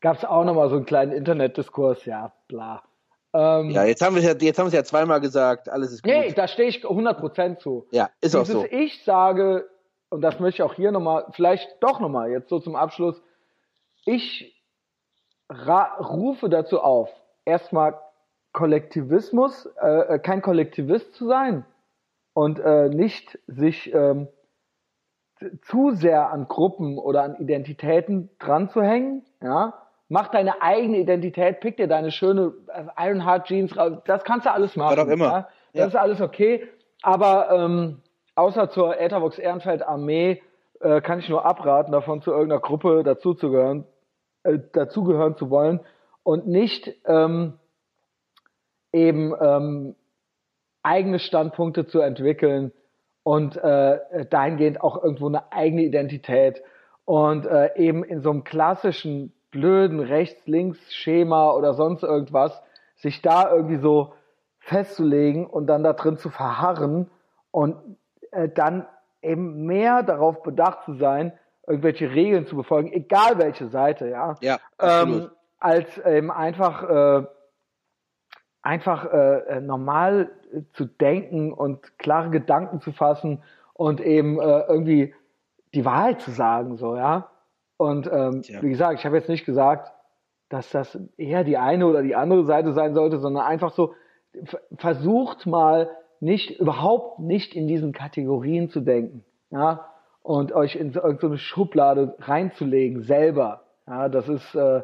gab 0.00 0.16
es 0.16 0.24
auch 0.24 0.44
nochmal 0.44 0.70
so 0.70 0.76
einen 0.76 0.86
kleinen 0.86 1.10
Internetdiskurs, 1.10 2.04
ja, 2.04 2.32
bla. 2.46 2.84
Ähm, 3.34 3.70
ja, 3.70 3.84
jetzt 3.84 4.00
haben 4.00 4.14
wir 4.14 4.22
es 4.22 4.28
ja, 4.28 4.34
jetzt 4.40 4.58
haben 4.58 4.70
wir 4.70 4.78
ja 4.78 4.84
zweimal 4.84 5.20
gesagt, 5.20 5.68
alles 5.68 5.92
ist 5.92 6.04
gut. 6.04 6.12
Nee, 6.12 6.32
da 6.32 6.46
stehe 6.46 6.68
ich 6.68 6.84
100% 6.84 7.58
zu. 7.58 7.86
Ja, 7.90 8.10
ist 8.20 8.34
Dieses 8.34 8.36
auch 8.36 8.60
so. 8.60 8.66
Ich 8.70 9.02
sage, 9.02 9.68
und 10.08 10.20
das 10.20 10.38
möchte 10.38 10.62
ich 10.62 10.70
auch 10.70 10.74
hier 10.74 10.92
nochmal, 10.92 11.26
vielleicht 11.32 11.68
doch 11.80 11.98
nochmal, 11.98 12.30
jetzt 12.30 12.48
so 12.48 12.60
zum 12.60 12.76
Abschluss, 12.76 13.20
ich 14.06 14.54
rufe 15.50 16.48
dazu 16.48 16.80
auf, 16.80 17.10
erstmal 17.44 17.98
Kollektivismus, 18.52 19.66
äh, 19.82 20.14
äh, 20.14 20.18
kein 20.20 20.40
Kollektivist 20.40 21.14
zu 21.14 21.26
sein 21.26 21.66
und 22.34 22.60
äh, 22.60 22.88
nicht 22.88 23.38
sich 23.48 23.92
ähm, 23.92 24.28
zu 25.62 25.90
sehr 25.90 26.30
an 26.30 26.46
Gruppen 26.46 26.98
oder 26.98 27.24
an 27.24 27.34
Identitäten 27.36 28.30
dran 28.38 28.70
zu 28.70 28.80
hängen, 28.80 29.24
ja, 29.42 29.83
mach 30.08 30.28
deine 30.28 30.62
eigene 30.62 30.98
Identität, 30.98 31.60
pick 31.60 31.76
dir 31.76 31.88
deine 31.88 32.10
schöne 32.10 32.52
äh, 32.68 33.08
Ironheart 33.08 33.46
Jeans 33.46 33.76
raus, 33.76 33.98
das 34.06 34.24
kannst 34.24 34.46
du 34.46 34.52
alles 34.52 34.76
machen. 34.76 34.96
Was 34.96 35.06
auch 35.06 35.10
immer. 35.10 35.24
Ja? 35.24 35.48
Das 35.72 35.80
ja. 35.80 35.86
ist 35.86 35.96
alles 35.96 36.20
okay, 36.20 36.68
aber 37.02 37.50
ähm, 37.50 38.02
außer 38.34 38.70
zur 38.70 38.98
Ethervox 39.00 39.38
Ehrenfeld 39.38 39.82
Armee 39.86 40.42
äh, 40.80 41.00
kann 41.00 41.18
ich 41.18 41.28
nur 41.28 41.44
abraten, 41.44 41.92
davon 41.92 42.22
zu 42.22 42.30
irgendeiner 42.30 42.60
Gruppe 42.60 43.02
dazuzugehören, 43.02 43.86
äh, 44.44 44.58
dazugehören 44.72 45.36
zu 45.36 45.50
wollen 45.50 45.80
und 46.22 46.46
nicht 46.46 46.94
ähm, 47.06 47.54
eben 48.92 49.34
ähm, 49.40 49.96
eigene 50.82 51.18
Standpunkte 51.18 51.86
zu 51.86 52.00
entwickeln 52.00 52.72
und 53.22 53.56
äh, 53.56 54.26
dahingehend 54.30 54.80
auch 54.80 55.02
irgendwo 55.02 55.26
eine 55.26 55.50
eigene 55.52 55.82
Identität 55.82 56.62
und 57.04 57.46
äh, 57.46 57.76
eben 57.76 58.04
in 58.04 58.22
so 58.22 58.30
einem 58.30 58.44
klassischen 58.44 59.33
blöden 59.54 60.00
Rechts-Links-Schema 60.00 61.52
oder 61.52 61.74
sonst 61.74 62.02
irgendwas 62.02 62.60
sich 62.96 63.22
da 63.22 63.50
irgendwie 63.50 63.78
so 63.78 64.12
festzulegen 64.58 65.46
und 65.46 65.68
dann 65.68 65.84
da 65.84 65.92
drin 65.92 66.18
zu 66.18 66.28
verharren 66.28 67.08
und 67.52 67.76
äh, 68.32 68.48
dann 68.48 68.86
eben 69.22 69.64
mehr 69.64 70.02
darauf 70.02 70.42
bedacht 70.42 70.84
zu 70.84 70.94
sein, 70.94 71.32
irgendwelche 71.66 72.10
Regeln 72.10 72.46
zu 72.46 72.56
befolgen, 72.56 72.92
egal 72.92 73.38
welche 73.38 73.68
Seite, 73.68 74.08
ja, 74.08 74.34
ja 74.40 74.58
ähm, 74.80 75.30
als 75.60 75.96
eben 75.98 76.32
einfach 76.32 76.82
äh, 77.22 77.26
einfach 78.60 79.04
äh, 79.12 79.38
äh, 79.38 79.60
normal 79.60 80.30
zu 80.72 80.86
denken 80.86 81.52
und 81.52 81.98
klare 81.98 82.30
Gedanken 82.30 82.80
zu 82.80 82.92
fassen 82.92 83.42
und 83.72 84.00
eben 84.00 84.40
äh, 84.40 84.60
irgendwie 84.66 85.14
die 85.74 85.84
Wahrheit 85.84 86.20
zu 86.20 86.32
sagen, 86.32 86.76
so, 86.76 86.96
ja. 86.96 87.30
Und 87.76 88.10
ähm, 88.12 88.42
ja. 88.44 88.62
wie 88.62 88.70
gesagt, 88.70 89.00
ich 89.00 89.06
habe 89.06 89.16
jetzt 89.16 89.28
nicht 89.28 89.44
gesagt, 89.44 89.92
dass 90.48 90.70
das 90.70 90.98
eher 91.16 91.44
die 91.44 91.56
eine 91.56 91.86
oder 91.86 92.02
die 92.02 92.14
andere 92.14 92.44
Seite 92.44 92.72
sein 92.72 92.94
sollte, 92.94 93.18
sondern 93.18 93.44
einfach 93.44 93.72
so, 93.72 93.94
versucht 94.76 95.46
mal 95.46 95.90
nicht, 96.20 96.60
überhaupt 96.60 97.18
nicht 97.18 97.54
in 97.54 97.66
diesen 97.66 97.92
Kategorien 97.92 98.68
zu 98.70 98.80
denken, 98.80 99.24
ja, 99.50 99.86
und 100.22 100.52
euch 100.52 100.76
in 100.76 100.92
so, 100.92 101.00
so 101.20 101.26
eine 101.26 101.38
Schublade 101.38 102.14
reinzulegen, 102.18 103.02
selber. 103.02 103.64
Ja, 103.86 104.08
das 104.08 104.28
ist, 104.28 104.54
äh, 104.54 104.82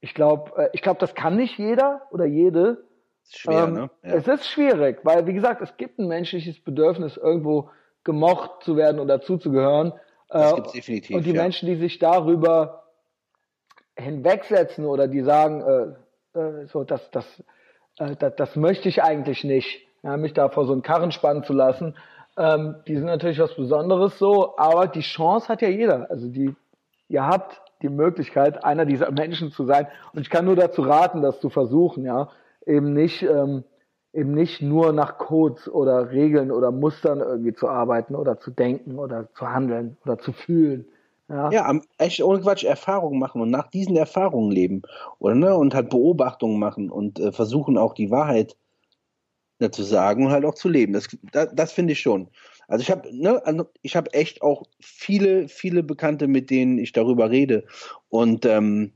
ich 0.00 0.14
glaube, 0.14 0.52
äh, 0.56 0.68
ich 0.72 0.82
glaube, 0.82 1.00
das 1.00 1.14
kann 1.14 1.36
nicht 1.36 1.58
jeder 1.58 2.02
oder 2.10 2.26
jede, 2.26 2.84
ist 3.22 3.38
schwer, 3.38 3.64
ähm, 3.64 3.74
ne? 3.74 3.90
Ja. 4.02 4.14
Es 4.14 4.28
ist 4.28 4.46
schwierig, 4.46 5.00
weil, 5.04 5.26
wie 5.26 5.32
gesagt, 5.32 5.62
es 5.62 5.76
gibt 5.76 5.98
ein 5.98 6.08
menschliches 6.08 6.62
Bedürfnis, 6.62 7.16
irgendwo 7.16 7.70
gemocht 8.04 8.62
zu 8.62 8.76
werden 8.76 9.00
oder 9.00 9.20
zuzugehören. 9.20 9.92
Das 10.32 10.52
äh, 10.52 10.54
gibt's 10.56 10.72
definitiv. 10.72 11.16
Und 11.16 11.26
die 11.26 11.32
ja. 11.32 11.42
Menschen, 11.42 11.66
die 11.68 11.76
sich 11.76 11.98
darüber 11.98 12.84
hinwegsetzen 13.96 14.86
oder 14.86 15.08
die 15.08 15.22
sagen, 15.22 15.96
äh, 16.34 16.38
äh, 16.38 16.66
so, 16.66 16.84
das, 16.84 17.10
das, 17.10 17.24
äh, 17.98 18.16
das, 18.16 18.34
das 18.36 18.56
möchte 18.56 18.88
ich 18.88 19.02
eigentlich 19.02 19.44
nicht, 19.44 19.86
ja, 20.02 20.16
mich 20.16 20.32
da 20.32 20.48
vor 20.48 20.66
so 20.66 20.72
einen 20.72 20.82
Karren 20.82 21.12
spannen 21.12 21.44
zu 21.44 21.52
lassen, 21.52 21.96
ähm, 22.36 22.76
die 22.86 22.96
sind 22.96 23.04
natürlich 23.04 23.38
was 23.38 23.54
Besonderes 23.54 24.18
so, 24.18 24.56
aber 24.56 24.88
die 24.88 25.02
Chance 25.02 25.48
hat 25.48 25.60
ja 25.60 25.68
jeder. 25.68 26.10
Also 26.10 26.28
die, 26.28 26.54
ihr 27.08 27.26
habt 27.26 27.60
die 27.82 27.90
Möglichkeit, 27.90 28.64
einer 28.64 28.86
dieser 28.86 29.10
Menschen 29.10 29.50
zu 29.50 29.66
sein. 29.66 29.86
Und 30.14 30.22
ich 30.22 30.30
kann 30.30 30.46
nur 30.46 30.56
dazu 30.56 30.82
raten, 30.82 31.20
das 31.20 31.40
zu 31.40 31.50
versuchen, 31.50 32.04
ja 32.04 32.30
eben 32.66 32.92
nicht, 32.92 33.22
ähm, 33.22 33.64
eben 34.12 34.32
nicht 34.34 34.60
nur 34.60 34.92
nach 34.92 35.18
Codes 35.18 35.68
oder 35.68 36.10
Regeln 36.10 36.50
oder 36.50 36.70
Mustern 36.70 37.20
irgendwie 37.20 37.54
zu 37.54 37.68
arbeiten 37.68 38.14
oder 38.14 38.38
zu 38.38 38.50
denken 38.50 38.98
oder 38.98 39.28
zu 39.34 39.48
handeln 39.48 39.96
oder 40.04 40.18
zu 40.18 40.32
fühlen. 40.32 40.86
Ja, 41.28 41.50
ja 41.50 41.80
echt 41.98 42.22
ohne 42.22 42.40
Quatsch 42.40 42.64
Erfahrungen 42.64 43.18
machen 43.18 43.40
und 43.40 43.50
nach 43.50 43.68
diesen 43.68 43.96
Erfahrungen 43.96 44.50
leben. 44.50 44.82
Oder, 45.18 45.34
ne? 45.34 45.56
Und 45.56 45.74
halt 45.74 45.88
Beobachtungen 45.88 46.58
machen 46.58 46.90
und 46.90 47.18
äh, 47.18 47.32
versuchen 47.32 47.78
auch 47.78 47.94
die 47.94 48.10
Wahrheit 48.10 48.56
ne, 49.58 49.70
zu 49.70 49.82
sagen 49.82 50.26
und 50.26 50.32
halt 50.32 50.44
auch 50.44 50.54
zu 50.54 50.68
leben. 50.68 50.92
Das, 50.92 51.08
das, 51.32 51.48
das 51.54 51.72
finde 51.72 51.94
ich 51.94 52.00
schon. 52.00 52.28
Also 52.68 52.82
ich 52.82 52.90
habe, 52.90 53.08
ne, 53.16 53.66
ich 53.80 53.96
habe 53.96 54.12
echt 54.12 54.42
auch 54.42 54.64
viele, 54.80 55.48
viele 55.48 55.82
Bekannte, 55.82 56.26
mit 56.26 56.50
denen 56.50 56.78
ich 56.78 56.92
darüber 56.92 57.30
rede. 57.30 57.64
Und 58.08 58.44
ähm, 58.44 58.92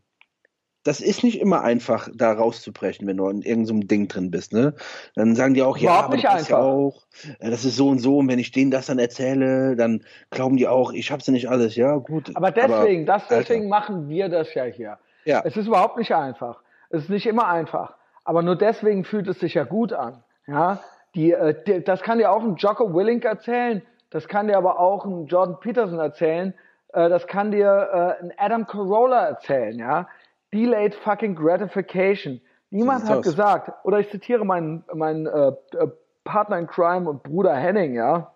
das 0.86 1.00
ist 1.00 1.24
nicht 1.24 1.40
immer 1.40 1.62
einfach, 1.62 2.08
da 2.14 2.32
rauszubrechen, 2.32 3.08
wenn 3.08 3.16
du 3.16 3.28
in 3.28 3.42
irgendeinem 3.42 3.88
Ding 3.88 4.06
drin 4.06 4.30
bist. 4.30 4.52
Ne? 4.52 4.74
Dann 5.14 5.34
sagen 5.34 5.54
die 5.54 5.62
auch, 5.62 5.76
ja, 5.76 6.02
aber 6.02 6.16
das 6.16 6.42
ist 6.42 6.50
ja 6.50 6.58
auch, 6.58 7.02
das 7.40 7.64
ist 7.64 7.76
so 7.76 7.88
und 7.88 7.98
so, 7.98 8.18
und 8.18 8.28
wenn 8.28 8.38
ich 8.38 8.52
denen 8.52 8.70
das 8.70 8.86
dann 8.86 8.98
erzähle, 8.98 9.74
dann 9.74 10.04
glauben 10.30 10.56
die 10.56 10.68
auch, 10.68 10.92
ich 10.92 11.10
hab's 11.10 11.26
ja 11.26 11.32
nicht 11.32 11.48
alles. 11.48 11.74
Ja, 11.74 11.96
gut. 11.96 12.30
Aber 12.36 12.52
deswegen, 12.52 13.08
aber, 13.08 13.18
das, 13.18 13.28
deswegen 13.28 13.72
Alter. 13.72 13.86
machen 13.86 14.08
wir 14.08 14.28
das 14.28 14.54
ja 14.54 14.64
hier. 14.64 14.98
Ja. 15.24 15.42
Es 15.44 15.56
ist 15.56 15.66
überhaupt 15.66 15.98
nicht 15.98 16.14
einfach. 16.14 16.62
Es 16.90 17.04
ist 17.04 17.10
nicht 17.10 17.26
immer 17.26 17.48
einfach. 17.48 17.94
Aber 18.24 18.42
nur 18.42 18.56
deswegen 18.56 19.04
fühlt 19.04 19.26
es 19.26 19.40
sich 19.40 19.54
ja 19.54 19.64
gut 19.64 19.92
an. 19.92 20.22
Ja, 20.46 20.80
die, 21.16 21.32
äh, 21.32 21.54
die 21.66 21.82
das 21.82 22.02
kann 22.02 22.18
dir 22.18 22.30
auch 22.30 22.42
ein 22.42 22.54
Jocko 22.56 22.94
Willink 22.94 23.24
erzählen. 23.24 23.82
Das 24.10 24.28
kann 24.28 24.46
dir 24.46 24.56
aber 24.56 24.78
auch 24.78 25.04
ein 25.04 25.26
Jordan 25.26 25.58
Peterson 25.58 25.98
erzählen. 25.98 26.54
Äh, 26.92 27.08
das 27.08 27.26
kann 27.26 27.50
dir 27.50 28.16
äh, 28.20 28.24
ein 28.24 28.32
Adam 28.38 28.66
Carolla 28.66 29.26
erzählen. 29.26 29.76
Ja, 29.78 30.06
Delayed 30.52 30.94
fucking 30.94 31.34
gratification. 31.34 32.40
Niemand 32.70 33.08
hat 33.08 33.18
aus. 33.18 33.24
gesagt, 33.24 33.72
oder 33.84 34.00
ich 34.00 34.10
zitiere 34.10 34.44
meinen, 34.44 34.84
meinen 34.92 35.26
äh, 35.26 35.48
äh, 35.48 35.88
Partner 36.24 36.58
in 36.58 36.66
Crime 36.66 37.08
und 37.08 37.22
Bruder 37.22 37.54
Henning, 37.54 37.94
ja. 37.94 38.32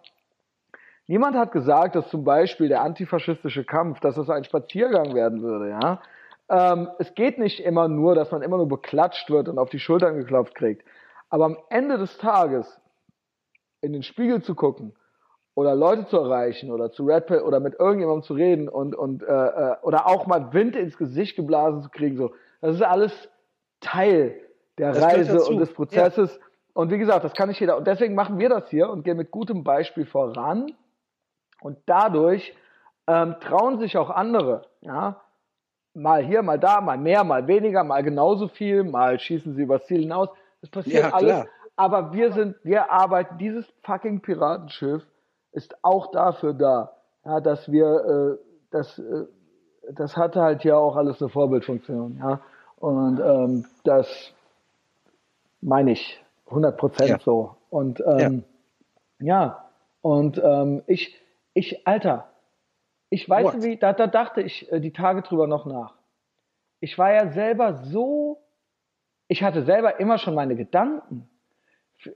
Niemand 1.06 1.36
hat 1.36 1.50
gesagt, 1.50 1.96
dass 1.96 2.08
zum 2.08 2.22
Beispiel 2.24 2.68
der 2.68 2.82
antifaschistische 2.82 3.64
Kampf, 3.64 3.98
dass 4.00 4.16
es 4.16 4.30
ein 4.30 4.44
Spaziergang 4.44 5.14
werden 5.14 5.42
würde, 5.42 5.70
ja. 5.70 6.00
Ähm, 6.48 6.88
es 6.98 7.14
geht 7.14 7.38
nicht 7.38 7.60
immer 7.60 7.88
nur, 7.88 8.14
dass 8.14 8.30
man 8.30 8.42
immer 8.42 8.56
nur 8.56 8.68
beklatscht 8.68 9.30
wird 9.30 9.48
und 9.48 9.58
auf 9.58 9.70
die 9.70 9.78
Schultern 9.78 10.16
geklopft 10.16 10.54
kriegt. 10.54 10.84
Aber 11.28 11.44
am 11.44 11.56
Ende 11.68 11.98
des 11.98 12.18
Tages 12.18 12.80
in 13.80 13.92
den 13.92 14.02
Spiegel 14.02 14.42
zu 14.42 14.54
gucken 14.54 14.94
oder 15.54 15.74
Leute 15.74 16.06
zu 16.06 16.16
erreichen 16.16 16.70
oder 16.70 16.92
zu 16.92 17.04
Red 17.04 17.26
Pill 17.26 17.40
oder 17.40 17.60
mit 17.60 17.78
irgendjemandem 17.78 18.22
zu 18.22 18.34
reden 18.34 18.68
und, 18.68 18.94
und 18.94 19.22
äh, 19.22 19.26
äh, 19.26 19.76
oder 19.82 20.06
auch 20.06 20.26
mal 20.26 20.52
Wind 20.52 20.76
ins 20.76 20.96
Gesicht 20.96 21.36
geblasen 21.36 21.82
zu 21.82 21.90
kriegen, 21.90 22.16
so, 22.16 22.32
das 22.60 22.76
ist 22.76 22.82
alles 22.82 23.12
Teil 23.80 24.40
der 24.78 24.92
das 24.92 25.02
Reise 25.02 25.44
und 25.44 25.58
des 25.58 25.72
Prozesses. 25.72 26.36
Ja. 26.36 26.46
Und 26.72 26.90
wie 26.90 26.98
gesagt, 26.98 27.24
das 27.24 27.34
kann 27.34 27.48
nicht 27.48 27.60
jeder. 27.60 27.76
Und 27.76 27.86
deswegen 27.86 28.14
machen 28.14 28.38
wir 28.38 28.48
das 28.48 28.70
hier 28.70 28.88
und 28.88 29.02
gehen 29.02 29.16
mit 29.16 29.30
gutem 29.30 29.64
Beispiel 29.64 30.06
voran. 30.06 30.72
Und 31.60 31.78
dadurch 31.86 32.54
ähm, 33.06 33.36
trauen 33.40 33.78
sich 33.78 33.98
auch 33.98 34.08
andere, 34.08 34.62
ja, 34.80 35.20
mal 35.92 36.24
hier, 36.24 36.42
mal 36.42 36.58
da, 36.58 36.80
mal 36.80 36.96
mehr, 36.96 37.24
mal 37.24 37.46
weniger, 37.46 37.84
mal 37.84 38.02
genauso 38.02 38.48
viel, 38.48 38.84
mal 38.84 39.18
schießen 39.18 39.54
sie 39.54 39.62
übers 39.62 39.84
Ziel 39.86 40.00
hinaus. 40.00 40.28
Das 40.62 40.70
passiert 40.70 41.04
ja, 41.04 41.12
alles. 41.12 41.44
Aber 41.76 42.12
wir 42.12 42.32
sind, 42.32 42.56
wir 42.62 42.90
arbeiten 42.90 43.36
dieses 43.38 43.66
fucking 43.82 44.20
Piratenschiff 44.20 45.02
ist 45.52 45.76
auch 45.82 46.10
dafür 46.10 46.54
da, 46.54 46.92
ja, 47.24 47.40
dass 47.40 47.70
wir, 47.70 48.38
äh, 48.38 48.44
das, 48.70 48.98
äh, 48.98 49.26
das 49.92 50.16
hat 50.16 50.36
halt 50.36 50.64
ja 50.64 50.76
auch 50.76 50.96
alles 50.96 51.20
eine 51.20 51.28
Vorbildfunktion, 51.28 52.18
ja. 52.18 52.40
Und 52.76 53.20
ähm, 53.20 53.66
das 53.84 54.32
meine 55.60 55.92
ich 55.92 56.22
100 56.46 56.76
Prozent 56.76 57.10
ja. 57.10 57.18
so. 57.18 57.56
Und 57.68 58.02
ähm, 58.06 58.44
ja. 59.18 59.26
ja, 59.26 59.64
und 60.00 60.40
ähm, 60.42 60.82
ich, 60.86 61.14
ich, 61.54 61.86
Alter, 61.86 62.28
ich 63.10 63.28
weiß 63.28 63.54
What? 63.54 63.62
wie, 63.62 63.76
da, 63.76 63.92
da 63.92 64.06
dachte 64.06 64.40
ich 64.40 64.70
äh, 64.72 64.80
die 64.80 64.92
Tage 64.92 65.22
drüber 65.22 65.46
noch 65.46 65.66
nach. 65.66 65.94
Ich 66.80 66.96
war 66.98 67.12
ja 67.12 67.28
selber 67.28 67.74
so, 67.74 68.40
ich 69.28 69.42
hatte 69.42 69.62
selber 69.62 70.00
immer 70.00 70.18
schon 70.18 70.34
meine 70.34 70.56
Gedanken 70.56 71.29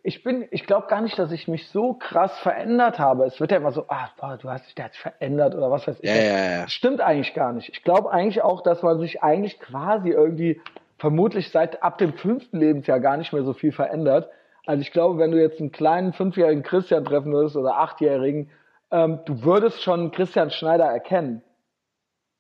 ich 0.03 0.23
bin, 0.23 0.47
ich 0.51 0.67
glaube 0.67 0.87
gar 0.89 1.01
nicht, 1.01 1.19
dass 1.19 1.31
ich 1.33 1.49
mich 1.49 1.69
so 1.69 1.95
krass 1.95 2.39
verändert 2.39 2.99
habe. 2.99 3.25
Es 3.25 3.41
wird 3.41 3.51
ja 3.51 3.59
immer 3.59 3.73
so, 3.73 3.85
ah, 3.89 4.09
boah, 4.19 4.39
du 4.39 4.49
hast 4.49 4.67
dich 4.67 4.75
da 4.75 4.85
jetzt 4.85 4.97
verändert 4.97 5.55
oder 5.55 5.71
was 5.71 5.87
weiß 5.87 5.99
ich. 6.01 6.09
Ja, 6.09 6.17
ja, 6.17 6.51
ja. 6.61 6.69
Stimmt 6.69 7.01
eigentlich 7.01 7.35
gar 7.35 7.53
nicht. 7.53 7.69
Ich 7.69 7.83
glaube 7.83 8.11
eigentlich 8.11 8.43
auch, 8.43 8.63
dass 8.63 8.83
man 8.83 8.99
sich 8.99 9.23
eigentlich 9.23 9.61
quasi 9.61 10.11
irgendwie 10.11 10.61
vermutlich 10.99 11.51
seit 11.51 11.83
ab 11.83 11.99
dem 11.99 12.15
fünften 12.15 12.59
Lebensjahr 12.59 13.01
gar 13.01 13.17
nicht 13.17 13.33
mehr 13.33 13.43
so 13.43 13.53
viel 13.53 13.73
verändert. 13.73 14.31
Also 14.65 14.81
ich 14.81 14.93
glaube, 14.93 15.19
wenn 15.19 15.31
du 15.31 15.41
jetzt 15.41 15.61
einen 15.61 15.73
kleinen 15.73 16.13
fünfjährigen 16.13 16.63
Christian 16.63 17.05
treffen 17.05 17.33
würdest 17.33 17.57
oder 17.57 17.77
achtjährigen, 17.77 18.51
ähm, 18.91 19.21
du 19.27 19.43
würdest 19.43 19.83
schon 19.83 20.11
Christian 20.13 20.51
Schneider 20.51 20.87
erkennen. 20.87 21.43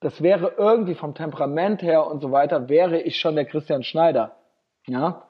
Das 0.00 0.22
wäre 0.22 0.52
irgendwie 0.56 0.94
vom 0.94 1.14
Temperament 1.14 1.82
her 1.82 2.06
und 2.06 2.20
so 2.20 2.30
weiter, 2.30 2.68
wäre 2.68 3.00
ich 3.00 3.18
schon 3.18 3.34
der 3.36 3.44
Christian 3.44 3.82
Schneider. 3.82 4.36
Ja. 4.86 5.22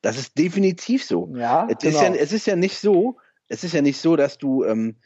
Das 0.00 0.18
ist 0.18 0.38
definitiv 0.38 1.04
so. 1.04 1.28
Ja, 1.34 1.66
es, 1.68 1.78
genau. 1.78 1.96
ist 1.96 2.02
ja, 2.02 2.14
es 2.14 2.32
ist 2.32 2.46
ja 2.46 2.56
nicht 2.56 2.78
so, 2.78 3.18
es 3.48 3.64
ist 3.64 3.74
ja 3.74 3.82
nicht 3.82 4.00
so, 4.00 4.16
dass 4.16 4.38
du 4.38 4.64
ähm, 4.64 4.96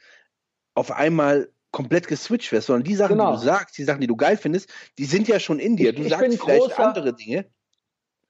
auf 0.74 0.90
einmal 0.90 1.48
komplett 1.70 2.06
geswitcht 2.06 2.52
wirst, 2.52 2.66
sondern 2.66 2.85
die 2.85 2.94
Sachen, 2.94 3.16
genau. 3.16 3.32
die 3.32 3.39
du 3.39 3.44
sagst, 3.44 3.78
die 3.78 3.85
Sachen, 3.85 4.01
die 4.01 4.06
du 4.06 4.16
geil 4.16 4.36
findest, 4.36 4.70
die 4.98 5.05
sind 5.05 5.27
ja 5.28 5.40
schon 5.40 5.59
in 5.59 5.77
dir. 5.77 5.94
Du 5.94 6.02
ich, 6.02 6.10
sagst 6.10 6.35
ich 6.35 6.40
vielleicht 6.40 6.60
großer, 6.60 6.86
andere 6.86 7.14
Dinge, 7.14 7.47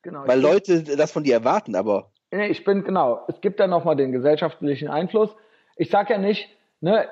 genau, 0.02 0.26
weil 0.26 0.40
Leute 0.40 0.82
das 0.82 1.12
von 1.12 1.24
dir 1.24 1.34
erwarten, 1.34 1.74
aber. 1.74 2.12
Nee, 2.30 2.47
ich 2.47 2.64
bin, 2.64 2.84
genau, 2.84 3.24
es 3.28 3.40
gibt 3.40 3.60
da 3.60 3.66
nochmal 3.66 3.97
den 3.97 4.12
gesellschaftlichen 4.12 4.89
Einfluss. 4.89 5.30
Ich 5.76 5.90
sag 5.90 6.09
ja 6.09 6.18
nicht, 6.18 6.48
ne, 6.80 7.09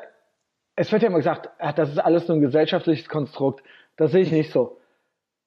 es 0.77 0.91
wird 0.93 1.03
ja 1.03 1.09
immer 1.09 1.19
gesagt, 1.19 1.51
ach, 1.59 1.73
das 1.73 1.91
ist 1.91 1.99
alles 1.99 2.27
nur 2.29 2.39
ein 2.39 2.41
gesellschaftliches 2.41 3.09
Konstrukt. 3.09 3.63
Das 3.97 4.13
sehe 4.13 4.23
ich 4.23 4.33
nicht 4.33 4.53
so. 4.53 4.81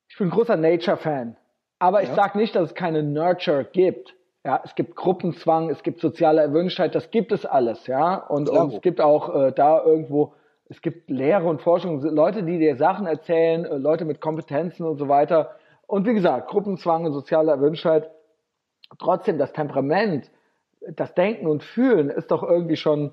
Ich 0.10 0.18
bin 0.18 0.30
großer 0.30 0.58
Nature-Fan. 0.58 1.38
Aber 1.84 2.02
ja. 2.02 2.10
ich 2.10 2.16
sage 2.16 2.38
nicht, 2.38 2.56
dass 2.56 2.70
es 2.70 2.76
keine 2.76 3.04
Nurture 3.04 3.66
gibt. 3.66 4.16
Ja, 4.46 4.62
es 4.64 4.74
gibt 4.74 4.96
Gruppenzwang, 4.96 5.70
es 5.70 5.84
gibt 5.84 6.00
soziale 6.00 6.42
Erwünschtheit, 6.42 6.96
das 6.96 7.12
gibt 7.12 7.34
es 7.34 7.46
alles, 7.46 7.88
ja. 7.88 8.16
Und, 8.16 8.50
und 8.50 8.74
es 8.74 8.82
gibt 8.82 9.02
auch 9.02 9.36
äh, 9.36 9.52
da 9.52 9.84
irgendwo, 9.84 10.34
es 10.70 10.82
gibt 10.82 11.10
Lehre 11.10 11.46
und 11.46 11.62
Forschung, 11.62 12.02
Leute, 12.02 12.44
die 12.44 12.58
dir 12.58 12.78
Sachen 12.78 13.06
erzählen, 13.06 13.66
äh, 13.66 13.76
Leute 13.76 14.06
mit 14.06 14.22
Kompetenzen 14.22 14.86
und 14.86 14.98
so 14.98 15.10
weiter. 15.10 15.52
Und 15.86 16.08
wie 16.08 16.14
gesagt, 16.14 16.50
Gruppenzwang 16.50 17.04
und 17.06 17.12
soziale 17.12 17.52
Erwünschtheit. 17.52 18.10
Trotzdem, 18.98 19.38
das 19.38 19.52
Temperament, 19.52 20.32
das 20.88 21.14
Denken 21.16 21.48
und 21.48 21.64
Fühlen 21.64 22.10
ist 22.10 22.32
doch 22.32 22.44
irgendwie 22.44 22.78
schon, 22.78 23.12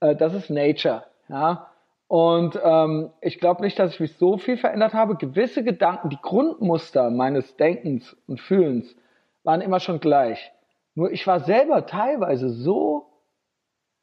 äh, 0.00 0.14
das 0.14 0.34
ist 0.34 0.50
Nature, 0.50 1.04
ja. 1.28 1.69
Und 2.10 2.58
ähm, 2.60 3.12
ich 3.20 3.38
glaube 3.38 3.62
nicht, 3.62 3.78
dass 3.78 3.94
ich 3.94 4.00
mich 4.00 4.16
so 4.16 4.36
viel 4.36 4.56
verändert 4.56 4.94
habe. 4.94 5.14
Gewisse 5.14 5.62
Gedanken, 5.62 6.08
die 6.10 6.18
Grundmuster 6.20 7.08
meines 7.08 7.54
Denkens 7.54 8.16
und 8.26 8.40
Fühlens 8.40 8.96
waren 9.44 9.60
immer 9.60 9.78
schon 9.78 10.00
gleich. 10.00 10.50
Nur 10.96 11.12
ich 11.12 11.24
war 11.28 11.38
selber 11.38 11.86
teilweise 11.86 12.50
so 12.50 13.12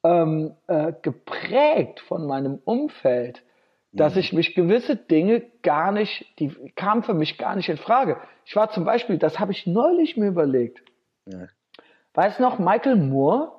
ähm, 0.06 0.56
äh, 0.68 0.94
geprägt 1.02 2.00
von 2.00 2.26
meinem 2.26 2.62
Umfeld, 2.64 3.44
dass 3.92 4.14
mhm. 4.14 4.20
ich 4.22 4.32
mich 4.32 4.56
gewisse 4.56 4.96
Dinge 4.96 5.42
gar 5.62 5.92
nicht, 5.92 6.26
die 6.40 6.56
kamen 6.78 7.04
für 7.04 7.14
mich 7.14 7.38
gar 7.38 7.58
nicht 7.58 7.68
in 7.68 7.76
Frage. 7.76 8.22
Ich 8.46 8.56
war 8.56 8.70
zum 8.70 8.86
Beispiel, 8.86 9.18
das 9.18 9.38
habe 9.38 9.52
ich 9.52 9.68
neulich 9.68 10.16
mir 10.16 10.28
überlegt. 10.28 10.82
Ja. 11.26 11.48
Weißt 12.14 12.40
du 12.40 12.44
noch, 12.44 12.58
Michael 12.58 12.96
Moore? 12.96 13.52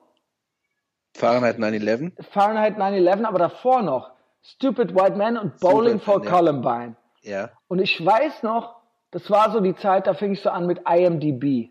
Fahrenheit 1.15 1.59
9-11? 1.59 2.13
Fahrenheit 2.31 2.79
9-11, 2.79 3.25
aber 3.25 3.39
davor 3.39 3.83
noch 3.83 4.17
Stupid 4.43 4.95
White 4.95 5.17
Man 5.17 5.37
und 5.37 5.59
Bowling 5.61 6.01
for 6.01 6.25
ja. 6.25 6.31
Columbine. 6.31 6.97
Ja. 7.23 7.51
Und 7.69 7.81
ich 7.81 8.05
weiß 8.05 8.43
noch, 8.43 8.77
das 9.11 9.31
war 9.31 9.51
so 9.51 9.61
die 9.61 9.75
Zeit, 9.77 10.07
da 10.07 10.15
fing 10.15 10.33
ich 10.33 10.43
so 10.43 10.51
an 10.51 10.67
mit 10.67 10.81
IMDb. 10.89 11.71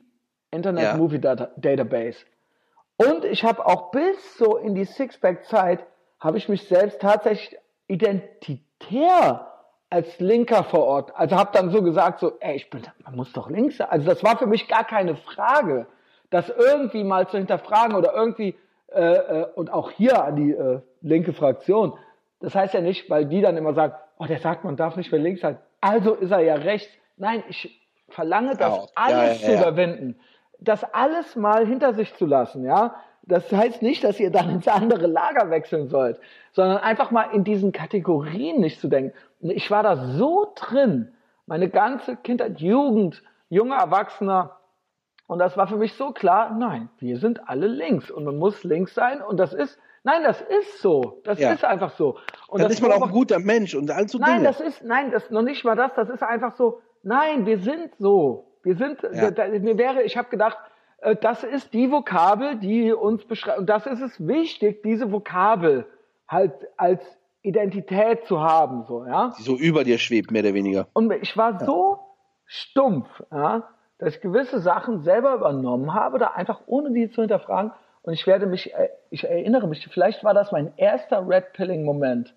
Internet 0.52 0.84
ja. 0.84 0.98
Movie 0.98 1.20
Data 1.20 1.50
Database. 1.58 2.20
Und 2.98 3.26
ich 3.26 3.44
habe 3.44 3.66
auch 3.66 3.92
bis 3.92 4.38
so 4.38 4.58
in 4.58 4.74
die 4.74 4.86
Sixpack-Zeit, 4.86 5.86
habe 6.20 6.38
ich 6.38 6.50
mich 6.50 6.68
selbst 6.68 7.00
tatsächlich 7.02 7.60
identitär 7.88 9.48
als 9.90 10.20
Linker 10.20 10.64
vor 10.64 10.84
Ort. 10.86 11.16
Also 11.16 11.36
habe 11.36 11.52
dann 11.54 11.70
so 11.70 11.82
gesagt, 11.82 12.20
so, 12.20 12.34
ey, 12.40 12.56
ich 12.56 12.70
bin, 12.70 12.82
man 13.04 13.16
muss 13.16 13.32
doch 13.34 13.50
links 13.50 13.78
sein. 13.78 13.88
Also 13.90 14.06
das 14.06 14.24
war 14.24 14.38
für 14.38 14.48
mich 14.48 14.68
gar 14.68 14.84
keine 14.84 15.16
Frage, 15.16 15.88
das 16.30 16.50
irgendwie 16.50 17.04
mal 17.04 17.28
zu 17.28 17.38
hinterfragen 17.38 17.96
oder 17.96 18.14
irgendwie, 18.14 18.56
äh, 18.88 19.02
äh, 19.02 19.46
und 19.56 19.72
auch 19.72 19.92
hier 19.92 20.24
an 20.24 20.36
die 20.36 20.52
äh, 20.52 20.82
linke 21.02 21.34
Fraktion. 21.34 21.94
Das 22.40 22.56
heißt 22.56 22.74
ja 22.74 22.82
nicht, 22.82 23.10
weil 23.10 23.26
die 23.26 23.42
dann 23.42 23.58
immer 23.58 23.74
sagen, 23.74 23.94
oh, 24.20 24.26
der 24.26 24.40
sagt, 24.40 24.64
man 24.64 24.78
darf 24.78 24.96
nicht 24.96 25.12
mehr 25.12 25.22
links 25.22 25.42
sein. 25.42 25.58
Also 25.82 26.14
ist 26.14 26.32
er 26.32 26.42
ja 26.42 26.56
rechts. 26.56 26.92
Nein, 27.18 27.44
ich 27.50 27.82
verlange 28.10 28.56
das 28.56 28.74
oh, 28.74 28.88
alles 28.96 29.42
ja, 29.42 29.50
ja, 29.50 29.56
zu 29.56 29.62
überwinden 29.62 30.20
das 30.60 30.84
alles 30.94 31.36
mal 31.36 31.66
hinter 31.66 31.94
sich 31.94 32.14
zu 32.16 32.26
lassen, 32.26 32.64
ja. 32.64 32.96
Das 33.24 33.52
heißt 33.52 33.82
nicht, 33.82 34.04
dass 34.04 34.20
ihr 34.20 34.32
dann 34.32 34.50
ins 34.50 34.68
andere 34.68 35.06
Lager 35.06 35.50
wechseln 35.50 35.90
sollt, 35.90 36.20
sondern 36.54 36.78
einfach 36.78 37.12
mal 37.12 37.26
in 37.34 37.44
diesen 37.44 37.74
Kategorien 37.74 38.62
nicht 38.62 38.80
zu 38.80 38.88
denken. 38.88 39.14
Ich 39.42 39.70
war 39.70 39.84
da 39.84 39.98
so 39.98 40.54
drin, 40.56 41.14
meine 41.46 41.70
ganze 41.70 42.16
Kindheit, 42.16 42.60
Jugend, 42.60 43.22
junger 43.50 43.78
Erwachsener, 43.78 44.54
und 45.28 45.40
das 45.40 45.58
war 45.58 45.68
für 45.68 45.76
mich 45.76 45.94
so 45.94 46.12
klar, 46.12 46.56
nein, 46.58 46.90
wir 47.00 47.18
sind 47.18 47.50
alle 47.50 47.68
links 47.68 48.10
und 48.10 48.24
man 48.24 48.38
muss 48.38 48.64
links 48.64 48.96
sein 48.96 49.22
und 49.22 49.38
das 49.38 49.54
ist, 49.54 49.78
nein, 50.08 50.24
das 50.24 50.42
ist 50.42 50.82
so, 50.82 51.22
das 51.26 51.38
ja. 51.38 51.52
ist 51.52 51.66
einfach 51.66 51.92
so. 51.92 52.18
Und 52.48 52.62
dann 52.62 52.72
ist 52.72 52.82
man 52.82 52.94
auch 52.94 53.04
ein 53.04 53.12
guter 53.12 53.40
Mensch 53.40 53.76
und 53.76 53.92
all 53.92 54.08
so 54.08 54.18
Nein, 54.18 54.38
Dinge. 54.38 54.44
das 54.46 54.62
ist, 54.62 54.84
nein, 54.84 55.12
das 55.12 55.30
noch 55.30 55.42
nicht 55.42 55.66
mal 55.66 55.76
das, 55.76 55.92
das 55.96 56.10
ist 56.10 56.24
einfach 56.24 56.56
so, 56.56 56.80
nein, 57.04 57.46
wir 57.46 57.60
sind 57.60 57.92
so. 58.00 58.46
Wir 58.64 58.76
sind, 58.78 59.02
ja. 59.14 59.32
da, 59.32 59.48
mir 59.48 59.78
wäre, 59.78 60.04
ich 60.04 60.18
habe 60.18 60.30
gedacht, 60.30 60.58
äh, 61.02 61.16
das 61.18 61.44
ist 61.44 61.74
die 61.74 61.92
Vokabel, 61.92 62.56
die 62.56 62.94
uns 62.94 63.26
beschreibt. 63.26 63.60
Und 63.60 63.70
das 63.70 63.86
ist 63.86 64.02
es 64.02 64.26
wichtig, 64.26 64.82
diese 64.82 65.12
Vokabel 65.12 65.86
halt 66.28 66.54
als 66.78 67.02
Identität 67.42 68.26
zu 68.26 68.40
haben, 68.42 68.86
so, 68.88 69.06
ja. 69.06 69.34
Die 69.38 69.44
so 69.44 69.58
über 69.58 69.84
dir 69.84 69.98
schwebt, 69.98 70.32
mehr 70.32 70.42
oder 70.42 70.54
weniger. 70.54 70.88
Und 70.94 71.12
ich 71.12 71.36
war 71.36 71.52
ja. 71.52 71.66
so 71.66 72.00
stumpf, 72.46 73.08
ja, 73.32 73.68
dass 74.00 74.16
ich 74.16 74.22
gewisse 74.22 74.60
Sachen 74.60 75.04
selber 75.04 75.34
übernommen 75.36 75.94
habe, 75.94 76.18
da 76.18 76.28
einfach 76.28 76.62
ohne 76.66 76.92
die 76.92 77.10
zu 77.10 77.22
hinterfragen. 77.22 77.72
Und 78.08 78.14
ich 78.14 78.26
werde 78.26 78.46
mich, 78.46 78.74
äh, 78.74 78.88
ich 79.10 79.26
erinnere 79.26 79.68
mich, 79.68 79.86
vielleicht 79.92 80.24
war 80.24 80.34
das 80.34 80.54
mein 80.54 80.72
erster 80.78 81.28
Red 81.28 81.52
Pilling 81.52 81.84
Moment. 81.84 82.34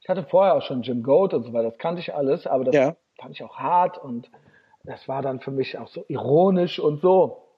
Ich 0.00 0.08
hatte 0.08 0.22
vorher 0.22 0.54
auch 0.54 0.62
schon 0.62 0.82
Jim 0.82 1.02
Goat 1.02 1.34
und 1.34 1.42
so 1.42 1.52
weiter, 1.52 1.70
das 1.70 1.78
kannte 1.78 2.00
ich 2.00 2.14
alles, 2.14 2.46
aber 2.46 2.62
das 2.62 2.76
ja. 2.76 2.94
fand 3.20 3.34
ich 3.34 3.42
auch 3.42 3.56
hart 3.56 3.98
und 3.98 4.30
das 4.84 5.08
war 5.08 5.20
dann 5.20 5.40
für 5.40 5.50
mich 5.50 5.76
auch 5.76 5.88
so 5.88 6.04
ironisch 6.06 6.78
und 6.78 7.00
so. 7.00 7.48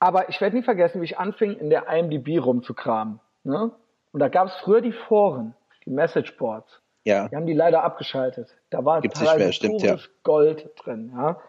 Aber 0.00 0.28
ich 0.28 0.40
werde 0.40 0.56
nie 0.56 0.64
vergessen, 0.64 1.00
wie 1.00 1.04
ich 1.04 1.18
anfing, 1.18 1.56
in 1.56 1.70
der 1.70 1.86
IMDb 1.88 2.44
rumzukramen. 2.44 3.20
Ne? 3.44 3.70
Und 4.10 4.18
da 4.18 4.26
gab 4.26 4.48
es 4.48 4.54
früher 4.56 4.80
die 4.80 4.90
Foren, 4.90 5.54
die 5.86 5.90
Messageboards. 5.90 6.82
Ja. 7.04 7.28
Die 7.28 7.36
haben 7.36 7.46
die 7.46 7.54
leider 7.54 7.84
abgeschaltet. 7.84 8.56
Da 8.70 8.84
war 8.84 9.02
Gibt's 9.02 9.20
teilweise 9.20 9.52
stimmt, 9.52 9.82
ja. 9.82 9.96
Gold 10.24 10.68
drin. 10.84 11.12
Ja? 11.16 11.40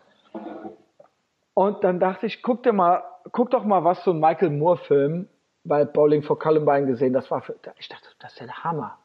Und 1.60 1.84
dann 1.84 2.00
dachte 2.00 2.26
ich, 2.26 2.42
guck 2.42 2.64
dir 2.64 2.72
mal, 2.72 3.04
guck 3.34 3.52
doch 3.52 3.66
mal, 3.66 3.84
was 3.84 4.02
so 4.06 4.12
ein 4.12 4.22
Michael 4.22 4.50
Moore-Film 4.50 5.28
bei 5.66 5.84
Bowling 5.84 6.24
for 6.24 6.40
Columbine 6.40 6.86
gesehen. 6.86 7.12
Das 7.12 7.30
war 7.32 7.42
für, 7.42 7.54
ich 7.78 7.90
dachte, 7.90 8.08
das 8.20 8.32
ist 8.32 8.40
der 8.40 8.64
Hammer. 8.64 8.98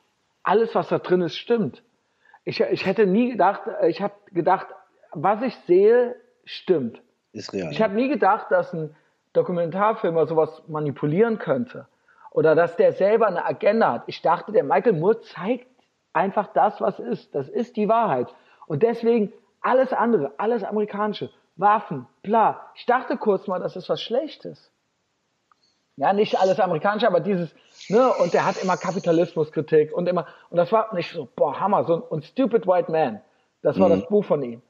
Alles, 0.45 0.73
was 0.77 0.87
da 0.87 1.01
drin 1.01 1.21
ist, 1.23 1.37
stimmt. 1.37 1.83
Ich, 2.45 2.61
ich 2.61 2.87
hätte 2.87 3.07
nie 3.07 3.33
gedacht, 3.33 3.63
ich 3.89 4.01
habe 4.01 4.15
gedacht, 4.31 4.69
was 5.11 5.43
ich 5.43 5.57
sehe, 5.67 6.15
stimmt. 6.45 7.03
Ist 7.33 7.53
real. 7.53 7.73
Ich 7.73 7.83
habe 7.83 7.95
nie 7.95 8.09
gedacht, 8.09 8.47
dass 8.51 8.73
ein 8.73 8.95
Dokumentarfilmer 9.33 10.29
sowas 10.29 10.63
manipulieren 10.69 11.41
könnte. 11.41 11.89
Oder 12.31 12.55
dass 12.55 12.77
der 12.77 12.93
selber 12.93 13.27
eine 13.27 13.45
Agenda 13.45 13.95
hat. 13.95 14.05
Ich 14.07 14.23
dachte, 14.23 14.53
der 14.53 14.63
Michael 14.63 14.93
Moore 14.93 15.23
zeigt 15.23 15.67
einfach 16.13 16.53
das, 16.53 16.81
was 16.81 17.01
ist. 17.01 17.35
Das 17.35 17.49
ist 17.49 17.75
die 17.77 17.89
Wahrheit. 17.89 18.33
Und 18.69 18.85
deswegen 18.85 19.33
alles 19.61 19.93
andere, 19.93 20.35
alles 20.37 20.63
amerikanische, 20.63 21.31
Waffen, 21.57 22.07
bla. 22.23 22.71
Ich 22.75 22.87
dachte 22.87 23.17
kurz 23.17 23.47
mal, 23.47 23.61
das 23.61 23.77
ist 23.77 23.89
was 23.89 24.01
Schlechtes. 24.01 24.71
Ja, 25.97 26.13
nicht 26.13 26.41
alles 26.41 26.59
amerikanische, 26.59 27.07
aber 27.07 27.21
dieses, 27.21 27.55
ne, 27.89 28.13
und 28.15 28.35
der 28.35 28.45
hat 28.45 28.57
immer 28.57 28.77
Kapitalismuskritik 28.77 29.93
und 29.93 30.09
immer, 30.09 30.27
und 30.51 30.57
das 30.57 30.73
war 30.73 30.93
nicht 30.95 31.13
so, 31.13 31.29
boah, 31.37 31.61
Hammer, 31.61 31.85
so, 31.85 31.95
und 31.95 32.25
Stupid 32.25 32.67
White 32.67 32.91
Man, 32.91 33.21
das 33.63 33.79
war 33.79 33.89
mhm. 33.89 34.01
das 34.01 34.09
Buch 34.09 34.25
von 34.25 34.43
ihm 34.43 34.63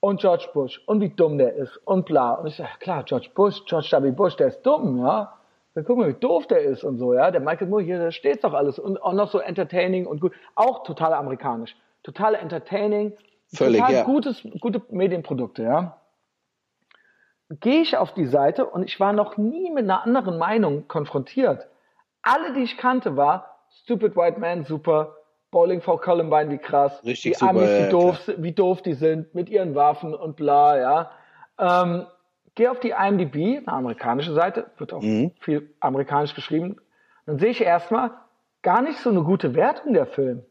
und 0.00 0.20
George 0.20 0.48
Bush 0.52 0.82
und 0.86 1.00
wie 1.00 1.10
dumm 1.10 1.38
der 1.38 1.54
ist 1.54 1.76
und 1.84 2.06
bla. 2.06 2.32
Und 2.32 2.46
ich 2.48 2.56
sage, 2.56 2.70
klar, 2.80 3.04
George 3.04 3.30
Bush, 3.34 3.62
George 3.66 3.90
W. 4.00 4.10
Bush, 4.10 4.36
der 4.36 4.48
ist 4.48 4.62
dumm, 4.62 4.98
ja. 4.98 5.34
Dann 5.74 5.84
guck 5.84 5.98
mal, 5.98 6.08
wie 6.08 6.14
doof 6.14 6.46
der 6.48 6.62
ist 6.62 6.82
und 6.82 6.98
so, 6.98 7.14
ja. 7.14 7.30
Der 7.30 7.40
Michael 7.40 7.68
Moore 7.68 7.82
hier, 7.82 7.98
da 7.98 8.10
steht 8.10 8.42
doch 8.42 8.54
alles 8.54 8.78
und 8.78 9.00
auch 9.02 9.12
noch 9.12 9.30
so 9.30 9.38
entertaining 9.38 10.06
und 10.06 10.20
gut. 10.20 10.32
Auch 10.54 10.82
total 10.82 11.12
amerikanisch. 11.12 11.76
Total 12.02 12.34
entertaining. 12.34 13.12
Völlig, 13.52 13.80
total 13.80 13.94
ja. 13.94 14.04
gutes, 14.04 14.42
gute 14.60 14.82
Medienprodukte, 14.90 15.62
ja. 15.62 15.99
Gehe 17.50 17.82
ich 17.82 17.96
auf 17.96 18.14
die 18.14 18.26
Seite 18.26 18.64
und 18.66 18.84
ich 18.84 19.00
war 19.00 19.12
noch 19.12 19.36
nie 19.36 19.70
mit 19.70 19.84
einer 19.84 20.04
anderen 20.04 20.38
Meinung 20.38 20.86
konfrontiert. 20.86 21.66
Alle, 22.22 22.52
die 22.52 22.62
ich 22.62 22.76
kannte, 22.76 23.16
war 23.16 23.58
Stupid 23.82 24.14
White 24.16 24.38
Man, 24.38 24.64
super, 24.64 25.16
Bowling 25.50 25.80
for 25.80 26.00
Columbine, 26.00 26.50
wie 26.50 26.58
krass. 26.58 27.02
Richtig 27.04 27.32
die 27.32 27.38
super, 27.38 27.50
Amis, 27.50 27.68
wie, 27.68 27.90
doof, 27.90 28.28
ja. 28.28 28.34
wie 28.38 28.52
doof 28.52 28.82
die 28.82 28.94
sind 28.94 29.34
mit 29.34 29.48
ihren 29.48 29.74
Waffen 29.74 30.14
und 30.14 30.36
bla, 30.36 30.78
ja. 30.78 31.10
Ähm, 31.58 32.06
geh 32.54 32.68
auf 32.68 32.78
die 32.78 32.90
IMDb, 32.90 33.58
eine 33.58 33.68
amerikanische 33.68 34.32
Seite, 34.32 34.70
wird 34.78 34.92
auch 34.92 35.02
mhm. 35.02 35.32
viel 35.40 35.74
amerikanisch 35.80 36.34
geschrieben. 36.34 36.76
Dann 37.26 37.38
sehe 37.38 37.50
ich 37.50 37.62
erstmal 37.62 38.12
gar 38.62 38.82
nicht 38.82 38.98
so 38.98 39.10
eine 39.10 39.22
gute 39.22 39.54
Wertung 39.54 39.92
der 39.92 40.06
Film. 40.06 40.44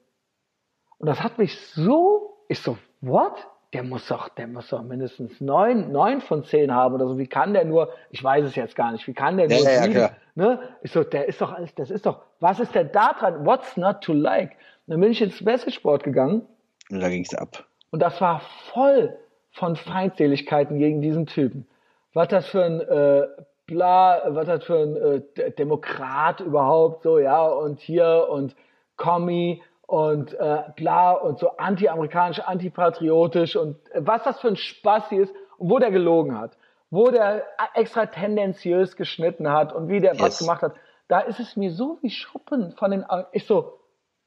Und 0.98 1.08
das 1.08 1.24
hat 1.24 1.38
mich 1.38 1.60
so, 1.60 2.44
ich 2.50 2.60
so, 2.60 2.78
what? 3.00 3.48
Der 3.74 3.84
muss 3.84 4.08
doch, 4.08 4.30
der 4.30 4.48
muss 4.48 4.70
doch 4.70 4.82
mindestens 4.82 5.40
neun, 5.42 5.92
neun 5.92 6.22
von 6.22 6.44
zehn 6.44 6.74
haben 6.74 6.96
oder 6.96 7.08
so. 7.08 7.20
Wie 7.20 7.28
kann 7.28 7.54
der 7.54 7.66
nur, 7.66 7.90
ich 8.10 8.24
weiß 8.24 8.46
es 8.46 8.56
jetzt 8.56 8.76
gar 8.76 8.92
nicht, 8.92 9.06
wie 9.08 9.14
kann 9.14 9.38
der 9.38 9.48
nur 9.48 9.60
ja, 9.60 9.84
sieben, 9.84 9.96
ja, 9.96 10.12
ne? 10.34 10.60
Ich 10.82 10.92
so, 10.92 11.04
der 11.04 11.28
ist 11.28 11.40
doch 11.40 11.52
alles, 11.54 11.76
das 11.76 11.92
ist 11.92 12.06
doch, 12.06 12.22
was 12.40 12.60
ist 12.60 12.74
denn 12.74 12.92
da 12.92 13.14
dran? 13.14 13.46
What's 13.46 13.78
not 13.78 14.02
to 14.02 14.14
like? 14.14 14.54
Dann 14.88 15.00
bin 15.00 15.12
ich 15.12 15.22
ins 15.22 15.44
Basketsport 15.44 16.04
gegangen. 16.04 16.48
Und 16.90 17.00
da 17.00 17.10
ging 17.10 17.24
es 17.24 17.36
ab. 17.36 17.64
Und 17.92 18.02
das 18.02 18.20
war 18.22 18.42
voll 18.74 19.16
von 19.52 19.76
Feindseligkeiten 19.76 20.80
gegen 20.80 21.02
diesen 21.02 21.28
Typen. 21.28 21.68
Was 22.14 22.30
das 22.30 22.48
für 22.48 22.64
ein 22.64 22.82
äh, 22.82 23.28
bla, 23.68 24.24
was 24.30 24.48
das 24.48 24.64
für 24.64 24.80
ein 24.80 24.96
äh, 24.96 25.52
Demokrat 25.52 26.40
überhaupt 26.40 27.04
so, 27.04 27.20
ja, 27.20 27.46
und 27.46 27.80
hier 27.80 28.28
und 28.30 28.56
Kommi 28.98 29.62
und 29.90 30.36
äh, 30.36 30.62
bla 30.76 31.14
und 31.14 31.40
so 31.40 31.58
anti-amerikanisch, 31.58 32.42
antipatriotisch 32.42 33.56
und 33.56 33.76
äh, 33.92 34.06
was 34.06 34.22
das 34.24 34.40
für 34.40 34.50
ein 34.50 34.56
Spaß 34.56 35.10
hier 35.10 35.24
ist 35.24 35.34
und 35.58 35.72
wo 35.72 35.80
der 35.80 35.90
gelogen 35.90 36.38
hat, 36.38 36.56
wo 36.92 37.10
der 37.10 37.44
extra 37.74 38.06
tendenziös 38.06 38.96
geschnitten 38.96 39.52
hat 39.52 39.74
und 39.74 39.90
wie 39.90 40.00
der 40.00 40.14
yes. 40.14 40.22
was 40.22 40.38
gemacht 40.38 40.62
hat, 40.62 40.76
da 41.08 41.22
ist 41.22 41.40
es 41.40 41.58
mir 41.58 41.72
so 41.72 41.98
wie 42.04 42.12
Schuppen 42.12 42.74
von 42.78 42.92
den 42.92 43.04
Augen. 43.04 43.26
Ich 43.32 43.48
so, 43.48 43.80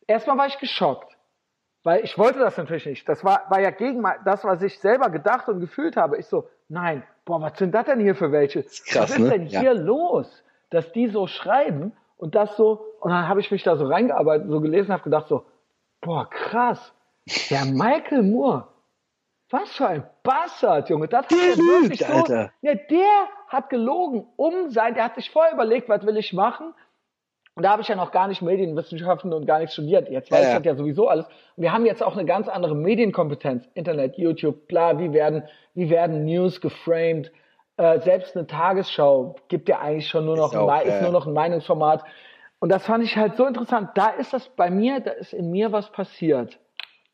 erstmal 0.08 0.36
war 0.36 0.48
ich 0.48 0.58
geschockt, 0.58 1.16
weil 1.84 2.02
ich 2.02 2.18
wollte 2.18 2.40
das 2.40 2.56
natürlich 2.56 2.86
nicht. 2.86 3.08
Das 3.08 3.22
war, 3.22 3.44
war 3.48 3.60
ja 3.60 3.70
gegen 3.70 4.04
das, 4.24 4.42
was 4.42 4.62
ich 4.62 4.80
selber 4.80 5.10
gedacht 5.10 5.48
und 5.48 5.60
gefühlt 5.60 5.96
habe. 5.96 6.18
Ich 6.18 6.26
so, 6.26 6.48
nein, 6.68 7.04
boah, 7.24 7.40
was 7.40 7.56
sind 7.56 7.72
das 7.72 7.86
denn 7.86 8.00
hier 8.00 8.16
für 8.16 8.32
welche? 8.32 8.64
Krass, 8.64 8.96
was 8.96 9.10
ist 9.12 9.18
ne? 9.20 9.30
denn 9.30 9.46
hier 9.46 9.62
ja. 9.62 9.72
los, 9.72 10.42
dass 10.70 10.90
die 10.90 11.06
so 11.06 11.28
schreiben 11.28 11.92
und 12.16 12.34
das 12.34 12.56
so, 12.56 12.84
und 12.98 13.12
dann 13.12 13.28
habe 13.28 13.38
ich 13.38 13.52
mich 13.52 13.62
da 13.62 13.76
so 13.76 13.86
reingearbeitet, 13.86 14.48
so 14.48 14.60
gelesen, 14.60 14.92
habe 14.92 15.04
gedacht 15.04 15.28
so, 15.28 15.44
boah, 16.02 16.28
krass, 16.28 16.92
der 17.48 17.64
Michael 17.64 18.22
Moore, 18.22 18.68
was 19.48 19.70
für 19.72 19.88
ein 19.88 20.06
Bastard, 20.22 20.90
Junge, 20.90 21.08
das 21.08 21.24
hat 21.24 21.32
er 21.32 21.56
wirklich 21.56 22.00
so, 22.00 22.12
Alter. 22.12 22.52
Ja, 22.60 22.74
der 22.74 23.28
hat 23.48 23.70
gelogen, 23.70 24.26
um 24.36 24.70
sein, 24.70 24.94
der 24.94 25.04
hat 25.04 25.14
sich 25.14 25.30
vorher 25.30 25.54
überlegt, 25.54 25.88
was 25.88 26.04
will 26.04 26.16
ich 26.18 26.34
machen, 26.34 26.74
und 27.54 27.64
da 27.64 27.70
habe 27.70 27.82
ich 27.82 27.88
ja 27.88 27.96
noch 27.96 28.12
gar 28.12 28.28
nicht 28.28 28.40
Medienwissenschaften 28.40 29.32
und 29.32 29.46
gar 29.46 29.58
nichts 29.58 29.74
studiert. 29.74 30.08
Jetzt 30.08 30.30
weiß 30.30 30.42
ja, 30.42 30.48
ich 30.52 30.56
das 30.56 30.64
ja 30.64 30.74
sowieso 30.74 31.08
alles. 31.08 31.26
Und 31.56 31.62
wir 31.62 31.72
haben 31.72 31.84
jetzt 31.84 32.02
auch 32.02 32.14
eine 32.14 32.24
ganz 32.24 32.48
andere 32.48 32.74
Medienkompetenz. 32.74 33.68
Internet, 33.74 34.16
YouTube, 34.16 34.66
bla, 34.68 34.98
wie 34.98 35.12
werden, 35.12 35.42
wie 35.74 35.90
werden 35.90 36.24
News 36.24 36.62
geframed. 36.62 37.30
Äh, 37.76 38.00
selbst 38.00 38.36
eine 38.36 38.46
Tagesschau 38.46 39.36
gibt 39.48 39.68
ja 39.68 39.80
eigentlich 39.80 40.08
schon 40.08 40.24
nur 40.24 40.36
noch, 40.36 40.52
ist, 40.52 40.58
auch, 40.58 40.68
ein, 40.68 40.86
ist 40.86 41.02
nur 41.02 41.12
noch 41.12 41.26
ein 41.26 41.34
Meinungsformat. 41.34 42.04
Und 42.62 42.68
das 42.68 42.86
fand 42.86 43.02
ich 43.02 43.16
halt 43.16 43.34
so 43.34 43.44
interessant. 43.44 43.90
Da 43.96 44.10
ist 44.10 44.32
das 44.32 44.48
bei 44.50 44.70
mir, 44.70 45.00
da 45.00 45.10
ist 45.10 45.32
in 45.32 45.50
mir 45.50 45.72
was 45.72 45.90
passiert. 45.90 46.60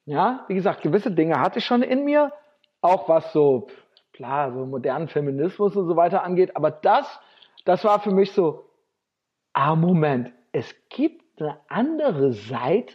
Ja, 0.05 0.45
wie 0.47 0.55
gesagt, 0.55 0.83
gewisse 0.83 1.11
Dinge 1.11 1.41
hatte 1.41 1.61
ich 1.61 1.65
schon 1.65 1.81
in 1.81 2.05
mir, 2.05 2.35
auch 2.83 3.09
was 3.09 3.33
so, 3.33 3.69
klar, 4.13 4.53
so 4.53 4.67
modernen 4.67 5.09
Feminismus 5.09 5.75
und 5.75 5.89
so 5.89 5.97
weiter 5.97 6.23
angeht. 6.23 6.55
Aber 6.55 6.71
das, 6.71 7.19
das 7.65 7.83
war 7.83 8.01
für 8.01 8.11
mich 8.11 8.33
so, 8.33 8.67
ah, 9.55 9.75
Moment, 9.75 10.35
es 10.53 10.75
gibt 10.91 11.41
eine 11.41 11.59
andere 11.69 12.35
Seite 12.35 12.95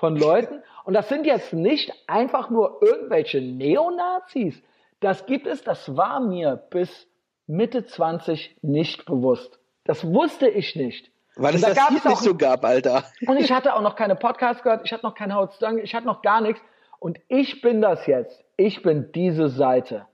von 0.00 0.16
Leuten. 0.18 0.60
Und 0.84 0.94
das 0.94 1.08
sind 1.08 1.24
jetzt 1.24 1.52
nicht 1.52 1.92
einfach 2.08 2.50
nur 2.50 2.82
irgendwelche 2.82 3.40
Neonazis. 3.40 4.60
Das 4.98 5.24
gibt 5.26 5.46
es, 5.46 5.62
das 5.62 5.96
war 5.96 6.18
mir 6.18 6.56
bis 6.56 7.06
Mitte 7.46 7.86
20 7.86 8.56
nicht 8.62 9.06
bewusst. 9.06 9.60
Das 9.84 10.04
wusste 10.04 10.48
ich 10.48 10.74
nicht. 10.74 11.13
Weil 11.36 11.54
es 11.56 11.62
da 11.62 11.74
das 11.74 11.88
hier 11.88 12.10
nicht 12.10 12.22
so 12.22 12.36
gab, 12.36 12.64
Alter. 12.64 13.04
Und 13.26 13.38
ich 13.38 13.50
hatte 13.50 13.74
auch 13.74 13.82
noch 13.82 13.96
keine 13.96 14.14
Podcasts 14.14 14.62
gehört, 14.62 14.82
ich 14.84 14.92
hatte 14.92 15.04
noch 15.04 15.14
keine 15.14 15.34
Hautstange, 15.34 15.82
ich 15.82 15.94
hatte 15.94 16.06
noch 16.06 16.22
gar 16.22 16.40
nichts. 16.40 16.60
Und 17.00 17.18
ich 17.28 17.60
bin 17.60 17.82
das 17.82 18.06
jetzt. 18.06 18.44
Ich 18.56 18.82
bin 18.82 19.10
diese 19.12 19.48
Seite. 19.48 20.06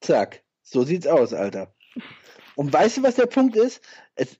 Zack. 0.00 0.42
So 0.62 0.82
sieht's 0.82 1.06
aus, 1.06 1.34
Alter. 1.34 1.74
Und 2.54 2.72
weißt 2.72 2.98
du, 2.98 3.02
was 3.02 3.16
der 3.16 3.26
Punkt 3.26 3.56
ist? 3.56 3.84
Es, 4.14 4.38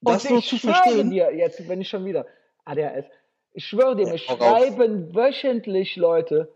das 0.00 0.24
Und 0.26 0.38
ich 0.38 0.48
zu 0.48 0.58
schwöre 0.58 0.74
verstehen. 0.74 1.10
dir, 1.10 1.34
jetzt 1.34 1.66
bin 1.66 1.80
ich 1.80 1.88
schon 1.88 2.04
wieder 2.04 2.26
ADHS. 2.64 3.06
Ich 3.52 3.66
schwöre 3.66 3.96
dir, 3.96 4.06
mir 4.06 4.18
schreiben 4.18 5.14
wöchentlich 5.14 5.96
Leute, 5.96 6.52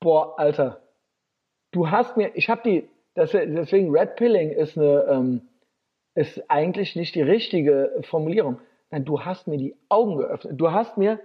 boah, 0.00 0.38
Alter, 0.38 0.82
du 1.72 1.90
hast 1.90 2.16
mir, 2.16 2.30
ich 2.34 2.48
habe 2.50 2.62
die, 2.64 2.88
deswegen 3.16 3.90
Red 3.90 4.16
Pilling 4.16 4.50
ist 4.50 4.76
eine, 4.76 5.04
ähm, 5.08 5.48
ist 6.14 6.50
eigentlich 6.50 6.96
nicht 6.96 7.14
die 7.14 7.22
richtige 7.22 8.02
Formulierung. 8.08 8.58
Nein, 8.90 9.04
du 9.04 9.20
hast 9.20 9.46
mir 9.46 9.58
die 9.58 9.74
Augen 9.88 10.18
geöffnet. 10.18 10.60
Du 10.60 10.70
hast 10.70 10.96
mir, 10.96 11.20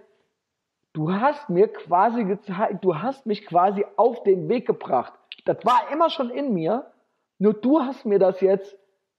du 0.93 1.11
hast 1.11 1.49
mir 1.49 1.67
quasi 1.67 2.23
gezeigt, 2.23 2.83
du 2.83 2.95
hast 2.95 3.25
mich 3.25 3.45
quasi 3.45 3.85
auf 3.95 4.23
den 4.23 4.49
Weg 4.49 4.65
gebracht. 4.65 5.13
Das 5.45 5.57
war 5.63 5.91
immer 5.93 6.09
schon 6.09 6.29
in 6.29 6.53
mir, 6.53 6.91
nur 7.37 7.53
du 7.53 7.79
hast 7.81 8.05
mir 8.05 8.19
das 8.19 8.41
jetzt, 8.41 8.75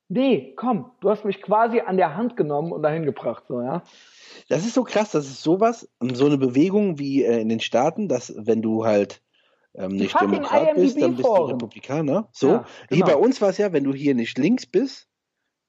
nee, 0.09 0.53
komm, 0.57 0.91
du 1.01 1.11
hast 1.11 1.25
mich 1.25 1.41
quasi 1.41 1.81
an 1.81 1.97
der 1.97 2.17
Hand 2.17 2.37
genommen 2.37 2.73
und 2.73 2.83
dahin 2.83 3.05
gebracht, 3.05 3.45
so, 3.49 3.61
ja. 3.61 3.83
Das 4.49 4.67
ist 4.67 4.75
so 4.75 4.85
krass, 4.85 5.13
das 5.13 5.27
ist 5.27 5.43
sowas, 5.43 5.89
so 6.01 6.27
eine 6.27 6.39
Bewegung 6.39 6.99
wie 6.99 7.25
äh, 7.25 7.41
in 7.41 7.49
den 7.49 7.61
Staaten, 7.61 8.09
dass 8.09 8.35
wenn 8.37 8.63
du 8.63 8.85
halt 8.85 9.23
ähm, 9.75 9.93
nicht 9.93 10.21
Demokrat 10.21 10.75
bist, 10.75 11.01
dann 11.01 11.17
bist 11.17 11.29
du 11.29 11.33
Republikaner. 11.33 12.29
So, 12.33 12.49
ja, 12.49 12.67
genau. 12.89 12.97
hier 12.97 13.05
bei 13.05 13.17
uns 13.17 13.41
war 13.41 13.51
es 13.51 13.59
ja, 13.59 13.73
wenn 13.73 13.85
du 13.85 13.95
hier 13.95 14.15
nicht 14.15 14.37
links 14.39 14.67
bist, 14.67 15.10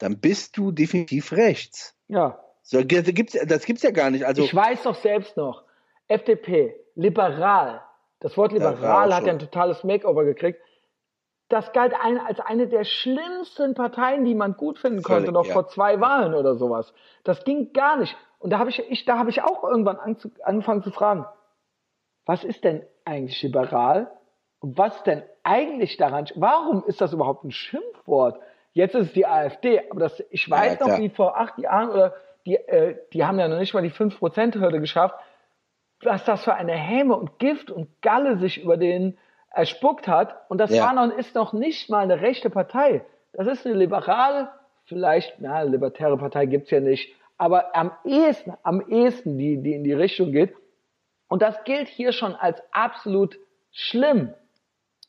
dann 0.01 0.19
bist 0.19 0.57
du 0.57 0.71
definitiv 0.71 1.31
rechts. 1.31 1.95
Ja. 2.07 2.39
So, 2.63 2.83
das 2.83 3.03
gibt's, 3.05 3.37
das 3.45 3.65
gibt's 3.65 3.83
ja 3.83 3.91
gar 3.91 4.09
nicht. 4.09 4.25
Also, 4.25 4.43
ich 4.43 4.55
weiß 4.55 4.83
doch 4.83 4.95
selbst 4.95 5.37
noch, 5.37 5.63
FDP, 6.07 6.75
liberal. 6.95 7.81
Das 8.19 8.37
Wort 8.37 8.51
liberal 8.51 9.13
hat 9.13 9.25
ja 9.25 9.33
ein 9.33 9.39
totales 9.39 9.83
Makeover 9.83 10.25
gekriegt 10.25 10.59
das 11.51 11.73
galt 11.73 11.93
ein, 12.01 12.17
als 12.17 12.39
eine 12.39 12.67
der 12.67 12.85
schlimmsten 12.85 13.73
Parteien, 13.73 14.23
die 14.23 14.35
man 14.35 14.53
gut 14.53 14.79
finden 14.79 15.03
konnte, 15.03 15.25
Völlig, 15.25 15.33
noch 15.33 15.45
ja. 15.45 15.53
vor 15.53 15.67
zwei 15.67 15.99
Wahlen 15.99 16.33
oder 16.33 16.55
sowas. 16.55 16.93
Das 17.23 17.43
ging 17.43 17.73
gar 17.73 17.97
nicht. 17.97 18.15
Und 18.39 18.51
da 18.51 18.59
habe 18.59 18.69
ich, 18.69 18.79
ich, 18.89 19.05
da 19.05 19.17
habe 19.17 19.29
ich 19.29 19.43
auch 19.43 19.63
irgendwann 19.63 19.99
angefangen 20.43 20.81
zu 20.81 20.91
fragen, 20.91 21.25
was 22.25 22.43
ist 22.43 22.63
denn 22.63 22.83
eigentlich 23.03 23.41
liberal? 23.41 24.11
Und 24.59 24.77
was 24.77 25.03
denn 25.03 25.23
eigentlich 25.43 25.97
daran? 25.97 26.27
Warum 26.35 26.83
ist 26.85 27.01
das 27.01 27.13
überhaupt 27.13 27.43
ein 27.43 27.51
Schimpfwort? 27.51 28.39
Jetzt 28.73 28.95
ist 28.95 29.07
es 29.07 29.13
die 29.13 29.25
AfD, 29.25 29.81
aber 29.89 29.99
das, 29.99 30.23
ich 30.29 30.49
weiß 30.49 30.79
ja, 30.79 30.87
noch, 30.87 30.97
wie 30.99 31.09
vor 31.09 31.37
acht 31.37 31.57
Jahren 31.57 31.89
oder 31.89 32.13
die, 32.45 32.55
äh, 32.55 32.97
die 33.13 33.25
haben 33.25 33.39
ja 33.39 33.47
noch 33.47 33.59
nicht 33.59 33.73
mal 33.73 33.83
die 33.83 33.91
5%-Hürde 33.91 34.79
geschafft, 34.79 35.15
was 36.01 36.23
das 36.25 36.43
für 36.43 36.53
eine 36.53 36.73
Häme 36.73 37.15
und 37.15 37.37
Gift 37.37 37.69
und 37.69 38.01
Galle 38.01 38.37
sich 38.37 38.63
über 38.63 38.77
den 38.77 39.17
erspuckt 39.51 40.07
hat. 40.07 40.49
Und 40.49 40.57
das 40.57 40.71
ja. 40.71 40.85
war 40.85 40.93
noch, 40.93 41.15
ist 41.15 41.35
noch 41.35 41.53
nicht 41.53 41.89
mal 41.89 41.99
eine 41.99 42.21
rechte 42.21 42.49
Partei. 42.49 43.05
Das 43.33 43.47
ist 43.47 43.65
eine 43.65 43.75
liberale, 43.75 44.49
vielleicht, 44.85 45.35
na, 45.39 45.61
libertäre 45.61 46.17
Partei 46.17 46.45
gibt's 46.45 46.71
ja 46.71 46.79
nicht, 46.79 47.13
aber 47.37 47.75
am 47.75 47.91
ehesten, 48.05 48.53
am 48.63 48.81
ehesten, 48.87 49.37
die, 49.37 49.61
die 49.61 49.73
in 49.73 49.83
die 49.83 49.93
Richtung 49.93 50.31
geht. 50.31 50.55
Und 51.27 51.41
das 51.41 51.63
gilt 51.63 51.87
hier 51.87 52.11
schon 52.11 52.35
als 52.35 52.61
absolut 52.71 53.37
schlimm. 53.71 54.33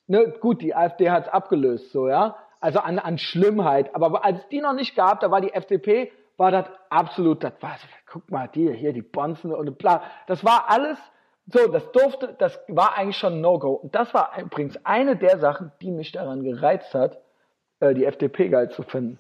Ne, 0.07 0.35
gut, 0.41 0.63
die 0.63 0.75
AfD 0.75 1.11
hat's 1.11 1.29
abgelöst, 1.29 1.91
so, 1.93 2.09
ja. 2.09 2.37
Also 2.63 2.79
an, 2.79 2.99
an 2.99 3.19
Schlimmheit. 3.19 3.95
Aber 3.95 4.25
als 4.25 4.49
die 4.49 4.61
noch 4.61 4.73
nicht 4.73 4.95
gab, 4.95 5.21
da 5.21 5.31
war 5.31 5.41
die 5.41 5.53
FDP, 5.53 6.13
war 6.37 6.51
das 6.51 6.67
absolut, 6.91 7.45
das 7.45 7.53
war, 7.61 7.77
guck 8.07 8.31
mal, 8.31 8.49
die, 8.49 8.73
hier, 8.73 8.93
die 8.93 9.03
Bonzen 9.03 9.53
und 9.53 9.77
bla. 9.79 10.03
Das 10.27 10.45
war 10.45 10.71
alles 10.71 10.99
so, 11.47 11.67
das 11.67 11.91
durfte, 11.93 12.35
das 12.39 12.59
war 12.69 12.97
eigentlich 12.97 13.17
schon 13.17 13.35
ein 13.35 13.41
No-Go. 13.41 13.73
Und 13.73 13.95
das 13.95 14.15
war 14.15 14.31
übrigens 14.41 14.79
eine 14.85 15.17
der 15.17 15.39
Sachen, 15.39 15.73
die 15.81 15.91
mich 15.91 16.13
daran 16.13 16.45
gereizt 16.45 16.95
hat, 16.95 17.19
äh, 17.81 17.95
die 17.95 18.05
FDP 18.05 18.49
geil 18.49 18.71
zu 18.71 18.83
finden. 18.85 19.19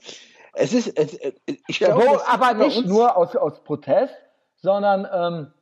Es 0.54 0.72
ist, 0.72 0.96
es, 0.96 1.14
äh, 1.14 1.32
ich 1.66 1.80
ja, 1.80 1.94
glaube, 1.94 2.20
aber 2.28 2.54
nicht 2.54 2.86
nur 2.86 3.16
aus, 3.16 3.34
aus 3.34 3.62
Protest, 3.64 4.14
sondern 4.56 5.08
ähm, 5.12 5.52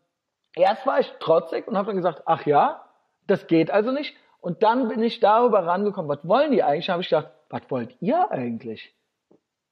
erst 0.54 0.86
war 0.86 1.00
ich 1.00 1.10
trotzig 1.20 1.66
und 1.66 1.78
habe 1.78 1.86
dann 1.86 1.96
gesagt, 1.96 2.22
ach 2.26 2.44
ja, 2.44 2.84
das 3.26 3.46
geht 3.46 3.70
also 3.70 3.90
nicht. 3.90 4.14
Und 4.40 4.62
dann 4.62 4.88
bin 4.88 5.02
ich 5.02 5.20
darüber 5.20 5.66
rangekommen, 5.66 6.08
was 6.08 6.26
wollen 6.26 6.52
die 6.52 6.62
eigentlich? 6.62 6.88
Habe 6.88 7.02
ich 7.02 7.10
gedacht, 7.10 7.30
was 7.50 7.62
wollt 7.68 7.96
ihr 8.00 8.30
eigentlich? 8.30 8.94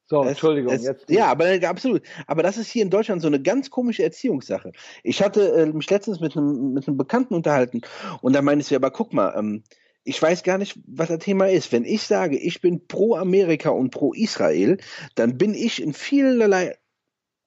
So, 0.07 0.23
es, 0.23 0.31
Entschuldigung. 0.31 0.73
Es, 0.73 0.85
jetzt 0.85 1.11
ja, 1.11 1.27
aber 1.27 1.47
absolut. 1.69 2.03
Aber 2.27 2.43
das 2.43 2.57
ist 2.57 2.71
hier 2.71 2.83
in 2.83 2.91
Deutschland 2.91 3.21
so 3.21 3.29
eine 3.29 3.41
ganz 3.43 3.71
komische 3.71 4.03
Erziehungssache. 4.03 4.73
Ich 5.03 5.23
hatte 5.23 5.53
äh, 5.53 5.67
mich 5.67 5.89
letztens 5.91 6.21
mit 6.21 6.37
einem, 6.37 6.73
mit 6.73 6.89
einem 6.89 6.97
Bekannten 6.97 7.35
unterhalten 7.35 7.83
und 8.23 8.35
da 8.35 8.43
meinte 8.43 8.65
ich, 8.65 8.75
aber 8.75 8.91
guck 8.91 9.13
mal, 9.13 9.35
ähm, 9.37 9.65
ich 10.05 10.21
weiß 10.21 10.43
gar 10.43 10.57
nicht, 10.57 10.79
was 10.87 11.09
das 11.09 11.19
Thema 11.19 11.51
ist. 11.51 11.71
Wenn 11.73 11.85
ich 11.85 12.03
sage, 12.03 12.39
ich 12.39 12.63
bin 12.63 12.87
pro 12.87 13.17
Amerika 13.17 13.69
und 13.69 13.91
pro 13.91 14.15
Israel, 14.15 14.79
dann 15.15 15.37
bin 15.37 15.53
ich 15.53 15.83
in 15.83 15.93
vielerlei, 15.93 16.79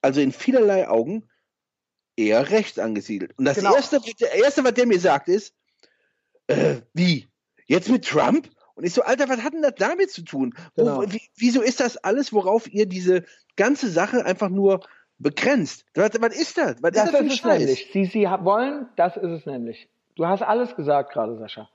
also 0.01 0.21
in 0.21 0.31
vielerlei 0.31 0.87
Augen 0.87 1.27
eher 2.15 2.51
rechts 2.51 2.77
angesiedelt. 2.77 3.33
Und 3.39 3.45
das 3.45 3.57
genau. 3.57 3.73
erste, 3.73 3.99
das 3.99 4.29
erste, 4.29 4.63
was 4.63 4.73
der 4.75 4.85
mir 4.85 4.99
sagt, 4.99 5.27
ist, 5.27 5.55
äh, 6.51 6.81
wie? 6.93 7.27
Jetzt 7.67 7.89
mit 7.89 8.07
Trump? 8.07 8.49
Und 8.75 8.85
ich 8.85 8.93
so, 8.93 9.03
Alter, 9.03 9.29
was 9.29 9.43
hat 9.43 9.53
denn 9.53 9.61
das 9.61 9.75
damit 9.77 10.11
zu 10.11 10.23
tun? 10.23 10.53
Genau. 10.75 11.01
Wo, 11.01 11.05
wieso 11.35 11.61
ist 11.61 11.79
das 11.79 11.97
alles, 11.97 12.33
worauf 12.33 12.71
ihr 12.71 12.85
diese 12.85 13.23
ganze 13.55 13.89
Sache 13.89 14.25
einfach 14.25 14.49
nur 14.49 14.81
begrenzt? 15.19 15.85
Was, 15.93 16.11
was 16.19 16.35
ist 16.35 16.57
das? 16.57 16.81
Was 16.81 16.91
das 16.91 17.05
ist 17.05 17.13
das 17.13 17.21
ein 17.21 17.27
ist? 17.27 17.45
Nämlich. 17.45 17.89
Sie, 17.93 18.05
Sie 18.05 18.25
wollen, 18.25 18.87
das 18.95 19.17
ist 19.17 19.29
es 19.29 19.45
nämlich. 19.45 19.89
Du 20.15 20.25
hast 20.25 20.41
alles 20.41 20.75
gesagt 20.75 21.13
gerade, 21.13 21.37
Sascha. 21.37 21.69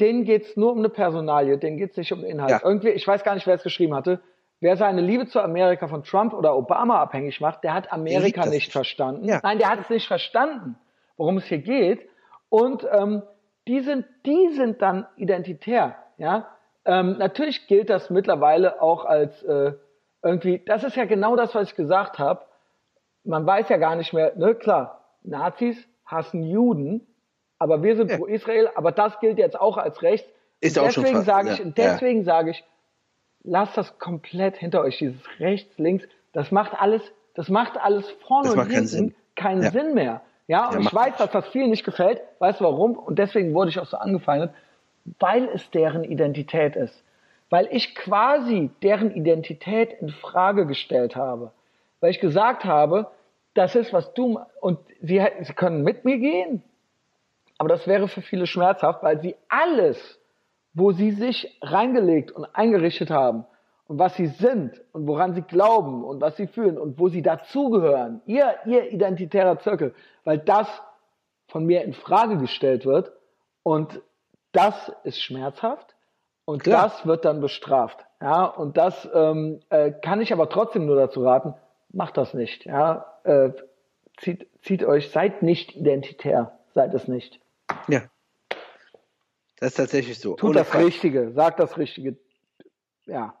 Denen 0.00 0.24
geht's 0.24 0.56
nur 0.56 0.72
um 0.72 0.78
eine 0.78 0.90
Personalie, 0.90 1.56
denen 1.58 1.78
geht's 1.78 1.96
nicht 1.96 2.12
um 2.12 2.20
den 2.20 2.30
Inhalt. 2.30 2.50
Ja. 2.50 2.60
Irgendwie, 2.62 2.90
ich 2.90 3.06
weiß 3.06 3.24
gar 3.24 3.34
nicht, 3.34 3.46
wer 3.46 3.54
es 3.54 3.62
geschrieben 3.62 3.94
hatte. 3.94 4.20
Wer 4.60 4.76
seine 4.76 5.02
Liebe 5.02 5.26
zu 5.26 5.40
Amerika 5.40 5.86
von 5.86 6.02
Trump 6.02 6.32
oder 6.32 6.56
Obama 6.56 7.00
abhängig 7.00 7.40
macht, 7.40 7.62
der 7.62 7.74
hat 7.74 7.92
Amerika 7.92 8.42
nicht, 8.42 8.52
nicht 8.52 8.72
verstanden. 8.72 9.28
Ja. 9.28 9.40
Nein, 9.42 9.58
der 9.58 9.68
hat 9.68 9.80
es 9.80 9.90
nicht 9.90 10.06
verstanden, 10.06 10.76
worum 11.16 11.38
es 11.38 11.44
hier 11.44 11.58
geht. 11.58 12.08
Und 12.48 12.86
ähm, 12.90 13.22
die 13.66 13.80
sind, 13.80 14.06
die 14.24 14.52
sind 14.52 14.82
dann 14.82 15.06
identitär. 15.16 15.96
Ja, 16.18 16.48
ähm, 16.84 17.16
natürlich 17.18 17.66
gilt 17.66 17.90
das 17.90 18.10
mittlerweile 18.10 18.80
auch 18.80 19.04
als 19.04 19.42
äh, 19.42 19.72
irgendwie, 20.22 20.62
das 20.64 20.84
ist 20.84 20.96
ja 20.96 21.04
genau 21.04 21.36
das, 21.36 21.54
was 21.54 21.70
ich 21.70 21.76
gesagt 21.76 22.18
habe. 22.18 22.42
Man 23.24 23.44
weiß 23.44 23.68
ja 23.68 23.76
gar 23.76 23.96
nicht 23.96 24.12
mehr, 24.12 24.32
ne, 24.36 24.54
klar, 24.54 25.04
Nazis 25.22 25.76
hassen 26.04 26.42
Juden, 26.42 27.06
aber 27.58 27.82
wir 27.82 27.96
sind 27.96 28.10
ja. 28.10 28.16
pro 28.16 28.26
Israel, 28.26 28.70
aber 28.74 28.92
das 28.92 29.18
gilt 29.20 29.38
jetzt 29.38 29.58
auch 29.58 29.76
als 29.76 30.02
Recht. 30.02 30.26
Ist 30.60 30.78
und 30.78 30.86
deswegen 30.86 31.22
sage 31.22 31.52
ich, 31.52 31.58
ja. 31.58 31.64
deswegen 31.76 32.20
ja. 32.20 32.24
sage 32.24 32.50
ich, 32.52 32.64
lasst 33.42 33.76
das 33.76 33.98
komplett 33.98 34.56
hinter 34.56 34.82
euch, 34.82 34.98
dieses 34.98 35.20
rechts, 35.38 35.76
links, 35.78 36.06
das 36.32 36.50
macht 36.50 36.80
alles, 36.80 37.02
das 37.34 37.48
macht 37.48 37.76
alles 37.76 38.08
vorne 38.26 38.48
das 38.48 38.56
und 38.56 38.70
hinten 38.70 38.74
keinen 38.74 38.86
Sinn, 38.86 39.14
keinen. 39.34 39.70
Sinn 39.70 39.94
mehr. 39.94 40.22
Ja, 40.48 40.70
und 40.70 40.82
ich 40.82 40.94
weiß, 40.94 41.16
dass 41.16 41.30
das 41.30 41.48
vielen 41.48 41.70
nicht 41.70 41.84
gefällt. 41.84 42.20
Weißt 42.38 42.60
du 42.60 42.64
warum? 42.64 42.96
Und 42.96 43.18
deswegen 43.18 43.52
wurde 43.54 43.70
ich 43.70 43.78
auch 43.78 43.86
so 43.86 43.96
angefeindet, 43.96 44.52
weil 45.18 45.48
es 45.48 45.70
deren 45.70 46.04
Identität 46.04 46.76
ist. 46.76 47.04
Weil 47.50 47.68
ich 47.70 47.94
quasi 47.94 48.70
deren 48.82 49.10
Identität 49.12 49.92
in 50.00 50.10
Frage 50.10 50.66
gestellt 50.66 51.16
habe. 51.16 51.52
Weil 52.00 52.10
ich 52.10 52.20
gesagt 52.20 52.64
habe, 52.64 53.10
das 53.54 53.74
ist, 53.74 53.92
was 53.92 54.12
du, 54.14 54.38
und 54.60 54.78
sie, 55.00 55.24
sie 55.40 55.52
können 55.54 55.82
mit 55.82 56.04
mir 56.04 56.18
gehen, 56.18 56.62
aber 57.58 57.68
das 57.68 57.86
wäre 57.86 58.06
für 58.06 58.20
viele 58.20 58.46
schmerzhaft, 58.46 59.02
weil 59.02 59.20
sie 59.20 59.34
alles, 59.48 60.20
wo 60.74 60.92
sie 60.92 61.12
sich 61.12 61.58
reingelegt 61.62 62.30
und 62.30 62.44
eingerichtet 62.54 63.10
haben 63.10 63.46
und 63.88 63.98
was 63.98 64.16
sie 64.16 64.26
sind 64.26 64.82
und 64.92 65.06
woran 65.06 65.34
sie 65.34 65.42
glauben 65.42 66.04
und 66.04 66.20
was 66.20 66.36
sie 66.36 66.46
fühlen 66.46 66.78
und 66.78 66.98
wo 66.98 67.08
sie 67.08 67.22
dazugehören, 67.22 68.20
ihr, 68.26 68.54
ihr 68.64 68.90
identitärer 68.92 69.58
Zirkel, 69.60 69.94
weil 70.24 70.38
das 70.38 70.68
von 71.48 71.64
mir 71.64 71.84
in 71.84 71.92
Frage 71.92 72.38
gestellt 72.38 72.84
wird 72.84 73.12
und 73.62 74.00
das 74.52 74.92
ist 75.04 75.22
schmerzhaft 75.22 75.94
und 76.44 76.62
Klar. 76.62 76.84
das 76.84 77.06
wird 77.06 77.24
dann 77.24 77.40
bestraft. 77.40 78.04
Ja, 78.20 78.44
und 78.44 78.76
das 78.76 79.08
ähm, 79.12 79.60
äh, 79.68 79.92
kann 79.92 80.20
ich 80.20 80.32
aber 80.32 80.48
trotzdem 80.48 80.86
nur 80.86 80.96
dazu 80.96 81.22
raten, 81.22 81.54
macht 81.90 82.16
das 82.16 82.34
nicht. 82.34 82.64
Ja, 82.64 83.18
äh, 83.24 83.50
zieht, 84.18 84.48
zieht 84.62 84.84
euch, 84.84 85.10
seid 85.10 85.42
nicht 85.42 85.76
identitär, 85.76 86.58
seid 86.74 86.94
es 86.94 87.08
nicht. 87.08 87.40
Ja. 87.88 88.02
Das 89.58 89.70
ist 89.70 89.76
tatsächlich 89.76 90.18
so. 90.18 90.34
Tut 90.34 90.50
Ohne 90.50 90.58
das 90.60 90.68
Fall. 90.68 90.84
Richtige, 90.84 91.32
sagt 91.32 91.60
das 91.60 91.78
Richtige. 91.78 92.16
Ja. 93.06 93.34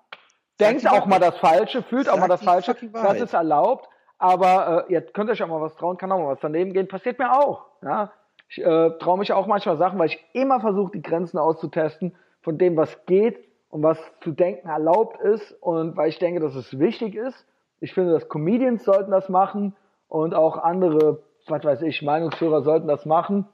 Denkt 0.60 0.88
auch 0.88 1.06
mal 1.06 1.18
das 1.18 1.36
Falsche, 1.38 1.82
fühlt 1.82 2.08
auch 2.08 2.18
mal 2.18 2.28
das 2.28 2.42
Falsche. 2.42 2.74
Das 2.92 3.20
ist 3.20 3.34
erlaubt. 3.34 3.88
Aber 4.18 4.86
äh, 4.88 4.92
ihr 4.94 5.02
könnt 5.02 5.30
euch 5.30 5.42
auch 5.42 5.48
mal 5.48 5.60
was 5.60 5.76
trauen, 5.76 5.98
kann 5.98 6.10
auch 6.10 6.18
mal 6.18 6.28
was 6.28 6.40
daneben 6.40 6.72
gehen. 6.72 6.88
Passiert 6.88 7.18
mir 7.18 7.32
auch. 7.38 7.66
Ja? 7.82 8.12
Ich 8.48 8.58
äh, 8.58 8.90
traue 8.98 9.18
mich 9.18 9.32
auch 9.32 9.46
manchmal 9.46 9.76
Sachen, 9.76 9.98
weil 9.98 10.06
ich 10.06 10.24
immer 10.32 10.60
versuche, 10.60 10.92
die 10.92 11.02
Grenzen 11.02 11.38
auszutesten 11.38 12.14
von 12.40 12.56
dem, 12.58 12.76
was 12.76 13.04
geht 13.06 13.38
und 13.68 13.82
was 13.82 13.98
zu 14.22 14.30
denken 14.30 14.68
erlaubt 14.68 15.20
ist. 15.20 15.52
Und 15.60 15.96
weil 15.96 16.08
ich 16.08 16.18
denke, 16.18 16.40
dass 16.40 16.54
es 16.54 16.78
wichtig 16.78 17.14
ist. 17.14 17.46
Ich 17.80 17.92
finde, 17.92 18.12
dass 18.12 18.28
Comedians 18.28 18.84
sollten 18.84 19.10
das 19.10 19.28
machen 19.28 19.76
und 20.08 20.34
auch 20.34 20.56
andere, 20.56 21.22
was 21.46 21.62
weiß 21.62 21.82
ich, 21.82 22.00
Meinungsführer 22.00 22.62
sollten 22.62 22.88
das 22.88 23.04
machen. 23.04 23.46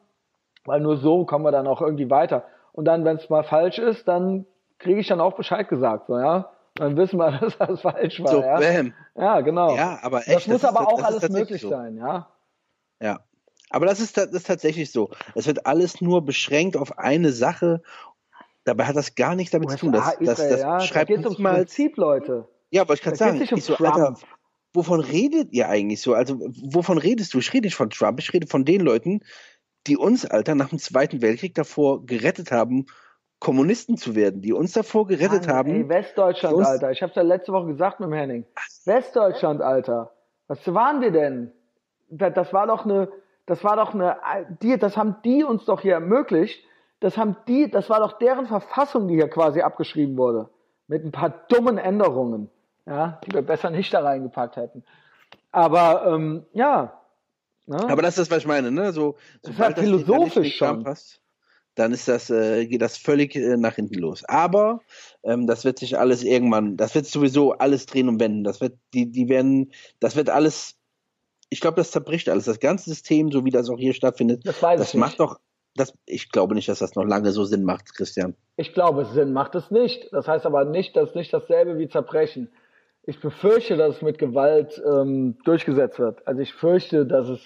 Weil 0.65 0.79
nur 0.79 0.97
so 0.97 1.25
kommen 1.25 1.45
wir 1.45 1.51
dann 1.51 1.67
auch 1.67 1.81
irgendwie 1.81 2.09
weiter. 2.09 2.45
Und 2.73 2.85
dann, 2.85 3.05
wenn 3.05 3.17
es 3.17 3.29
mal 3.29 3.43
falsch 3.43 3.79
ist, 3.81 4.07
dann 4.07 4.47
kriege 4.79 5.01
ich 5.01 5.09
dann 5.09 5.21
auch 5.21 5.35
Bescheid 5.35 5.69
gesagt. 5.69 6.07
So, 6.07 6.19
ja? 6.19 6.51
Dann 6.75 6.97
wissen 6.97 7.19
wir, 7.19 7.33
dass 7.41 7.59
das 7.59 7.81
falsch 7.81 8.21
war. 8.21 8.29
So, 8.29 8.41
ja? 8.41 8.59
Bam. 8.59 8.95
ja, 9.17 9.41
genau. 9.41 9.77
Ja, 9.77 9.99
aber 10.03 10.21
echt, 10.21 10.29
das, 10.29 10.45
das 10.45 10.47
muss 10.49 10.65
aber 10.65 10.81
ist, 10.81 10.87
auch 10.87 11.03
alles 11.03 11.29
möglich 11.29 11.63
so. 11.63 11.71
sein, 11.71 11.97
ja. 11.97 12.29
Ja. 13.01 13.21
Aber 13.71 13.87
das 13.87 14.01
ist, 14.01 14.17
das 14.17 14.31
ist 14.33 14.47
tatsächlich 14.47 14.93
so. 14.93 15.11
Es 15.35 15.47
wird 15.47 15.67
alles 15.67 16.01
nur 16.01 16.25
beschränkt 16.25 16.77
auf 16.77 16.99
eine 16.99 17.33
Sache. 17.33 17.83
Dabei 18.65 18.85
hat 18.85 18.97
das 18.97 19.15
gar 19.15 19.35
nichts 19.35 19.51
damit 19.51 19.69
USA, 19.69 19.79
zu 19.79 19.87
tun. 19.87 19.93
Das, 19.93 20.17
das, 20.19 20.49
das 20.49 20.61
ja, 20.61 20.81
schreibt 20.81 21.11
da 21.11 21.15
ums 21.15 21.39
mal 21.39 21.55
Prinzip, 21.57 21.97
Leute. 21.97 22.49
Ja, 22.71 22.87
wollte 22.89 23.01
ich 23.01 23.03
gerade 23.03 23.17
sagen. 23.17 23.37
Um 23.39 23.59
ich 23.59 23.65
so, 23.65 23.77
Alter, 23.77 24.15
wovon 24.75 25.01
redet 25.01 25.53
ihr 25.53 25.69
eigentlich 25.69 26.01
so? 26.01 26.15
Also, 26.15 26.39
wovon 26.41 26.99
redest 26.99 27.35
du? 27.35 27.39
Ich 27.39 27.53
rede 27.53 27.67
nicht 27.67 27.75
von 27.75 27.91
Trump, 27.91 28.21
ich 28.21 28.33
rede 28.33 28.47
von 28.47 28.65
den 28.65 28.83
Leuten, 28.83 29.21
die 29.87 29.97
uns, 29.97 30.25
Alter, 30.25 30.55
nach 30.55 30.69
dem 30.69 30.79
Zweiten 30.79 31.23
Weltkrieg 31.23 31.55
davor 31.55 32.05
gerettet 32.05 32.53
haben, 32.53 32.87
Kommunisten 33.43 33.97
zu 33.97 34.15
werden, 34.15 34.41
die 34.41 34.53
uns 34.53 34.73
davor 34.73 35.09
gerettet 35.09 35.49
Mann, 35.49 35.57
haben. 35.57 35.71
Ey, 35.71 35.89
Westdeutschland, 35.89 36.65
Alter. 36.65 36.93
Ich 36.93 37.03
hab's 37.03 37.17
ja 37.17 37.23
letzte 37.23 37.53
Woche 37.53 37.67
gesagt 37.67 37.99
mit 37.99 38.09
dem 38.09 38.13
Henning. 38.13 38.47
Westdeutschland, 38.85 39.61
Alter. 39.61 40.13
Was 40.47 40.61
waren 40.73 41.01
wir 41.01 41.11
denn? 41.11 41.51
Das 42.09 42.53
war 42.53 42.69
doch 42.69 42.85
eine, 42.85 43.09
das 43.47 43.65
war 43.65 43.75
doch 43.75 43.95
eine, 43.95 44.17
die, 44.63 44.79
das 44.79 44.97
haben 44.97 45.17
die 45.25 45.43
uns 45.43 45.65
doch 45.65 45.81
hier 45.81 45.95
ermöglicht. 45.95 46.65
Das 47.01 47.17
haben 47.19 47.35
die, 47.49 47.69
das 47.69 47.91
war 47.91 47.99
doch 47.99 48.19
deren 48.19 48.47
Verfassung, 48.47 49.09
die 49.09 49.15
hier 49.15 49.29
quasi 49.29 49.61
abgeschrieben 49.61 50.17
wurde. 50.17 50.49
Mit 50.87 51.05
ein 51.05 51.11
paar 51.11 51.31
dummen 51.49 51.79
Änderungen, 51.79 52.49
ja, 52.87 53.19
die 53.27 53.33
wir 53.33 53.43
besser 53.43 53.71
nicht 53.71 53.93
da 53.93 54.03
reingepackt 54.03 54.55
hätten. 54.55 54.85
Aber, 55.51 56.07
ähm, 56.07 56.47
ja, 56.53 57.03
Ne? 57.67 57.79
Aber 57.89 58.03
das 58.03 58.19
ist, 58.19 58.31
was 58.31 58.39
ich 58.39 58.47
meine, 58.47 58.73
ne? 58.73 58.93
So, 58.93 59.17
das 59.41 59.55
sobald 59.55 59.79
das 59.79 59.85
philosophisch 59.85 60.57
schon. 60.57 60.83
Passt, 60.83 61.22
dann 61.75 61.93
ist 61.93 62.09
das, 62.09 62.31
äh, 62.31 62.67
geht 62.67 62.83
das 62.83 62.97
völlig 62.97 63.35
äh, 63.35 63.57
nach 63.57 63.77
hinten 63.77 63.99
los. 63.99 64.25
Aber 64.25 64.81
ähm, 65.23 65.47
das 65.47 65.65
wird 65.65 65.79
sich 65.79 65.99
alles 65.99 66.23
irgendwann, 66.23 66.77
das 66.77 66.95
wird 66.95 67.07
sowieso 67.07 67.53
alles 67.53 67.87
drehen 67.87 68.09
und 68.09 68.21
wenden. 68.21 68.45
Das 68.45 68.61
wird, 68.61 68.75
die, 68.93 69.11
die 69.11 69.29
werden, 69.29 69.73
das 70.01 70.17
wird 70.17 70.29
alles, 70.31 70.77
ich 71.49 71.61
glaube, 71.61 71.77
das 71.77 71.91
zerbricht 71.91 72.29
alles. 72.29 72.45
Das 72.45 72.61
ganze 72.61 72.91
System, 72.91 73.31
so 73.31 73.45
wie 73.45 73.51
das 73.51 73.71
auch 73.71 73.79
hier 73.79 73.95
stattfindet, 73.95 74.47
das, 74.47 74.63
weiß 74.63 74.79
das 74.81 74.95
macht 74.95 75.21
doch, 75.21 75.39
das, 75.75 75.97
ich 76.05 76.31
glaube 76.31 76.55
nicht, 76.55 76.69
dass 76.69 76.81
das 76.81 76.95
noch 76.95 77.05
lange 77.05 77.33
so 77.33 77.45
Sinn 77.45 77.65
macht, 77.65 77.95
Christian. 77.95 78.35
Ich 78.57 78.75
glaube, 78.75 79.07
Sinn 79.07 79.33
macht 79.33 79.55
es 79.55 79.71
nicht. 79.71 80.13
Das 80.13 80.29
heißt 80.29 80.45
aber 80.45 80.65
nicht, 80.65 80.95
dass 80.97 81.15
nicht 81.15 81.33
dasselbe 81.33 81.79
wie 81.79 81.89
zerbrechen. 81.89 82.51
Ich 83.05 83.21
befürchte, 83.21 83.77
dass 83.77 83.97
es 83.97 84.03
mit 84.03 84.19
Gewalt 84.19 84.81
ähm, 84.87 85.39
durchgesetzt 85.45 85.99
wird. 85.99 86.27
Also 86.27 86.41
ich 86.41 86.53
fürchte, 86.53 87.07
dass 87.07 87.29
es, 87.29 87.41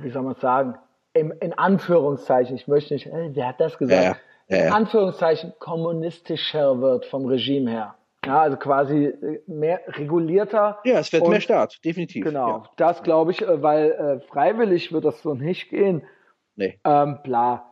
wie 0.00 0.10
soll 0.10 0.22
man 0.22 0.34
sagen, 0.34 0.74
im, 1.14 1.32
in 1.40 1.52
Anführungszeichen, 1.52 2.56
ich 2.56 2.68
möchte 2.68 2.94
nicht, 2.94 3.06
äh, 3.06 3.30
wer 3.34 3.48
hat 3.48 3.60
das 3.60 3.78
gesagt? 3.78 4.02
Ja, 4.48 4.56
ja, 4.56 4.56
ja. 4.56 4.66
In 4.68 4.72
Anführungszeichen 4.72 5.52
kommunistischer 5.58 6.80
wird 6.80 7.06
vom 7.06 7.26
Regime 7.26 7.70
her. 7.70 7.94
Ja, 8.24 8.42
also 8.42 8.56
quasi 8.56 9.06
äh, 9.06 9.40
mehr 9.46 9.80
regulierter. 9.88 10.78
Ja, 10.84 10.98
es 10.98 11.12
wird 11.12 11.24
und, 11.24 11.30
mehr 11.30 11.40
Staat, 11.40 11.84
definitiv. 11.84 12.24
Genau, 12.24 12.48
ja. 12.48 12.62
das 12.76 13.02
glaube 13.02 13.32
ich, 13.32 13.42
äh, 13.42 13.62
weil 13.62 13.90
äh, 13.90 14.20
freiwillig 14.28 14.92
wird 14.92 15.04
das 15.04 15.22
so 15.22 15.34
nicht 15.34 15.70
gehen. 15.70 16.06
Nee. 16.54 16.78
Ähm, 16.84 17.18
bla. 17.22 17.68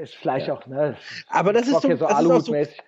Ist 0.00 0.14
vielleicht 0.14 0.48
auch, 0.50 0.64
ne? 0.66 0.96
Aber 1.28 1.52
das 1.52 1.66
ist 1.66 1.82
so, 1.82 1.96
so 1.96 2.06
Aluhut-mäßig. 2.06 2.78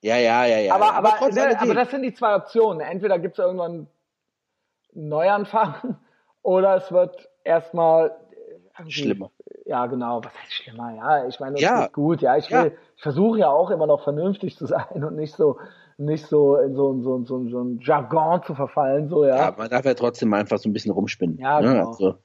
Ja, 0.00 0.16
ja, 0.16 0.44
ja, 0.46 0.58
ja. 0.58 0.74
Aber, 0.74 0.94
aber, 0.94 1.14
aber, 1.16 1.28
ne, 1.30 1.60
aber 1.60 1.74
das 1.74 1.90
sind 1.90 2.02
die 2.02 2.12
zwei 2.12 2.36
Optionen. 2.36 2.80
Entweder 2.80 3.18
gibt 3.18 3.38
es 3.38 3.44
irgendwann 3.44 3.88
einen 4.94 5.08
Neuanfang 5.08 5.96
oder 6.42 6.76
es 6.76 6.92
wird 6.92 7.28
erstmal 7.42 8.16
schlimmer. 8.88 9.30
Ja, 9.66 9.86
genau. 9.86 10.22
Was 10.24 10.32
heißt 10.34 10.52
schlimmer? 10.52 10.94
Ja, 10.94 11.26
ich 11.26 11.40
meine, 11.40 11.54
das 11.54 11.62
ja. 11.62 11.84
ist 11.84 11.92
gut. 11.92 12.20
Ja, 12.20 12.36
ich, 12.36 12.50
will, 12.50 12.58
ja. 12.58 12.66
ich 12.96 13.02
versuche 13.02 13.38
ja 13.40 13.50
auch 13.50 13.70
immer 13.70 13.86
noch 13.86 14.02
vernünftig 14.02 14.56
zu 14.56 14.66
sein 14.66 15.04
und 15.04 15.16
nicht 15.16 15.34
so, 15.34 15.58
nicht 15.96 16.26
so 16.26 16.56
in 16.56 16.74
so, 16.74 17.00
so, 17.02 17.24
so, 17.24 17.48
so 17.48 17.62
ein 17.62 17.80
Jargon 17.80 18.42
zu 18.42 18.54
verfallen. 18.54 19.08
So, 19.08 19.24
ja. 19.24 19.36
ja, 19.36 19.54
man 19.56 19.70
darf 19.70 19.84
ja 19.84 19.94
trotzdem 19.94 20.32
einfach 20.34 20.58
so 20.58 20.68
ein 20.68 20.72
bisschen 20.72 20.92
rumspinnen. 20.92 21.38
Ja, 21.38 21.60
ne? 21.60 21.68
genau. 21.68 21.88
Also, 21.88 22.18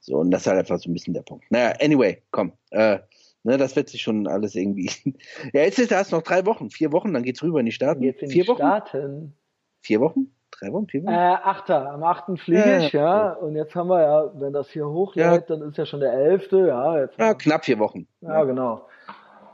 so, 0.00 0.16
und 0.16 0.30
das 0.30 0.42
ist 0.42 0.46
halt 0.46 0.58
einfach 0.58 0.78
so 0.78 0.90
ein 0.90 0.94
bisschen 0.94 1.14
der 1.14 1.22
Punkt. 1.22 1.44
Naja, 1.50 1.74
anyway, 1.80 2.22
komm. 2.30 2.52
Äh, 2.70 3.00
Ne, 3.44 3.56
das 3.56 3.76
wird 3.76 3.88
sich 3.88 4.02
schon 4.02 4.26
alles 4.26 4.54
irgendwie. 4.56 4.90
ja, 5.52 5.62
jetzt 5.62 5.78
ist 5.78 5.92
das 5.92 6.10
noch 6.10 6.22
drei 6.22 6.44
Wochen, 6.44 6.70
vier 6.70 6.92
Wochen, 6.92 7.14
dann 7.14 7.22
geht's 7.22 7.42
rüber 7.42 7.60
in 7.60 7.66
die 7.66 7.72
Staaten. 7.72 8.02
Jetzt 8.02 8.20
in 8.20 8.30
vier 8.30 8.42
die 8.42 8.48
Wochen? 8.48 8.58
Staaten. 8.58 9.34
Vier 9.80 10.00
Wochen? 10.00 10.34
Drei 10.60 10.72
Wochen? 10.72 10.86
Vier 10.88 11.04
Wochen? 11.04 11.12
Äh, 11.12 11.36
Achter. 11.42 11.90
Am 11.90 12.02
achten 12.02 12.36
fliege 12.36 12.70
ja, 12.70 12.78
ich, 12.78 12.92
ja. 12.92 13.32
Und 13.32 13.54
jetzt 13.54 13.74
haben 13.74 13.88
wir 13.88 14.02
ja, 14.02 14.30
wenn 14.34 14.52
das 14.52 14.70
hier 14.70 14.86
hochlädt, 14.88 15.48
ja. 15.48 15.56
dann 15.56 15.62
ist 15.68 15.78
ja 15.78 15.86
schon 15.86 16.00
der 16.00 16.12
elfte, 16.12 16.66
ja. 16.66 16.98
Jetzt 16.98 17.18
ja, 17.18 17.34
knapp 17.34 17.64
vier 17.64 17.78
Wochen. 17.78 18.06
Ja, 18.20 18.42
genau. 18.44 18.86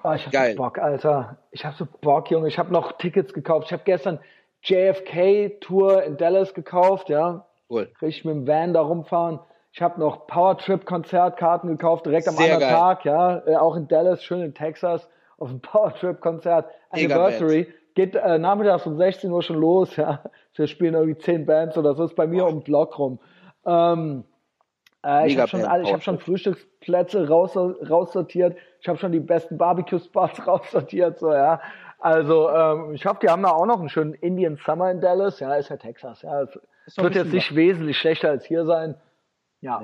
Oh, 0.02 0.12
ich 0.12 0.24
hab 0.26 0.32
Geil. 0.32 0.52
so 0.52 0.62
Bock, 0.62 0.78
Alter. 0.78 1.38
Ich 1.50 1.64
hab 1.64 1.74
so 1.74 1.86
Bock, 2.00 2.30
Junge. 2.30 2.48
Ich 2.48 2.58
habe 2.58 2.72
noch 2.72 2.92
Tickets 2.98 3.32
gekauft. 3.32 3.66
Ich 3.66 3.72
habe 3.72 3.82
gestern 3.84 4.18
JFK-Tour 4.62 6.02
in 6.04 6.16
Dallas 6.16 6.54
gekauft, 6.54 7.08
ja. 7.08 7.46
Cool. 7.68 7.90
Richtig 8.00 8.24
mit 8.24 8.34
dem 8.34 8.46
Van 8.46 8.74
da 8.74 8.82
rumfahren. 8.82 9.40
Ich 9.72 9.82
habe 9.82 9.98
noch 9.98 10.26
Powertrip-Konzertkarten 10.26 11.68
gekauft, 11.68 12.06
direkt 12.06 12.28
am 12.28 12.34
Sehr 12.34 12.54
anderen 12.54 12.60
geil. 12.60 12.78
Tag, 12.78 13.04
ja. 13.04 13.46
Äh, 13.46 13.56
auch 13.56 13.76
in 13.76 13.88
Dallas, 13.88 14.22
schön 14.22 14.40
in 14.40 14.54
Texas, 14.54 15.08
auf 15.38 15.48
dem 15.48 15.60
Powertrip-Konzert. 15.60 16.66
Anniversary. 16.90 17.72
Geht 17.94 18.16
äh, 18.16 18.38
nachmittags 18.38 18.86
um 18.86 18.96
16 18.96 19.30
Uhr 19.30 19.42
schon 19.42 19.56
los, 19.56 19.96
ja. 19.96 20.22
Wir 20.54 20.66
spielen 20.66 20.94
irgendwie 20.94 21.18
10 21.18 21.46
Bands 21.46 21.78
oder 21.78 21.94
so, 21.94 22.04
ist 22.04 22.16
bei 22.16 22.26
mir 22.26 22.42
Boah. 22.42 22.48
um 22.48 22.58
den 22.60 22.64
Block 22.64 22.98
rum. 22.98 23.18
Ähm, 23.64 24.24
äh, 25.04 25.28
ich 25.28 25.38
habe 25.38 25.48
schon, 25.48 25.60
ich 25.60 25.92
hab 25.92 26.02
schon 26.02 26.18
Frühstücksplätze 26.18 27.28
raus, 27.28 27.56
raussortiert. 27.56 28.56
Ich 28.80 28.88
habe 28.88 28.98
schon 28.98 29.12
die 29.12 29.20
besten 29.20 29.58
Barbecue-Spots 29.58 30.46
raussortiert, 30.46 31.18
so, 31.18 31.32
ja. 31.32 31.60
Also, 31.98 32.50
ähm, 32.50 32.94
ich 32.94 33.06
hoffe, 33.06 33.20
die 33.22 33.28
haben 33.28 33.42
da 33.42 33.50
auch 33.50 33.66
noch 33.66 33.80
einen 33.80 33.88
schönen 33.88 34.14
Indian 34.14 34.56
Summer 34.56 34.90
in 34.90 35.00
Dallas. 35.00 35.40
Ja, 35.40 35.54
ist 35.54 35.70
ja 35.70 35.76
Texas, 35.76 36.22
ja. 36.22 36.42
Es 36.86 36.98
wird 36.98 37.14
jetzt 37.14 37.32
nicht 37.32 37.54
wesentlich 37.54 37.96
schlechter 37.96 38.28
als 38.28 38.44
hier 38.44 38.66
sein. 38.66 38.96
Ja. 39.60 39.80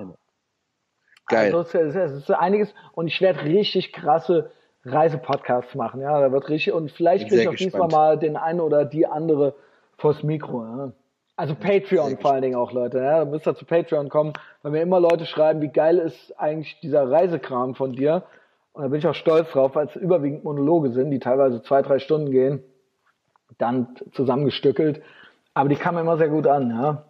Geil. 1.27 1.55
Also 1.55 1.61
es, 1.61 1.75
ist, 1.75 1.97
es 1.97 2.13
ist 2.13 2.31
einiges 2.31 2.75
und 2.93 3.07
ich 3.07 3.21
werde 3.21 3.43
richtig 3.45 3.93
krasse 3.93 4.51
Reisepodcasts 4.85 5.75
machen. 5.75 6.01
Ja, 6.01 6.21
da 6.21 6.33
wird 6.33 6.49
richtig 6.49 6.73
und 6.73 6.91
vielleicht 6.91 7.29
kriege 7.29 7.43
ich 7.43 7.49
auch 7.49 7.55
diesmal 7.55 7.89
mal 7.89 8.19
den 8.19 8.37
einen 8.37 8.61
oder 8.61 8.85
die 8.85 9.07
andere 9.07 9.55
vors 9.99 10.23
Mikro, 10.23 10.65
ja. 10.65 10.93
Also 11.37 11.55
Patreon 11.55 12.19
vor 12.19 12.33
allen 12.33 12.43
Dingen 12.43 12.57
auch, 12.57 12.73
Leute. 12.73 12.99
Ja, 12.99 13.21
da 13.21 13.25
müsst 13.25 13.47
ihr 13.47 13.55
zu 13.55 13.65
Patreon 13.65 14.11
kommen, 14.11 14.35
weil 14.61 14.73
mir 14.73 14.83
immer 14.83 15.01
Leute 15.01 15.25
schreiben, 15.25 15.63
wie 15.63 15.69
geil 15.69 15.97
ist 15.97 16.39
eigentlich 16.39 16.79
dieser 16.81 17.11
Reisekram 17.11 17.75
von 17.75 17.93
dir. 17.93 18.25
Und 18.75 18.83
da 18.83 18.89
bin 18.89 18.99
ich 18.99 19.07
auch 19.07 19.15
stolz 19.15 19.51
drauf, 19.51 19.75
weil 19.75 19.87
es 19.87 19.97
überwiegend 19.97 20.45
Monologe 20.45 20.91
sind, 20.91 21.11
die 21.11 21.19
teilweise 21.19 21.63
zwei, 21.63 21.81
drei 21.81 21.99
Stunden 21.99 22.31
gehen, 22.31 22.63
dann 23.57 23.89
zusammengestückelt. 24.13 25.03
Aber 25.55 25.71
die 25.71 25.77
kamen 25.77 25.99
immer 25.99 26.19
sehr 26.19 26.29
gut 26.29 26.47
an, 26.47 26.71
ja. 26.71 27.05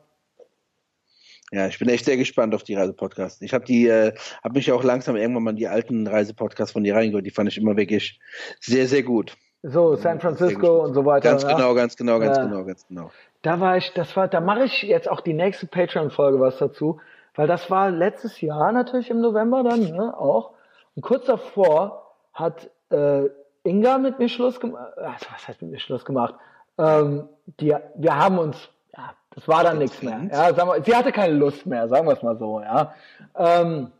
Ja, 1.52 1.66
ich 1.66 1.78
bin 1.78 1.88
echt 1.88 2.04
sehr 2.04 2.16
gespannt 2.16 2.54
auf 2.54 2.62
die 2.62 2.74
Reisepodcasts. 2.74 3.42
Ich 3.42 3.52
habe 3.52 3.64
die, 3.64 3.88
äh, 3.88 4.12
habe 4.44 4.54
mich 4.54 4.70
auch 4.70 4.84
langsam 4.84 5.16
irgendwann 5.16 5.42
mal 5.42 5.54
die 5.54 5.66
alten 5.66 6.06
Reisepodcasts 6.06 6.72
von 6.72 6.84
dir 6.84 6.94
reingehört. 6.94 7.26
Die 7.26 7.30
fand 7.30 7.48
ich 7.48 7.58
immer 7.58 7.76
wirklich 7.76 8.20
sehr, 8.60 8.86
sehr 8.86 9.02
gut. 9.02 9.36
So, 9.62 9.96
San 9.96 10.20
Francisco 10.20 10.84
und 10.84 10.94
so 10.94 11.04
weiter. 11.04 11.28
Ganz 11.28 11.42
ja. 11.42 11.54
genau, 11.54 11.74
ganz 11.74 11.96
genau, 11.96 12.18
ganz 12.18 12.36
ja. 12.36 12.44
genau, 12.44 12.64
ganz 12.64 12.86
genau. 12.86 13.10
Da 13.42 13.60
war 13.60 13.76
ich, 13.76 13.92
das 13.94 14.16
war, 14.16 14.28
da 14.28 14.40
mache 14.40 14.64
ich 14.64 14.82
jetzt 14.82 15.08
auch 15.08 15.20
die 15.20 15.34
nächste 15.34 15.66
Patreon-Folge 15.66 16.40
was 16.40 16.58
dazu, 16.58 17.00
weil 17.34 17.46
das 17.46 17.70
war 17.70 17.90
letztes 17.90 18.40
Jahr 18.40 18.72
natürlich 18.72 19.10
im 19.10 19.20
November 19.20 19.62
dann, 19.62 19.80
ne, 19.80 20.16
auch. 20.16 20.52
Und 20.94 21.02
kurz 21.02 21.26
davor 21.26 22.14
hat 22.32 22.70
äh, 22.90 23.28
Inga 23.64 23.98
mit 23.98 24.18
mir 24.18 24.28
Schluss 24.28 24.60
gemacht. 24.60 24.96
Also, 24.96 25.26
was 25.32 25.48
heißt 25.48 25.62
mit 25.62 25.72
mir 25.72 25.80
Schluss 25.80 26.04
gemacht? 26.04 26.34
Ähm, 26.78 27.28
die, 27.60 27.74
wir 27.96 28.16
haben 28.16 28.38
uns, 28.38 28.56
ja, 28.96 29.14
das 29.34 29.46
war 29.46 29.62
dann 29.62 29.78
nichts 29.78 30.02
mehr. 30.02 30.20
Ja, 30.30 30.54
sagen 30.54 30.70
wir, 30.70 30.82
sie 30.82 30.94
hatte 30.94 31.12
keine 31.12 31.34
Lust 31.34 31.66
mehr, 31.66 31.88
sagen 31.88 32.06
wir 32.06 32.14
es 32.14 32.22
mal 32.22 32.36
so, 32.36 32.60
ja. 32.60 32.94
Ähm, 33.36 33.92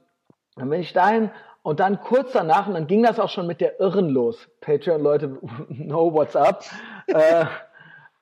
dann 0.56 0.70
bin 0.70 0.80
ich 0.80 0.92
dahin 0.92 1.30
und 1.62 1.80
dann 1.80 2.00
kurz 2.00 2.32
danach, 2.32 2.66
und 2.66 2.74
dann 2.74 2.86
ging 2.86 3.02
das 3.02 3.20
auch 3.20 3.28
schon 3.28 3.46
mit 3.46 3.60
der 3.60 3.80
Irren 3.80 4.08
los. 4.08 4.48
Patreon-Leute 4.60 5.28
know 5.68 6.12
what's 6.12 6.34
up. 6.34 6.64
äh, 7.06 7.44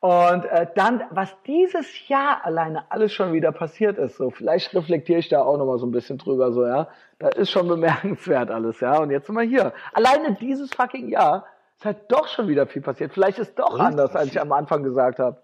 und 0.01 0.45
äh, 0.45 0.67
dann, 0.77 1.03
was 1.11 1.35
dieses 1.45 2.09
Jahr 2.09 2.45
alleine 2.45 2.85
alles 2.91 3.13
schon 3.13 3.33
wieder 3.33 3.51
passiert 3.51 3.99
ist, 3.99 4.17
so 4.17 4.31
vielleicht 4.31 4.73
reflektiere 4.73 5.19
ich 5.19 5.29
da 5.29 5.43
auch 5.43 5.57
nochmal 5.57 5.79
so 5.79 5.87
ein 5.87 5.91
bisschen 5.91 6.19
drüber, 6.19 6.53
so 6.53 6.65
ja, 6.65 6.89
da 7.19 7.29
ist 7.29 7.51
schon 7.51 7.67
bemerkenswert 7.67 8.51
alles, 8.51 8.79
ja. 8.81 8.99
Und 8.99 9.11
jetzt 9.11 9.27
sind 9.27 9.35
wir 9.35 9.43
hier. 9.43 9.73
Alleine 9.93 10.35
dieses 10.35 10.73
fucking 10.73 11.09
Jahr 11.09 11.47
ist 11.79 11.85
halt 11.85 11.99
doch 12.09 12.29
schon 12.29 12.47
wieder 12.47 12.67
viel 12.67 12.83
passiert. 12.83 13.13
Vielleicht 13.13 13.39
ist 13.39 13.59
doch 13.59 13.79
anders, 13.79 14.15
als 14.15 14.29
ich 14.29 14.41
am 14.41 14.53
Anfang 14.53 14.85
gesagt 14.85 15.19
habe. 15.19 15.39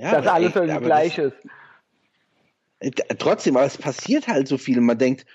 Ja, 0.00 0.12
dass 0.20 0.26
alles 0.26 0.56
irgendwie 0.56 0.84
gleich 0.84 1.16
das, 1.16 1.32
ist. 1.32 1.36
Äh, 2.80 3.14
trotzdem, 3.16 3.56
aber 3.56 3.66
es 3.66 3.76
passiert 3.76 4.28
halt 4.28 4.48
so 4.48 4.56
viel. 4.56 4.78
Und 4.78 4.86
man 4.86 4.98
denkt, 4.98 5.26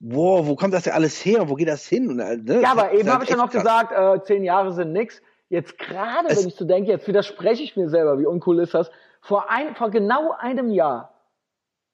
wow, 0.00 0.46
wo 0.46 0.54
kommt 0.54 0.74
das 0.74 0.84
denn 0.84 0.92
alles 0.92 1.24
her? 1.24 1.48
Wo 1.48 1.54
geht 1.54 1.68
das 1.68 1.86
hin? 1.86 2.18
Äh, 2.20 2.36
ne? 2.36 2.60
Ja, 2.60 2.72
aber 2.72 2.92
eben 2.92 3.10
habe 3.10 3.24
ich 3.24 3.30
ja 3.30 3.36
noch 3.36 3.50
gesagt, 3.50 3.92
äh, 3.92 4.22
zehn 4.24 4.44
Jahre 4.44 4.72
sind 4.72 4.92
nix. 4.92 5.20
Jetzt 5.48 5.76
gerade, 5.78 6.28
wenn 6.28 6.48
ich 6.48 6.54
so 6.54 6.64
denke, 6.64 6.90
jetzt 6.90 7.08
widerspreche 7.08 7.62
ich 7.62 7.76
mir 7.76 7.88
selber, 7.88 8.18
wie 8.18 8.26
uncool 8.26 8.60
ist 8.60 8.74
das. 8.74 8.90
Vor, 9.20 9.50
ein, 9.50 9.74
vor 9.74 9.90
genau 9.90 10.32
einem 10.38 10.70
Jahr, 10.70 11.12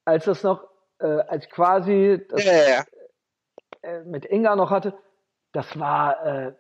als 0.05 0.27
das 0.27 0.43
noch, 0.43 0.69
äh, 1.01 1.07
als 1.07 1.49
quasi 1.49 2.25
das, 2.29 2.45
ja, 2.45 2.53
ja, 2.53 2.69
ja. 2.69 2.85
Äh, 3.83 4.05
mit 4.05 4.27
Inga 4.27 4.55
noch 4.55 4.71
hatte, 4.71 4.95
das 5.53 5.79
war, 5.79 6.25
äh, 6.25 6.53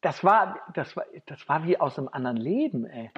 das 0.00 0.22
war, 0.22 0.60
das 0.74 0.96
war, 0.96 1.04
das 1.26 1.48
war 1.48 1.64
wie 1.64 1.78
aus 1.78 1.98
einem 1.98 2.08
anderen 2.08 2.36
Leben, 2.36 2.86
ey. 2.86 3.10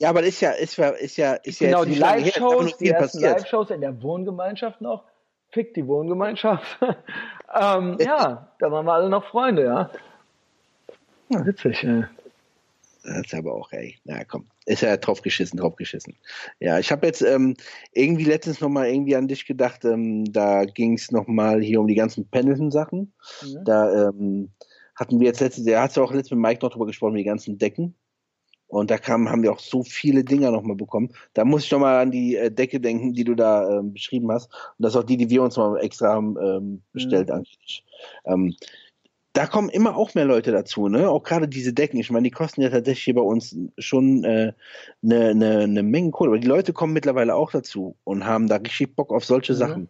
Ja, 0.00 0.08
aber 0.08 0.22
ist 0.22 0.40
ja, 0.40 0.52
ist 0.52 0.78
ja, 0.78 0.88
ist 0.88 1.18
ja, 1.18 1.34
ist 1.34 1.58
genau, 1.58 1.84
ja 1.84 1.84
die 1.84 1.94
Live-Shows, 1.94 2.78
die 2.78 2.88
ersten 2.88 3.20
Live-Shows 3.20 3.70
in 3.70 3.82
der 3.82 4.02
Wohngemeinschaft 4.02 4.80
noch. 4.80 5.04
Fick 5.50 5.74
die 5.74 5.86
Wohngemeinschaft. 5.86 6.78
ähm, 7.54 7.98
ja, 8.00 8.50
da 8.58 8.72
waren 8.72 8.86
wir 8.86 8.94
alle 8.94 9.10
noch 9.10 9.26
Freunde, 9.26 9.64
ja. 9.64 9.90
ja 11.28 11.44
witzig, 11.44 11.84
ey. 11.84 12.04
Das 13.02 13.26
ist 13.26 13.34
aber 13.34 13.54
auch, 13.54 13.72
ey, 13.72 13.98
na 14.04 14.24
komm, 14.24 14.46
ist 14.64 14.80
ja 14.80 14.96
drauf 14.96 15.20
geschissen, 15.20 15.58
drauf 15.58 15.76
geschissen. 15.76 16.16
Ja, 16.60 16.78
ich 16.78 16.90
habe 16.90 17.06
jetzt 17.06 17.20
ähm, 17.20 17.56
irgendwie 17.92 18.24
letztens 18.24 18.62
nochmal 18.62 18.88
irgendwie 18.88 19.16
an 19.16 19.28
dich 19.28 19.44
gedacht, 19.44 19.84
ähm, 19.84 20.24
da 20.32 20.64
ging 20.64 20.94
es 20.94 21.10
nochmal 21.10 21.60
hier 21.60 21.78
um 21.78 21.86
die 21.86 21.94
ganzen 21.94 22.26
Pendleton-Sachen. 22.26 23.12
Mhm. 23.42 23.64
Da 23.64 24.08
ähm, 24.08 24.50
hatten 24.96 25.20
wir 25.20 25.26
jetzt 25.26 25.40
letztens, 25.40 25.66
da 25.66 25.82
hast 25.82 25.98
du 25.98 26.02
auch 26.02 26.12
letztens 26.12 26.38
mit 26.38 26.40
Mike 26.40 26.64
noch 26.64 26.72
drüber 26.72 26.86
gesprochen, 26.86 27.16
die 27.16 27.24
ganzen 27.24 27.58
Decken. 27.58 27.96
Und 28.70 28.90
da 28.90 28.98
kam, 28.98 29.28
haben 29.28 29.42
wir 29.42 29.52
auch 29.52 29.58
so 29.58 29.82
viele 29.82 30.24
Dinger 30.24 30.50
nochmal 30.50 30.76
bekommen. 30.76 31.10
Da 31.34 31.44
muss 31.44 31.64
ich 31.64 31.70
nochmal 31.70 32.00
an 32.00 32.10
die 32.10 32.36
äh, 32.36 32.50
Decke 32.50 32.80
denken, 32.80 33.12
die 33.12 33.24
du 33.24 33.34
da 33.34 33.78
ähm, 33.78 33.92
beschrieben 33.92 34.30
hast. 34.30 34.46
Und 34.78 34.84
das 34.84 34.94
ist 34.94 35.00
auch 35.00 35.04
die, 35.04 35.16
die 35.16 35.28
wir 35.28 35.42
uns 35.42 35.56
mal 35.56 35.76
extra 35.78 36.08
haben 36.08 36.36
ähm, 36.40 36.82
bestellt 36.92 37.28
mhm. 37.28 37.34
eigentlich. 37.34 37.84
Ähm, 38.24 38.54
da 39.32 39.46
kommen 39.46 39.68
immer 39.68 39.96
auch 39.96 40.14
mehr 40.14 40.24
Leute 40.24 40.50
dazu, 40.50 40.88
ne? 40.88 41.08
Auch 41.08 41.22
gerade 41.22 41.46
diese 41.46 41.72
Decken. 41.72 41.98
Ich 41.98 42.10
meine, 42.10 42.24
die 42.24 42.32
kosten 42.32 42.62
ja 42.62 42.70
tatsächlich 42.70 43.04
hier 43.04 43.14
bei 43.14 43.20
uns 43.20 43.56
schon 43.78 44.24
eine 44.24 44.48
äh, 44.48 44.52
ne, 45.02 45.34
ne, 45.34 45.68
ne 45.68 45.82
Menge 45.82 46.10
Kohle. 46.10 46.30
Aber 46.30 46.38
die 46.38 46.48
Leute 46.48 46.72
kommen 46.72 46.92
mittlerweile 46.92 47.34
auch 47.34 47.52
dazu 47.52 47.96
und 48.04 48.24
haben 48.24 48.48
da 48.48 48.56
richtig 48.56 48.96
Bock 48.96 49.12
auf 49.12 49.24
solche 49.24 49.52
mhm. 49.52 49.56
Sachen. 49.56 49.88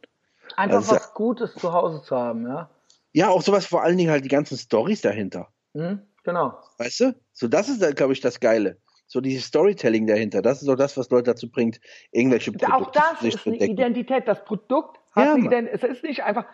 Einfach 0.56 0.76
also, 0.76 0.92
was 0.92 1.14
Gutes 1.14 1.54
zu 1.54 1.72
Hause 1.72 2.02
zu 2.02 2.16
haben, 2.16 2.46
ja? 2.46 2.68
Ja, 3.12 3.30
auch 3.30 3.42
sowas 3.42 3.66
vor 3.66 3.82
allen 3.82 3.96
Dingen 3.96 4.10
halt 4.10 4.24
die 4.24 4.28
ganzen 4.28 4.56
Stories 4.56 5.00
dahinter. 5.00 5.48
Mhm, 5.72 6.00
genau. 6.24 6.58
Weißt 6.78 7.00
du? 7.00 7.14
So, 7.32 7.48
das 7.48 7.68
ist, 7.68 7.96
glaube 7.96 8.12
ich, 8.12 8.20
das 8.20 8.40
Geile. 8.40 8.78
So 9.06 9.20
dieses 9.20 9.46
Storytelling 9.46 10.06
dahinter, 10.06 10.40
das 10.40 10.62
ist 10.62 10.68
auch 10.68 10.76
das, 10.76 10.96
was 10.96 11.10
Leute 11.10 11.32
dazu 11.32 11.50
bringt, 11.50 11.80
irgendwelche 12.12 12.52
Produkte 12.52 12.74
Auch 12.74 12.90
das 12.92 13.22
ist 13.22 13.46
eine 13.46 13.56
Identität. 13.56 14.28
Das 14.28 14.44
Produkt 14.44 15.00
hat 15.12 15.24
ja, 15.24 15.34
eine 15.34 15.46
Identität. 15.46 15.82
Es 15.82 15.96
ist 15.96 16.04
nicht 16.04 16.22
einfach, 16.22 16.44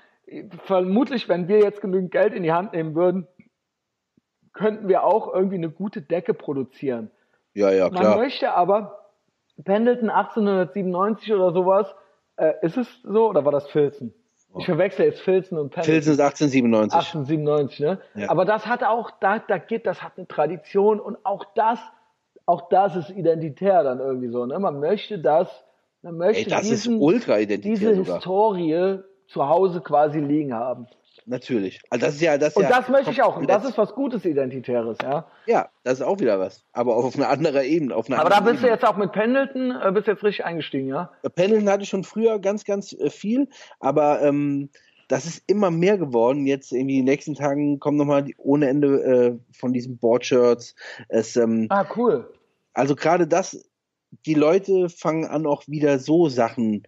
vermutlich, 0.65 1.29
wenn 1.29 1.49
wir 1.49 1.59
jetzt 1.61 1.81
genügend 1.81 2.11
Geld 2.11 2.33
in 2.33 2.43
die 2.43 2.53
Hand 2.53 2.73
nehmen 2.73 2.95
würden, 2.95 3.27
könnten 4.53 4.89
wir 4.89 5.05
auch 5.05 5.33
irgendwie 5.33 5.57
eine 5.57 5.71
gute 5.71 6.01
Decke 6.01 6.35
produzieren. 6.35 7.11
Ja, 7.53 7.71
ja, 7.71 7.91
klar. 7.91 8.11
Man 8.11 8.19
möchte 8.19 8.53
aber, 8.53 9.13
Pendleton 9.65 10.11
1897 10.11 11.33
oder 11.33 11.53
sowas, 11.53 11.95
äh, 12.37 12.55
ist 12.63 12.77
es 12.77 13.03
so 13.03 13.29
oder 13.29 13.45
war 13.45 13.53
das 13.53 13.69
Filzen? 13.69 14.15
Ich 14.59 14.67
verwechsel 14.67 15.07
jetzt 15.07 15.21
Filzen 15.21 15.59
und 15.59 15.71
Pendleton. 15.71 15.95
Filzen 15.95 16.13
ist 16.13 16.21
1897. 16.21 16.95
1897, 16.95 17.81
ne? 17.81 17.99
Ja. 18.15 18.31
Aber 18.31 18.45
das 18.45 18.67
hat 18.67 18.85
auch, 18.85 19.11
da, 19.21 19.39
da 19.39 19.59
geht, 19.59 19.87
das 19.87 20.03
hat 20.03 20.13
eine 20.17 20.27
Tradition 20.27 21.01
und 21.01 21.19
auch 21.25 21.45
das, 21.55 21.79
auch 22.47 22.69
das 22.69 22.97
ist 22.97 23.11
identitär 23.11 23.83
dann 23.83 23.99
irgendwie 23.99 24.29
so, 24.29 24.47
ne? 24.47 24.59
Man 24.59 24.81
möchte 24.81 25.19
das, 25.19 25.49
man 26.03 26.17
möchte 26.17 26.45
Ey, 26.45 26.49
das 26.51 26.63
diesen, 26.63 27.01
diese 27.01 27.95
sogar. 27.97 28.17
Historie 28.17 28.99
zu 29.29 29.49
Hause 29.49 29.81
quasi 29.81 30.21
liegen 30.21 30.55
haben. 30.55 30.87
Natürlich. 31.29 31.81
Also 31.91 32.07
das 32.07 32.15
ist 32.15 32.21
ja, 32.21 32.39
das 32.39 32.55
und 32.57 32.63
ja 32.63 32.69
das 32.69 32.89
möchte 32.89 33.11
ich 33.11 33.21
auch. 33.21 33.37
Und 33.37 33.51
das 33.51 33.65
ist 33.65 33.77
was 33.77 33.93
Gutes 33.95 34.25
Identitäres, 34.25 34.97
ja. 35.03 35.27
Ja, 35.47 35.69
das 35.83 35.95
ist 35.95 36.03
auch 36.03 36.21
wieder 36.21 36.39
was. 36.39 36.65
Aber 36.73 36.95
auf 36.97 37.17
einer 37.17 37.29
anderen 37.29 37.65
Ebene. 37.65 37.97
Auf 37.97 38.09
einer 38.09 38.21
Aber 38.21 38.31
da 38.31 38.39
bist 38.39 38.59
Ebene. 38.59 38.69
du 38.69 38.73
jetzt 38.75 38.85
auch 38.85 38.97
mit 38.97 39.11
Pendleton, 39.11 39.73
äh, 39.73 39.91
bist 39.93 40.07
jetzt 40.07 40.23
richtig 40.23 40.45
eingestiegen, 40.45 40.87
ja? 40.87 41.11
Pendleton 41.35 41.69
hatte 41.69 41.83
ich 41.83 41.89
schon 41.89 42.05
früher 42.05 42.39
ganz, 42.39 42.65
ganz 42.65 42.93
äh, 42.93 43.11
viel. 43.11 43.49
Aber 43.81 44.23
ähm, 44.23 44.71
das 45.09 45.25
ist 45.25 45.43
immer 45.49 45.73
mehr 45.73 45.99
geworden. 45.99 46.47
Jetzt 46.47 46.71
irgendwie 46.71 46.99
in 46.99 47.07
den 47.07 47.13
nächsten 47.13 47.35
Tagen 47.35 47.81
kommen 47.81 47.97
nochmal 47.97 48.27
ohne 48.39 48.69
Ende 48.69 49.03
äh, 49.03 49.39
von 49.53 49.73
diesen 49.73 49.99
Boardshirts. 49.99 50.77
Es, 51.09 51.37
ähm, 51.37 51.67
ah, 51.71 51.87
cool. 51.97 52.33
Also 52.73 52.95
gerade 52.95 53.27
das, 53.27 53.69
die 54.27 54.35
Leute 54.35 54.89
fangen 54.89 55.25
an, 55.25 55.45
auch 55.45 55.65
wieder 55.67 55.99
so 55.99 56.29
Sachen 56.29 56.87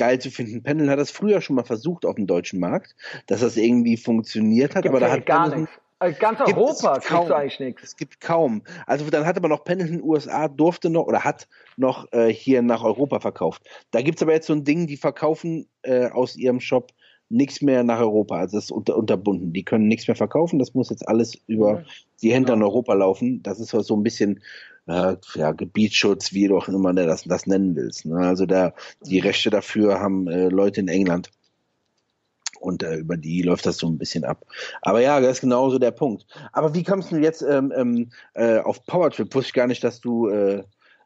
geil 0.00 0.18
zu 0.18 0.30
finden. 0.30 0.62
Pendel 0.62 0.88
hat 0.88 0.98
das 0.98 1.10
früher 1.10 1.42
schon 1.42 1.56
mal 1.56 1.64
versucht 1.64 2.06
auf 2.06 2.14
dem 2.14 2.26
deutschen 2.26 2.58
Markt, 2.58 2.96
dass 3.26 3.40
das 3.40 3.58
irgendwie 3.58 3.98
funktioniert 3.98 4.74
hat, 4.74 4.84
gibt 4.84 4.94
aber 4.94 5.00
da 5.00 5.12
hat 5.12 5.26
gar 5.26 5.54
nichts. 5.54 5.70
Also 5.98 6.18
ganz 6.18 6.40
Europa 6.40 6.94
gibt 6.94 7.04
kaum, 7.04 7.30
eigentlich 7.30 7.60
nichts. 7.60 7.82
Es 7.82 7.96
gibt 7.96 8.22
kaum. 8.22 8.62
Also 8.86 9.08
dann 9.10 9.26
hat 9.26 9.36
aber 9.36 9.48
noch 9.48 9.64
Pendleton 9.64 9.96
in 9.96 10.00
den 10.00 10.08
USA 10.08 10.48
durfte 10.48 10.88
noch 10.88 11.06
oder 11.06 11.24
hat 11.24 11.46
noch 11.76 12.10
äh, 12.12 12.32
hier 12.32 12.62
nach 12.62 12.82
Europa 12.82 13.20
verkauft. 13.20 13.62
Da 13.90 14.00
gibt 14.00 14.16
es 14.16 14.22
aber 14.22 14.32
jetzt 14.32 14.46
so 14.46 14.54
ein 14.54 14.64
Ding, 14.64 14.86
die 14.86 14.96
verkaufen 14.96 15.68
äh, 15.82 16.06
aus 16.06 16.36
ihrem 16.36 16.60
Shop 16.60 16.92
nichts 17.28 17.60
mehr 17.60 17.84
nach 17.84 18.00
Europa. 18.00 18.38
Also 18.38 18.56
das 18.56 18.64
ist 18.64 18.70
unter, 18.72 18.96
unterbunden. 18.96 19.52
Die 19.52 19.62
können 19.62 19.88
nichts 19.88 20.08
mehr 20.08 20.16
verkaufen. 20.16 20.58
Das 20.58 20.72
muss 20.72 20.88
jetzt 20.88 21.06
alles 21.06 21.34
über 21.46 21.84
die 22.22 22.32
Händler 22.32 22.54
in 22.54 22.62
Europa 22.62 22.94
laufen. 22.94 23.42
Das 23.42 23.60
ist 23.60 23.68
so 23.68 23.94
ein 23.94 24.02
bisschen 24.02 24.40
äh, 24.90 25.16
ja, 25.34 25.52
Gebietsschutz, 25.52 26.32
wie 26.32 26.48
du 26.48 26.56
auch 26.56 26.68
immer 26.68 26.92
das, 26.92 27.24
das 27.24 27.46
nennen 27.46 27.76
willst. 27.76 28.06
Ne? 28.06 28.18
Also 28.18 28.46
da 28.46 28.72
die 29.02 29.20
Rechte 29.20 29.50
dafür 29.50 30.00
haben 30.00 30.26
äh, 30.26 30.48
Leute 30.48 30.80
in 30.80 30.88
England. 30.88 31.30
Und 32.58 32.82
äh, 32.82 32.96
über 32.96 33.16
die 33.16 33.42
läuft 33.42 33.64
das 33.64 33.78
so 33.78 33.86
ein 33.86 33.96
bisschen 33.96 34.24
ab. 34.24 34.44
Aber 34.82 35.00
ja, 35.00 35.18
das 35.20 35.30
ist 35.32 35.40
genauso 35.40 35.78
der 35.78 35.92
Punkt. 35.92 36.26
Aber 36.52 36.74
wie 36.74 36.82
kommst 36.82 37.10
du 37.10 37.16
jetzt 37.16 37.40
ähm, 37.40 37.72
ähm, 37.74 38.10
äh, 38.34 38.58
auf 38.58 38.84
Powertrip? 38.84 39.34
Wusste 39.34 39.48
ich 39.48 39.54
gar 39.54 39.66
nicht, 39.66 39.82
dass 39.82 40.00
du 40.00 40.28
äh, 40.28 40.58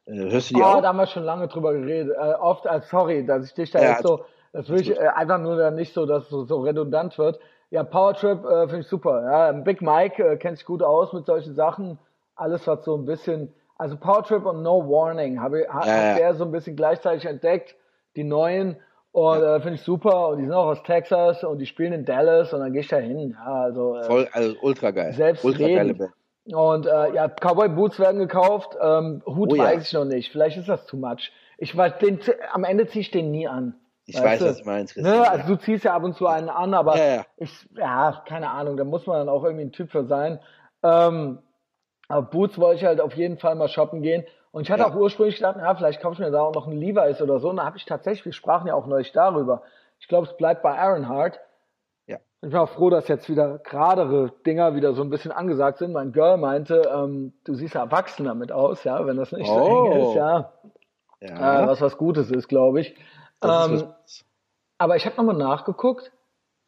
äh 0.05 0.31
hörst 0.31 0.49
du 0.49 0.55
die 0.55 0.61
oh, 0.61 0.65
auch? 0.65 0.81
da 0.81 0.89
haben 0.89 0.97
wir 0.97 1.07
schon 1.07 1.23
lange 1.23 1.47
drüber 1.47 1.73
geredet. 1.73 2.13
Äh, 2.17 2.33
oft, 2.33 2.65
äh, 2.65 2.81
sorry, 2.89 3.25
dass 3.25 3.45
ich 3.45 3.53
dich 3.53 3.71
da 3.71 3.81
ja, 3.81 3.91
jetzt 3.91 4.03
so, 4.03 4.25
das 4.51 4.67
will 4.67 4.81
ich 4.81 4.91
äh, 4.91 5.07
einfach 5.07 5.39
nur 5.39 5.55
dann 5.55 5.75
nicht 5.75 5.93
so, 5.93 6.05
dass 6.05 6.23
es 6.23 6.29
so, 6.29 6.43
so 6.43 6.59
redundant 6.59 7.17
wird. 7.17 7.39
Ja, 7.69 7.83
Powertrip 7.83 8.43
äh, 8.43 8.67
finde 8.67 8.81
ich 8.81 8.87
super. 8.87 9.23
Ja, 9.23 9.51
Big 9.53 9.81
Mike 9.81 10.21
äh, 10.21 10.37
kennt 10.37 10.57
sich 10.57 10.65
gut 10.65 10.83
aus 10.83 11.13
mit 11.13 11.25
solchen 11.25 11.55
Sachen. 11.55 11.99
Alles, 12.35 12.67
was 12.67 12.83
so 12.83 12.97
ein 12.97 13.05
bisschen 13.05 13.53
also 13.77 13.97
Powertrip 13.97 14.45
und 14.45 14.63
No 14.63 14.87
Warning 14.87 15.39
habe 15.39 15.67
hab 15.69 15.85
ja, 15.85 16.15
der 16.15 16.35
so 16.35 16.45
ein 16.45 16.51
bisschen 16.51 16.75
gleichzeitig 16.75 17.25
entdeckt, 17.25 17.75
die 18.15 18.23
neuen. 18.23 18.77
Und 19.11 19.41
ja. 19.41 19.55
äh, 19.55 19.61
finde 19.61 19.75
ich 19.75 19.81
super. 19.81 20.29
Und 20.29 20.39
die 20.39 20.43
sind 20.43 20.53
auch 20.53 20.67
aus 20.67 20.83
Texas 20.83 21.43
und 21.43 21.59
die 21.59 21.65
spielen 21.65 21.93
in 21.93 22.05
Dallas 22.05 22.53
und 22.53 22.59
dann 22.59 22.73
gehe 22.73 22.81
ich 22.81 22.87
da 22.89 22.97
hin. 22.97 23.31
Ja, 23.31 23.63
also, 23.63 23.95
äh, 23.95 24.03
Voll, 24.03 24.27
also 24.31 24.55
ultra 24.61 24.91
geil. 24.91 25.13
Selbst 25.13 25.45
ultra 25.45 25.65
reden. 25.65 26.11
Und 26.53 26.85
äh, 26.85 27.13
ja, 27.13 27.27
Cowboy 27.29 27.69
Boots 27.69 27.99
werden 27.99 28.19
gekauft. 28.19 28.77
Ähm, 28.79 29.23
Hut 29.25 29.53
oh, 29.53 29.57
weiß 29.57 29.73
ja. 29.73 29.81
ich 29.81 29.93
noch 29.93 30.05
nicht. 30.05 30.31
Vielleicht 30.31 30.57
ist 30.57 30.69
das 30.69 30.85
too 30.85 30.97
much. 30.97 31.31
Ich 31.57 31.75
weiß, 31.75 31.97
den, 31.99 32.19
am 32.51 32.63
Ende 32.65 32.87
ziehe 32.87 33.01
ich 33.01 33.11
den 33.11 33.31
nie 33.31 33.47
an. 33.47 33.75
Ich 34.05 34.21
weiß, 34.21 34.39
du? 34.39 34.45
was 34.45 34.59
du 34.59 34.65
meinst. 34.65 34.97
Ne? 34.97 35.27
Also 35.27 35.47
du 35.47 35.55
ziehst 35.55 35.85
ja 35.85 35.95
ab 35.95 36.03
und 36.03 36.15
zu 36.15 36.27
einen 36.27 36.49
an, 36.49 36.73
aber 36.73 36.97
ja, 36.97 37.15
ja. 37.15 37.25
ich, 37.37 37.51
ja, 37.75 38.23
keine 38.27 38.51
Ahnung, 38.51 38.77
da 38.77 38.83
muss 38.83 39.07
man 39.07 39.17
dann 39.17 39.29
auch 39.29 39.43
irgendwie 39.43 39.65
ein 39.65 39.71
Typ 39.71 39.91
für 39.91 40.05
sein. 40.05 40.39
Ähm, 40.83 41.39
aber 42.07 42.21
Boots 42.23 42.57
wollte 42.59 42.77
ich 42.77 42.85
halt 42.85 43.01
auf 43.01 43.13
jeden 43.15 43.37
Fall 43.37 43.55
mal 43.55 43.67
shoppen 43.67 44.01
gehen. 44.01 44.25
Und 44.51 44.63
ich 44.63 44.71
hatte 44.71 44.83
ja. 44.83 44.89
auch 44.89 44.95
ursprünglich 44.95 45.35
gedacht, 45.35 45.57
ja, 45.57 45.75
vielleicht 45.75 46.01
kaufe 46.01 46.13
ich 46.13 46.19
mir 46.19 46.31
da 46.31 46.41
auch 46.41 46.53
noch 46.53 46.67
einen 46.67 46.77
Levi's 46.77 47.21
oder 47.21 47.39
so. 47.39 47.49
Und 47.49 47.57
da 47.57 47.65
habe 47.65 47.77
ich 47.77 47.85
tatsächlich, 47.85 48.25
wir 48.25 48.33
sprachen 48.33 48.67
ja 48.67 48.73
auch 48.73 48.87
neulich 48.87 49.11
darüber. 49.11 49.63
Ich 49.99 50.07
glaube, 50.07 50.27
es 50.27 50.37
bleibt 50.37 50.61
bei 50.61 50.75
Ironheart. 50.75 51.39
Ja. 52.07 52.17
Ich 52.41 52.49
bin 52.49 52.55
auch 52.57 52.69
froh, 52.69 52.89
dass 52.89 53.07
jetzt 53.07 53.29
wieder 53.29 53.59
geradere 53.59 54.31
Dinger 54.45 54.75
wieder 54.75 54.93
so 54.93 55.01
ein 55.01 55.09
bisschen 55.09 55.31
angesagt 55.31 55.79
sind. 55.79 55.91
Mein 55.91 56.13
Girl 56.13 56.37
meinte, 56.37 56.83
ähm, 56.93 57.33
du 57.43 57.53
siehst 57.55 57.73
ja 57.73 57.81
erwachsen 57.81 58.25
damit 58.25 58.51
aus, 58.51 58.83
ja, 58.83 59.05
wenn 59.05 59.17
das 59.17 59.31
nicht 59.31 59.49
oh. 59.49 59.59
so 59.59 59.91
eng 59.91 60.01
ist, 60.01 60.15
ja. 60.15 60.53
ja. 61.19 61.63
Äh, 61.63 61.67
was 61.67 61.81
was 61.81 61.97
Gutes 61.97 62.31
ist, 62.31 62.47
glaube 62.47 62.81
ich. 62.81 62.95
Ähm, 63.43 63.83
aber 64.77 64.95
ich 64.95 65.05
habe 65.05 65.17
nochmal 65.17 65.35
nachgeguckt. 65.35 66.11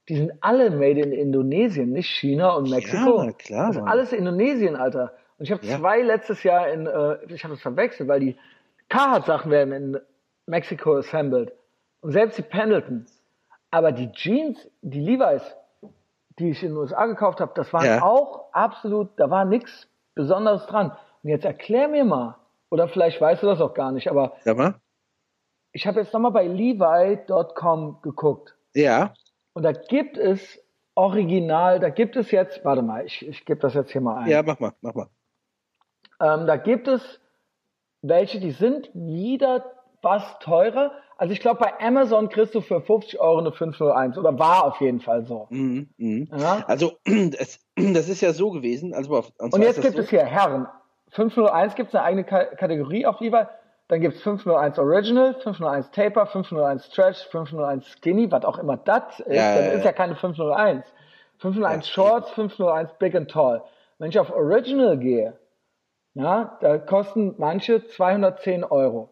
Die 0.09 0.15
sind 0.15 0.31
alle 0.39 0.72
made 0.72 1.01
in 1.01 1.11
Indonesien, 1.11 1.91
nicht 1.91 2.09
China 2.09 2.51
und 2.51 2.69
Mexiko. 2.69 3.23
Ja, 3.23 3.31
klar. 3.34 3.68
Das 3.68 3.76
ist 3.77 3.84
alles 3.84 4.14
Indonesien, 4.14 4.76
Alter. 4.77 5.14
Und 5.38 5.45
ich 5.45 5.51
habe 5.51 5.65
ja. 5.65 5.77
zwei 5.77 6.01
letztes 6.01 6.43
Jahr 6.43 6.69
in, 6.69 6.88
äh, 6.88 7.18
ich 7.27 7.43
habe 7.43 7.53
es 7.53 7.61
verwechselt, 7.61 8.09
weil 8.09 8.19
die 8.19 8.38
Carhartt-Sachen 8.89 9.51
werden 9.51 9.73
in 9.73 9.99
Mexiko 10.45 10.97
assembled. 10.97 11.53
Und 12.01 12.11
selbst 12.11 12.38
die 12.38 12.43
Pendleton. 12.43 13.05
Aber 13.69 13.91
die 13.91 14.11
Jeans, 14.11 14.68
die 14.81 15.01
Levi's, 15.01 15.43
die 16.39 16.51
ich 16.51 16.64
in 16.64 16.69
den 16.69 16.77
USA 16.77 17.05
gekauft 17.05 17.39
habe, 17.41 17.51
das 17.55 17.72
waren 17.73 17.85
ja. 17.85 18.01
auch 18.01 18.53
absolut, 18.53 19.09
da 19.18 19.30
war 19.30 19.45
nichts 19.45 19.88
Besonderes 20.15 20.65
dran. 20.68 20.91
Und 21.23 21.30
jetzt 21.30 21.45
erklär 21.45 21.88
mir 21.88 22.05
mal, 22.05 22.38
oder 22.69 22.88
vielleicht 22.88 23.19
weißt 23.19 23.43
du 23.43 23.47
das 23.47 23.61
auch 23.61 23.73
gar 23.73 23.91
nicht, 23.91 24.09
aber 24.09 24.35
ich 25.72 25.85
habe 25.85 25.99
jetzt 25.99 26.14
nochmal 26.14 26.31
bei 26.31 26.47
Levi.com 26.47 28.01
geguckt. 28.01 28.55
Ja. 28.73 29.14
Und 29.53 29.64
da 29.64 29.72
gibt 29.72 30.18
es 30.18 30.59
original, 30.95 31.80
da 31.80 31.89
gibt 31.89 32.15
es 32.15 32.31
jetzt, 32.31 32.64
warte 32.65 32.81
mal, 32.81 33.05
ich, 33.05 33.27
ich 33.27 33.45
gebe 33.45 33.59
das 33.59 33.73
jetzt 33.73 33.91
hier 33.91 34.01
mal 34.01 34.23
ein. 34.23 34.30
Ja, 34.30 34.43
mach 34.43 34.59
mal, 34.59 34.73
mach 34.81 34.95
mal. 34.95 35.07
Ähm, 36.22 36.48
da 36.48 36.57
gibt 36.57 36.88
es 36.88 37.19
welche, 38.02 38.39
die 38.39 38.52
sind 38.52 38.89
wieder 38.94 39.65
was 40.02 40.23
teurer. 40.39 40.91
Also 41.18 41.34
ich 41.34 41.39
glaube, 41.39 41.60
bei 41.60 41.73
Amazon 41.85 42.30
kriegst 42.30 42.53
du 42.53 42.61
für 42.61 42.81
50 42.81 43.19
Euro 43.19 43.39
eine 43.39 43.52
501 43.52 44.18
oder 44.18 44.38
war 44.38 44.65
auf 44.65 44.80
jeden 44.81 44.99
Fall 44.99 45.26
so. 45.26 45.48
Mhm, 45.49 45.89
mh. 45.98 46.38
ja? 46.38 46.64
Also 46.68 46.94
das, 47.06 47.60
das, 47.76 48.10
ist 48.10 48.22
ja 48.22 48.34
so 48.34 48.52
gewesen. 48.52 48.94
Also 48.94 49.15
und, 49.39 49.53
und 49.53 49.61
jetzt 49.61 49.81
gibt 49.81 49.95
so? 49.95 50.02
es 50.02 50.10
hier 50.10 50.26
Herren. 50.26 50.68
501 51.11 51.76
gibt 51.76 51.89
es 51.89 51.95
eine 51.95 52.03
eigene 52.03 52.23
K 52.23 52.45
Kategorie 52.56 53.06
auf 53.06 53.19
Levi. 53.19 53.44
Dann 53.88 54.02
gibt's 54.02 54.22
501 54.22 54.77
Original, 54.80 55.34
501 55.35 55.91
Taper, 55.91 56.26
501 56.26 56.85
Stretch, 56.88 57.26
501 57.31 57.88
Skinny, 57.88 58.30
was 58.30 58.44
auch 58.44 58.60
immer 58.60 58.76
das 58.76 59.22
ist. 59.22 59.34
Ja, 59.34 59.60
ja, 59.60 59.72
ist 59.72 59.85
ja 59.85 59.94
keine 59.94 60.15
501. 60.15 60.85
501 61.39 61.88
Shorts, 61.88 62.30
501 62.31 62.91
Big 62.99 63.15
and 63.15 63.31
Tall. 63.31 63.64
Wenn 63.98 64.10
ich 64.10 64.19
auf 64.19 64.30
Original 64.30 64.98
gehe, 64.98 65.34
ja, 66.18 66.57
da 66.61 66.77
kosten 66.80 67.35
manche 67.38 67.85
210 67.85 68.64
Euro. 68.64 69.10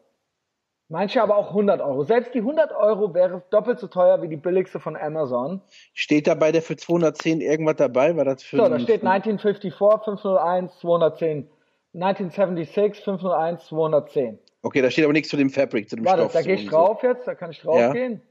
Manche 0.87 1.21
aber 1.21 1.35
auch 1.35 1.49
100 1.49 1.81
Euro. 1.81 2.03
Selbst 2.03 2.33
die 2.33 2.39
100 2.39 2.71
Euro 2.71 3.13
wäre 3.13 3.43
doppelt 3.49 3.79
so 3.79 3.87
teuer 3.87 4.21
wie 4.21 4.27
die 4.27 4.37
billigste 4.37 4.79
von 4.79 4.95
Amazon. 4.95 5.61
Steht 5.93 6.27
dabei 6.27 6.51
der 6.51 6.61
für 6.61 6.75
210 6.75 7.41
irgendwas 7.41 7.77
dabei? 7.77 8.15
War 8.15 8.25
das 8.25 8.43
für 8.43 8.57
so, 8.57 8.69
da 8.69 8.79
steht 8.79 9.03
1954, 9.03 9.73
501, 9.73 10.79
210. 10.79 11.49
1976, 11.93 13.03
501, 13.03 13.65
210. 13.67 14.39
Okay, 14.61 14.81
da 14.81 14.91
steht 14.91 15.05
aber 15.05 15.13
nichts 15.13 15.29
zu 15.29 15.37
dem 15.37 15.49
Fabric, 15.49 15.89
zu 15.89 15.95
dem 15.95 16.05
Warte, 16.05 16.21
Stoff. 16.21 16.33
Da 16.33 16.41
gehe 16.41 16.55
ich 16.55 16.67
drauf 16.67 16.99
so. 17.01 17.07
jetzt, 17.07 17.27
da 17.27 17.35
kann 17.35 17.51
ich 17.51 17.61
drauf 17.61 17.79
ja. 17.79 17.91
gehen. 17.91 18.21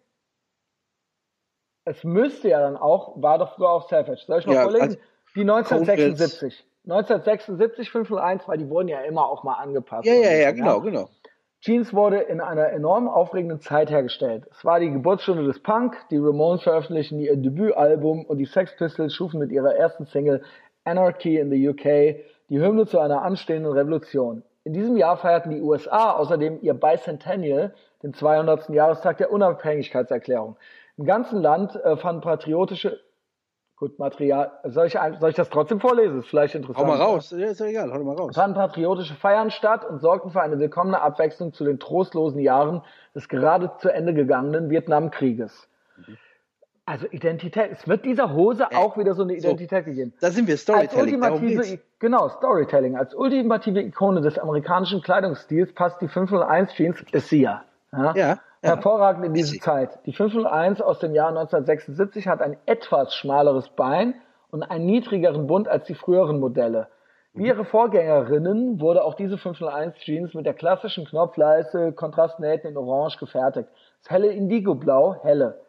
Es 1.85 2.03
müsste 2.03 2.49
ja 2.49 2.61
dann 2.61 2.77
auch, 2.77 3.21
war 3.23 3.39
doch 3.39 3.55
früher 3.55 3.71
auch 3.71 3.89
Savage. 3.89 4.23
Soll 4.27 4.41
ich 4.41 4.47
noch 4.47 4.55
ja, 4.55 4.63
vorlesen? 4.63 4.83
Also, 4.83 4.99
die 5.35 5.41
1976. 5.41 6.67
1976 6.85 7.91
501, 7.91 8.47
weil 8.47 8.59
die 8.59 8.69
wurden 8.69 8.89
ja 8.89 9.01
immer 9.01 9.29
auch 9.29 9.43
mal 9.43 9.55
angepasst. 9.55 10.07
Ja, 10.07 10.15
ja, 10.15 10.33
ja, 10.33 10.53
genau, 10.53 10.81
genau. 10.81 11.09
Jeans 11.61 11.95
wurde 11.95 12.19
in 12.19 12.43
einer 12.43 12.69
enorm 12.73 13.09
aufregenden 13.09 13.59
Zeit 13.61 13.91
hergestellt. 13.91 14.47
Es 14.51 14.67
war 14.67 14.81
die 14.81 14.91
Geburtsstunde 14.91 15.45
des 15.45 15.63
Punk, 15.63 15.97
die 16.11 16.19
Ramones 16.19 16.63
veröffentlichten 16.63 17.19
ihr 17.19 17.37
Debütalbum 17.37 18.27
und 18.27 18.37
die 18.37 18.45
Sex 18.45 18.77
Pistols 18.77 19.15
schufen 19.15 19.41
mit 19.41 19.51
ihrer 19.51 19.75
ersten 19.75 20.05
Single 20.05 20.43
Anarchy 20.85 21.39
in 21.39 21.51
the 21.51 21.69
UK 21.71 22.21
die 22.51 22.61
Hymne 22.61 22.85
zu 22.87 22.99
einer 22.99 23.23
anstehenden 23.23 23.73
Revolution. 23.73 24.43
In 24.65 24.75
diesem 24.75 24.99
Jahr 24.99 25.17
feierten 25.17 25.51
die 25.51 25.63
USA 25.63 26.13
außerdem 26.13 26.59
ihr 26.61 26.75
Bicentennial, 26.75 27.75
den 28.03 28.13
200. 28.13 28.69
Jahrestag 28.69 29.17
der 29.17 29.33
Unabhängigkeitserklärung. 29.33 30.57
Im 30.97 31.07
ganzen 31.07 31.41
Land 31.41 31.75
äh, 31.77 31.97
fanden 31.97 32.21
patriotische 32.21 33.01
Gut, 33.85 33.99
Material. 33.99 34.51
Soll 34.65 34.87
ich, 34.87 34.97
soll 35.21 35.29
ich 35.29 35.37
das 35.37 35.51
trotzdem 35.51 35.79
vorlesen? 35.79 36.21
Ist 36.21 36.29
vielleicht 36.29 36.55
interessant. 36.55 36.87
Hau 36.87 36.91
mal 36.91 36.99
raus, 36.99 37.35
ja, 37.37 37.49
ist 37.49 37.61
ja 37.61 37.67
egal, 37.67 37.93
hau 37.93 38.03
mal 38.03 38.17
raus. 38.17 38.35
Fanden 38.35 38.55
patriotische 38.55 39.13
Feiern 39.15 39.51
statt 39.51 39.85
und 39.85 40.01
sorgten 40.01 40.31
für 40.31 40.41
eine 40.41 40.59
willkommene 40.59 41.03
Abwechslung 41.03 41.53
zu 41.53 41.65
den 41.65 41.79
trostlosen 41.79 42.41
Jahren 42.41 42.81
des 43.15 43.29
gerade 43.29 43.73
zu 43.81 43.93
Ende 43.93 44.15
gegangenen 44.15 44.71
Vietnamkrieges. 44.71 45.69
Mhm. 45.99 46.17
Also 46.87 47.07
Identität, 47.11 47.73
es 47.73 47.87
wird 47.87 48.07
dieser 48.07 48.33
Hose 48.33 48.69
Ey, 48.71 48.77
auch 48.79 48.97
wieder 48.97 49.13
so 49.13 49.23
eine 49.23 49.35
Identität 49.35 49.85
so, 49.85 49.91
gegeben. 49.91 50.15
Da 50.19 50.31
sind 50.31 50.49
wir 50.49 50.57
Storytelling. 50.57 51.23
Als 51.23 51.43
ultimative, 51.43 51.79
genau, 51.99 52.31
Storytelling. 52.31 52.97
Als 52.97 53.15
ultimative 53.15 53.83
Ikone 53.83 54.23
des 54.23 54.39
amerikanischen 54.39 55.03
Kleidungsstils 55.03 55.75
passt 55.75 56.01
die 56.01 56.09
501 56.09 56.73
Jeans, 56.73 57.05
ist 57.13 57.29
sie 57.29 57.43
ja. 57.43 57.65
ja? 57.93 58.39
Hervorragend 58.65 59.25
in 59.25 59.35
diese 59.35 59.59
Zeit. 59.59 59.99
Die 60.07 60.13
501 60.13 60.81
aus 60.81 60.99
dem 60.99 61.15
Jahr 61.15 61.29
1976 61.29 62.27
hat 62.27 62.41
ein 62.41 62.57
etwas 62.67 63.15
schmaleres 63.15 63.69
Bein 63.71 64.15
und 64.51 64.63
einen 64.63 64.87
niedrigeren 64.87 65.47
Bund 65.47 65.69
als 65.69 65.85
die 65.85 65.95
früheren 65.95 66.41
Modelle. 66.41 66.89
Wie 67.35 67.47
ihre 67.47 67.65
Vorgängerinnen 67.65 68.81
wurde 68.81 69.05
auch 69.05 69.15
diese 69.15 69.39
501 69.39 69.97
Jeans 69.99 70.35
mit 70.35 70.47
der 70.47 70.55
klassischen 70.55 71.05
Knopfleiste, 71.05 71.93
Kontrastnähten 71.93 72.71
in 72.71 72.77
Orange 72.77 73.19
gefertigt. 73.19 73.69
Das 74.03 74.11
helle 74.11 74.29
Indigo-Blau, 74.29 75.17
helle 75.23 75.61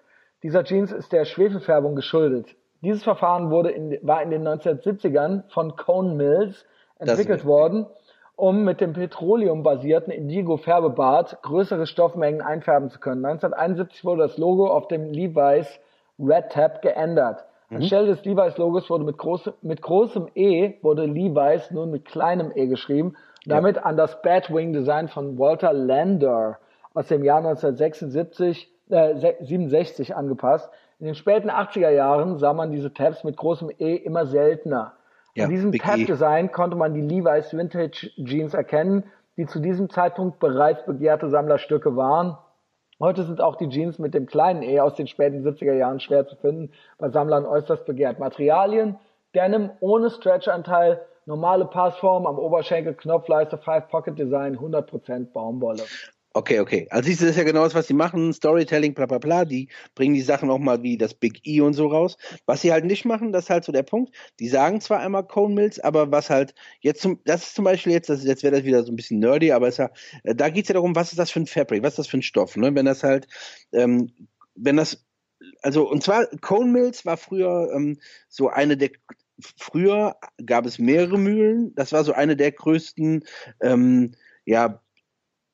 dieser 0.46 0.64
Jeans 0.64 0.92
ist 0.92 1.12
der 1.12 1.26
Schwefelfärbung 1.26 1.96
geschuldet. 1.96 2.56
Dieses 2.82 3.04
Verfahren 3.04 3.50
wurde 3.50 3.72
in, 3.72 3.98
war 4.04 4.22
in 4.22 4.30
den 4.30 4.48
1970ern 4.48 5.42
von 5.52 5.76
Cone 5.76 6.14
Mills 6.14 6.68
entwickelt 7.00 7.46
worden, 7.46 7.88
um 8.36 8.64
mit 8.64 8.82
dem 8.82 8.94
petroleumbasierten 8.94 10.12
Indigo-Färbebad 10.12 11.42
größere 11.42 11.88
Stoffmengen 11.88 12.42
einfärben 12.42 12.90
zu 12.90 13.00
können. 13.00 13.26
1971 13.26 14.04
wurde 14.04 14.24
das 14.24 14.38
Logo 14.38 14.68
auf 14.68 14.88
dem 14.88 15.12
Levi's 15.12 15.80
Red 16.20 16.50
Tab 16.52 16.82
geändert. 16.82 17.46
Mhm. 17.70 17.78
Anstelle 17.78 18.08
des 18.08 18.24
Levi's-Logos 18.26 18.90
wurde 18.90 19.06
mit, 19.06 19.18
groß, 19.18 19.52
mit 19.62 19.82
großem 19.82 20.28
E 20.36 20.74
wurde 20.82 21.06
Levi's 21.06 21.72
nun 21.72 21.92
mit 21.92 22.06
kleinem 22.06 22.52
E 22.56 22.68
geschrieben, 22.68 23.16
damit 23.46 23.78
ja. 23.78 23.84
an 23.84 23.98
das 23.98 24.22
Batwing-Design 24.22 25.08
von 25.08 25.40
Walter 25.40 25.74
Lander 25.74 26.60
aus 26.94 27.08
dem 27.08 27.24
Jahr 27.24 27.38
1976 27.38 28.72
67 28.88 30.16
angepasst. 30.16 30.70
In 31.00 31.08
den 31.08 31.16
späten 31.16 31.50
80er 31.50 31.90
Jahren 31.90 32.38
sah 32.38 32.54
man 32.54 32.72
diese 32.72 32.94
Tabs 32.94 33.24
mit 33.24 33.36
großem 33.36 33.72
E 33.80 33.96
immer 33.96 34.26
seltener. 34.28 34.94
Ja, 35.36 35.46
In 35.46 35.50
diesem 35.50 35.74
e. 35.74 35.78
Tab-Design 35.78 36.52
konnte 36.52 36.78
man 36.78 36.94
die 36.94 37.02
Levi's 37.02 37.54
Vintage 37.54 38.10
Jeans 38.24 38.54
erkennen, 38.54 39.04
die 39.38 39.46
zu 39.46 39.60
diesem 39.60 39.90
Zeitpunkt 39.90 40.40
bereits 40.40 40.86
begehrte 40.86 41.30
Sammlerstücke 41.30 41.96
waren. 41.96 42.38
Heute 43.02 43.26
sind 43.26 43.42
auch 43.42 43.58
die 43.58 43.68
Jeans 43.68 44.00
mit 44.00 44.14
dem 44.14 44.26
kleinen 44.26 44.64
E 44.64 44.80
aus 44.80 44.96
den 44.96 45.08
späten 45.08 45.46
70er 45.46 45.74
Jahren 45.74 46.00
schwer 46.00 46.26
zu 46.26 46.38
finden, 46.38 46.72
bei 46.98 47.10
Sammlern 47.10 47.46
äußerst 47.46 47.86
begehrt. 47.86 48.20
Materialien, 48.20 48.98
Denim 49.36 49.72
ohne 49.82 50.10
Stretch-Anteil, 50.10 51.02
normale 51.26 51.66
Passform 51.66 52.26
am 52.26 52.40
Oberschenkel, 52.40 52.94
Knopfleiste, 52.94 53.58
Five-Pocket-Design, 53.58 54.58
100% 54.58 55.34
Baumwolle. 55.34 55.84
Okay, 56.38 56.60
okay. 56.60 56.86
Also 56.90 57.08
siehst 57.08 57.22
du, 57.22 57.26
das 57.28 57.32
ist 57.32 57.38
ja 57.38 57.46
genau 57.46 57.64
das, 57.64 57.76
was 57.76 57.88
die 57.88 57.94
machen. 57.94 58.34
Storytelling, 58.34 58.94
bla 58.94 59.06
bla 59.06 59.20
bla. 59.20 59.46
Die 59.46 59.70
bringen 59.96 60.16
die 60.16 60.22
Sachen 60.22 60.50
auch 60.50 60.60
mal 60.60 60.84
wie 60.84 60.98
das 60.98 61.14
Big 61.14 61.40
E 61.48 61.62
und 61.62 61.72
so 61.74 61.88
raus. 61.88 62.18
Was 62.46 62.62
sie 62.62 62.74
halt 62.74 62.84
nicht 62.84 63.06
machen, 63.06 63.32
das 63.32 63.46
ist 63.46 63.50
halt 63.50 63.64
so 63.64 63.72
der 63.72 63.84
Punkt. 63.84 64.14
Die 64.42 64.50
sagen 64.50 64.82
zwar 64.82 65.00
einmal 65.00 65.26
Cone 65.26 65.56
Mills, 65.56 65.80
aber 65.80 66.12
was 66.12 66.30
halt 66.30 66.54
jetzt 66.82 67.02
zum, 67.02 67.22
das 67.24 67.44
ist 67.46 67.56
zum 67.56 67.64
Beispiel 67.64 67.94
jetzt, 67.94 68.10
das, 68.10 68.26
jetzt 68.26 68.44
wäre 68.44 68.54
das 68.54 68.66
wieder 68.66 68.84
so 68.84 68.92
ein 68.92 68.98
bisschen 68.98 69.20
nerdy, 69.20 69.54
aber 69.54 69.70
es 69.70 69.78
ja, 69.78 69.90
äh, 70.24 70.36
da 70.36 70.50
geht's 70.50 70.68
ja 70.68 70.74
darum, 70.74 70.94
was 70.94 71.12
ist 71.14 71.20
das 71.20 71.32
für 71.32 71.40
ein 71.40 71.48
Fabric, 71.48 71.84
was 71.84 71.94
ist 71.94 72.00
das 72.00 72.08
für 72.08 72.18
ein 72.18 72.22
Stoff, 72.22 72.58
ne? 72.58 72.76
Wenn 72.76 72.86
das 72.86 73.02
halt, 73.04 73.28
ähm, 73.72 74.12
wenn 74.56 74.76
das, 74.76 75.06
also, 75.62 75.90
und 75.90 76.04
zwar 76.04 76.28
Cone 76.42 76.70
Mills 76.70 77.06
war 77.06 77.16
früher 77.16 77.72
ähm, 77.74 77.98
so 78.28 78.50
eine 78.50 78.76
der, 78.76 78.90
früher 79.58 80.18
gab 80.46 80.66
es 80.66 80.80
mehrere 80.80 81.18
Mühlen. 81.18 81.74
Das 81.76 81.94
war 81.94 82.04
so 82.04 82.12
eine 82.14 82.36
der 82.36 82.52
größten, 82.52 83.24
ähm, 83.62 84.12
ja, 84.46 84.82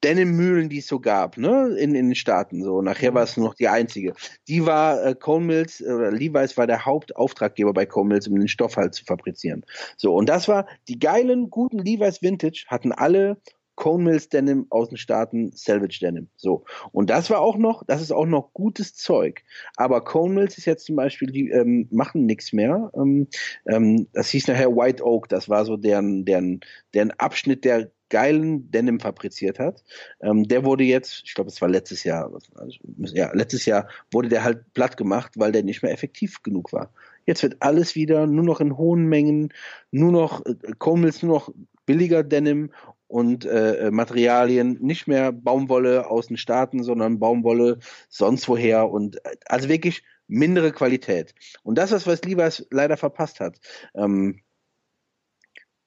Denim-Mühlen, 0.03 0.69
die 0.69 0.79
es 0.79 0.87
so 0.87 0.99
gab, 0.99 1.37
ne, 1.37 1.75
in, 1.77 1.95
in 1.95 2.07
den 2.07 2.15
Staaten. 2.15 2.63
So, 2.63 2.81
nachher 2.81 3.13
war 3.13 3.23
es 3.23 3.37
nur 3.37 3.47
noch 3.47 3.55
die 3.55 3.67
einzige. 3.67 4.13
Die 4.47 4.65
war 4.65 5.03
äh, 5.05 5.15
Cone 5.15 5.45
Mills 5.45 5.81
oder 5.81 6.11
Levi's 6.11 6.57
war 6.57 6.67
der 6.67 6.85
Hauptauftraggeber 6.85 7.73
bei 7.73 7.85
Cone 7.85 8.09
Mills, 8.09 8.27
um 8.27 8.35
den 8.35 8.47
Stoff 8.47 8.77
halt 8.77 8.93
zu 8.93 9.05
fabrizieren. 9.05 9.63
So, 9.97 10.13
und 10.15 10.27
das 10.27 10.47
war 10.47 10.67
die 10.87 10.99
geilen, 10.99 11.49
guten 11.49 11.79
Levi's 11.79 12.21
Vintage 12.21 12.65
hatten 12.67 12.91
alle 12.91 13.37
Cone 13.75 14.03
Mills 14.03 14.29
Denim 14.29 14.67
aus 14.69 14.89
den 14.89 14.97
Staaten, 14.97 15.51
Salvage 15.53 15.99
Denim. 16.01 16.29
So. 16.35 16.65
Und 16.91 17.09
das 17.09 17.29
war 17.29 17.41
auch 17.41 17.57
noch, 17.57 17.83
das 17.85 18.01
ist 18.01 18.11
auch 18.11 18.25
noch 18.25 18.53
gutes 18.53 18.93
Zeug. 18.93 19.43
Aber 19.75 20.03
Cone 20.03 20.35
Mills 20.35 20.57
ist 20.57 20.65
jetzt 20.65 20.85
zum 20.85 20.95
Beispiel, 20.95 21.31
die 21.31 21.49
ähm, 21.49 21.87
machen 21.89 22.25
nichts 22.27 22.53
mehr. 22.53 22.91
Ähm, 22.95 23.27
ähm, 23.67 24.07
das 24.13 24.29
hieß 24.29 24.47
nachher 24.47 24.75
White 24.75 25.03
Oak, 25.03 25.29
das 25.29 25.49
war 25.49 25.65
so 25.65 25.77
deren, 25.77 26.25
deren, 26.25 26.59
deren 26.93 27.11
Abschnitt, 27.11 27.65
der 27.65 27.91
geilen 28.11 28.69
Denim 28.69 28.99
fabriziert 28.99 29.57
hat. 29.57 29.83
Ähm, 30.21 30.47
der 30.47 30.63
wurde 30.63 30.83
jetzt, 30.83 31.23
ich 31.25 31.33
glaube, 31.33 31.49
es 31.49 31.59
war 31.61 31.69
letztes 31.69 32.03
Jahr, 32.03 32.31
also, 32.53 32.77
ja, 33.15 33.31
letztes 33.33 33.65
Jahr 33.65 33.87
wurde 34.11 34.29
der 34.29 34.43
halt 34.43 34.71
platt 34.73 34.97
gemacht, 34.97 35.31
weil 35.37 35.51
der 35.51 35.63
nicht 35.63 35.81
mehr 35.81 35.91
effektiv 35.91 36.43
genug 36.43 36.71
war. 36.71 36.93
Jetzt 37.25 37.41
wird 37.41 37.57
alles 37.61 37.95
wieder 37.95 38.27
nur 38.27 38.43
noch 38.43 38.61
in 38.61 38.77
hohen 38.77 39.05
Mengen, 39.07 39.53
nur 39.89 40.11
noch 40.11 40.45
äh, 40.45 40.53
Comels, 40.77 41.23
nur 41.23 41.33
noch 41.33 41.53
billiger 41.87 42.23
Denim 42.23 42.71
und 43.07 43.45
äh, 43.45 43.87
äh, 43.87 43.91
Materialien, 43.91 44.77
nicht 44.81 45.07
mehr 45.07 45.31
Baumwolle 45.31 46.09
aus 46.09 46.27
den 46.27 46.37
Staaten, 46.37 46.83
sondern 46.83 47.19
Baumwolle 47.19 47.79
sonst 48.09 48.47
woher 48.47 48.89
und 48.89 49.23
äh, 49.25 49.35
also 49.45 49.69
wirklich 49.69 50.03
mindere 50.27 50.71
Qualität. 50.71 51.33
Und 51.63 51.77
das 51.77 51.91
ist, 51.91 52.07
was 52.07 52.23
Levi's 52.23 52.67
leider 52.71 52.97
verpasst 52.97 53.39
hat. 53.39 53.59
Ähm, 53.95 54.41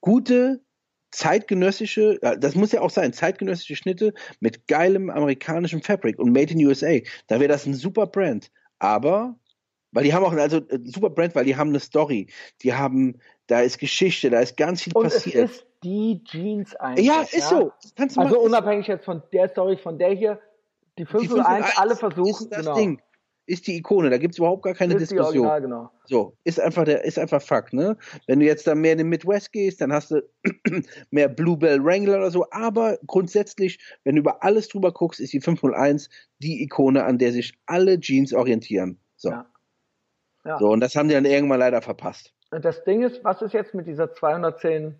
gute 0.01 0.60
zeitgenössische, 1.15 2.19
das 2.39 2.55
muss 2.55 2.73
ja 2.73 2.81
auch 2.81 2.91
sein, 2.91 3.12
zeitgenössische 3.12 3.77
Schnitte 3.77 4.12
mit 4.41 4.66
geilem 4.66 5.11
amerikanischem 5.11 5.82
Fabric 5.82 6.19
und 6.19 6.32
Made 6.32 6.53
in 6.53 6.66
USA. 6.66 6.99
Da 7.28 7.41
wäre 7.41 7.49
das 7.49 7.66
ein 7.66 7.74
super 7.74 8.07
Brand. 8.07 8.51
Aber, 8.78 9.36
weil 9.93 10.05
die 10.05 10.12
haben 10.12 10.24
auch, 10.24 10.32
also 10.32 10.59
äh, 10.59 10.78
super 10.85 11.11
Brand, 11.11 11.35
weil 11.35 11.45
die 11.45 11.57
haben 11.57 11.70
eine 11.70 11.81
Story. 11.81 12.27
Die 12.62 12.74
haben, 12.74 13.20
da 13.47 13.61
ist 13.61 13.78
Geschichte, 13.78 14.31
da 14.31 14.41
ist 14.41 14.57
ganz 14.57 14.82
viel 14.82 14.93
und 14.95 15.05
passiert. 15.05 15.51
Es 15.51 15.51
ist 15.53 15.66
die 15.82 16.23
Jeans 16.24 16.74
eigentlich. 16.77 17.07
Ja, 17.07 17.23
ist 17.23 17.35
ja? 17.35 17.49
so. 17.49 17.73
also 17.97 18.20
machen. 18.20 18.36
unabhängig 18.36 18.86
jetzt 18.86 19.05
von 19.05 19.23
der 19.32 19.49
Story, 19.49 19.77
von 19.77 19.99
der 19.99 20.11
hier, 20.11 20.41
die 20.99 21.07
5 21.07 21.32
und 21.32 21.41
1 21.41 21.78
alle 21.78 21.97
versuchen. 21.97 22.45
Ist 22.45 22.53
das 22.53 22.59
genau. 22.61 22.74
Ding 22.74 23.01
ist 23.47 23.66
die 23.66 23.77
Ikone, 23.77 24.11
da 24.11 24.19
gibt 24.19 24.35
es 24.35 24.39
überhaupt 24.39 24.62
gar 24.62 24.75
keine 24.75 24.95
ist 24.95 25.01
Diskussion. 25.01 25.47
Original, 25.47 25.61
genau. 25.61 25.91
So, 26.07 26.37
ist 26.45 26.61
einfach 26.61 26.85
der, 26.85 27.05
ist 27.05 27.19
einfach 27.19 27.43
Fakt, 27.43 27.73
ne? 27.73 27.97
Wenn 28.27 28.41
du 28.41 28.47
jetzt 28.47 28.66
da 28.66 28.75
mehr 28.75 28.93
in 28.93 28.99
den 28.99 29.09
Midwest 29.09 29.53
gehst, 29.53 29.81
dann 29.81 29.93
hast 29.93 30.11
du 30.11 30.23
mehr 31.11 31.29
Bluebell 31.29 31.85
Wrangler 31.85 32.16
oder 32.16 32.31
so, 32.31 32.47
aber 32.51 32.99
grundsätzlich, 33.07 33.79
wenn 34.05 34.16
du 34.16 34.21
über 34.21 34.43
alles 34.43 34.69
drüber 34.69 34.93
guckst, 34.93 35.21
ist 35.21 35.33
die 35.33 35.41
501 35.41 36.09
die 36.39 36.62
Ikone, 36.62 37.05
an 37.05 37.19
der 37.19 37.33
sich 37.33 37.55
alle 37.66 38.01
Jeans 38.01 38.33
orientieren. 38.33 38.99
So. 39.16 39.31
Ja. 39.31 39.47
Ja. 40.45 40.59
So, 40.59 40.69
und 40.69 40.81
das 40.81 40.95
haben 40.95 41.09
die 41.09 41.15
dann 41.15 41.25
irgendwann 41.25 41.61
leider 41.61 41.81
verpasst. 41.81 42.33
Und 42.51 42.65
das 42.65 42.85
Ding 42.85 43.03
ist, 43.03 43.25
was 43.25 43.43
ist 43.43 43.53
jetzt 43.53 43.75
mit 43.75 43.87
dieser 43.87 44.12
210 44.12 44.95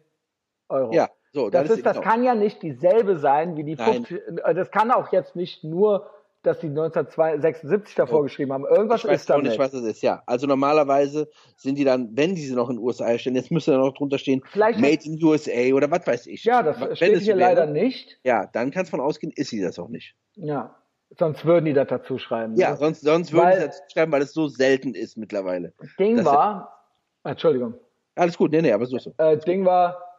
Euro? 0.69 0.93
Ja, 0.93 1.11
so, 1.33 1.51
das, 1.51 1.69
das 1.69 1.79
ist, 1.79 1.87
das 1.87 1.97
genau. 1.97 2.09
kann 2.09 2.25
ja 2.25 2.35
nicht 2.35 2.62
dieselbe 2.62 3.19
sein 3.19 3.57
wie 3.57 3.65
die 3.65 3.77
50, 3.77 4.23
Nein. 4.31 4.57
das 4.57 4.71
kann 4.71 4.91
auch 4.91 5.12
jetzt 5.12 5.37
nicht 5.37 5.65
nur 5.65 6.11
dass 6.45 6.61
die 6.61 6.69
1976 6.69 7.95
davor 7.95 8.21
oh. 8.21 8.23
geschrieben 8.23 8.53
haben. 8.53 8.65
Irgendwas 8.66 9.03
ich 9.03 9.11
weiß 9.11 9.23
ist 9.23 9.31
da 9.31 9.39
nicht, 9.39 9.59
was 9.59 9.73
das 9.73 9.83
ist, 9.83 10.03
ja. 10.03 10.23
Also 10.27 10.47
normalerweise 10.47 11.29
sind 11.57 11.79
die 11.79 11.85
dann, 11.85 12.11
wenn 12.12 12.35
die 12.35 12.43
sie 12.43 12.55
noch 12.55 12.69
in 12.71 12.77
den 12.77 12.85
USA 12.85 13.07
erstellen, 13.07 13.37
jetzt 13.37 13.51
müsste 13.51 13.73
da 13.73 13.79
noch 13.79 13.95
drunter 13.95 14.19
stehen, 14.19 14.43
Vielleicht 14.51 14.79
Made 14.79 15.05
in 15.05 15.23
USA 15.23 15.75
oder 15.75 15.91
was 15.91 16.07
weiß 16.07 16.27
ich. 16.27 16.45
Ja, 16.45 16.62
das 16.62 16.81
wenn 16.81 16.97
steht 16.97 17.19
hier 17.21 17.37
wäre, 17.37 17.55
leider 17.55 17.66
nicht. 17.66 18.19
Ja, 18.25 18.47
dann 18.53 18.71
kann 18.71 18.85
es 18.85 18.91
von 18.91 19.01
ausgehen, 19.01 19.33
ist 19.35 19.51
sie 19.51 19.61
das 19.61 19.79
auch 19.79 19.89
nicht. 19.89 20.15
Ja, 20.35 20.77
sonst 21.19 21.45
würden 21.45 21.65
die 21.65 21.73
das 21.73 21.89
dazu 21.89 22.19
schreiben. 22.19 22.57
Ja, 22.57 22.73
ne? 22.73 22.77
sonst, 22.77 23.01
sonst 23.01 23.33
würden 23.33 23.47
weil, 23.47 23.61
sie 23.61 23.66
dazu 23.66 23.83
schreiben, 23.93 24.12
weil 24.12 24.23
es 24.23 24.33
so 24.33 24.49
selten 24.49 24.95
ist 24.95 25.16
mittlerweile. 25.16 25.73
Ding 25.99 26.25
war, 26.25 26.85
Entschuldigung. 27.25 27.75
Alles 28.16 28.37
gut, 28.37 28.53
nee, 28.53 28.62
nee, 28.62 28.73
aber 28.73 28.87
so 28.87 28.97
ist 28.97 29.05
so. 29.05 29.15
Äh, 29.19 29.39
Ding 29.39 29.65
war, 29.65 30.14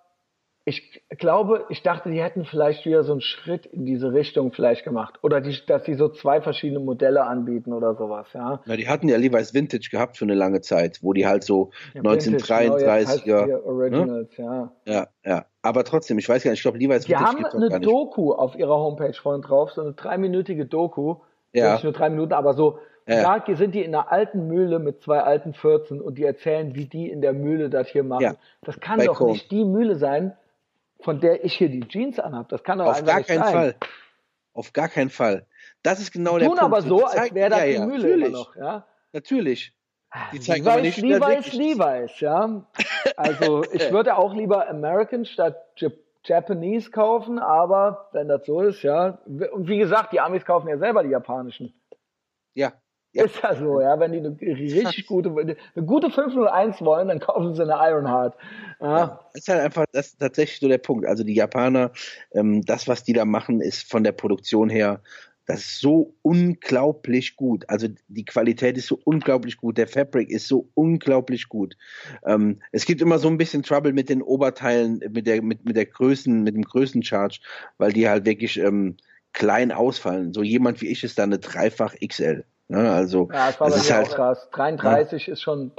ich 0.67 1.03
glaube, 1.19 1.65
ich 1.69 1.83
dachte, 1.83 2.09
die 2.09 2.21
hätten 2.21 2.43
vielleicht 2.43 2.87
wieder 2.87 3.03
so 3.03 3.11
einen 3.11 3.21
Schritt 3.21 3.67
in 3.67 3.85
diese 3.85 4.13
Richtung 4.13 4.51
vielleicht 4.51 4.83
gemacht. 4.83 5.19
Oder 5.21 5.39
die, 5.39 5.55
dass 5.67 5.83
die 5.83 5.93
so 5.93 6.09
zwei 6.09 6.41
verschiedene 6.41 6.79
Modelle 6.79 7.23
anbieten 7.23 7.71
oder 7.71 7.93
sowas, 7.93 8.27
ja. 8.33 8.61
Na, 8.65 8.75
die 8.75 8.89
hatten 8.89 9.07
ja 9.07 9.17
Levi's 9.17 9.53
Vintage 9.53 9.89
gehabt 9.91 10.17
für 10.17 10.25
eine 10.25 10.33
lange 10.33 10.61
Zeit, 10.61 11.03
wo 11.03 11.13
die 11.13 11.27
halt 11.27 11.43
so 11.43 11.69
ja, 11.93 12.01
1933er. 12.01 13.45
Genau? 13.45 13.63
Originals, 13.63 14.37
ne? 14.39 14.43
ja. 14.43 14.71
Ja, 14.91 15.07
ja. 15.23 15.45
Aber 15.61 15.83
trotzdem, 15.83 16.17
ich 16.17 16.27
weiß 16.27 16.43
gar 16.43 16.49
nicht, 16.49 16.59
ich 16.59 16.63
glaube, 16.63 16.79
Levi's 16.79 17.07
Vintage 17.07 17.37
Die 17.37 17.43
haben 17.43 17.63
eine 17.63 17.79
Doku 17.79 18.33
auf 18.33 18.55
ihrer 18.55 18.75
Homepage 18.75 19.13
vorhin 19.13 19.43
drauf, 19.43 19.71
so 19.71 19.81
eine 19.81 19.93
dreiminütige 19.93 20.65
Doku. 20.65 21.17
Ja. 21.53 21.73
Nicht 21.73 21.83
nur 21.83 21.93
drei 21.93 22.09
Minuten, 22.09 22.33
aber 22.33 22.53
so, 22.53 22.79
ja. 23.07 23.37
Da 23.37 23.55
sind 23.55 23.75
die 23.75 23.83
in 23.83 23.93
einer 23.93 24.11
alten 24.11 24.47
Mühle 24.47 24.79
mit 24.79 25.03
zwei 25.03 25.19
alten 25.19 25.53
Fürzen 25.53 26.01
und 26.01 26.17
die 26.17 26.23
erzählen, 26.23 26.73
wie 26.73 26.85
die 26.85 27.07
in 27.11 27.21
der 27.21 27.33
Mühle 27.33 27.69
das 27.69 27.87
hier 27.87 28.03
machen. 28.03 28.23
Ja. 28.23 28.35
Das 28.63 28.79
kann 28.79 28.97
Bei 28.97 29.05
doch 29.05 29.17
Cohn. 29.19 29.31
nicht 29.31 29.51
die 29.51 29.63
Mühle 29.63 29.95
sein, 29.95 30.33
von 31.05 31.19
der 31.19 31.45
ich 31.45 31.53
hier 31.53 31.69
die 31.69 31.87
Jeans 31.87 32.19
anhabe. 32.19 32.47
Das 32.49 32.63
kann 32.63 32.79
doch 32.79 32.87
Auf 32.87 33.05
gar 33.05 33.21
keinen 33.21 33.43
sein. 33.43 33.53
Fall. 33.53 33.75
Auf 34.53 34.73
gar 34.73 34.89
keinen 34.89 35.11
Fall. 35.11 35.45
Das 35.83 35.99
ist 35.99 36.11
genau 36.11 36.33
die 36.33 36.39
der 36.39 36.49
tun 36.49 36.57
Punkt. 36.57 36.73
aber 36.73 36.81
so, 36.81 37.05
als 37.05 37.33
wäre 37.33 37.51
das 37.51 37.59
ja, 37.59 37.65
die 37.65 37.79
Mühle 37.79 37.97
natürlich. 37.97 38.27
immer 38.27 38.37
noch. 38.37 38.55
Ja? 38.55 38.87
Natürlich. 39.13 39.73
Die 40.33 40.39
zeigen 40.39 40.65
Levi's, 40.65 40.81
nicht 40.81 41.01
Levi's, 41.01 41.53
Levi's, 41.53 42.19
ja. 42.21 42.65
Also 43.17 43.63
ich 43.71 43.91
würde 43.91 44.17
auch 44.17 44.33
lieber 44.33 44.67
American 44.67 45.25
statt 45.25 45.57
Japanese 46.23 46.89
kaufen, 46.89 47.37
aber 47.37 48.09
wenn 48.13 48.27
das 48.27 48.45
so 48.45 48.61
ist, 48.61 48.81
ja. 48.81 49.19
Und 49.25 49.67
wie 49.67 49.77
gesagt, 49.77 50.11
die 50.11 50.19
Amis 50.19 50.43
kaufen 50.43 50.69
ja 50.69 50.79
selber 50.79 51.03
die 51.03 51.09
japanischen. 51.09 51.79
Ja, 52.55 52.69
ja. 52.69 52.73
Ist 53.23 53.41
ja 53.41 53.55
so, 53.55 53.79
ja. 53.79 53.97
Wenn 53.97 54.11
die 54.11 54.19
eine 54.19 54.37
richtig 54.41 55.07
gute, 55.07 55.29
eine 55.29 55.85
gute 55.85 56.11
501 56.11 56.81
wollen, 56.81 57.07
dann 57.07 57.19
kaufen 57.19 57.55
sie 57.55 57.61
eine 57.61 57.73
Ironheart. 57.73 58.35
Ja. 58.81 58.97
ja. 58.97 59.19
Das 59.33 59.41
ist 59.41 59.47
halt 59.47 59.61
einfach, 59.61 59.85
das 59.93 60.07
ist 60.07 60.19
tatsächlich 60.19 60.59
so 60.59 60.67
der 60.67 60.79
Punkt. 60.79 61.05
Also 61.05 61.23
die 61.23 61.33
Japaner, 61.33 61.91
ähm, 62.33 62.63
das, 62.63 62.89
was 62.89 63.03
die 63.03 63.13
da 63.13 63.23
machen, 63.23 63.61
ist 63.61 63.89
von 63.89 64.03
der 64.03 64.11
Produktion 64.11 64.69
her, 64.69 65.01
das 65.45 65.59
ist 65.59 65.79
so 65.79 66.15
unglaublich 66.23 67.35
gut. 67.35 67.69
Also 67.69 67.87
die 68.07 68.25
Qualität 68.25 68.77
ist 68.77 68.87
so 68.87 68.99
unglaublich 69.05 69.57
gut. 69.57 69.77
Der 69.77 69.87
Fabric 69.87 70.29
ist 70.29 70.47
so 70.47 70.69
unglaublich 70.73 71.47
gut. 71.47 71.77
Ähm, 72.25 72.59
es 72.71 72.85
gibt 72.85 73.01
immer 73.01 73.19
so 73.19 73.29
ein 73.29 73.37
bisschen 73.37 73.63
Trouble 73.63 73.93
mit 73.93 74.09
den 74.09 74.21
Oberteilen, 74.23 74.99
mit 75.11 75.27
der, 75.27 75.41
mit, 75.41 75.63
mit 75.63 75.77
der 75.77 75.85
Größen, 75.85 76.43
mit 76.43 76.55
dem 76.55 76.63
Größencharge, 76.63 77.39
weil 77.77 77.93
die 77.93 78.09
halt 78.09 78.25
wirklich 78.25 78.57
ähm, 78.57 78.97
klein 79.33 79.71
ausfallen. 79.71 80.33
So 80.33 80.43
jemand 80.43 80.81
wie 80.81 80.87
ich 80.87 81.03
ist 81.03 81.19
da 81.19 81.23
eine 81.23 81.39
Dreifach 81.39 81.95
XL. 82.05 82.43
Ne? 82.67 82.91
Also, 82.91 83.29
ja, 83.31 83.47
das 83.47 83.59
war 83.59 83.69
das 83.69 83.77
ist 83.77 83.93
halt, 83.93 84.09
auch 84.09 84.15
krass. 84.15 84.49
33 84.51 85.27
ja. 85.27 85.33
ist 85.33 85.41
schon, 85.41 85.71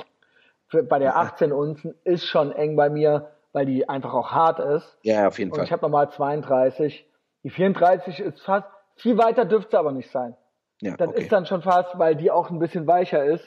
für, 0.69 0.83
bei 0.83 0.99
der 0.99 1.17
18 1.17 1.53
Unzen 1.53 1.95
ist 2.05 2.27
schon 2.27 2.53
eng 2.53 2.77
bei 2.77 2.91
mir, 2.91 3.31
weil 3.53 3.67
die 3.67 3.89
einfach 3.89 4.15
auch 4.15 4.33
hart 4.33 4.61
ist. 4.61 4.99
Ja, 5.03 5.29
auf 5.29 5.39
jeden 5.39 5.51
Und 5.51 5.57
Fall. 5.57 5.65
ich 5.65 5.73
habe 5.73 5.83
nochmal 5.83 6.11
32. 6.11 7.07
Die 7.43 7.51
34 7.51 8.21
ist 8.21 8.41
fast, 8.43 8.69
viel 8.97 9.19
weiter 9.19 9.45
dürfte 9.45 9.69
es 9.69 9.75
aber 9.75 9.93
nicht 9.93 10.11
sein. 10.11 10.37
Ja, 10.81 10.97
das 10.97 11.09
okay. 11.09 11.23
ist 11.23 11.33
dann 11.33 11.47
schon 11.47 11.63
fast, 11.63 11.99
weil 11.99 12.17
die 12.17 12.31
auch 12.31 12.51
ein 12.51 12.59
bisschen 12.59 12.87
weicher 12.87 13.25
ist. 13.25 13.45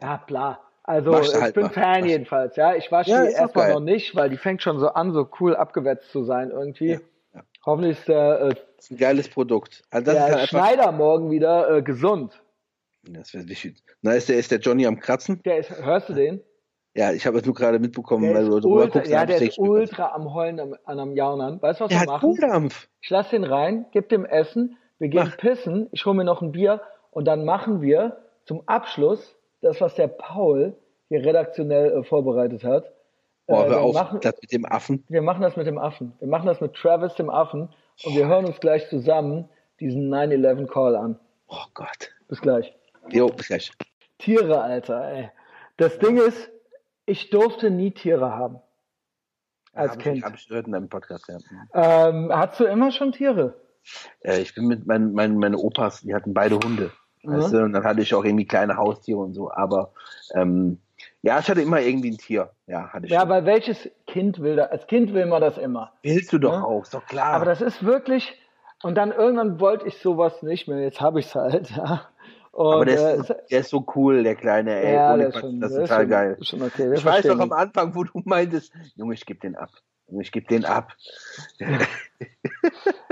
Ja, 0.00 0.22
bla. 0.26 0.60
Also 0.82 1.10
Machst 1.10 1.34
ich 1.34 1.40
halt 1.40 1.54
bin 1.54 1.64
mal. 1.64 1.70
Fan 1.70 1.92
Machst 1.92 2.06
jedenfalls, 2.06 2.56
ja. 2.56 2.74
Ich 2.74 2.92
wasche 2.92 3.10
ja, 3.10 3.24
die 3.24 3.32
erstmal 3.32 3.72
noch 3.72 3.80
nicht, 3.80 4.14
weil 4.14 4.30
die 4.30 4.36
fängt 4.36 4.62
schon 4.62 4.78
so 4.78 4.88
an, 4.88 5.12
so 5.12 5.28
cool 5.40 5.56
abgewetzt 5.56 6.10
zu 6.12 6.24
sein 6.24 6.50
irgendwie. 6.50 6.92
Ja, 6.92 7.00
ja. 7.34 7.42
Hoffentlich 7.64 7.98
ist 7.98 8.08
der 8.08 8.40
äh, 8.40 8.54
ist 8.78 8.90
ein 8.90 8.96
geiles 8.98 9.28
Produkt. 9.28 9.82
Also 9.90 10.12
der 10.12 10.22
halt 10.22 10.48
Schneider 10.48 10.92
morgen 10.92 11.30
wieder 11.30 11.76
äh, 11.76 11.82
gesund. 11.82 12.40
Das 13.08 13.34
wäre 13.34 13.48
wichtig. 13.48 13.82
Na, 14.02 14.12
ist 14.12 14.28
der, 14.28 14.38
ist 14.38 14.50
der 14.50 14.58
Johnny 14.58 14.86
am 14.86 14.98
Kratzen? 14.98 15.40
Der 15.44 15.58
ist, 15.58 15.70
hörst 15.70 16.08
du 16.08 16.14
den? 16.14 16.40
Ja, 16.94 17.12
ich 17.12 17.26
habe 17.26 17.38
es 17.38 17.44
nur 17.44 17.54
gerade 17.54 17.78
mitbekommen, 17.78 18.32
weil 18.34 18.46
du 18.46 18.58
drüber 18.58 18.88
guckst. 18.88 19.10
Ja, 19.10 19.26
der 19.26 19.42
ist 19.42 19.58
ultra 19.58 20.14
am 20.14 20.32
Heulen 20.32 20.58
am, 20.58 20.76
an 20.84 20.98
am 20.98 21.14
Jaunern. 21.14 21.60
Weißt 21.60 21.80
du, 21.80 21.84
was 21.84 21.90
der 21.90 22.00
wir 22.00 22.06
machen? 22.06 22.20
Kohldampf. 22.20 22.88
Ich 23.02 23.10
lass 23.10 23.28
den 23.28 23.44
rein, 23.44 23.84
gib 23.92 24.08
dem 24.08 24.24
Essen, 24.24 24.78
wir 24.98 25.08
gehen 25.08 25.26
Mach. 25.26 25.36
pissen, 25.36 25.88
ich 25.92 26.06
hole 26.06 26.16
mir 26.16 26.24
noch 26.24 26.40
ein 26.40 26.52
Bier 26.52 26.80
und 27.10 27.26
dann 27.26 27.44
machen 27.44 27.82
wir 27.82 28.16
zum 28.46 28.62
Abschluss 28.66 29.36
das, 29.60 29.80
was 29.82 29.94
der 29.94 30.08
Paul 30.08 30.74
hier 31.08 31.24
redaktionell 31.24 31.92
äh, 31.92 32.02
vorbereitet 32.02 32.64
hat. 32.64 32.90
Boah, 33.46 33.66
äh, 33.66 33.68
hör 33.68 33.80
auf, 33.82 33.94
machen, 33.94 34.20
das 34.22 34.34
mit 34.40 34.52
dem 34.52 34.64
Affen. 34.64 35.04
Wir 35.08 35.22
machen 35.22 35.42
das 35.42 35.56
mit 35.56 35.66
dem 35.66 35.78
Affen. 35.78 36.14
Wir 36.18 36.28
machen 36.28 36.46
das 36.46 36.62
mit 36.62 36.74
Travis, 36.74 37.14
dem 37.14 37.28
Affen. 37.28 37.68
Und 38.04 38.16
wir 38.16 38.26
hören 38.26 38.46
uns 38.46 38.58
gleich 38.58 38.88
zusammen 38.88 39.48
diesen 39.80 40.12
9-11 40.12 40.66
Call 40.66 40.96
an. 40.96 41.18
Oh 41.48 41.64
Gott. 41.74 42.10
Bis 42.28 42.40
gleich. 42.40 42.74
Jo, 43.10 43.28
bis 43.28 43.48
gleich. 43.48 43.70
Tiere, 44.18 44.60
Alter, 44.60 45.04
ey. 45.08 45.30
Das 45.76 45.98
Ding 45.98 46.16
ist, 46.16 46.50
ich 47.04 47.30
durfte 47.30 47.70
nie 47.70 47.90
Tiere 47.90 48.30
haben. 48.32 48.60
Als 49.72 49.92
hab 49.92 49.98
Kind. 49.98 50.18
Ich, 50.18 50.24
hab 50.24 50.34
ich 50.34 50.48
gehört 50.48 50.66
in 50.66 50.72
deinem 50.72 50.88
Podcast, 50.88 51.28
ja. 51.28 51.38
Ähm, 51.74 52.30
hast 52.32 52.58
du 52.58 52.64
immer 52.64 52.90
schon 52.92 53.12
Tiere? 53.12 53.54
Äh, 54.20 54.40
ich 54.40 54.54
bin 54.54 54.66
mit 54.66 54.86
meinen 54.86 55.12
mein, 55.12 55.36
meine 55.38 55.58
Opas, 55.58 56.00
die 56.00 56.14
hatten 56.14 56.32
beide 56.32 56.56
Hunde. 56.56 56.92
Mhm. 57.22 57.32
Weißt 57.32 57.52
du? 57.52 57.62
Und 57.62 57.72
dann 57.74 57.84
hatte 57.84 58.00
ich 58.00 58.14
auch 58.14 58.24
irgendwie 58.24 58.46
kleine 58.46 58.76
Haustiere 58.76 59.18
und 59.18 59.34
so. 59.34 59.50
Aber 59.50 59.92
ähm, 60.34 60.80
ja, 61.22 61.38
ich 61.38 61.48
hatte 61.48 61.60
immer 61.60 61.80
irgendwie 61.80 62.10
ein 62.10 62.18
Tier. 62.18 62.50
Ja, 62.66 62.88
hatte 62.92 63.06
ich. 63.06 63.12
Ja, 63.12 63.20
schon. 63.20 63.30
aber 63.30 63.44
welches 63.44 63.90
Kind 64.06 64.40
will 64.40 64.56
da? 64.56 64.64
Als 64.64 64.86
Kind 64.86 65.12
will 65.12 65.26
man 65.26 65.42
das 65.42 65.58
immer. 65.58 65.92
Willst 66.02 66.32
du 66.32 66.38
doch 66.38 66.52
ja? 66.52 66.62
auch, 66.62 66.82
ist 66.82 66.94
doch 66.94 67.04
klar. 67.06 67.34
Aber 67.34 67.44
das 67.44 67.60
ist 67.60 67.84
wirklich, 67.84 68.34
Und 68.82 68.94
dann 68.94 69.12
irgendwann 69.12 69.60
wollte 69.60 69.86
ich 69.86 69.98
sowas 69.98 70.42
nicht 70.42 70.68
mehr. 70.68 70.80
Jetzt 70.80 71.00
habe 71.00 71.20
ich 71.20 71.26
es 71.26 71.34
halt, 71.34 71.70
ja. 71.76 72.08
Und, 72.56 72.72
Aber 72.72 72.84
der, 72.86 72.98
äh, 72.98 73.18
ist, 73.18 73.34
der 73.50 73.60
ist 73.60 73.68
so 73.68 73.84
cool, 73.94 74.22
der 74.22 74.34
kleine, 74.34 74.82
ey. 74.82 74.94
Ja, 74.94 75.12
Ohne 75.12 75.28
Quatsch, 75.28 75.40
schon, 75.42 75.60
das 75.60 75.72
ist 75.72 75.78
total 75.80 76.00
schon, 76.00 76.08
geil. 76.08 76.38
Schon 76.40 76.62
okay. 76.62 76.94
Ich 76.94 77.04
weiß 77.04 77.26
doch 77.26 77.38
am 77.38 77.52
Anfang, 77.52 77.94
wo 77.94 78.02
du 78.04 78.22
meintest, 78.24 78.72
Junge, 78.94 79.12
ich 79.12 79.26
gebe 79.26 79.40
den 79.40 79.56
ab. 79.56 79.68
Junge, 80.08 80.22
ich 80.22 80.32
gebe 80.32 80.46
den 80.46 80.64
ab. 80.64 80.94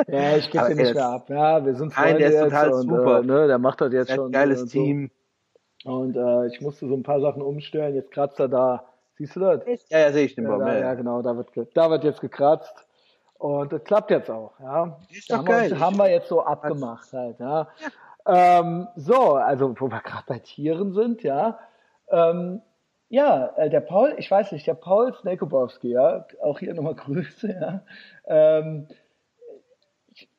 ja, 0.08 0.36
ich 0.38 0.50
gebe 0.50 0.68
den 0.68 0.78
nicht 0.78 0.94
mehr 0.94 1.08
ab. 1.08 1.28
Ja, 1.28 1.62
wir 1.62 1.74
sind 1.74 1.92
Freunde 1.92 2.12
Nein, 2.12 2.18
der 2.20 2.30
ist 2.30 2.40
total 2.40 2.72
und, 2.72 2.82
super. 2.88 3.18
Äh, 3.18 3.26
ne, 3.26 3.46
der 3.46 3.58
macht 3.58 3.82
das 3.82 3.92
jetzt 3.92 4.08
der 4.08 4.14
schon. 4.14 4.32
Geiles 4.32 4.62
und 4.62 4.70
Team. 4.70 5.10
So. 5.82 5.90
Und 5.90 6.16
äh, 6.16 6.46
ich 6.46 6.62
musste 6.62 6.88
so 6.88 6.94
ein 6.94 7.02
paar 7.02 7.20
Sachen 7.20 7.42
umstellen. 7.42 7.94
Jetzt 7.94 8.12
kratzt 8.12 8.40
er 8.40 8.48
da. 8.48 8.86
Siehst 9.18 9.36
du 9.36 9.40
das? 9.40 9.60
Ja, 9.90 9.98
ja, 9.98 10.12
sehe 10.12 10.24
ich 10.24 10.36
den 10.36 10.44
ja, 10.44 10.50
Baum. 10.52 10.60
Da, 10.60 10.78
ja, 10.78 10.94
genau, 10.94 11.20
da 11.20 11.36
wird, 11.36 11.50
da 11.74 11.90
wird 11.90 12.02
jetzt 12.02 12.22
gekratzt. 12.22 12.74
Und 13.34 13.74
das 13.74 13.84
klappt 13.84 14.10
jetzt 14.10 14.30
auch. 14.30 14.58
Ja. 14.58 14.96
Ist 15.10 15.30
doch 15.30 15.36
haben 15.36 15.44
geil. 15.44 15.70
Wir, 15.70 15.78
haben 15.80 15.98
wir 15.98 16.08
jetzt 16.08 16.28
so 16.28 16.42
abgemacht 16.42 17.12
halt. 17.12 17.38
Ja. 17.38 17.68
ja. 17.78 17.88
Ähm, 18.26 18.88
so, 18.96 19.34
also 19.34 19.78
wo 19.78 19.90
wir 19.90 20.00
gerade 20.00 20.24
bei 20.26 20.38
Tieren 20.38 20.92
sind, 20.92 21.22
ja. 21.22 21.58
Ähm, 22.08 22.62
ja, 23.08 23.52
äh, 23.56 23.70
der 23.70 23.80
Paul, 23.80 24.14
ich 24.18 24.30
weiß 24.30 24.52
nicht, 24.52 24.66
der 24.66 24.74
Paul 24.74 25.14
Snakobowski, 25.14 25.90
ja, 25.90 26.26
auch 26.42 26.58
hier 26.58 26.74
nochmal 26.74 26.94
Grüße, 26.96 27.52
ja. 27.52 27.82
Ähm, 28.26 28.88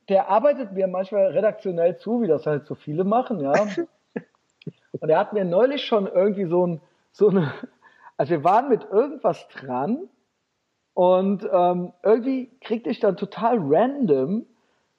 der 0.10 0.30
arbeitet 0.30 0.72
mir 0.72 0.88
manchmal 0.88 1.28
redaktionell 1.28 1.98
zu, 1.98 2.22
wie 2.22 2.28
das 2.28 2.46
halt 2.46 2.66
so 2.66 2.76
viele 2.76 3.04
machen, 3.04 3.40
ja. 3.40 3.54
Und 5.00 5.10
er 5.10 5.20
hat 5.20 5.34
mir 5.34 5.46
neulich 5.46 5.86
schon 5.86 6.08
irgendwie 6.08 6.46
so 6.46 6.66
ein, 6.66 6.82
so 7.12 7.30
eine, 7.30 7.54
also 8.18 8.32
wir 8.32 8.44
waren 8.44 8.70
mit 8.70 8.84
irgendwas 8.86 9.48
dran 9.50 10.10
und 10.94 11.48
ähm, 11.52 11.92
irgendwie 12.04 12.50
kriegte 12.62 12.90
ich 12.90 13.00
dann 13.00 13.18
total 13.18 13.58
random 13.60 14.46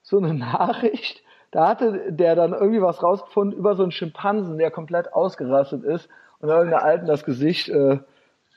so 0.03 0.17
eine 0.17 0.33
Nachricht, 0.35 1.23
da 1.51 1.69
hatte 1.69 2.11
der 2.11 2.35
dann 2.35 2.53
irgendwie 2.53 2.81
was 2.81 3.01
rausgefunden 3.01 3.57
über 3.57 3.75
so 3.75 3.83
einen 3.83 3.91
Schimpansen, 3.91 4.57
der 4.57 4.71
komplett 4.71 5.13
ausgerastet 5.13 5.83
ist 5.83 6.09
und 6.39 6.49
irgendeiner 6.49 6.83
Alten 6.83 7.05
das 7.05 7.23
Gesicht, 7.23 7.69
äh, 7.69 7.99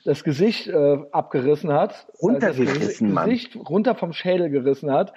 das 0.03 0.23
Gesicht 0.23 0.67
äh, 0.67 0.99
abgerissen 1.11 1.71
hat. 1.71 2.07
Runtergerissen, 2.21 2.67
also 2.67 3.25
Gesicht 3.25 3.55
Mann. 3.55 3.65
runter 3.67 3.95
vom 3.95 4.13
Schädel 4.13 4.49
gerissen 4.49 4.91
hat. 4.91 5.13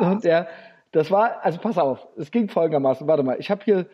Und 0.00 0.24
der, 0.24 0.48
das 0.92 1.10
war, 1.10 1.44
also 1.44 1.58
pass 1.58 1.78
auf, 1.78 2.06
es 2.16 2.30
ging 2.30 2.48
folgendermaßen, 2.48 3.06
warte 3.06 3.22
mal, 3.22 3.36
ich 3.38 3.50
habe 3.50 3.64
hier, 3.64 3.86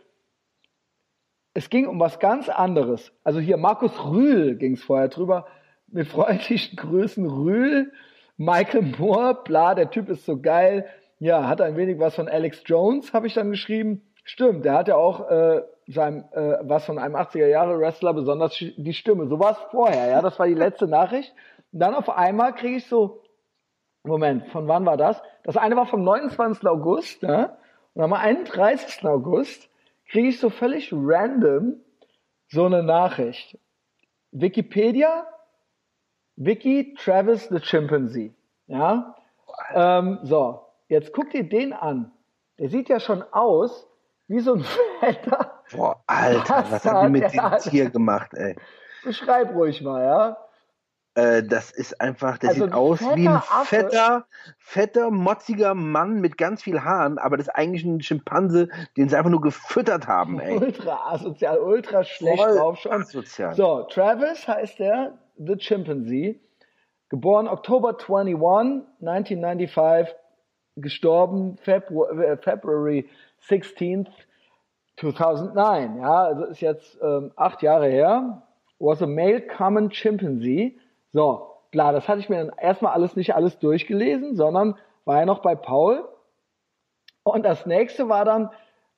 es 1.55 1.71
ging 1.71 1.87
um 1.87 1.99
was 2.01 2.19
ganz 2.19 2.49
anderes. 2.49 3.13
Also 3.25 3.41
hier 3.41 3.57
Markus 3.57 3.93
Rühl 4.05 4.57
ging 4.57 4.75
es 4.75 4.83
vorher 4.83 5.09
drüber. 5.09 5.47
Mit 5.89 6.07
freundlichen 6.09 6.77
Grüßen 6.77 7.27
Rühl, 7.27 7.93
Michael 8.37 8.95
Moore, 8.99 9.41
bla, 9.45 9.75
der 9.75 9.91
Typ 9.91 10.09
ist 10.09 10.25
so 10.25 10.41
geil. 10.41 10.87
Ja, 11.21 11.47
hat 11.47 11.61
ein 11.61 11.77
wenig 11.77 11.99
was 11.99 12.15
von 12.15 12.29
Alex 12.29 12.63
Jones, 12.65 13.13
habe 13.13 13.27
ich 13.27 13.35
dann 13.35 13.51
geschrieben. 13.51 14.03
Stimmt, 14.25 14.65
der 14.65 14.73
hat 14.73 14.89
ja 14.89 14.97
auch 14.97 15.29
äh, 15.31 15.63
sein, 15.87 16.25
äh, 16.33 16.59
was 16.63 16.87
von 16.87 16.99
einem 16.99 17.15
80er 17.15 17.47
Jahre 17.47 17.79
Wrestler, 17.79 18.15
besonders 18.15 18.57
die 18.57 18.95
Stimme. 18.95 19.27
So 19.29 19.39
war 19.39 19.53
es 19.53 19.59
vorher, 19.71 20.09
ja. 20.09 20.23
Das 20.23 20.39
war 20.39 20.47
die 20.47 20.55
letzte 20.55 20.89
Nachricht. 20.89 21.33
Und 21.73 21.81
dann 21.81 21.95
auf 21.95 22.09
einmal 22.09 22.55
kriege 22.55 22.77
ich 22.77 22.87
so, 22.87 23.23
Moment, 24.03 24.49
von 24.49 24.67
wann 24.67 24.87
war 24.87 24.97
das? 24.97 25.21
Das 25.45 25.59
eine 25.59 25.77
war 25.77 25.87
vom 25.87 26.03
29. 26.03 26.67
August, 26.67 27.23
ja. 27.23 27.59
Und 27.93 28.03
am 28.03 28.15
31. 28.15 29.05
August 29.05 29.69
kriege 30.09 30.29
ich 30.29 30.41
so 30.41 30.49
völlig 30.49 30.91
random 30.91 31.81
so 32.49 32.65
eine 32.65 32.83
Nachricht. 32.83 33.59
Wikipedia, 34.33 35.27
Wiki 36.37 36.95
Travis 36.99 37.49
the 37.49 37.61
Chimpanzee. 37.61 38.33
Ja. 38.69 39.17
Ähm, 39.75 40.21
so, 40.23 40.70
Jetzt 40.91 41.13
guck 41.13 41.31
dir 41.31 41.49
den 41.49 41.73
an. 41.73 42.11
Der 42.59 42.69
sieht 42.69 42.89
ja 42.89 42.99
schon 42.99 43.23
aus 43.31 43.87
wie 44.27 44.41
so 44.41 44.55
ein 44.55 44.65
fetter. 45.01 45.63
Boah, 45.71 46.03
Alter, 46.09 46.65
was 46.69 46.85
haben 46.85 47.13
die 47.13 47.21
mit 47.21 47.33
dem 47.33 47.59
Tier 47.61 47.91
gemacht, 47.91 48.35
ey? 48.35 48.57
Beschreib 49.05 49.55
ruhig 49.55 49.81
mal, 49.83 50.03
ja. 50.05 50.37
Äh, 51.15 51.45
das 51.45 51.71
ist 51.71 52.01
einfach, 52.01 52.39
der 52.39 52.51
also 52.51 52.65
sieht 52.65 52.75
aus 52.75 53.01
wie 53.15 53.29
ein 53.29 53.37
Affe. 53.37 53.67
fetter, 53.67 54.27
fetter, 54.59 55.11
motziger 55.13 55.75
Mann 55.75 56.21
mit 56.21 56.37
ganz 56.37 56.65
viel 56.65 56.83
Haaren, 56.83 57.19
aber 57.19 57.37
das 57.37 57.47
ist 57.47 57.55
eigentlich 57.55 57.85
ein 57.85 58.03
Schimpanse, 58.03 58.69
den 58.97 59.09
sie 59.09 59.17
einfach 59.17 59.31
nur 59.31 59.41
gefüttert 59.41 60.09
haben, 60.09 60.41
ey. 60.41 60.59
Ultra 60.59 61.13
asozial, 61.13 61.59
ultra 61.61 62.03
schlecht 62.03 62.43
Voll 62.43 62.57
drauf 62.57 62.79
schon. 62.81 62.93
Asozial. 62.93 63.55
So, 63.55 63.85
Travis 63.85 64.49
heißt 64.49 64.81
der, 64.81 65.19
The 65.37 65.57
Chimpanzee. 65.57 66.41
Geboren 67.11 67.47
Oktober 67.47 67.91
21, 67.91 68.35
1995, 69.01 70.17
gestorben 70.81 71.57
February, 71.59 72.37
February 72.39 73.09
16th 73.49 74.09
2009. 74.97 75.99
Ja, 75.99 76.25
also 76.25 76.45
ist 76.45 76.61
jetzt 76.61 76.99
ähm, 77.03 77.33
acht 77.37 77.63
Jahre 77.63 77.89
her. 77.89 78.43
Was 78.79 79.03
a 79.03 79.07
male 79.07 79.43
common 79.43 79.91
chimpanzee. 79.91 80.79
So, 81.13 81.57
klar, 81.73 81.93
das 81.93 82.09
hatte 82.09 82.21
ich 82.21 82.29
mir 82.29 82.45
dann 82.45 82.57
erstmal 82.59 82.93
alles 82.93 83.17
nicht 83.17 83.35
alles 83.35 83.59
durchgelesen, 83.59 84.37
sondern 84.37 84.77
war 85.05 85.19
ja 85.19 85.27
noch 85.27 85.41
bei 85.41 85.55
Paul. 85.55 86.09
Und 87.23 87.45
das 87.45 87.67
nächste 87.67 88.09
war 88.09 88.25
dann, 88.25 88.51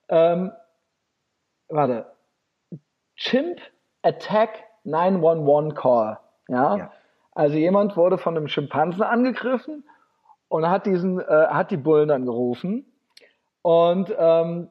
ähm, 0.09 0.51
warte, 1.67 2.05
Chimp 3.15 3.59
Attack 4.01 4.63
911 4.83 5.75
Call. 5.75 6.19
Ja? 6.47 6.77
ja. 6.77 6.91
Also 7.31 7.57
jemand 7.57 7.97
wurde 7.97 8.17
von 8.17 8.37
einem 8.37 8.47
Schimpansen 8.47 9.03
angegriffen 9.03 9.83
und 10.53 10.69
hat 10.69 10.85
diesen, 10.85 11.19
äh, 11.19 11.47
hat 11.47 11.71
die 11.71 11.77
Bullen 11.77 12.11
angerufen. 12.11 12.85
Und 13.63 14.13
ähm, 14.15 14.69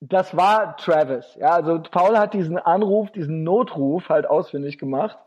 das 0.00 0.36
war 0.36 0.76
Travis. 0.76 1.34
Ja, 1.34 1.50
also 1.50 1.82
Paul 1.82 2.16
hat 2.16 2.32
diesen 2.32 2.58
Anruf, 2.58 3.10
diesen 3.10 3.42
Notruf 3.42 4.08
halt 4.08 4.24
ausfindig 4.24 4.78
gemacht. 4.78 5.18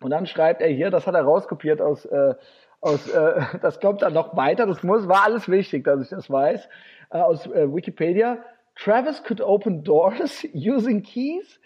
Und 0.00 0.12
dann 0.12 0.24
schreibt 0.24 0.62
er 0.62 0.70
hier, 0.70 0.90
das 0.90 1.06
hat 1.06 1.14
er 1.14 1.24
rauskopiert 1.24 1.82
aus, 1.82 2.06
äh, 2.06 2.34
aus 2.80 3.06
äh, 3.10 3.42
das 3.60 3.80
kommt 3.80 4.00
dann 4.00 4.14
noch 4.14 4.34
weiter, 4.34 4.64
das 4.64 4.82
muss, 4.82 5.06
war 5.06 5.24
alles 5.24 5.46
wichtig, 5.50 5.84
dass 5.84 6.00
ich 6.00 6.08
das 6.08 6.30
weiß, 6.30 6.66
äh, 7.10 7.18
aus 7.18 7.46
äh, 7.48 7.70
Wikipedia. 7.70 8.38
Travis 8.76 9.22
could 9.24 9.42
open 9.42 9.84
doors 9.84 10.46
using 10.54 11.02
keys, 11.02 11.60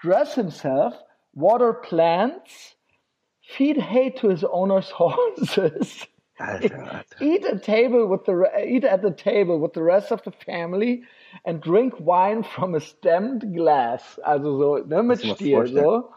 dress 0.00 0.36
himself, 0.36 0.94
water 1.32 1.72
plants, 1.72 2.76
feed 3.48 3.76
hay 3.76 4.10
to 4.10 4.28
his 4.28 4.44
owner's 4.44 4.90
horses. 4.94 6.06
Alter, 6.40 6.82
Alter. 6.82 7.04
Eat 7.20 7.44
a 7.44 7.58
table 7.58 8.08
with 8.08 8.24
the 8.24 8.50
eat 8.66 8.84
at 8.84 9.02
the 9.02 9.12
table 9.12 9.60
with 9.60 9.72
the 9.72 9.82
rest 9.82 10.10
of 10.10 10.22
the 10.24 10.32
family 10.32 11.04
and 11.44 11.60
drink 11.60 11.94
wine 12.00 12.42
from 12.42 12.74
a 12.74 12.80
stemmed 12.80 13.54
glass. 13.54 14.18
Also 14.24 14.58
so 14.58 14.84
ne, 14.84 15.02
mit 15.02 15.20
Stiel 15.20 15.68
so. 15.68 16.12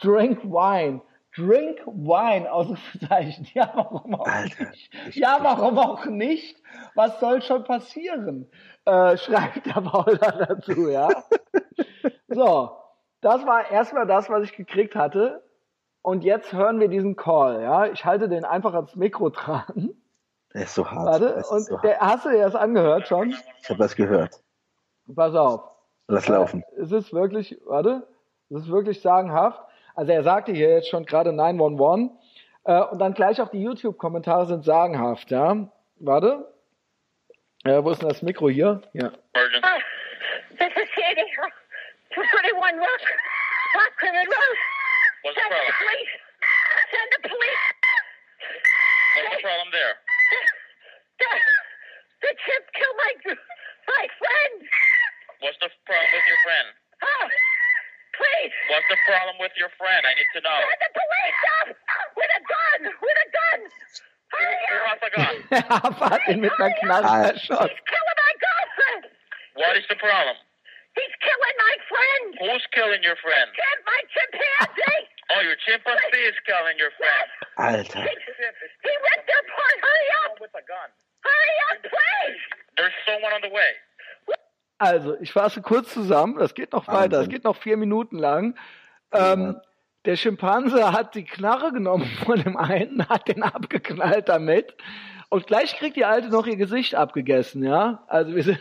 Drink 0.00 0.40
wine. 0.42 1.00
Drink 1.34 1.78
wine, 1.86 2.46
Ausrufezeichen. 2.46 3.46
Ja, 3.54 3.70
warum 3.74 4.16
auch 4.16 4.26
Alter, 4.26 4.68
nicht? 4.68 5.16
Ja, 5.16 5.38
warum 5.40 5.78
auch 5.78 6.04
nicht? 6.04 6.56
Was 6.94 7.20
soll 7.20 7.40
schon 7.40 7.64
passieren? 7.64 8.50
Äh, 8.84 9.16
schreibt 9.16 9.64
der 9.64 9.80
Paul 9.80 10.18
dazu, 10.18 10.90
ja. 10.90 11.08
so, 12.28 12.76
das 13.22 13.46
war 13.46 13.70
erstmal 13.70 14.06
das, 14.06 14.28
was 14.28 14.44
ich 14.44 14.56
gekriegt 14.56 14.94
hatte. 14.94 15.42
Und 16.02 16.24
jetzt 16.24 16.52
hören 16.52 16.80
wir 16.80 16.88
diesen 16.88 17.14
Call, 17.16 17.62
ja. 17.62 17.86
Ich 17.86 18.04
halte 18.04 18.28
den 18.28 18.44
einfach 18.44 18.74
ans 18.74 18.96
Mikro 18.96 19.30
dran. 19.30 19.94
Der 20.52 20.62
ist 20.64 20.74
so 20.74 20.90
hart. 20.90 21.22
Warte, 21.22 21.44
und 21.48 21.64
so 21.64 21.78
der, 21.78 21.98
hast 22.00 22.24
du 22.24 22.30
dir 22.30 22.42
das 22.42 22.54
angehört 22.54 23.08
schon? 23.08 23.30
Ich 23.30 23.70
habe 23.70 23.78
das 23.78 23.94
gehört. 23.94 24.42
Pass 25.14 25.34
auf. 25.34 25.62
Lass 26.08 26.28
laufen. 26.28 26.64
Es 26.76 26.92
ist 26.92 27.12
wirklich, 27.12 27.58
warte, 27.64 28.06
es 28.50 28.62
ist 28.62 28.68
wirklich 28.68 29.00
sagenhaft. 29.00 29.62
Also 29.94 30.12
er 30.12 30.22
sagte 30.24 30.52
hier 30.52 30.70
jetzt 30.70 30.88
schon 30.88 31.06
gerade 31.06 31.32
911. 31.32 32.10
Äh, 32.64 32.82
und 32.82 32.98
dann 32.98 33.14
gleich 33.14 33.40
auch 33.40 33.48
die 33.48 33.62
YouTube-Kommentare 33.62 34.46
sind 34.46 34.64
sagenhaft, 34.64 35.30
ja. 35.30 35.68
Warte. 35.96 36.52
Äh, 37.64 37.82
wo 37.82 37.90
ist 37.90 38.02
denn 38.02 38.08
das 38.08 38.22
Mikro 38.22 38.48
hier? 38.48 38.82
Ja. 38.92 39.10
This 40.58 40.68
is 40.76 40.88
Sandy. 40.96 41.22
21 42.14 42.48
Rock. 42.58 42.82
Rock 43.74 44.02
Road. 44.02 44.71
What's 45.22 45.38
Send 45.38 45.46
the 45.46 45.54
problem? 45.54 45.70
The 45.70 45.78
police. 45.86 46.12
Send 46.90 47.08
the 47.14 47.22
police. 47.30 47.62
What's 49.14 49.30
the 49.38 49.42
problem 49.46 49.68
there? 49.70 49.94
The, 51.22 51.30
the 52.26 52.32
chip 52.42 52.62
killed 52.74 52.98
my 52.98 53.12
my 53.86 54.04
friend. 54.18 54.54
What's 55.46 55.58
the 55.62 55.70
problem 55.86 56.10
with 56.10 56.26
your 56.26 56.40
friend? 56.42 56.66
Oh, 57.06 57.26
please. 58.18 58.54
What's 58.70 58.88
the 58.90 58.98
problem 59.06 59.36
with 59.38 59.54
your 59.54 59.70
friend? 59.78 60.02
I 60.02 60.12
need 60.18 60.30
to 60.34 60.40
know. 60.42 60.58
Send 60.58 60.82
the 60.82 60.90
police 60.90 61.42
up 61.62 61.66
with 62.18 62.32
a 62.34 62.42
gun. 62.42 62.80
With 62.98 63.18
a 63.22 63.28
gun. 63.30 63.60
Hurry 64.32 64.58
Who 64.74 64.78
has 64.90 65.00
a 65.06 65.10
gun? 65.14 65.34
Warte 66.02 66.34
mit 66.40 66.50
einer 66.58 66.74
Knarre. 66.82 67.30
He's 67.36 67.46
killing 67.46 68.18
my 68.18 68.32
girlfriend. 68.42 69.02
What 69.54 69.76
is 69.76 69.86
the 69.86 69.98
problem? 70.02 70.34
He's 70.94 71.14
killing 71.24 71.56
my 71.56 71.74
friend. 71.88 72.24
Who's 72.42 72.66
killing 72.76 73.02
your 73.02 73.16
friend? 73.20 73.48
Chip, 73.56 73.78
my 73.88 74.00
chimpanzee. 74.12 75.08
Oh, 75.32 75.40
your 75.40 75.56
chimpanzee 75.64 76.26
is 76.28 76.38
killing 76.44 76.76
your 76.76 76.92
friend. 77.00 77.28
Alter. 77.56 78.04
He, 78.04 78.12
he 78.12 78.92
ripped 78.92 79.26
their 79.28 79.42
apart. 79.44 79.76
Hurry 79.80 80.08
up. 80.24 80.32
With 80.40 80.52
a 80.52 80.64
gun. 80.68 80.88
Hurry 81.24 81.52
one 83.22 83.32
on 83.32 83.40
the 83.42 83.54
way. 83.54 83.72
Also, 84.78 85.16
ich 85.20 85.32
fasse 85.32 85.62
kurz 85.62 85.92
zusammen, 85.92 86.38
das 86.38 86.54
geht 86.54 86.72
noch 86.72 86.88
weiter, 86.88 87.18
das 87.18 87.28
geht 87.28 87.44
noch 87.44 87.56
vier 87.56 87.76
Minuten 87.76 88.18
lang. 88.18 88.58
Ähm, 89.12 89.60
der 90.04 90.16
Schimpanse 90.16 90.92
hat 90.92 91.14
die 91.14 91.24
Knarre 91.24 91.72
genommen 91.72 92.06
von 92.24 92.42
dem 92.42 92.56
einen, 92.56 93.08
hat 93.08 93.28
den 93.28 93.42
abgeknallt 93.44 94.28
damit. 94.28 94.74
Und 95.32 95.46
gleich 95.46 95.74
kriegt 95.78 95.96
die 95.96 96.04
Alte 96.04 96.28
noch 96.28 96.46
ihr 96.46 96.56
Gesicht 96.58 96.94
abgegessen, 96.94 97.64
ja. 97.64 98.04
Also 98.06 98.36
wir 98.36 98.42
sind, 98.42 98.60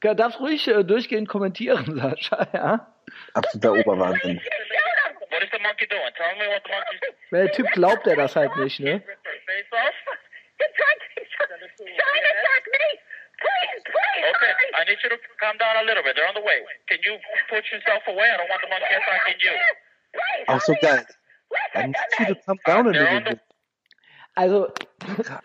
darfst 0.00 0.40
ruhig 0.40 0.66
äh, 0.66 0.82
durchgehend 0.82 1.28
kommentieren, 1.28 1.84
Sascha, 2.00 2.48
ja. 2.54 2.88
Absoluter 3.34 3.72
Oberwahnsinn. 3.72 4.40
What 4.40 5.42
is 5.42 5.50
the 5.52 5.58
monkey 5.60 5.86
doing? 5.88 6.08
Tell 6.16 6.32
me 6.40 6.48
what 6.48 6.62
the 6.64 6.72
monkey's 6.72 7.00
doing. 7.00 7.14
Weil 7.30 7.44
der 7.44 7.52
Typ 7.52 7.70
glaubt 7.72 8.06
er 8.06 8.16
das 8.16 8.34
halt 8.34 8.56
nicht, 8.56 8.80
ne? 8.80 9.04
Okay. 14.30 14.52
I 14.72 14.84
need 14.88 14.98
you 15.04 15.10
to 15.10 15.16
calm 15.38 15.58
down 15.58 15.76
a 15.76 15.82
little 15.84 16.02
bit. 16.02 16.16
They're 16.16 16.28
on 16.28 16.34
the 16.34 16.40
way. 16.40 16.64
Can 16.88 16.98
you 17.04 17.18
push 17.50 17.70
yourself 17.70 18.08
away? 18.08 18.24
I 18.32 18.38
don't 18.38 18.48
want 18.48 18.62
the 18.62 18.68
monkey 18.72 18.94
attacking 18.96 19.36
you. 19.44 19.52
Please, 20.16 20.48
Auch 20.48 20.60
so 20.62 20.72
geil. 20.80 21.00
up. 21.00 21.06
Listen 21.74 21.92
Dann 22.16 22.26
to 22.26 22.34
come 22.46 22.58
down 22.64 22.86
a 22.86 22.90
little 22.90 23.20
bit. 23.20 23.40
Also, 24.40 24.68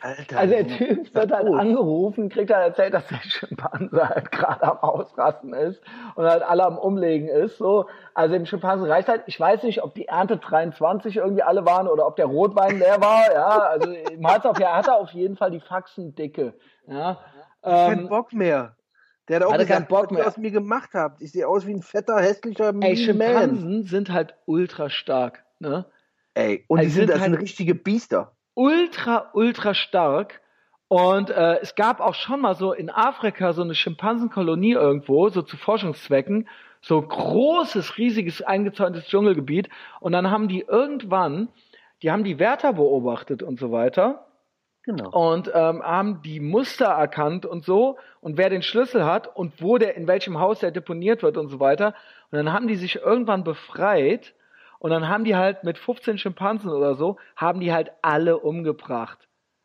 Alter. 0.02 0.38
also 0.38 0.54
der 0.54 0.68
Typ 0.68 1.14
wird 1.14 1.32
halt 1.32 1.48
angerufen, 1.48 2.30
kriegt 2.30 2.54
halt 2.54 2.68
erzählt, 2.70 2.94
dass 2.94 3.06
der 3.08 3.18
Schimpanse 3.24 4.08
halt 4.08 4.32
gerade 4.32 4.64
am 4.64 4.78
Ausrasten 4.78 5.54
ist 5.54 5.82
und 6.16 6.26
halt 6.26 6.44
alle 6.44 6.64
am 6.66 6.78
Umlegen 6.78 7.28
ist. 7.28 7.58
So, 7.58 7.88
also 8.14 8.34
dem 8.36 8.46
Schimpanse 8.46 8.88
reicht 8.88 9.10
halt. 9.10 9.24
Ich 9.28 9.38
weiß 9.38 9.64
nicht, 9.64 9.84
ob 9.84 9.94
die 9.96 10.08
Ernte 10.08 10.38
23 10.38 11.18
irgendwie 11.18 11.44
alle 11.44 11.66
waren 11.66 11.88
oder 11.90 12.08
ob 12.08 12.16
der 12.16 12.28
Rotwein 12.28 12.80
leer 12.80 13.02
war. 13.02 13.32
Ja, 13.34 13.48
also 13.60 13.92
ihm 13.92 14.26
hat's 14.26 14.46
auf, 14.46 14.58
er 14.60 14.76
hatte 14.78 14.94
auf 14.96 15.12
jeden 15.12 15.36
Fall 15.36 15.52
die 15.52 15.60
Faxen 15.62 16.16
dicke. 16.16 16.54
Ja, 16.88 17.18
Kein 17.62 18.00
ähm, 18.00 18.08
Bock 18.10 18.32
mehr. 18.32 18.78
Der 19.28 19.38
hat 19.38 19.44
auch 19.46 19.52
gesagt, 19.54 19.70
keinen 19.70 19.88
Bock 19.88 20.04
was 20.06 20.12
ihr 20.12 20.18
mehr. 20.20 20.28
aus 20.28 20.38
mir 20.38 20.52
gemacht 20.52 20.92
habt. 20.94 21.22
Ich 21.22 21.34
sehe 21.34 21.48
aus 21.48 21.66
wie 21.68 21.74
ein 21.74 21.82
fetter, 21.82 22.18
hässlicher 22.22 22.68
ey, 22.70 22.74
Man. 22.74 22.96
Schimpansen 22.96 23.84
sind 23.84 24.12
halt 24.14 24.36
ultra 24.46 24.90
stark. 24.90 25.44
Ne? 25.60 25.84
Ey, 26.34 26.64
und 26.68 26.80
Ey, 26.80 26.86
die 26.86 26.92
sind, 26.92 27.08
sind 27.08 27.10
das 27.10 27.24
sind 27.24 27.32
halt- 27.34 27.42
richtige 27.42 27.76
Biester. 27.76 28.32
Ultra, 28.56 29.30
ultra 29.34 29.74
stark. 29.76 30.42
Und 30.88 31.30
äh, 31.30 31.60
es 31.60 31.76
gab 31.76 32.00
auch 32.00 32.16
schon 32.16 32.42
mal 32.42 32.56
so 32.56 32.74
in 32.74 32.90
Afrika 32.90 33.54
so 33.54 33.62
eine 33.62 33.76
Schimpansenkolonie 33.76 34.74
irgendwo, 34.74 35.30
so 35.30 35.42
zu 35.42 35.58
Forschungszwecken, 35.58 36.48
so 36.82 37.02
großes, 37.02 37.98
riesiges, 37.98 38.42
eingezäuntes 38.42 39.08
Dschungelgebiet. 39.08 39.70
Und 40.00 40.12
dann 40.12 40.30
haben 40.32 40.48
die 40.48 40.62
irgendwann, 40.62 41.50
die 42.02 42.12
haben 42.12 42.24
die 42.24 42.40
Wärter 42.40 42.74
beobachtet 42.74 43.44
und 43.44 43.60
so 43.60 43.72
weiter 43.72 44.26
Genau. 44.86 45.10
und 45.10 45.52
ähm, 45.52 45.82
haben 45.82 46.22
die 46.22 46.40
Muster 46.40 46.86
erkannt 46.86 47.48
und 47.48 47.66
so 47.66 47.98
und 48.22 48.38
wer 48.38 48.52
den 48.52 48.62
Schlüssel 48.62 49.04
hat 49.04 49.36
und 49.36 49.60
wo 49.60 49.80
der 49.80 49.96
in 49.96 50.06
welchem 50.06 50.40
Haus 50.40 50.60
der 50.60 50.70
deponiert 50.70 51.24
wird 51.24 51.38
und 51.38 51.50
so 51.50 51.60
weiter. 51.60 51.96
Und 52.30 52.38
dann 52.38 52.54
haben 52.54 52.68
die 52.68 52.76
sich 52.76 52.98
irgendwann 52.98 53.44
befreit 53.44 54.36
und 54.86 54.92
dann 54.92 55.10
haben 55.10 55.24
die 55.24 55.36
halt 55.36 55.64
mit 55.64 55.80
15 55.80 56.20
Schimpansen 56.20 56.70
oder 56.70 56.94
so 56.94 57.18
haben 57.36 57.60
die 57.60 57.74
halt 57.74 57.92
alle 58.04 58.38
umgebracht. 58.38 59.18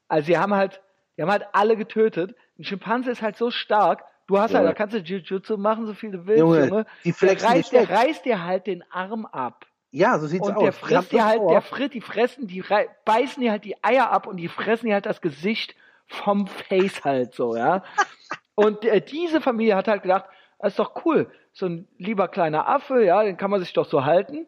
Also 0.08 0.28
die 0.28 0.38
haben 0.38 0.54
halt, 0.54 0.80
die 1.14 1.20
haben 1.22 1.30
halt 1.30 1.44
alle 1.52 1.76
getötet. 1.76 2.34
Ein 2.58 2.64
Schimpanse 2.64 3.10
ist 3.10 3.20
halt 3.20 3.36
so 3.36 3.50
stark. 3.50 4.02
Du 4.28 4.38
hast 4.38 4.54
halt, 4.54 4.64
Ja. 4.64 4.70
da 4.70 4.72
kannst 4.72 4.94
du 4.94 4.98
Jiu-Jitsu 5.00 5.58
machen, 5.58 5.86
so 5.86 5.92
viel 5.92 6.10
du 6.10 6.26
willst, 6.26 6.40
Junge, 6.40 6.66
Junge. 6.66 6.86
die 7.04 7.12
Der 7.20 7.42
reißt, 7.42 7.70
der 7.70 7.90
reißt 7.90 8.24
dir 8.24 8.42
halt 8.44 8.66
den 8.66 8.82
Arm 8.90 9.26
ab. 9.26 9.66
Ja, 9.90 10.18
so 10.18 10.26
sieht's 10.26 10.48
Und 10.48 10.56
aus. 10.56 10.62
der 10.62 10.70
Die 10.70 10.76
haben 10.78 10.80
frisst 10.80 11.12
dir 11.12 11.24
halt, 11.26 11.42
der 11.50 11.60
frisst, 11.60 11.92
die 11.92 12.00
fressen, 12.00 12.46
die 12.46 12.64
beißen 13.04 13.42
dir 13.42 13.50
halt 13.50 13.64
die 13.66 13.76
Eier 13.84 14.10
ab 14.10 14.26
und 14.26 14.38
die 14.38 14.48
fressen 14.48 14.86
dir 14.86 14.94
halt 14.94 15.04
das 15.04 15.20
Gesicht 15.20 15.74
vom 16.06 16.46
Face 16.46 17.04
halt 17.04 17.34
so, 17.34 17.56
ja. 17.56 17.84
Und 18.54 18.86
äh, 18.86 19.02
diese 19.02 19.42
Familie 19.42 19.76
hat 19.76 19.86
halt 19.86 20.00
gedacht, 20.00 20.24
das 20.58 20.72
ist 20.72 20.78
doch 20.78 21.04
cool, 21.04 21.30
so 21.52 21.66
ein 21.66 21.88
lieber 21.98 22.28
kleiner 22.28 22.66
Affe, 22.70 23.04
ja, 23.04 23.22
den 23.22 23.36
kann 23.36 23.50
man 23.50 23.60
sich 23.60 23.74
doch 23.74 23.84
so 23.86 24.06
halten. 24.06 24.46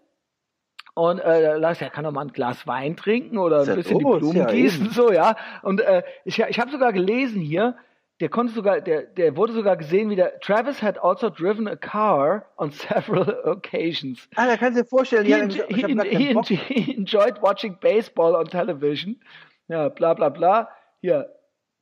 Und 0.94 1.20
äh, 1.20 1.56
lass, 1.56 1.80
er 1.80 1.88
kann 1.90 2.04
doch 2.04 2.12
mal 2.12 2.22
ein 2.22 2.32
Glas 2.32 2.66
Wein 2.66 2.96
trinken 2.96 3.38
oder 3.38 3.60
ein 3.60 3.66
ja 3.66 3.74
bisschen 3.74 3.98
die 3.98 4.04
Blumen 4.04 4.36
ja, 4.36 4.46
gießen, 4.46 4.86
eben. 4.86 4.94
so, 4.94 5.10
ja. 5.10 5.36
Und 5.62 5.80
äh, 5.80 6.02
ich, 6.24 6.38
ich 6.38 6.60
habe 6.60 6.70
sogar 6.70 6.92
gelesen 6.92 7.40
hier, 7.40 7.76
der 8.20 8.28
konnte 8.28 8.52
sogar, 8.52 8.80
der, 8.80 9.02
der 9.02 9.36
wurde 9.36 9.52
sogar 9.54 9.76
gesehen, 9.76 10.10
wie 10.10 10.16
der 10.16 10.38
Travis 10.40 10.82
had 10.82 11.02
also 11.02 11.30
driven 11.30 11.66
a 11.66 11.76
car 11.76 12.44
on 12.58 12.70
several 12.70 13.40
occasions. 13.44 14.28
Ah, 14.36 14.46
da 14.46 14.56
kannst 14.56 14.78
du 14.78 14.82
dir 14.82 14.88
vorstellen, 14.88 15.24
He, 15.24 15.30
ja, 15.30 15.38
enj- 15.38 15.64
ich 15.68 15.76
he, 15.76 16.56
he, 16.56 16.56
he 16.84 16.94
enjoyed 16.94 17.40
watching 17.40 17.76
baseball 17.80 18.34
on 18.34 18.44
television. 18.44 19.18
Ja, 19.68 19.88
bla 19.88 20.12
bla 20.12 20.28
bla. 20.28 20.68
Hier, 21.00 21.32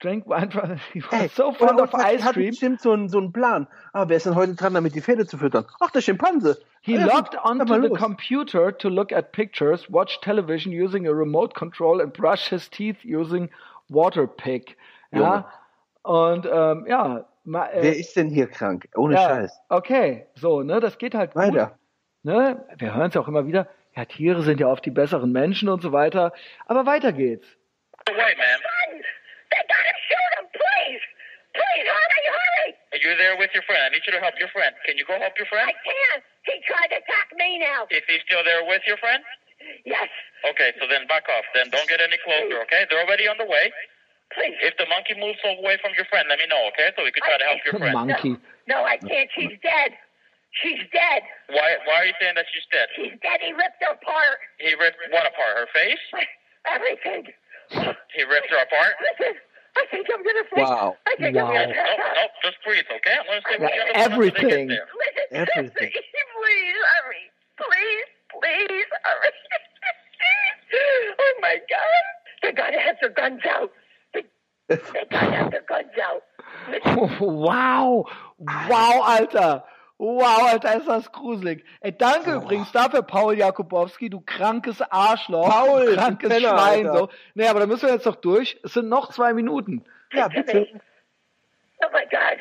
drink 0.01 0.27
wine 0.27 0.51
from, 0.51 0.78
he 0.93 1.02
was 1.02 1.12
Ey, 1.12 1.28
so 1.28 1.51
of 1.51 1.93
hat, 1.93 1.94
ice 1.94 2.22
hat 2.22 2.35
cream. 2.35 2.51
bestimmt 2.51 2.81
so 2.81 2.93
einen, 2.93 3.09
so 3.09 3.18
einen 3.18 3.32
Plan. 3.32 3.66
Ah, 3.93 4.09
wer 4.09 4.16
ist 4.16 4.27
denn 4.27 4.35
heute 4.35 4.55
dran, 4.55 4.74
damit 4.74 4.94
die 4.94 5.01
Pferde 5.01 5.27
zu 5.27 5.39
füttern? 5.39 5.66
Ach, 5.81 5.90
der 5.90 6.01
Schimpanse. 6.01 6.59
He 6.81 6.94
ja, 6.94 7.05
logged 7.05 7.32
gut, 7.32 7.44
onto 7.44 7.74
the 7.74 7.89
los. 7.89 7.98
computer 7.98 8.77
to 8.77 8.89
look 8.89 9.12
at 9.12 9.32
pictures, 9.32 9.90
watch 9.90 10.20
television 10.20 10.72
using 10.72 11.06
a 11.06 11.12
remote 11.12 11.55
control 11.55 12.01
and 12.01 12.12
brush 12.12 12.48
his 12.48 12.68
teeth 12.70 12.98
using 13.05 13.51
water 13.89 14.27
pick. 14.27 14.77
Ja, 15.12 15.51
und 16.02 16.47
ähm, 16.51 16.86
ja, 16.89 17.27
ma, 17.44 17.66
äh, 17.66 17.82
Wer 17.82 17.97
ist 17.97 18.16
denn 18.16 18.28
hier 18.28 18.47
krank? 18.47 18.89
Ohne 18.97 19.14
ja, 19.14 19.28
Scheiß. 19.28 19.60
okay, 19.68 20.27
so, 20.35 20.62
ne, 20.62 20.81
das 20.81 20.98
geht 20.98 21.14
halt 21.14 21.35
gut. 21.35 21.43
Weiter. 21.43 21.78
Ne? 22.22 22.64
Wir 22.78 22.94
hören 22.94 23.10
es 23.10 23.16
auch 23.16 23.28
immer 23.28 23.47
wieder. 23.47 23.68
Ja, 23.97 24.05
Tiere 24.05 24.43
sind 24.43 24.60
ja 24.60 24.68
oft 24.68 24.85
die 24.86 24.90
besseren 24.90 25.32
Menschen 25.32 25.68
und 25.68 25.82
so 25.82 25.93
weiter. 25.93 26.32
Aber 26.66 26.86
weiter 26.86 27.12
geht's. 27.12 27.47
Away, 28.06 28.36
man. 28.36 29.02
Please. 31.55 31.60
Please, 31.60 31.86
hurry, 31.86 32.24
hurry. 32.31 32.70
You're 33.01 33.16
there 33.16 33.36
with 33.39 33.51
your 33.55 33.64
friend. 33.64 33.81
I 33.81 33.89
need 33.90 34.05
you 34.06 34.12
to 34.12 34.20
help 34.22 34.36
your 34.39 34.51
friend. 34.52 34.74
Can 34.85 34.98
you 34.98 35.06
go 35.06 35.16
help 35.18 35.35
your 35.39 35.47
friend? 35.47 35.66
I 35.68 35.77
can't. 35.82 36.22
He 36.47 36.60
tried 36.66 36.90
to 36.94 36.98
attack 37.01 37.28
me 37.36 37.59
now. 37.59 37.86
Is 37.90 38.05
he 38.06 38.18
still 38.27 38.44
there 38.44 38.64
with 38.66 38.82
your 38.86 38.98
friend? 38.98 39.22
Yes. 39.85 40.09
Okay, 40.48 40.72
so 40.81 40.89
then 40.89 41.06
back 41.06 41.28
off. 41.28 41.44
Then 41.52 41.68
don't 41.70 41.89
get 41.89 42.01
any 42.01 42.16
closer, 42.24 42.60
okay? 42.64 42.89
They're 42.89 43.05
already 43.05 43.28
on 43.28 43.36
the 43.36 43.47
way. 43.47 43.72
Please. 44.32 44.56
If 44.62 44.78
the 44.78 44.86
monkey 44.86 45.18
moves 45.18 45.43
away 45.44 45.77
from 45.82 45.93
your 45.98 46.06
friend, 46.06 46.27
let 46.31 46.39
me 46.39 46.47
know, 46.47 46.70
okay? 46.72 46.94
So 46.97 47.05
we 47.05 47.12
can 47.12 47.22
try 47.27 47.36
to 47.36 47.44
help 47.44 47.60
your 47.66 47.77
friend. 47.77 47.94
Monkey. 47.94 48.36
No, 48.68 48.85
I 48.86 48.97
can't. 48.97 49.28
She's 49.35 49.59
dead. 49.60 49.98
She's 50.62 50.82
dead. 50.90 51.22
Why 51.51 51.78
why 51.86 52.02
are 52.02 52.06
you 52.10 52.16
saying 52.18 52.35
that 52.35 52.47
she's 52.51 52.66
dead? 52.74 52.90
She's 52.98 53.14
dead. 53.22 53.39
He 53.39 53.55
ripped 53.55 53.78
her 53.86 53.94
apart. 53.94 54.39
He 54.59 54.74
ripped 54.74 54.98
what 55.14 55.22
apart? 55.27 55.55
Her 55.62 55.68
face? 55.70 56.02
Everything. 56.66 57.31
He 58.14 58.22
ripped 58.27 58.51
her 58.51 58.59
apart? 58.59 58.98
Listen, 58.98 59.39
I 59.77 59.87
think 59.91 60.07
I'm 60.13 60.23
gonna 60.23 60.45
freak. 60.51 60.69
Wow. 60.69 60.97
I 61.07 61.17
think 61.19 61.37
Wow. 61.37 61.47
I'm 61.49 61.55
gonna 61.55 61.67
No, 61.69 61.75
pass 61.75 62.29
just 62.45 62.59
breathe, 62.65 62.85
okay? 62.97 63.17
I'm 63.19 63.27
gonna 63.27 63.41
stay 63.47 63.59
with 63.59 63.71
you. 63.75 63.77
Yeah, 63.77 64.05
until 64.05 64.11
get 64.11 64.13
everything. 64.13 64.69
there. 64.69 64.89
Everything. 65.33 65.91
Please 66.37 66.77
hurry. 66.95 67.25
Please, 67.59 68.09
please 68.33 68.89
hurry. 69.05 69.33
oh 71.21 71.35
my 71.43 71.57
God. 71.71 72.05
They 72.43 72.53
gotta 72.53 72.79
have 72.81 72.97
their 73.01 73.11
guns 73.11 73.41
out. 73.49 73.71
They, 74.15 74.25
they 74.69 74.77
gotta 75.11 75.33
have 75.37 75.51
their 75.51 75.65
guns 75.69 75.91
out. 76.03 76.23
Listen, 76.71 77.19
Wow, 77.21 78.05
wow, 78.39 79.03
Alter. 79.03 79.63
Wow, 80.01 80.48
Alter, 80.48 80.77
ist 80.77 80.89
das 80.89 81.12
gruselig. 81.12 81.62
Ey, 81.82 81.93
danke 81.93 82.32
übrigens 82.32 82.72
dafür, 82.72 83.02
Paul 83.02 83.36
Jakubowski, 83.36 84.09
du 84.09 84.22
krankes 84.22 84.81
Arschloch. 84.81 85.47
Paul, 85.47 85.94
krankes 85.94 86.31
Penner, 86.31 86.56
Schwein. 86.56 86.86
Alter. 86.86 86.98
So. 87.01 87.10
Nee, 87.35 87.47
aber 87.47 87.60
da 87.60 87.66
müssen 87.66 87.86
wir 87.86 87.93
jetzt 87.93 88.06
doch 88.06 88.16
durch. 88.16 88.59
Es 88.64 88.72
sind 88.72 88.89
noch 88.89 89.12
zwei 89.12 89.35
Minuten. 89.35 89.85
Ja, 90.14 90.28
bitte. 90.28 90.66
Oh 91.85 91.89
my 91.93 92.06
God. 92.09 92.40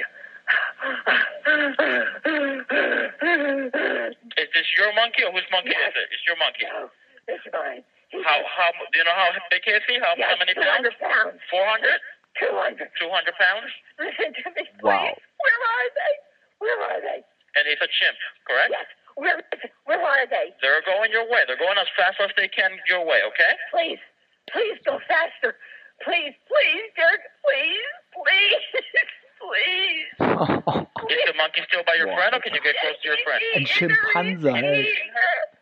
Is 4.38 4.48
this 4.54 4.68
your 4.80 4.94
monkey 4.96 5.26
or 5.26 5.34
whose 5.34 5.44
monkey 5.52 5.76
is 5.76 5.96
it? 6.00 6.08
It's 6.16 6.26
your 6.26 6.38
monkey. 6.38 6.64
no, 6.64 6.90
it's 7.28 7.44
mine. 7.52 7.84
He's 8.08 8.24
How 8.24 8.40
how 8.56 8.72
do 8.72 8.98
you 8.98 9.04
know 9.04 9.12
how 9.12 9.36
big 9.52 9.68
is 9.68 9.84
he? 9.86 10.00
How, 10.00 10.16
yeah, 10.16 10.32
how 10.32 10.38
many 10.40 10.54
pounds? 10.56 10.88
200 10.88 11.00
pounds. 11.00 11.42
Four 11.52 11.66
hundred? 11.68 12.00
200. 12.40 12.88
200 13.00 13.36
pounds? 13.36 13.72
Listen 14.00 14.32
to 14.32 14.50
me, 14.56 14.64
please. 14.64 14.82
Wow. 14.82 15.12
Where 15.12 15.60
are 15.60 15.90
they? 16.00 16.14
Where 16.60 16.80
are 16.88 17.02
they? 17.02 17.20
And 17.60 17.68
he's 17.68 17.84
a 17.84 17.92
chimp, 17.92 18.16
correct? 18.48 18.72
Yes. 18.72 18.88
Where, 19.20 19.36
where 19.84 20.00
are 20.00 20.24
they? 20.32 20.56
They're 20.64 20.80
going 20.88 21.12
your 21.12 21.28
way. 21.28 21.44
They're 21.44 21.60
going 21.60 21.76
as 21.76 21.92
fast 21.92 22.24
as 22.24 22.32
they 22.40 22.48
can 22.48 22.72
your 22.88 23.04
way, 23.04 23.20
okay? 23.36 23.52
Please, 23.68 24.00
please 24.48 24.80
go 24.88 24.96
faster. 25.12 25.60
Please, 26.00 26.32
please, 26.48 26.88
Dirk, 26.96 27.20
please, 27.44 27.92
please, 28.16 28.64
please. 29.44 30.08
Is 31.12 31.20
the 31.28 31.36
monkey 31.36 31.68
still 31.68 31.84
by 31.84 32.00
your 32.00 32.08
friend 32.16 32.32
or 32.32 32.40
can 32.40 32.56
you 32.56 32.64
get 32.64 32.80
close 32.80 32.96
to 33.04 33.08
your 33.12 33.20
friend? 33.28 33.44
Ein 33.60 33.68
Schimpanse 33.68 34.48
halt. 34.48 35.59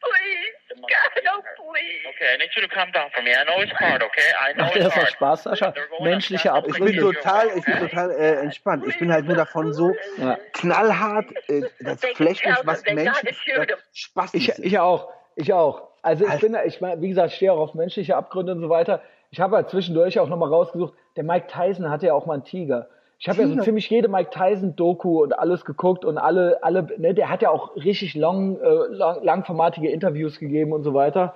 Please, 0.00 0.80
God, 0.80 1.22
oh 1.32 1.42
please. 1.56 2.04
Okay, 2.10 2.34
I 2.34 2.36
need 2.38 2.50
you 2.54 2.62
to 2.62 2.68
calm 2.68 2.90
down 2.92 3.10
for 3.14 3.22
me. 3.22 3.30
I 3.32 3.44
know 3.44 3.60
it's 3.62 3.72
hard, 3.72 4.02
okay? 4.02 4.30
I 4.38 4.52
know 4.54 4.64
Macht 4.64 4.76
it's 4.76 4.84
das 4.84 4.94
hard. 4.94 5.12
Spaß, 5.12 5.42
Sascha? 5.44 5.74
Menschliche 6.00 6.48
Ich 6.48 6.64
bin 6.78 6.88
Abgründe. 6.98 7.00
total, 7.00 7.48
ich 7.56 7.64
bin 7.64 7.78
total 7.78 8.10
äh, 8.12 8.34
entspannt. 8.40 8.84
Ich 8.86 8.98
bin 8.98 9.12
halt 9.12 9.26
nur 9.26 9.36
davon 9.36 9.72
so 9.72 9.94
Ja. 10.18 10.38
knallhart, 10.52 11.26
äh, 11.48 11.62
das 11.80 12.00
flecht 12.14 12.44
mich, 12.46 12.56
was 12.64 12.84
Menschen 12.84 13.28
'em. 13.28 13.66
Spaß 13.92 14.34
Ich, 14.34 14.48
ich 14.58 14.78
auch. 14.78 15.12
Ich 15.34 15.52
auch. 15.52 15.88
Also 16.02 16.26
ich 16.26 16.40
bin, 16.40 16.56
ich 16.64 16.80
mein, 16.80 17.00
wie 17.00 17.08
gesagt, 17.08 17.30
ich 17.30 17.36
stehe 17.36 17.52
auch 17.52 17.58
auf 17.58 17.74
menschliche 17.74 18.16
Abgründe 18.16 18.52
und 18.52 18.60
so 18.60 18.68
weiter. 18.68 19.02
Ich 19.30 19.40
habe 19.40 19.56
halt 19.56 19.70
zwischendurch 19.70 20.18
auch 20.20 20.28
nochmal 20.28 20.48
rausgesucht, 20.50 20.94
der 21.16 21.24
Mike 21.24 21.48
Tyson 21.48 21.90
hatte 21.90 22.06
ja 22.06 22.14
auch 22.14 22.26
mal 22.26 22.34
einen 22.34 22.44
Tiger. 22.44 22.88
Ich 23.18 23.28
habe 23.28 23.40
ja 23.42 23.48
so 23.48 23.56
ziemlich 23.62 23.88
jede 23.88 24.08
Mike 24.08 24.30
Tyson 24.30 24.76
Doku 24.76 25.22
und 25.22 25.38
alles 25.38 25.64
geguckt 25.64 26.04
und 26.04 26.18
alle, 26.18 26.58
alle, 26.62 26.86
ne, 26.98 27.14
der 27.14 27.30
hat 27.30 27.40
ja 27.42 27.50
auch 27.50 27.74
richtig 27.76 28.14
long, 28.14 28.60
äh, 28.60 28.68
lang, 28.90 29.24
langformatige 29.24 29.88
Interviews 29.90 30.38
gegeben 30.38 30.72
und 30.72 30.82
so 30.84 30.92
weiter. 30.92 31.34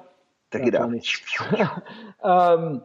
Da 0.51 0.59
Ja, 0.59 0.65
geht 0.67 0.75
er 0.75 0.85
ab. 0.85 0.91
nicht. 0.91 1.23
ähm, 2.23 2.83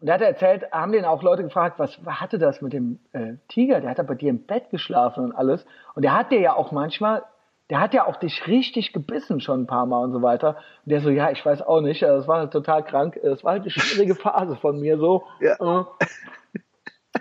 und 0.00 0.06
da 0.08 0.14
hat 0.14 0.20
er 0.20 0.28
erzählt, 0.28 0.64
haben 0.72 0.90
den 0.90 1.04
auch 1.04 1.22
Leute 1.22 1.44
gefragt, 1.44 1.78
was 1.78 1.96
hatte 2.04 2.38
das 2.40 2.60
mit 2.60 2.72
dem 2.72 2.98
äh, 3.12 3.34
Tiger? 3.46 3.80
Der 3.80 3.90
hat 3.90 4.00
da 4.00 4.02
bei 4.02 4.16
dir 4.16 4.30
im 4.30 4.42
Bett 4.46 4.70
geschlafen 4.70 5.24
und 5.26 5.32
alles. 5.32 5.64
Und 5.94 6.02
der 6.02 6.12
hat 6.18 6.32
dir 6.32 6.40
ja 6.40 6.56
auch 6.56 6.72
manchmal, 6.72 7.22
der 7.70 7.78
hat 7.78 7.94
ja 7.94 8.04
auch 8.04 8.16
dich 8.16 8.48
richtig 8.48 8.92
gebissen 8.92 9.40
schon 9.40 9.62
ein 9.62 9.66
paar 9.68 9.86
Mal 9.86 10.02
und 10.02 10.12
so 10.12 10.20
weiter. 10.20 10.56
Und 10.84 10.90
der 10.90 11.00
so, 11.02 11.08
ja, 11.08 11.30
ich 11.30 11.46
weiß 11.46 11.62
auch 11.62 11.80
nicht, 11.80 12.02
das 12.02 12.26
war 12.26 12.38
halt 12.40 12.52
total 12.52 12.82
krank. 12.82 13.20
Das 13.22 13.44
war 13.44 13.52
halt 13.52 13.62
eine 13.62 13.70
schwierige 13.70 14.14
Phase 14.16 14.56
von 14.56 14.80
mir 14.80 14.98
so. 14.98 15.22
Ja. 15.38 15.52
Äh, 15.54 15.84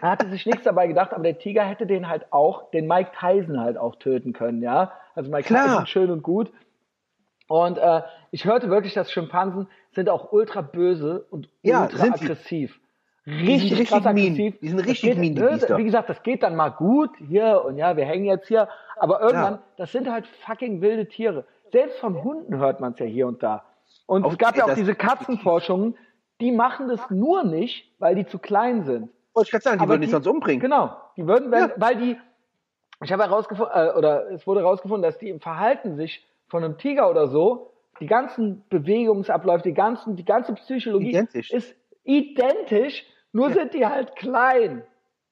er 0.04 0.10
hatte 0.12 0.28
sich 0.30 0.46
nichts 0.46 0.64
dabei 0.64 0.88
gedacht, 0.88 1.14
aber 1.14 1.24
der 1.24 1.38
Tiger 1.40 1.64
hätte 1.64 1.86
den 1.86 2.08
halt 2.10 2.32
auch, 2.32 2.70
den 2.72 2.88
Mike 2.88 3.12
Tyson 3.20 3.60
halt 3.60 3.78
auch 3.78 3.96
töten 3.96 4.34
können, 4.34 4.62
ja. 4.62 4.92
Also 5.16 5.30
Mike 5.32 5.44
Klar. 5.48 5.68
Tyson 5.68 5.88
schön 5.88 6.12
und 6.12 6.24
gut. 6.24 6.52
Und 7.48 7.78
äh, 7.78 8.02
ich 8.32 8.46
hörte 8.46 8.70
wirklich, 8.70 8.94
dass 8.94 9.12
Schimpansen 9.12 9.68
sind 9.92 10.10
auch 10.10 10.32
ultra 10.32 10.62
böse 10.62 11.26
und 11.30 11.50
Ja, 11.64 11.84
ultra 11.84 12.06
aggressiv. 12.06 12.80
sind 13.26 13.36
Richtig, 13.36 13.72
richtig 13.74 13.90
krass 13.90 14.04
mean. 14.06 14.18
aggressiv. 14.18 14.60
Die 14.62 14.68
sind 14.70 14.80
richtig 14.80 15.02
geht, 15.02 15.18
mean, 15.18 15.36
die 15.36 15.42
ne, 15.42 15.50
Biester. 15.50 15.78
Wie 15.78 15.84
gesagt, 15.84 16.10
das 16.10 16.24
geht 16.24 16.44
dann 16.44 16.56
mal 16.56 16.70
gut 16.70 17.12
hier 17.18 17.64
und 17.66 17.78
ja, 17.78 17.98
wir 17.98 18.06
hängen 18.06 18.26
jetzt 18.26 18.48
hier. 18.48 18.70
Aber 18.98 19.20
irgendwann, 19.22 19.56
Ja. 19.56 19.62
das 19.78 19.92
sind 19.92 20.10
halt 20.10 20.26
fucking 20.46 20.82
wilde 20.82 21.08
Tiere. 21.08 21.46
Selbst 21.72 22.00
von 22.00 22.24
Hunden 22.24 22.58
hört 22.58 22.80
man 22.80 22.94
es 22.94 23.00
ja 23.00 23.06
hier 23.06 23.28
und 23.28 23.44
da. 23.44 23.64
Und 24.08 24.24
Auf- 24.26 24.34
es 24.34 24.38
gab 24.38 24.56
ja 24.56 24.66
auch 24.66 24.74
diese 24.74 24.96
Katzenforschungen, 24.96 25.96
die 26.40 26.52
machen 26.52 26.88
das 26.88 27.02
nur 27.10 27.44
nicht, 27.44 27.92
weil 28.00 28.16
die 28.16 28.26
zu 28.26 28.40
klein 28.40 28.84
sind. 28.86 29.10
Wollte 29.34 29.48
ich 29.48 29.52
gerade 29.52 29.64
sagen, 29.64 29.78
die 29.80 29.84
Aber 29.84 29.94
würden 29.94 30.02
dich 30.02 30.12
sonst 30.12 30.28
umbringen. 30.28 30.62
Genau, 30.62 30.98
die 31.16 31.26
würden, 31.28 31.52
wenn, 31.52 31.70
Ja. 31.70 31.74
weil 31.78 31.96
die, 31.96 32.18
ich 33.04 33.12
habe 33.12 33.24
herausgefunden, 33.24 33.74
äh, 33.76 33.92
oder 33.98 34.32
es 34.32 34.46
wurde 34.46 34.62
herausgefunden, 34.62 35.04
dass 35.04 35.18
die 35.18 35.30
im 35.30 35.40
Verhalten 35.40 35.96
sich 35.96 36.26
von 36.48 36.64
einem 36.64 36.78
Tiger 36.78 37.10
oder 37.10 37.28
so, 37.28 37.74
die 38.00 38.08
ganzen 38.08 38.68
Bewegungsabläufe, 38.70 39.64
die 39.64 39.74
ganzen, 39.74 40.16
die 40.16 40.26
ganze 40.26 40.54
Psychologie 40.54 41.10
Identisch. 41.10 41.52
ist 41.52 41.76
identisch, 42.04 43.06
nur 43.32 43.52
sind 43.52 43.74
die 43.74 43.86
halt 43.86 44.16
klein. 44.16 44.84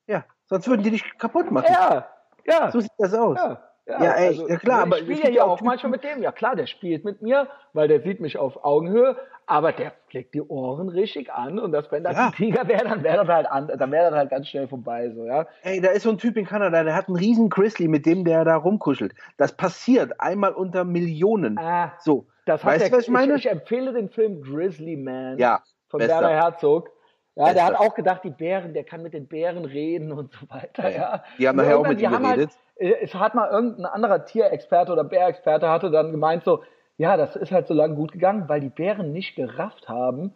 Ja, 0.07 0.25
sonst 0.45 0.67
würden 0.67 0.83
die 0.83 0.91
dich 0.91 1.17
kaputt 1.17 1.51
machen. 1.51 1.73
Ja, 1.73 2.07
ja. 2.45 2.71
So 2.71 2.79
sieht 2.79 2.91
das 2.97 3.13
aus. 3.13 3.37
Ja, 3.37 3.68
ja, 3.89 3.95
also, 3.97 4.43
Ja, 4.43 4.47
ey, 4.47 4.51
ja 4.53 4.57
klar, 4.57 4.81
aber 4.83 4.97
ich 4.97 5.03
spiele 5.03 5.31
ja 5.31 5.43
auch 5.43 5.61
manchmal 5.61 5.91
mit 5.91 6.03
dem. 6.03 6.21
Ja 6.21 6.31
klar, 6.31 6.55
der 6.55 6.67
spielt 6.67 7.03
mit 7.03 7.21
mir, 7.21 7.47
weil 7.73 7.87
der 7.87 8.01
sieht 8.01 8.19
mich 8.21 8.37
auf 8.37 8.63
Augenhöhe, 8.63 9.17
aber 9.45 9.71
der 9.71 9.93
legt 10.11 10.33
die 10.35 10.41
Ohren 10.41 10.89
richtig 10.89 11.31
an 11.33 11.59
und 11.59 11.71
das, 11.71 11.91
wenn 11.91 12.03
das 12.03 12.15
Ja. 12.15 12.27
ein 12.27 12.31
Tiger 12.33 12.67
wäre, 12.67 12.83
dann 12.83 13.03
wäre 13.03 13.17
das 13.17 13.27
halt 13.27 13.47
an, 13.47 13.67
dann 13.67 13.91
wäre 13.91 14.09
das 14.11 14.13
halt 14.19 14.29
ganz 14.29 14.47
schnell 14.47 14.67
vorbei, 14.67 15.09
so, 15.09 15.25
ja. 15.25 15.47
Ey, 15.63 15.81
da 15.81 15.89
ist 15.89 16.03
so 16.03 16.09
ein 16.11 16.17
Typ 16.17 16.37
in 16.37 16.45
Kanada, 16.45 16.83
der 16.83 16.95
hat 16.95 17.07
einen 17.07 17.17
riesen 17.17 17.49
Grizzly, 17.49 17.87
mit 17.87 18.05
dem 18.05 18.23
der 18.25 18.45
da 18.45 18.55
rumkuschelt. 18.55 19.13
Das 19.37 19.51
passiert 19.57 20.19
einmal 20.19 20.53
unter 20.53 20.83
Millionen. 20.85 21.57
Ah, 21.57 21.93
So, 21.99 22.27
Das 22.45 22.63
weißt 22.63 22.91
du, 22.91 22.97
was 22.97 23.03
ich 23.03 23.09
meine? 23.09 23.35
Ich, 23.35 23.45
ich 23.45 23.51
empfehle 23.51 23.91
den 23.93 24.09
Film 24.09 24.41
Grizzly 24.43 24.95
Man 24.97 25.37
ja, 25.39 25.61
von 25.87 25.97
bester. 25.97 26.21
Werner 26.21 26.29
Herzog. 26.35 26.89
Ja, 27.39 27.53
der 27.53 27.65
hat 27.65 27.79
auch 27.79 27.95
gedacht, 27.95 28.23
die 28.23 28.29
Bären, 28.31 28.73
der 28.73 28.83
kann 28.83 29.01
mit 29.01 29.13
den 29.13 29.27
Bären 29.27 29.63
reden 29.65 30.11
und 30.11 30.31
so 30.33 30.49
weiter. 30.49 30.89
Ja. 30.89 31.23
Die 31.37 31.47
haben 31.47 31.55
nachher 31.55 31.79
auch 31.79 31.87
mit 31.87 32.01
ihm 32.01 32.11
haben 32.11 32.23
geredet. 32.23 32.51
Halt, 32.79 32.97
es 33.01 33.13
hat 33.15 33.33
mal 33.33 33.49
irgendein 33.49 33.85
anderer 33.85 34.25
Tierexperte 34.25 34.91
oder 34.91 35.03
Bärexperte 35.03 35.69
hatte 35.69 35.89
dann 35.89 36.11
gemeint 36.11 36.43
so, 36.43 36.63
ja, 36.97 37.15
das 37.15 37.35
ist 37.37 37.51
halt 37.51 37.67
so 37.67 37.73
lange 37.73 37.95
gut 37.95 38.11
gegangen, 38.11 38.49
weil 38.49 38.59
die 38.59 38.69
Bären 38.69 39.13
nicht 39.13 39.35
gerafft 39.35 39.87
haben, 39.87 40.35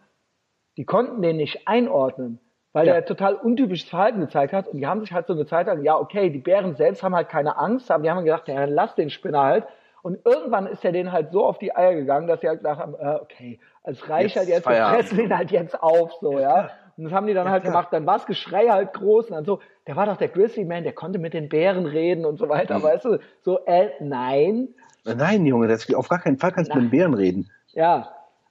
die 0.76 0.84
konnten 0.86 1.20
den 1.22 1.36
nicht 1.36 1.68
einordnen, 1.68 2.40
weil 2.72 2.86
Ja. 2.86 2.94
er 2.94 3.04
total 3.04 3.34
untypisches 3.34 3.88
Verhalten 3.88 4.20
gezeigt 4.20 4.52
hat 4.54 4.66
und 4.68 4.78
die 4.78 4.86
haben 4.86 5.00
sich 5.00 5.12
halt 5.12 5.26
so 5.26 5.34
eine 5.34 5.46
Zeit 5.46 5.66
lang, 5.66 5.82
ja, 5.84 5.96
okay, 5.98 6.30
die 6.30 6.38
Bären 6.38 6.74
selbst 6.74 7.02
haben 7.02 7.14
halt 7.14 7.28
keine 7.28 7.58
Angst, 7.58 7.90
aber 7.90 8.02
die 8.02 8.10
haben 8.10 8.24
gedacht, 8.24 8.48
ja, 8.48 8.64
lass 8.64 8.94
den 8.94 9.10
Spinner 9.10 9.42
halt. 9.42 9.64
Und 10.02 10.18
irgendwann 10.26 10.66
ist 10.66 10.84
er 10.84 10.92
denen 10.92 11.12
halt 11.12 11.32
so 11.32 11.46
auf 11.46 11.56
die 11.58 11.74
Eier 11.74 11.94
gegangen, 11.94 12.26
dass 12.26 12.40
sie 12.42 12.48
halt 12.48 12.58
gedacht 12.60 12.78
haben, 12.78 12.94
äh, 12.94 13.18
okay, 13.22 13.60
es 13.84 14.06
reicht 14.08 14.36
Jetzt 14.36 14.36
halt 14.36 14.48
jetzt, 14.48 14.68
wir 14.68 14.86
fressen 14.86 15.20
ihn 15.20 15.36
halt 15.36 15.50
jetzt 15.50 15.82
auf, 15.82 16.12
so, 16.20 16.38
ja. 16.38 16.70
Und 16.96 17.04
das 17.04 17.12
haben 17.12 17.26
die 17.26 17.34
dann 17.34 17.48
halt 17.50 17.62
klar. 17.64 17.72
gemacht, 17.72 17.92
dann 17.92 18.06
war 18.06 18.18
das 18.18 18.26
Geschrei 18.26 18.68
halt 18.68 18.92
groß 18.92 19.26
und 19.30 19.36
dann 19.36 19.44
so, 19.44 19.60
der 19.86 19.96
war 19.96 20.06
doch 20.06 20.16
der 20.16 20.28
Grizzly 20.28 20.64
Man, 20.64 20.84
der 20.84 20.92
konnte 20.92 21.18
mit 21.18 21.34
den 21.34 21.48
Bären 21.48 21.86
reden 21.86 22.24
und 22.24 22.36
so 22.38 22.48
weiter, 22.48 22.78
Mhm. 22.78 22.82
weißt 22.84 23.04
du, 23.04 23.18
so, 23.42 23.64
äh, 23.66 23.90
nein, 24.00 24.68
Nein, 25.06 25.44
Junge, 25.44 25.68
das, 25.68 25.92
auf 25.92 26.08
gar 26.08 26.22
keinen 26.22 26.38
Fall 26.38 26.52
kannst 26.52 26.70
du 26.72 26.76
mit 26.76 26.84
dem 26.86 26.90
Bären 26.90 27.14
reden. 27.14 27.50
ja. 27.72 28.10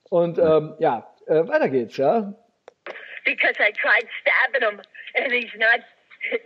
Und, 0.10 0.38
ähm, 0.38 0.76
ja, 0.78 1.10
äh, 1.26 1.48
weiter 1.48 1.70
geht's, 1.70 1.98
ja. 1.98 2.32
Because 3.26 3.56
I 3.58 3.72
tried 3.74 4.06
stabbing 4.22 4.62
him 4.62 4.78
and 5.18 5.32
he's 5.34 5.50
not, 5.58 5.82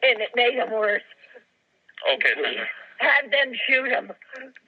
and 0.07 0.21
it 0.21 0.31
made 0.35 0.53
him 0.53 0.71
worse. 0.71 1.03
Okay, 2.15 2.31
Sandra. 2.39 2.63
Have 2.99 3.29
them 3.29 3.53
shoot 3.67 3.89
him. 3.91 4.13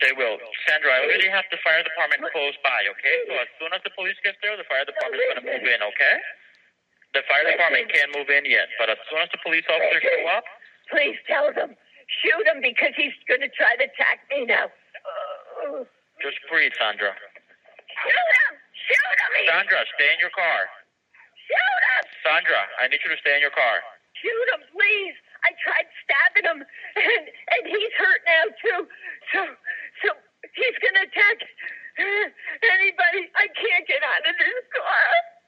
They 0.01 0.11
will. 0.17 0.37
Sandra, 0.67 0.91
I 0.91 1.05
already 1.05 1.29
have 1.29 1.45
the 1.49 1.57
fire 1.63 1.81
department 1.83 2.29
close 2.33 2.57
by, 2.61 2.83
okay? 2.91 3.15
So 3.29 3.33
as 3.39 3.47
soon 3.57 3.71
as 3.73 3.81
the 3.87 3.91
police 3.95 4.17
gets 4.23 4.37
there, 4.43 4.57
the 4.57 4.67
fire 4.67 4.83
department's 4.83 5.23
going 5.23 5.39
to 5.39 5.47
move 5.47 5.65
in, 5.65 5.79
okay? 5.81 6.15
The 7.13 7.25
fire 7.25 7.45
department 7.49 7.89
can't 7.89 8.13
move 8.13 8.29
in 8.29 8.45
yet, 8.45 8.69
but 8.77 8.89
as 8.89 8.97
soon 9.09 9.19
as 9.25 9.29
the 9.33 9.41
police 9.41 9.65
officers 9.65 10.03
show 10.03 10.29
up, 10.29 10.45
Please 10.89 11.17
tell 11.29 11.53
them. 11.53 11.77
Shoot 12.25 12.45
him 12.49 12.61
because 12.65 12.97
he's 12.97 13.13
going 13.29 13.45
to 13.45 13.51
try 13.53 13.77
to 13.77 13.85
attack 13.85 14.25
me 14.33 14.49
now. 14.49 14.73
Just 16.17 16.41
breathe, 16.49 16.73
Sandra. 16.81 17.13
shoot 17.13 18.29
him! 18.49 18.51
Shoot 18.73 19.17
him! 19.21 19.31
Sandra, 19.45 19.85
stay 19.93 20.09
in 20.09 20.17
your 20.17 20.33
car. 20.33 20.65
Shoot 21.45 21.81
him! 21.93 22.03
Sandra, 22.25 22.61
I 22.81 22.89
need 22.89 22.97
you 23.05 23.13
to 23.13 23.19
stay 23.21 23.37
in 23.37 23.41
your 23.45 23.53
car. 23.53 23.85
Shoot 24.17 24.47
him, 24.57 24.65
please! 24.73 25.13
I 25.45 25.53
tried 25.63 25.87
stabbing 26.03 26.47
him, 26.51 26.59
and 26.99 27.23
and 27.31 27.63
he's 27.63 27.93
hurt 27.95 28.21
now 28.27 28.45
too. 28.59 28.81
So 29.31 29.39
so 30.03 30.09
he's 30.51 30.77
gonna 30.83 31.07
attack 31.07 31.37
anybody. 32.59 33.31
I 33.39 33.47
can't 33.55 33.87
get 33.87 34.03
out 34.03 34.23
of 34.27 34.35
this 34.35 34.65
car. 34.75 35.07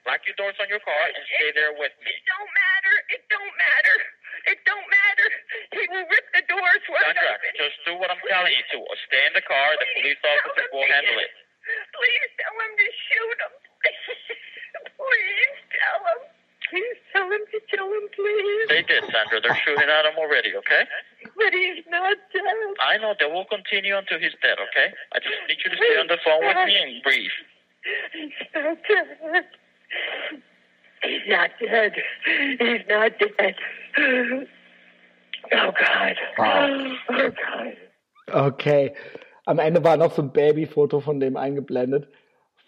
Lock 0.10 0.26
your 0.26 0.34
doors 0.38 0.58
on 0.58 0.66
your 0.66 0.82
car 0.82 1.04
and 1.14 1.24
stay 1.38 1.54
there 1.54 1.74
with 1.78 1.94
me. 2.02 2.10
It 2.10 2.26
don't 2.26 2.50
matter. 2.50 2.96
It 3.14 3.24
don't 3.30 3.54
matter. 3.54 3.98
It 4.50 4.60
don't 4.66 4.88
matter. 4.90 5.28
He 5.78 5.84
will 5.94 6.08
rip 6.10 6.26
the 6.34 6.44
doors 6.50 6.84
wide 6.90 7.14
Sandra, 7.14 7.38
open. 7.38 7.54
just 7.62 7.78
do 7.86 7.94
what 8.02 8.10
I'm 8.10 8.22
telling 8.26 8.50
you 8.58 8.66
to. 8.74 8.80
Stay 9.06 9.22
in 9.30 9.34
the 9.38 9.46
car. 9.46 9.78
The 9.78 9.86
police 10.02 10.22
officers 10.26 10.70
will 10.74 10.90
handle 10.90 11.18
it. 11.22 11.32
Please 11.94 12.30
tell 12.42 12.56
him 12.58 12.74
to 12.74 12.88
shoot 12.90 13.38
him. 13.46 13.54
Please 14.98 15.58
tell 15.70 16.02
him. 16.02 16.20
Please 16.72 17.00
tell 17.12 17.28
him 17.28 17.44
to 17.52 17.60
kill 17.68 17.90
him, 17.92 18.06
please. 18.16 18.66
They 18.72 18.80
did, 18.88 19.04
Sandra. 19.12 19.44
They're 19.44 19.60
shooting 19.68 19.92
at 19.92 20.08
him 20.08 20.16
already, 20.16 20.56
okay? 20.56 20.88
But 21.36 21.52
he's 21.52 21.84
not 21.92 22.16
dead. 22.32 22.48
I 22.80 22.96
know 22.96 23.12
they 23.20 23.28
will 23.28 23.44
continue 23.44 23.98
until 24.00 24.24
he's 24.24 24.32
dead, 24.40 24.56
okay? 24.56 24.88
I 25.12 25.20
just 25.20 25.36
need 25.52 25.60
you 25.60 25.70
to 25.70 25.76
stay 25.78 26.00
on 26.00 26.08
the 26.08 26.16
phone 26.24 26.40
with 26.48 26.56
me 26.64 26.76
and 26.80 27.04
breathe. 27.04 27.36
He's 28.16 28.32
not 28.56 28.78
dead. 28.88 29.46
He's 31.04 31.22
not 31.28 31.50
dead. 31.60 31.94
He's 32.60 32.82
not 32.88 33.12
dead. 33.20 33.56
Oh 35.54 35.72
God. 35.72 36.16
Oh 36.38 36.96
God. 37.10 37.78
Okay. 38.32 38.94
Am 39.46 39.60
Ende 39.60 39.84
war 39.84 39.98
noch 39.98 40.12
so 40.12 40.22
ein 40.22 40.32
Babyfoto 40.32 41.00
von 41.00 41.20
dem 41.20 41.36
eingeblendet. 41.36 42.08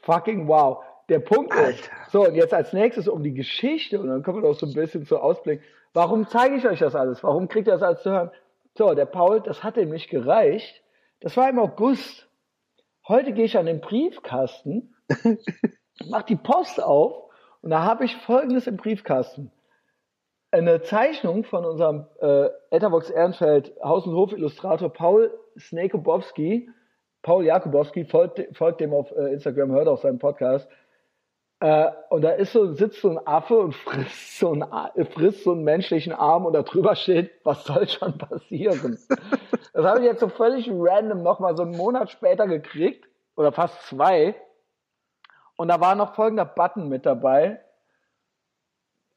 Fucking 0.02 0.48
wow. 0.48 0.84
Der 1.10 1.20
Punkt 1.20 1.54
ist, 1.54 1.60
Alter. 1.91 2.10
so, 2.10 2.28
und 2.28 2.36
jetzt 2.36 2.54
als 2.54 2.74
nächstes 2.74 3.08
um 3.08 3.24
die 3.24 3.34
Geschichte, 3.34 4.00
und 4.00 4.08
dann 4.08 4.24
kommen 4.24 4.41
wir 4.41 4.50
noch 4.50 4.58
so 4.58 4.66
ein 4.66 4.74
bisschen 4.74 5.06
zu 5.06 5.20
Ausblick. 5.20 5.62
Warum 5.94 6.28
zeige 6.28 6.56
ich 6.56 6.66
euch 6.66 6.80
das 6.80 6.95
alles? 6.95 7.24
Warum 7.24 7.48
kriegt 7.48 7.68
ihr 7.68 7.74
das 7.74 7.84
alles 7.84 8.02
zu 8.02 8.12
hören? 8.12 8.32
So, 8.76 8.95
der 8.95 9.06
Paul, 9.06 9.41
das 9.41 9.64
hat 9.64 9.78
ihm 9.78 9.90
nicht 9.90 10.10
gereicht. 10.10 10.82
Das 11.20 11.38
war 11.38 11.50
im 11.50 11.60
August. 11.60 12.28
Heute 13.08 13.34
gehe 13.34 13.45
ich 13.45 13.58
an 13.58 13.66
den 13.66 13.82
Briefkasten, 13.82 14.95
mach 16.10 16.24
die 16.24 16.36
Post 16.36 16.82
auf, 16.82 17.24
und 17.61 17.70
da 17.70 17.84
habe 17.84 18.06
ich 18.06 18.15
folgendes 18.18 18.68
im 18.68 18.78
Briefkasten 18.78 19.52
eine 20.53 20.84
Zeichnung 20.84 21.44
von 21.45 21.65
unserem 21.65 22.06
äh, 22.22 22.49
Etherbox 22.70 23.10
Ehrenfeld 23.10 23.74
Haus- 23.84 24.06
und 24.06 24.14
Hof-Illustrator 24.14 24.90
Paul 24.90 25.34
Snakobowski. 25.57 26.70
Paul 27.24 27.45
Jakubowski, 27.45 28.06
folgt, 28.06 28.40
folgt 28.56 28.80
dem 28.80 28.94
auf 28.94 29.11
äh, 29.15 29.34
Instagram, 29.34 29.72
hört 29.72 29.88
auch 29.88 29.98
seinen 29.98 30.20
Podcast. 30.20 30.70
Äh, 31.60 31.90
und 32.10 32.22
da 32.22 32.32
ist 32.32 32.52
so, 32.52 32.74
sitzt 32.74 33.02
so 33.02 33.10
ein 33.10 33.26
Affe 33.26 33.57
und 33.57 33.74
frisst 33.86 34.38
so, 34.38 34.53
ein, 34.53 34.64
frisst 35.06 35.44
so 35.44 35.53
einen 35.53 35.64
menschlichen 35.64 36.14
Arm 36.14 36.45
und 36.45 36.53
da 36.53 36.61
drüber 36.61 36.95
steht, 36.95 37.32
was 37.44 37.64
soll 37.64 37.88
schon 37.88 38.18
passieren? 38.20 38.99
das 39.74 39.86
habe 39.86 40.02
ich 40.02 40.06
jetzt 40.06 40.20
so 40.20 40.28
völlig 40.28 40.70
random 40.70 41.24
nochmal 41.24 41.57
so 41.57 41.64
einen 41.64 41.76
Monat 41.76 42.11
später 42.11 42.45
gekriegt, 42.48 43.07
oder 43.36 43.52
fast 43.52 43.82
zwei. 43.88 44.36
Und 45.64 45.69
da 45.69 45.80
war 45.80 45.95
noch 45.95 46.14
folgender 46.14 46.44
Button 46.44 46.90
mit 46.90 47.06
dabei. 47.06 47.61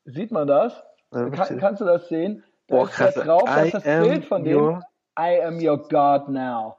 Sieht 0.04 0.30
man 0.30 0.46
das? 0.46 0.80
Ja, 1.12 1.28
Kann, 1.30 1.58
kannst 1.58 1.80
du 1.80 1.84
das 1.84 2.08
sehen? 2.08 2.44
Da 2.68 2.76
Boah, 2.76 2.84
ist 2.84 2.92
krass. 2.92 3.14
da 3.14 3.24
drauf, 3.24 3.42
das 3.46 3.56
I 3.56 3.66
ist 3.66 3.74
das 3.74 3.82
Bild 3.82 4.24
von 4.26 4.44
dem. 4.44 4.80
I 5.18 5.42
am 5.42 5.58
your 5.58 5.76
God 5.76 6.28
now. 6.28 6.76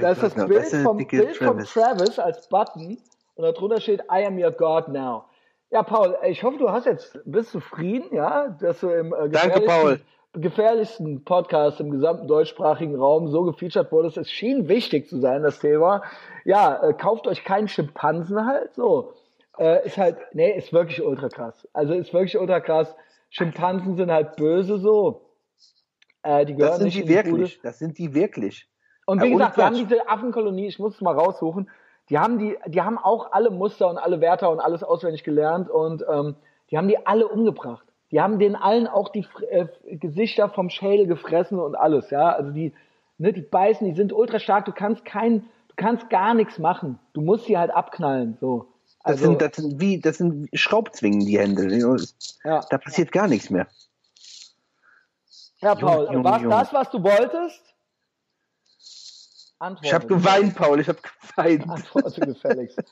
Das 0.00 0.22
ist 0.22 0.34
das 0.34 0.46
Bild, 0.46 0.62
ist 0.62 0.72
der 0.72 0.80
vom, 0.80 0.96
Bild 0.96 1.36
von 1.36 1.58
Travis. 1.58 1.72
Travis 1.74 2.18
als 2.18 2.48
Button 2.48 2.96
und 3.34 3.44
darunter 3.44 3.82
steht 3.82 4.00
I 4.04 4.24
am 4.24 4.38
your 4.42 4.52
God 4.52 4.88
now. 4.88 5.24
Ja, 5.68 5.82
Paul, 5.82 6.16
ich 6.24 6.42
hoffe, 6.42 6.56
du 6.56 6.70
hast 6.70 6.86
jetzt, 6.86 7.20
bist 7.26 7.50
zufrieden, 7.50 8.14
ja, 8.14 8.48
dass 8.48 8.80
du 8.80 8.88
im 8.88 9.12
äh, 9.12 9.28
Danke, 9.28 9.60
Paul. 9.60 10.00
Gefährlichsten 10.40 11.24
Podcasts 11.24 11.80
im 11.80 11.90
gesamten 11.90 12.28
deutschsprachigen 12.28 12.96
Raum 12.96 13.28
so 13.28 13.42
gefeatured 13.42 13.90
wurde. 13.90 14.08
Es 14.08 14.30
schien 14.30 14.68
wichtig 14.68 15.08
zu 15.08 15.20
sein, 15.20 15.42
das 15.42 15.58
Thema. 15.58 16.02
Ja, 16.44 16.82
äh, 16.82 16.92
kauft 16.92 17.26
euch 17.26 17.44
keinen 17.44 17.68
Schimpansen 17.68 18.46
halt 18.46 18.74
so. 18.74 19.14
Äh, 19.58 19.86
ist 19.86 19.96
halt, 19.96 20.18
nee, 20.32 20.56
ist 20.56 20.72
wirklich 20.72 21.02
ultra 21.02 21.28
krass. 21.28 21.66
Also 21.72 21.94
ist 21.94 22.12
wirklich 22.12 22.38
ultra 22.38 22.60
krass. 22.60 22.94
Schimpansen 23.30 23.96
sind 23.96 24.10
halt 24.10 24.36
böse 24.36 24.78
so. 24.78 25.22
Äh, 26.22 26.44
die 26.44 26.54
gehören 26.54 26.72
das 26.72 26.78
sind 26.78 26.86
nicht 26.86 27.08
die 27.08 27.08
wirklich. 27.08 27.60
Das 27.62 27.78
sind 27.78 27.98
die 27.98 28.14
wirklich. 28.14 28.68
Und 29.06 29.22
wie 29.22 29.28
ja, 29.28 29.32
gesagt, 29.32 29.56
wir 29.56 29.64
haben 29.64 29.74
diese 29.74 30.08
Affenkolonie, 30.08 30.66
ich 30.66 30.78
muss 30.78 30.96
es 30.96 31.00
mal 31.00 31.14
raussuchen, 31.14 31.70
die 32.10 32.18
haben 32.18 32.38
die, 32.38 32.56
die 32.66 32.82
haben 32.82 32.98
auch 32.98 33.32
alle 33.32 33.50
Muster 33.50 33.88
und 33.88 33.98
alle 33.98 34.20
Wärter 34.20 34.50
und 34.50 34.60
alles 34.60 34.82
auswendig 34.82 35.24
gelernt 35.24 35.70
und 35.70 36.04
ähm, 36.08 36.36
die 36.70 36.76
haben 36.76 36.88
die 36.88 37.06
alle 37.06 37.28
umgebracht. 37.28 37.86
Die 38.10 38.20
haben 38.20 38.38
den 38.38 38.54
allen 38.54 38.86
auch 38.86 39.08
die 39.08 39.26
äh, 39.50 39.66
Gesichter 39.96 40.48
vom 40.48 40.70
Schädel 40.70 41.06
gefressen 41.06 41.58
und 41.58 41.74
alles, 41.74 42.10
ja. 42.10 42.30
Also 42.32 42.50
die, 42.52 42.72
ne, 43.18 43.32
die 43.32 43.42
beißen, 43.42 43.86
die 43.86 43.94
sind 43.94 44.12
ultra 44.12 44.38
stark. 44.38 44.64
Du 44.64 44.72
kannst 44.72 45.04
kein, 45.04 45.40
du 45.68 45.74
kannst 45.76 46.08
gar 46.10 46.34
nichts 46.34 46.58
machen. 46.58 46.98
Du 47.12 47.20
musst 47.20 47.46
sie 47.46 47.58
halt 47.58 47.70
abknallen, 47.70 48.36
so. 48.40 48.68
Also, 49.02 49.18
das 49.18 49.20
sind, 49.20 49.42
das 49.42 49.56
sind 49.56 49.80
wie, 49.80 50.00
das 50.00 50.18
sind 50.18 50.48
Schraubzwingen, 50.52 51.20
die 51.20 51.38
Hände. 51.38 51.68
Ja. 52.42 52.60
Da 52.68 52.78
passiert 52.78 53.12
gar 53.12 53.28
nichts 53.28 53.50
mehr. 53.50 53.68
Ja, 55.60 55.74
Paul, 55.74 56.24
war 56.24 56.40
das, 56.40 56.72
was 56.72 56.90
du 56.90 57.02
wolltest? 57.02 57.65
Antworte. 59.58 59.86
Ich 59.86 59.94
habe 59.94 60.06
geweint, 60.06 60.54
Paul, 60.54 60.80
ich 60.80 60.88
habe 60.88 60.98
geweint. 61.36 61.68
Antworte 61.68 62.20
gefälligst. 62.20 62.82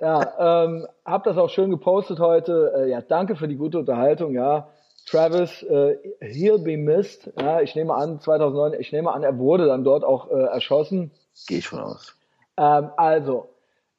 ja, 0.00 0.64
ähm, 0.64 0.86
hab 1.04 1.24
das 1.24 1.36
auch 1.36 1.50
schön 1.50 1.70
gepostet 1.70 2.18
heute. 2.18 2.72
Äh, 2.76 2.90
ja, 2.90 3.00
danke 3.02 3.36
für 3.36 3.48
die 3.48 3.56
gute 3.56 3.78
Unterhaltung, 3.78 4.34
ja. 4.34 4.68
Travis, 5.06 5.62
äh, 5.62 5.98
he'll 6.20 6.62
be 6.62 6.76
missed. 6.76 7.32
Ja, 7.38 7.60
ich 7.60 7.74
nehme 7.76 7.94
an, 7.94 8.20
2009, 8.20 8.80
ich 8.80 8.92
nehme 8.92 9.12
an, 9.12 9.22
er 9.22 9.38
wurde 9.38 9.66
dann 9.66 9.84
dort 9.84 10.04
auch 10.04 10.30
äh, 10.30 10.34
erschossen. 10.34 11.12
Gehe 11.46 11.58
ich 11.58 11.68
von 11.68 11.80
aus. 11.80 12.16
Ähm, 12.56 12.90
also, 12.96 13.50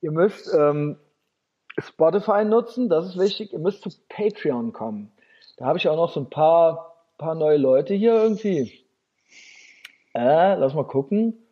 ihr 0.01 0.11
müsst 0.11 0.53
ähm, 0.53 0.97
Spotify 1.79 2.43
nutzen, 2.43 2.89
das 2.89 3.05
ist 3.05 3.19
wichtig. 3.19 3.53
Ihr 3.53 3.59
müsst 3.59 3.83
zu 3.83 3.89
Patreon 4.09 4.73
kommen. 4.73 5.11
Da 5.57 5.65
habe 5.65 5.77
ich 5.77 5.87
auch 5.87 5.95
noch 5.95 6.11
so 6.11 6.19
ein 6.19 6.29
paar, 6.29 6.95
paar 7.17 7.35
neue 7.35 7.57
Leute 7.57 7.93
hier 7.93 8.13
irgendwie. 8.13 8.85
Äh, 10.13 10.55
lass 10.55 10.73
mal 10.73 10.83
gucken. 10.83 11.46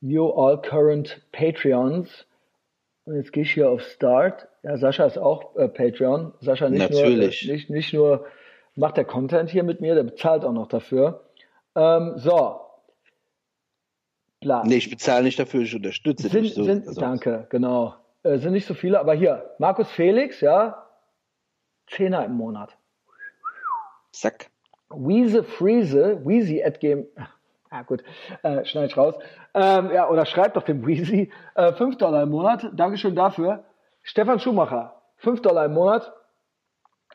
View 0.00 0.30
all 0.30 0.60
current 0.60 1.22
Patreons. 1.32 2.26
Und 3.04 3.16
jetzt 3.16 3.32
gehe 3.32 3.42
ich 3.42 3.52
hier 3.52 3.70
auf 3.70 3.82
Start. 3.82 4.48
Ja, 4.62 4.76
Sascha 4.76 5.04
ist 5.04 5.18
auch 5.18 5.56
äh, 5.56 5.68
Patreon. 5.68 6.32
Sascha 6.40 6.68
nicht 6.68 6.80
Natürlich. 6.80 7.44
nur, 7.44 7.52
äh, 7.52 7.56
nicht, 7.56 7.70
nicht 7.70 7.92
nur 7.92 8.26
macht 8.76 8.96
der 8.96 9.04
Content 9.04 9.50
hier 9.50 9.62
mit 9.62 9.80
mir, 9.80 9.94
der 9.94 10.04
bezahlt 10.04 10.44
auch 10.44 10.52
noch 10.52 10.68
dafür. 10.68 11.24
Ähm, 11.74 12.14
so. 12.16 12.60
Bla. 14.40 14.62
Nee, 14.64 14.76
ich 14.76 14.90
bezahle 14.90 15.24
nicht 15.24 15.38
dafür, 15.38 15.62
ich 15.62 15.74
unterstütze 15.74 16.28
sind, 16.28 16.44
dich. 16.44 16.54
So, 16.54 16.64
sind, 16.64 16.86
also. 16.86 17.00
Danke, 17.00 17.46
genau. 17.50 17.94
Äh, 18.22 18.38
sind 18.38 18.52
nicht 18.52 18.66
so 18.66 18.74
viele, 18.74 19.00
aber 19.00 19.14
hier, 19.14 19.54
Markus 19.58 19.90
Felix, 19.90 20.40
ja, 20.40 20.86
Zehner 21.86 22.24
im 22.24 22.32
Monat. 22.32 22.76
Zack. 24.12 24.50
Wiese 24.90 25.42
Friese, 25.42 26.24
Weezy 26.24 26.62
at 26.62 26.80
Game, 26.80 27.06
ah 27.74 27.82
gut, 27.82 28.04
äh, 28.42 28.64
schneid 28.64 28.90
ich 28.90 28.96
raus. 28.96 29.16
Ähm, 29.52 29.90
ja, 29.92 30.08
oder 30.08 30.24
schreibt 30.26 30.56
doch 30.56 30.62
dem 30.62 30.86
Weezy, 30.86 31.32
äh, 31.54 31.72
5 31.72 31.96
Dollar 31.98 32.22
im 32.22 32.30
Monat, 32.30 32.70
Dankeschön 32.72 33.16
dafür. 33.16 33.64
Stefan 34.02 34.38
Schumacher, 34.38 35.02
5 35.16 35.42
Dollar 35.42 35.64
im 35.66 35.74
Monat. 35.74 36.12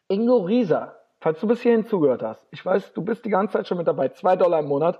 Ingo 0.09 0.37
Rieser, 0.37 0.97
falls 1.21 1.39
du 1.39 1.47
bis 1.47 1.61
hierhin 1.61 1.85
zugehört 1.85 2.23
hast, 2.23 2.45
ich 2.51 2.65
weiß, 2.65 2.93
du 2.93 3.03
bist 3.03 3.23
die 3.25 3.29
ganze 3.29 3.53
Zeit 3.53 3.67
schon 3.67 3.77
mit 3.77 3.87
dabei, 3.87 4.09
2 4.09 4.35
Dollar 4.35 4.59
im 4.59 4.67
Monat. 4.67 4.99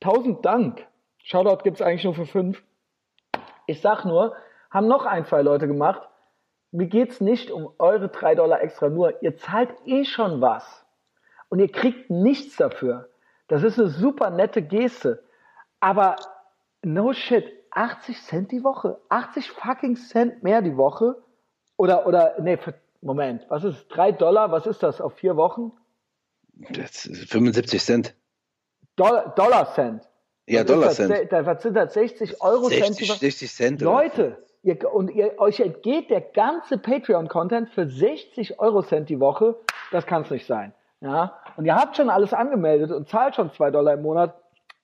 Tausend 0.00 0.44
Dank. 0.44 0.86
Shoutout 1.18 1.62
gibt's 1.62 1.82
eigentlich 1.82 2.04
nur 2.04 2.14
für 2.14 2.26
5. 2.26 2.62
Ich 3.66 3.80
sag 3.80 4.04
nur, 4.04 4.34
haben 4.70 4.88
noch 4.88 5.04
ein, 5.04 5.24
zwei 5.26 5.42
Leute 5.42 5.68
gemacht. 5.68 6.08
Mir 6.70 6.86
geht's 6.86 7.20
nicht 7.20 7.50
um 7.50 7.72
eure 7.78 8.08
drei 8.08 8.34
Dollar 8.34 8.62
extra, 8.62 8.88
nur 8.88 9.22
ihr 9.22 9.36
zahlt 9.36 9.74
eh 9.84 10.04
schon 10.04 10.40
was. 10.40 10.86
Und 11.50 11.60
ihr 11.60 11.70
kriegt 11.70 12.10
nichts 12.10 12.56
dafür. 12.56 13.11
Das 13.52 13.64
ist 13.64 13.78
eine 13.78 13.90
super 13.90 14.30
nette 14.30 14.62
Geste. 14.62 15.22
Aber 15.78 16.16
no 16.80 17.12
shit, 17.12 17.44
80 17.72 18.22
Cent 18.22 18.50
die 18.50 18.64
Woche? 18.64 18.98
80 19.10 19.50
fucking 19.50 19.96
Cent 19.96 20.42
mehr 20.42 20.62
die 20.62 20.78
Woche? 20.78 21.22
Oder, 21.76 22.06
oder, 22.06 22.34
nee, 22.40 22.56
Moment, 23.02 23.44
was 23.50 23.64
ist, 23.64 23.88
drei 23.90 24.10
Dollar, 24.10 24.50
was 24.52 24.64
ist 24.64 24.82
das 24.82 25.02
auf 25.02 25.16
vier 25.16 25.36
Wochen? 25.36 25.70
Das 26.70 27.04
ist 27.04 27.30
75 27.30 27.82
Cent. 27.82 28.14
Dollar, 28.96 29.34
Dollar 29.34 29.74
Cent. 29.74 30.08
Ja, 30.46 30.64
Dollar 30.64 30.92
Cent. 30.92 31.30
Was 31.30 31.62
sind 31.62 31.74
das 31.74 31.92
60 31.92 32.40
Euro 32.40 32.70
60, 32.70 33.06
Cent? 33.06 33.20
60 33.20 33.52
Cent. 33.52 33.80
Leute, 33.82 34.38
Ihr, 34.62 34.90
und 34.94 35.10
ihr, 35.10 35.38
euch 35.38 35.60
entgeht 35.60 36.08
der 36.08 36.22
ganze 36.22 36.78
Patreon-Content 36.78 37.68
für 37.68 37.86
60 37.86 38.60
Euro 38.60 38.82
Cent 38.82 39.10
die 39.10 39.20
Woche. 39.20 39.56
Das 39.90 40.06
kann 40.06 40.22
es 40.22 40.30
nicht 40.30 40.46
sein. 40.46 40.72
Ja? 41.02 41.36
Und 41.56 41.66
ihr 41.66 41.74
habt 41.74 41.96
schon 41.96 42.08
alles 42.08 42.32
angemeldet 42.32 42.90
und 42.90 43.08
zahlt 43.08 43.34
schon 43.34 43.52
zwei 43.52 43.70
Dollar 43.70 43.94
im 43.94 44.02
Monat. 44.02 44.34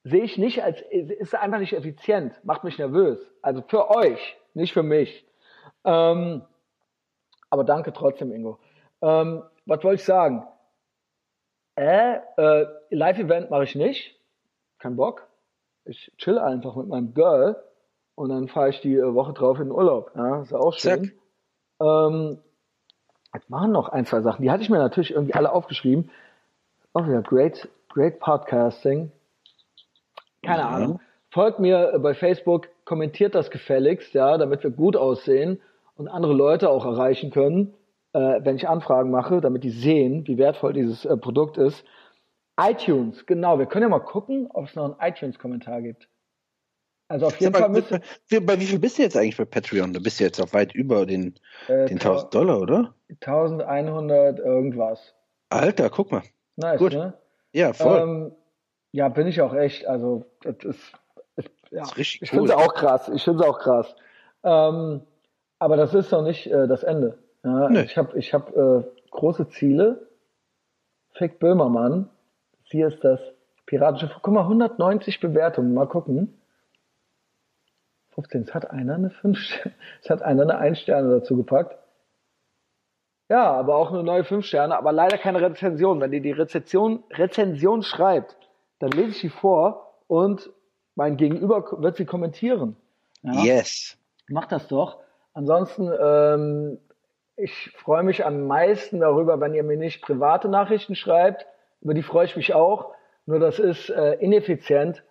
Sehe 0.05 0.24
ich 0.24 0.36
nicht 0.36 0.62
als, 0.62 0.81
ist 0.90 1.35
einfach 1.35 1.59
nicht 1.59 1.73
effizient. 1.73 2.32
Macht 2.45 2.65
mich 2.65 2.78
nervös. 2.78 3.19
Also 3.40 3.62
für 3.66 3.90
euch, 3.90 4.36
nicht 4.55 4.73
für 4.73 4.82
mich. 4.82 5.27
Ähm, 5.85 6.43
aber 7.51 7.65
danke 7.65 7.93
trotzdem, 7.93 8.32
Ingo. 8.32 8.59
Ähm, 9.01 9.43
was 9.65 9.82
wollte 9.85 10.01
ich 10.01 10.05
sagen? 10.05 10.47
Äh, 11.77 12.19
äh, 12.36 12.66
Live-Event 12.90 13.51
mache 13.51 13.65
ich 13.65 13.74
nicht. 13.74 14.19
Kein 14.78 14.97
Bock. 14.97 15.27
Ich 15.85 16.12
chill 16.19 16.39
einfach 16.39 16.74
mit 16.77 16.89
meinem 16.89 17.15
Girl 17.15 17.62
und 18.15 18.31
dann 18.31 18.49
fahre 18.49 18.70
ich 18.70 18.81
die 18.81 18.97
äh, 18.97 19.15
Woche 19.15 19.32
drauf 19.32 19.59
in 19.59 19.66
den 19.66 19.73
Urlaub. 19.73 20.11
Ja, 20.16 20.43
ist 20.43 20.53
auch 20.53 20.74
schön. 20.74 21.12
Ähm, 21.81 22.39
jetzt 23.39 23.51
machen 23.51 23.73
noch 23.73 23.89
ein, 23.89 24.05
zwei 24.05 24.20
Sachen. 24.20 24.43
Die 24.43 24.51
hatte 24.51 24.62
ich 24.62 24.70
mir 24.70 24.78
natürlich 24.78 25.12
irgendwie 25.12 25.35
alle 25.35 25.52
aufgeschrieben. 25.52 26.10
Oh 26.93 27.02
ja, 27.02 27.20
great, 27.20 27.69
great 27.89 28.19
Podcasting. 28.19 29.12
Keine 30.43 30.60
ja. 30.60 30.69
Ahnung. 30.69 31.01
Folgt 31.31 31.60
mir 31.60 31.98
bei 32.02 32.15
Facebook, 32.15 32.69
kommentiert 32.85 33.35
das 33.35 33.51
gefälligst, 33.51 34.15
ja, 34.15 34.39
damit 34.39 34.62
wir 34.65 34.70
gut 34.70 34.97
aussehen 34.97 35.60
und 35.97 36.09
andere 36.09 36.32
Leute 36.32 36.70
auch 36.70 36.85
erreichen 36.85 37.31
können, 37.31 37.74
äh, 38.12 38.40
wenn 38.43 38.56
ich 38.56 38.69
Anfragen 38.69 39.10
mache, 39.10 39.40
damit 39.40 39.62
die 39.62 39.70
sehen, 39.70 40.27
wie 40.27 40.39
wertvoll 40.39 40.73
dieses 40.73 41.05
äh, 41.05 41.16
Produkt 41.16 41.59
ist. 41.59 41.85
iTunes, 42.59 43.27
genau, 43.27 43.59
wir 43.59 43.66
können 43.66 43.82
ja 43.82 43.89
mal 43.89 44.01
gucken, 44.01 44.48
ob 44.52 44.66
es 44.66 44.74
noch 44.74 44.85
einen 44.85 45.12
iTunes-Kommentar 45.12 45.82
gibt. 45.82 46.09
Also 47.09 47.27
auf 47.27 47.41
jeden 47.41 47.55
Fall 47.55 47.71
müsste. 47.71 48.01
Bei, 48.31 48.41
bei 48.41 48.61
wie 48.61 48.67
viel 48.67 48.79
bist 48.79 48.99
du 48.99 49.03
jetzt 49.03 49.17
eigentlich 49.17 49.39
bei 49.39 49.47
Patreon? 49.47 49.93
Du 49.95 50.03
bist 50.03 50.21
jetzt 50.21 50.41
auch 50.41 50.53
weit 50.53 50.75
über 50.75 51.07
den, 51.07 51.35
äh, 51.67 51.87
den 51.87 51.99
1000 51.99 52.35
Dollar, 52.35 52.61
oder? 52.61 52.95
1100 53.09 54.39
irgendwas. 54.39 55.15
Alter, 55.49 55.89
guck 55.89 56.13
mal. 56.13 56.23
Nice, 56.57 56.79
Gut. 56.79 56.93
ne? 56.93 57.15
Ja, 57.53 57.73
voll. 57.73 58.01
Ähm, 58.01 58.33
ja, 58.93 59.09
bin 59.09 59.27
ich 59.27 59.41
auch 59.41 59.55
echt. 59.55 59.87
Also, 59.87 60.27
das 60.43 60.57
ist. 60.65 60.93
ist 61.37 61.51
ja, 61.71 61.81
das 61.81 61.93
ist 61.93 61.97
richtig 61.97 62.23
ich 62.23 62.33
cool. 62.33 62.41
finde 62.41 62.53
es 62.53 62.59
auch 62.59 62.75
krass. 62.75 63.11
Ich 63.15 63.25
finde 63.25 63.43
es 63.43 63.49
auch 63.49 63.59
krass. 63.59 63.95
Ähm, 64.45 65.01
aber 65.59 65.77
das 65.77 65.95
ist 65.95 66.13
noch 66.13 66.23
nicht 66.23 66.47
äh, 66.47 66.69
das 66.69 66.83
Ende. 66.83 67.19
Ja, 67.43 67.71
nee. 67.71 67.83
Ich 67.83 67.97
habe 67.97 68.19
ich 68.19 68.35
hab, 68.35 68.55
äh, 68.55 68.83
große 69.11 69.49
Ziele. 69.49 70.09
Fick 71.15 71.39
Böhmermann. 71.39 72.11
Hier 72.65 72.89
ist 72.89 73.03
das 73.03 73.21
piratische. 73.67 74.11
Guck 74.23 74.35
mal, 74.35 74.43
190 74.43 75.21
Bewertungen. 75.21 75.75
Mal 75.75 75.89
gucken. 75.89 76.38
15. 78.19 78.43
Es 78.43 78.55
hat 78.55 78.70
einer 78.70 78.95
eine 78.95 79.11
5 79.11 79.39
es 80.03 80.11
hat 80.11 80.23
einer 80.23 80.43
eine 80.43 80.59
1 80.59 80.81
Sterne 80.81 81.20
dazu 81.20 81.36
gepackt. 81.36 81.78
Ja, 83.28 83.53
aber 83.53 83.77
auch 83.77 83.93
eine 83.93 84.03
neue 84.03 84.24
5 84.24 84.45
Sterne, 84.45 84.77
aber 84.77 84.93
leider 84.93 85.19
keine 85.19 85.40
Rezension. 85.40 86.01
Wenn 86.01 86.12
ihr 86.12 86.23
die 86.23 86.32
Rezension, 86.32 87.05
Rezension 87.11 87.82
schreibt, 87.82 88.36
dann 88.78 88.90
lese 88.90 89.11
ich 89.11 89.19
sie 89.19 89.28
vor 89.28 89.95
und 90.07 90.51
mein 90.95 91.16
Gegenüber 91.16 91.65
wird 91.82 91.97
sie 91.97 92.07
kommentieren. 92.07 92.77
Ja? 93.23 93.32
Yes. 93.43 93.97
Macht 94.28 94.51
das 94.51 94.66
doch. 94.69 94.99
Ansonsten, 95.32 95.90
ähm, 96.01 96.78
ich 97.36 97.70
freue 97.77 98.03
mich 98.03 98.24
am 98.24 98.47
meisten 98.47 99.01
darüber, 99.01 99.40
wenn 99.40 99.55
ihr 99.55 99.62
mir 99.62 99.77
nicht 99.77 100.03
private 100.03 100.49
Nachrichten 100.49 100.97
schreibt. 100.97 101.47
Über 101.81 101.95
die 101.95 102.03
freue 102.03 102.24
ich 102.24 102.35
mich 102.35 102.55
auch. 102.55 102.93
Nur 103.27 103.39
das 103.39 103.59
ist 103.59 103.90
äh, 103.90 104.15
ineffizient. 104.15 105.05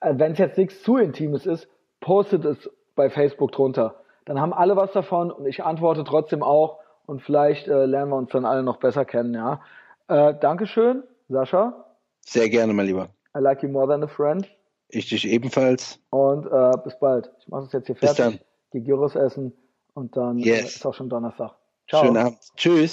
Äh, 0.00 0.14
wenn 0.16 0.32
es 0.32 0.38
jetzt 0.38 0.58
nichts 0.58 0.82
zu 0.82 0.98
Intimes 0.98 1.46
ist, 1.46 1.68
postet 2.02 2.44
es 2.44 2.70
bei 2.94 3.08
Facebook 3.08 3.52
drunter. 3.52 4.02
Dann 4.26 4.38
haben 4.38 4.52
alle 4.52 4.76
was 4.76 4.92
davon 4.92 5.30
und 5.30 5.46
ich 5.46 5.64
antworte 5.64 6.04
trotzdem 6.04 6.42
auch 6.42 6.80
und 7.06 7.22
vielleicht 7.22 7.66
äh, 7.66 7.86
lernen 7.86 8.10
wir 8.10 8.16
uns 8.16 8.30
dann 8.30 8.44
alle 8.44 8.62
noch 8.62 8.76
besser 8.76 9.06
kennen, 9.06 9.32
ja. 9.34 9.62
Äh, 10.08 10.34
Dankeschön, 10.38 11.02
Sascha. 11.30 11.86
Sehr 12.20 12.50
gerne, 12.50 12.74
mein 12.74 12.86
Lieber. 12.86 13.08
I 13.34 13.40
like 13.40 13.62
you 13.62 13.68
more 13.68 13.88
than 13.88 14.02
a 14.02 14.06
friend. 14.06 14.46
Ich 14.88 15.08
dich 15.08 15.26
ebenfalls. 15.26 15.98
Und 16.10 16.46
äh, 16.46 16.72
bis 16.84 16.98
bald. 16.98 17.30
Ich 17.40 17.48
mache 17.48 17.64
es 17.64 17.72
jetzt 17.72 17.86
hier 17.86 17.96
fertig. 17.96 18.16
Bis 18.16 18.24
dann. 18.24 18.40
Geh 18.72 18.80
Gyros 18.80 19.16
essen 19.16 19.52
und 19.94 20.16
dann 20.16 20.38
yes. 20.38 20.60
äh, 20.60 20.64
ist 20.66 20.86
auch 20.86 20.94
schon 20.94 21.08
Donnerstag. 21.08 21.52
Ciao. 21.88 22.04
Schönen 22.04 22.18
Abend. 22.18 22.38
Tschüss. 22.56 22.92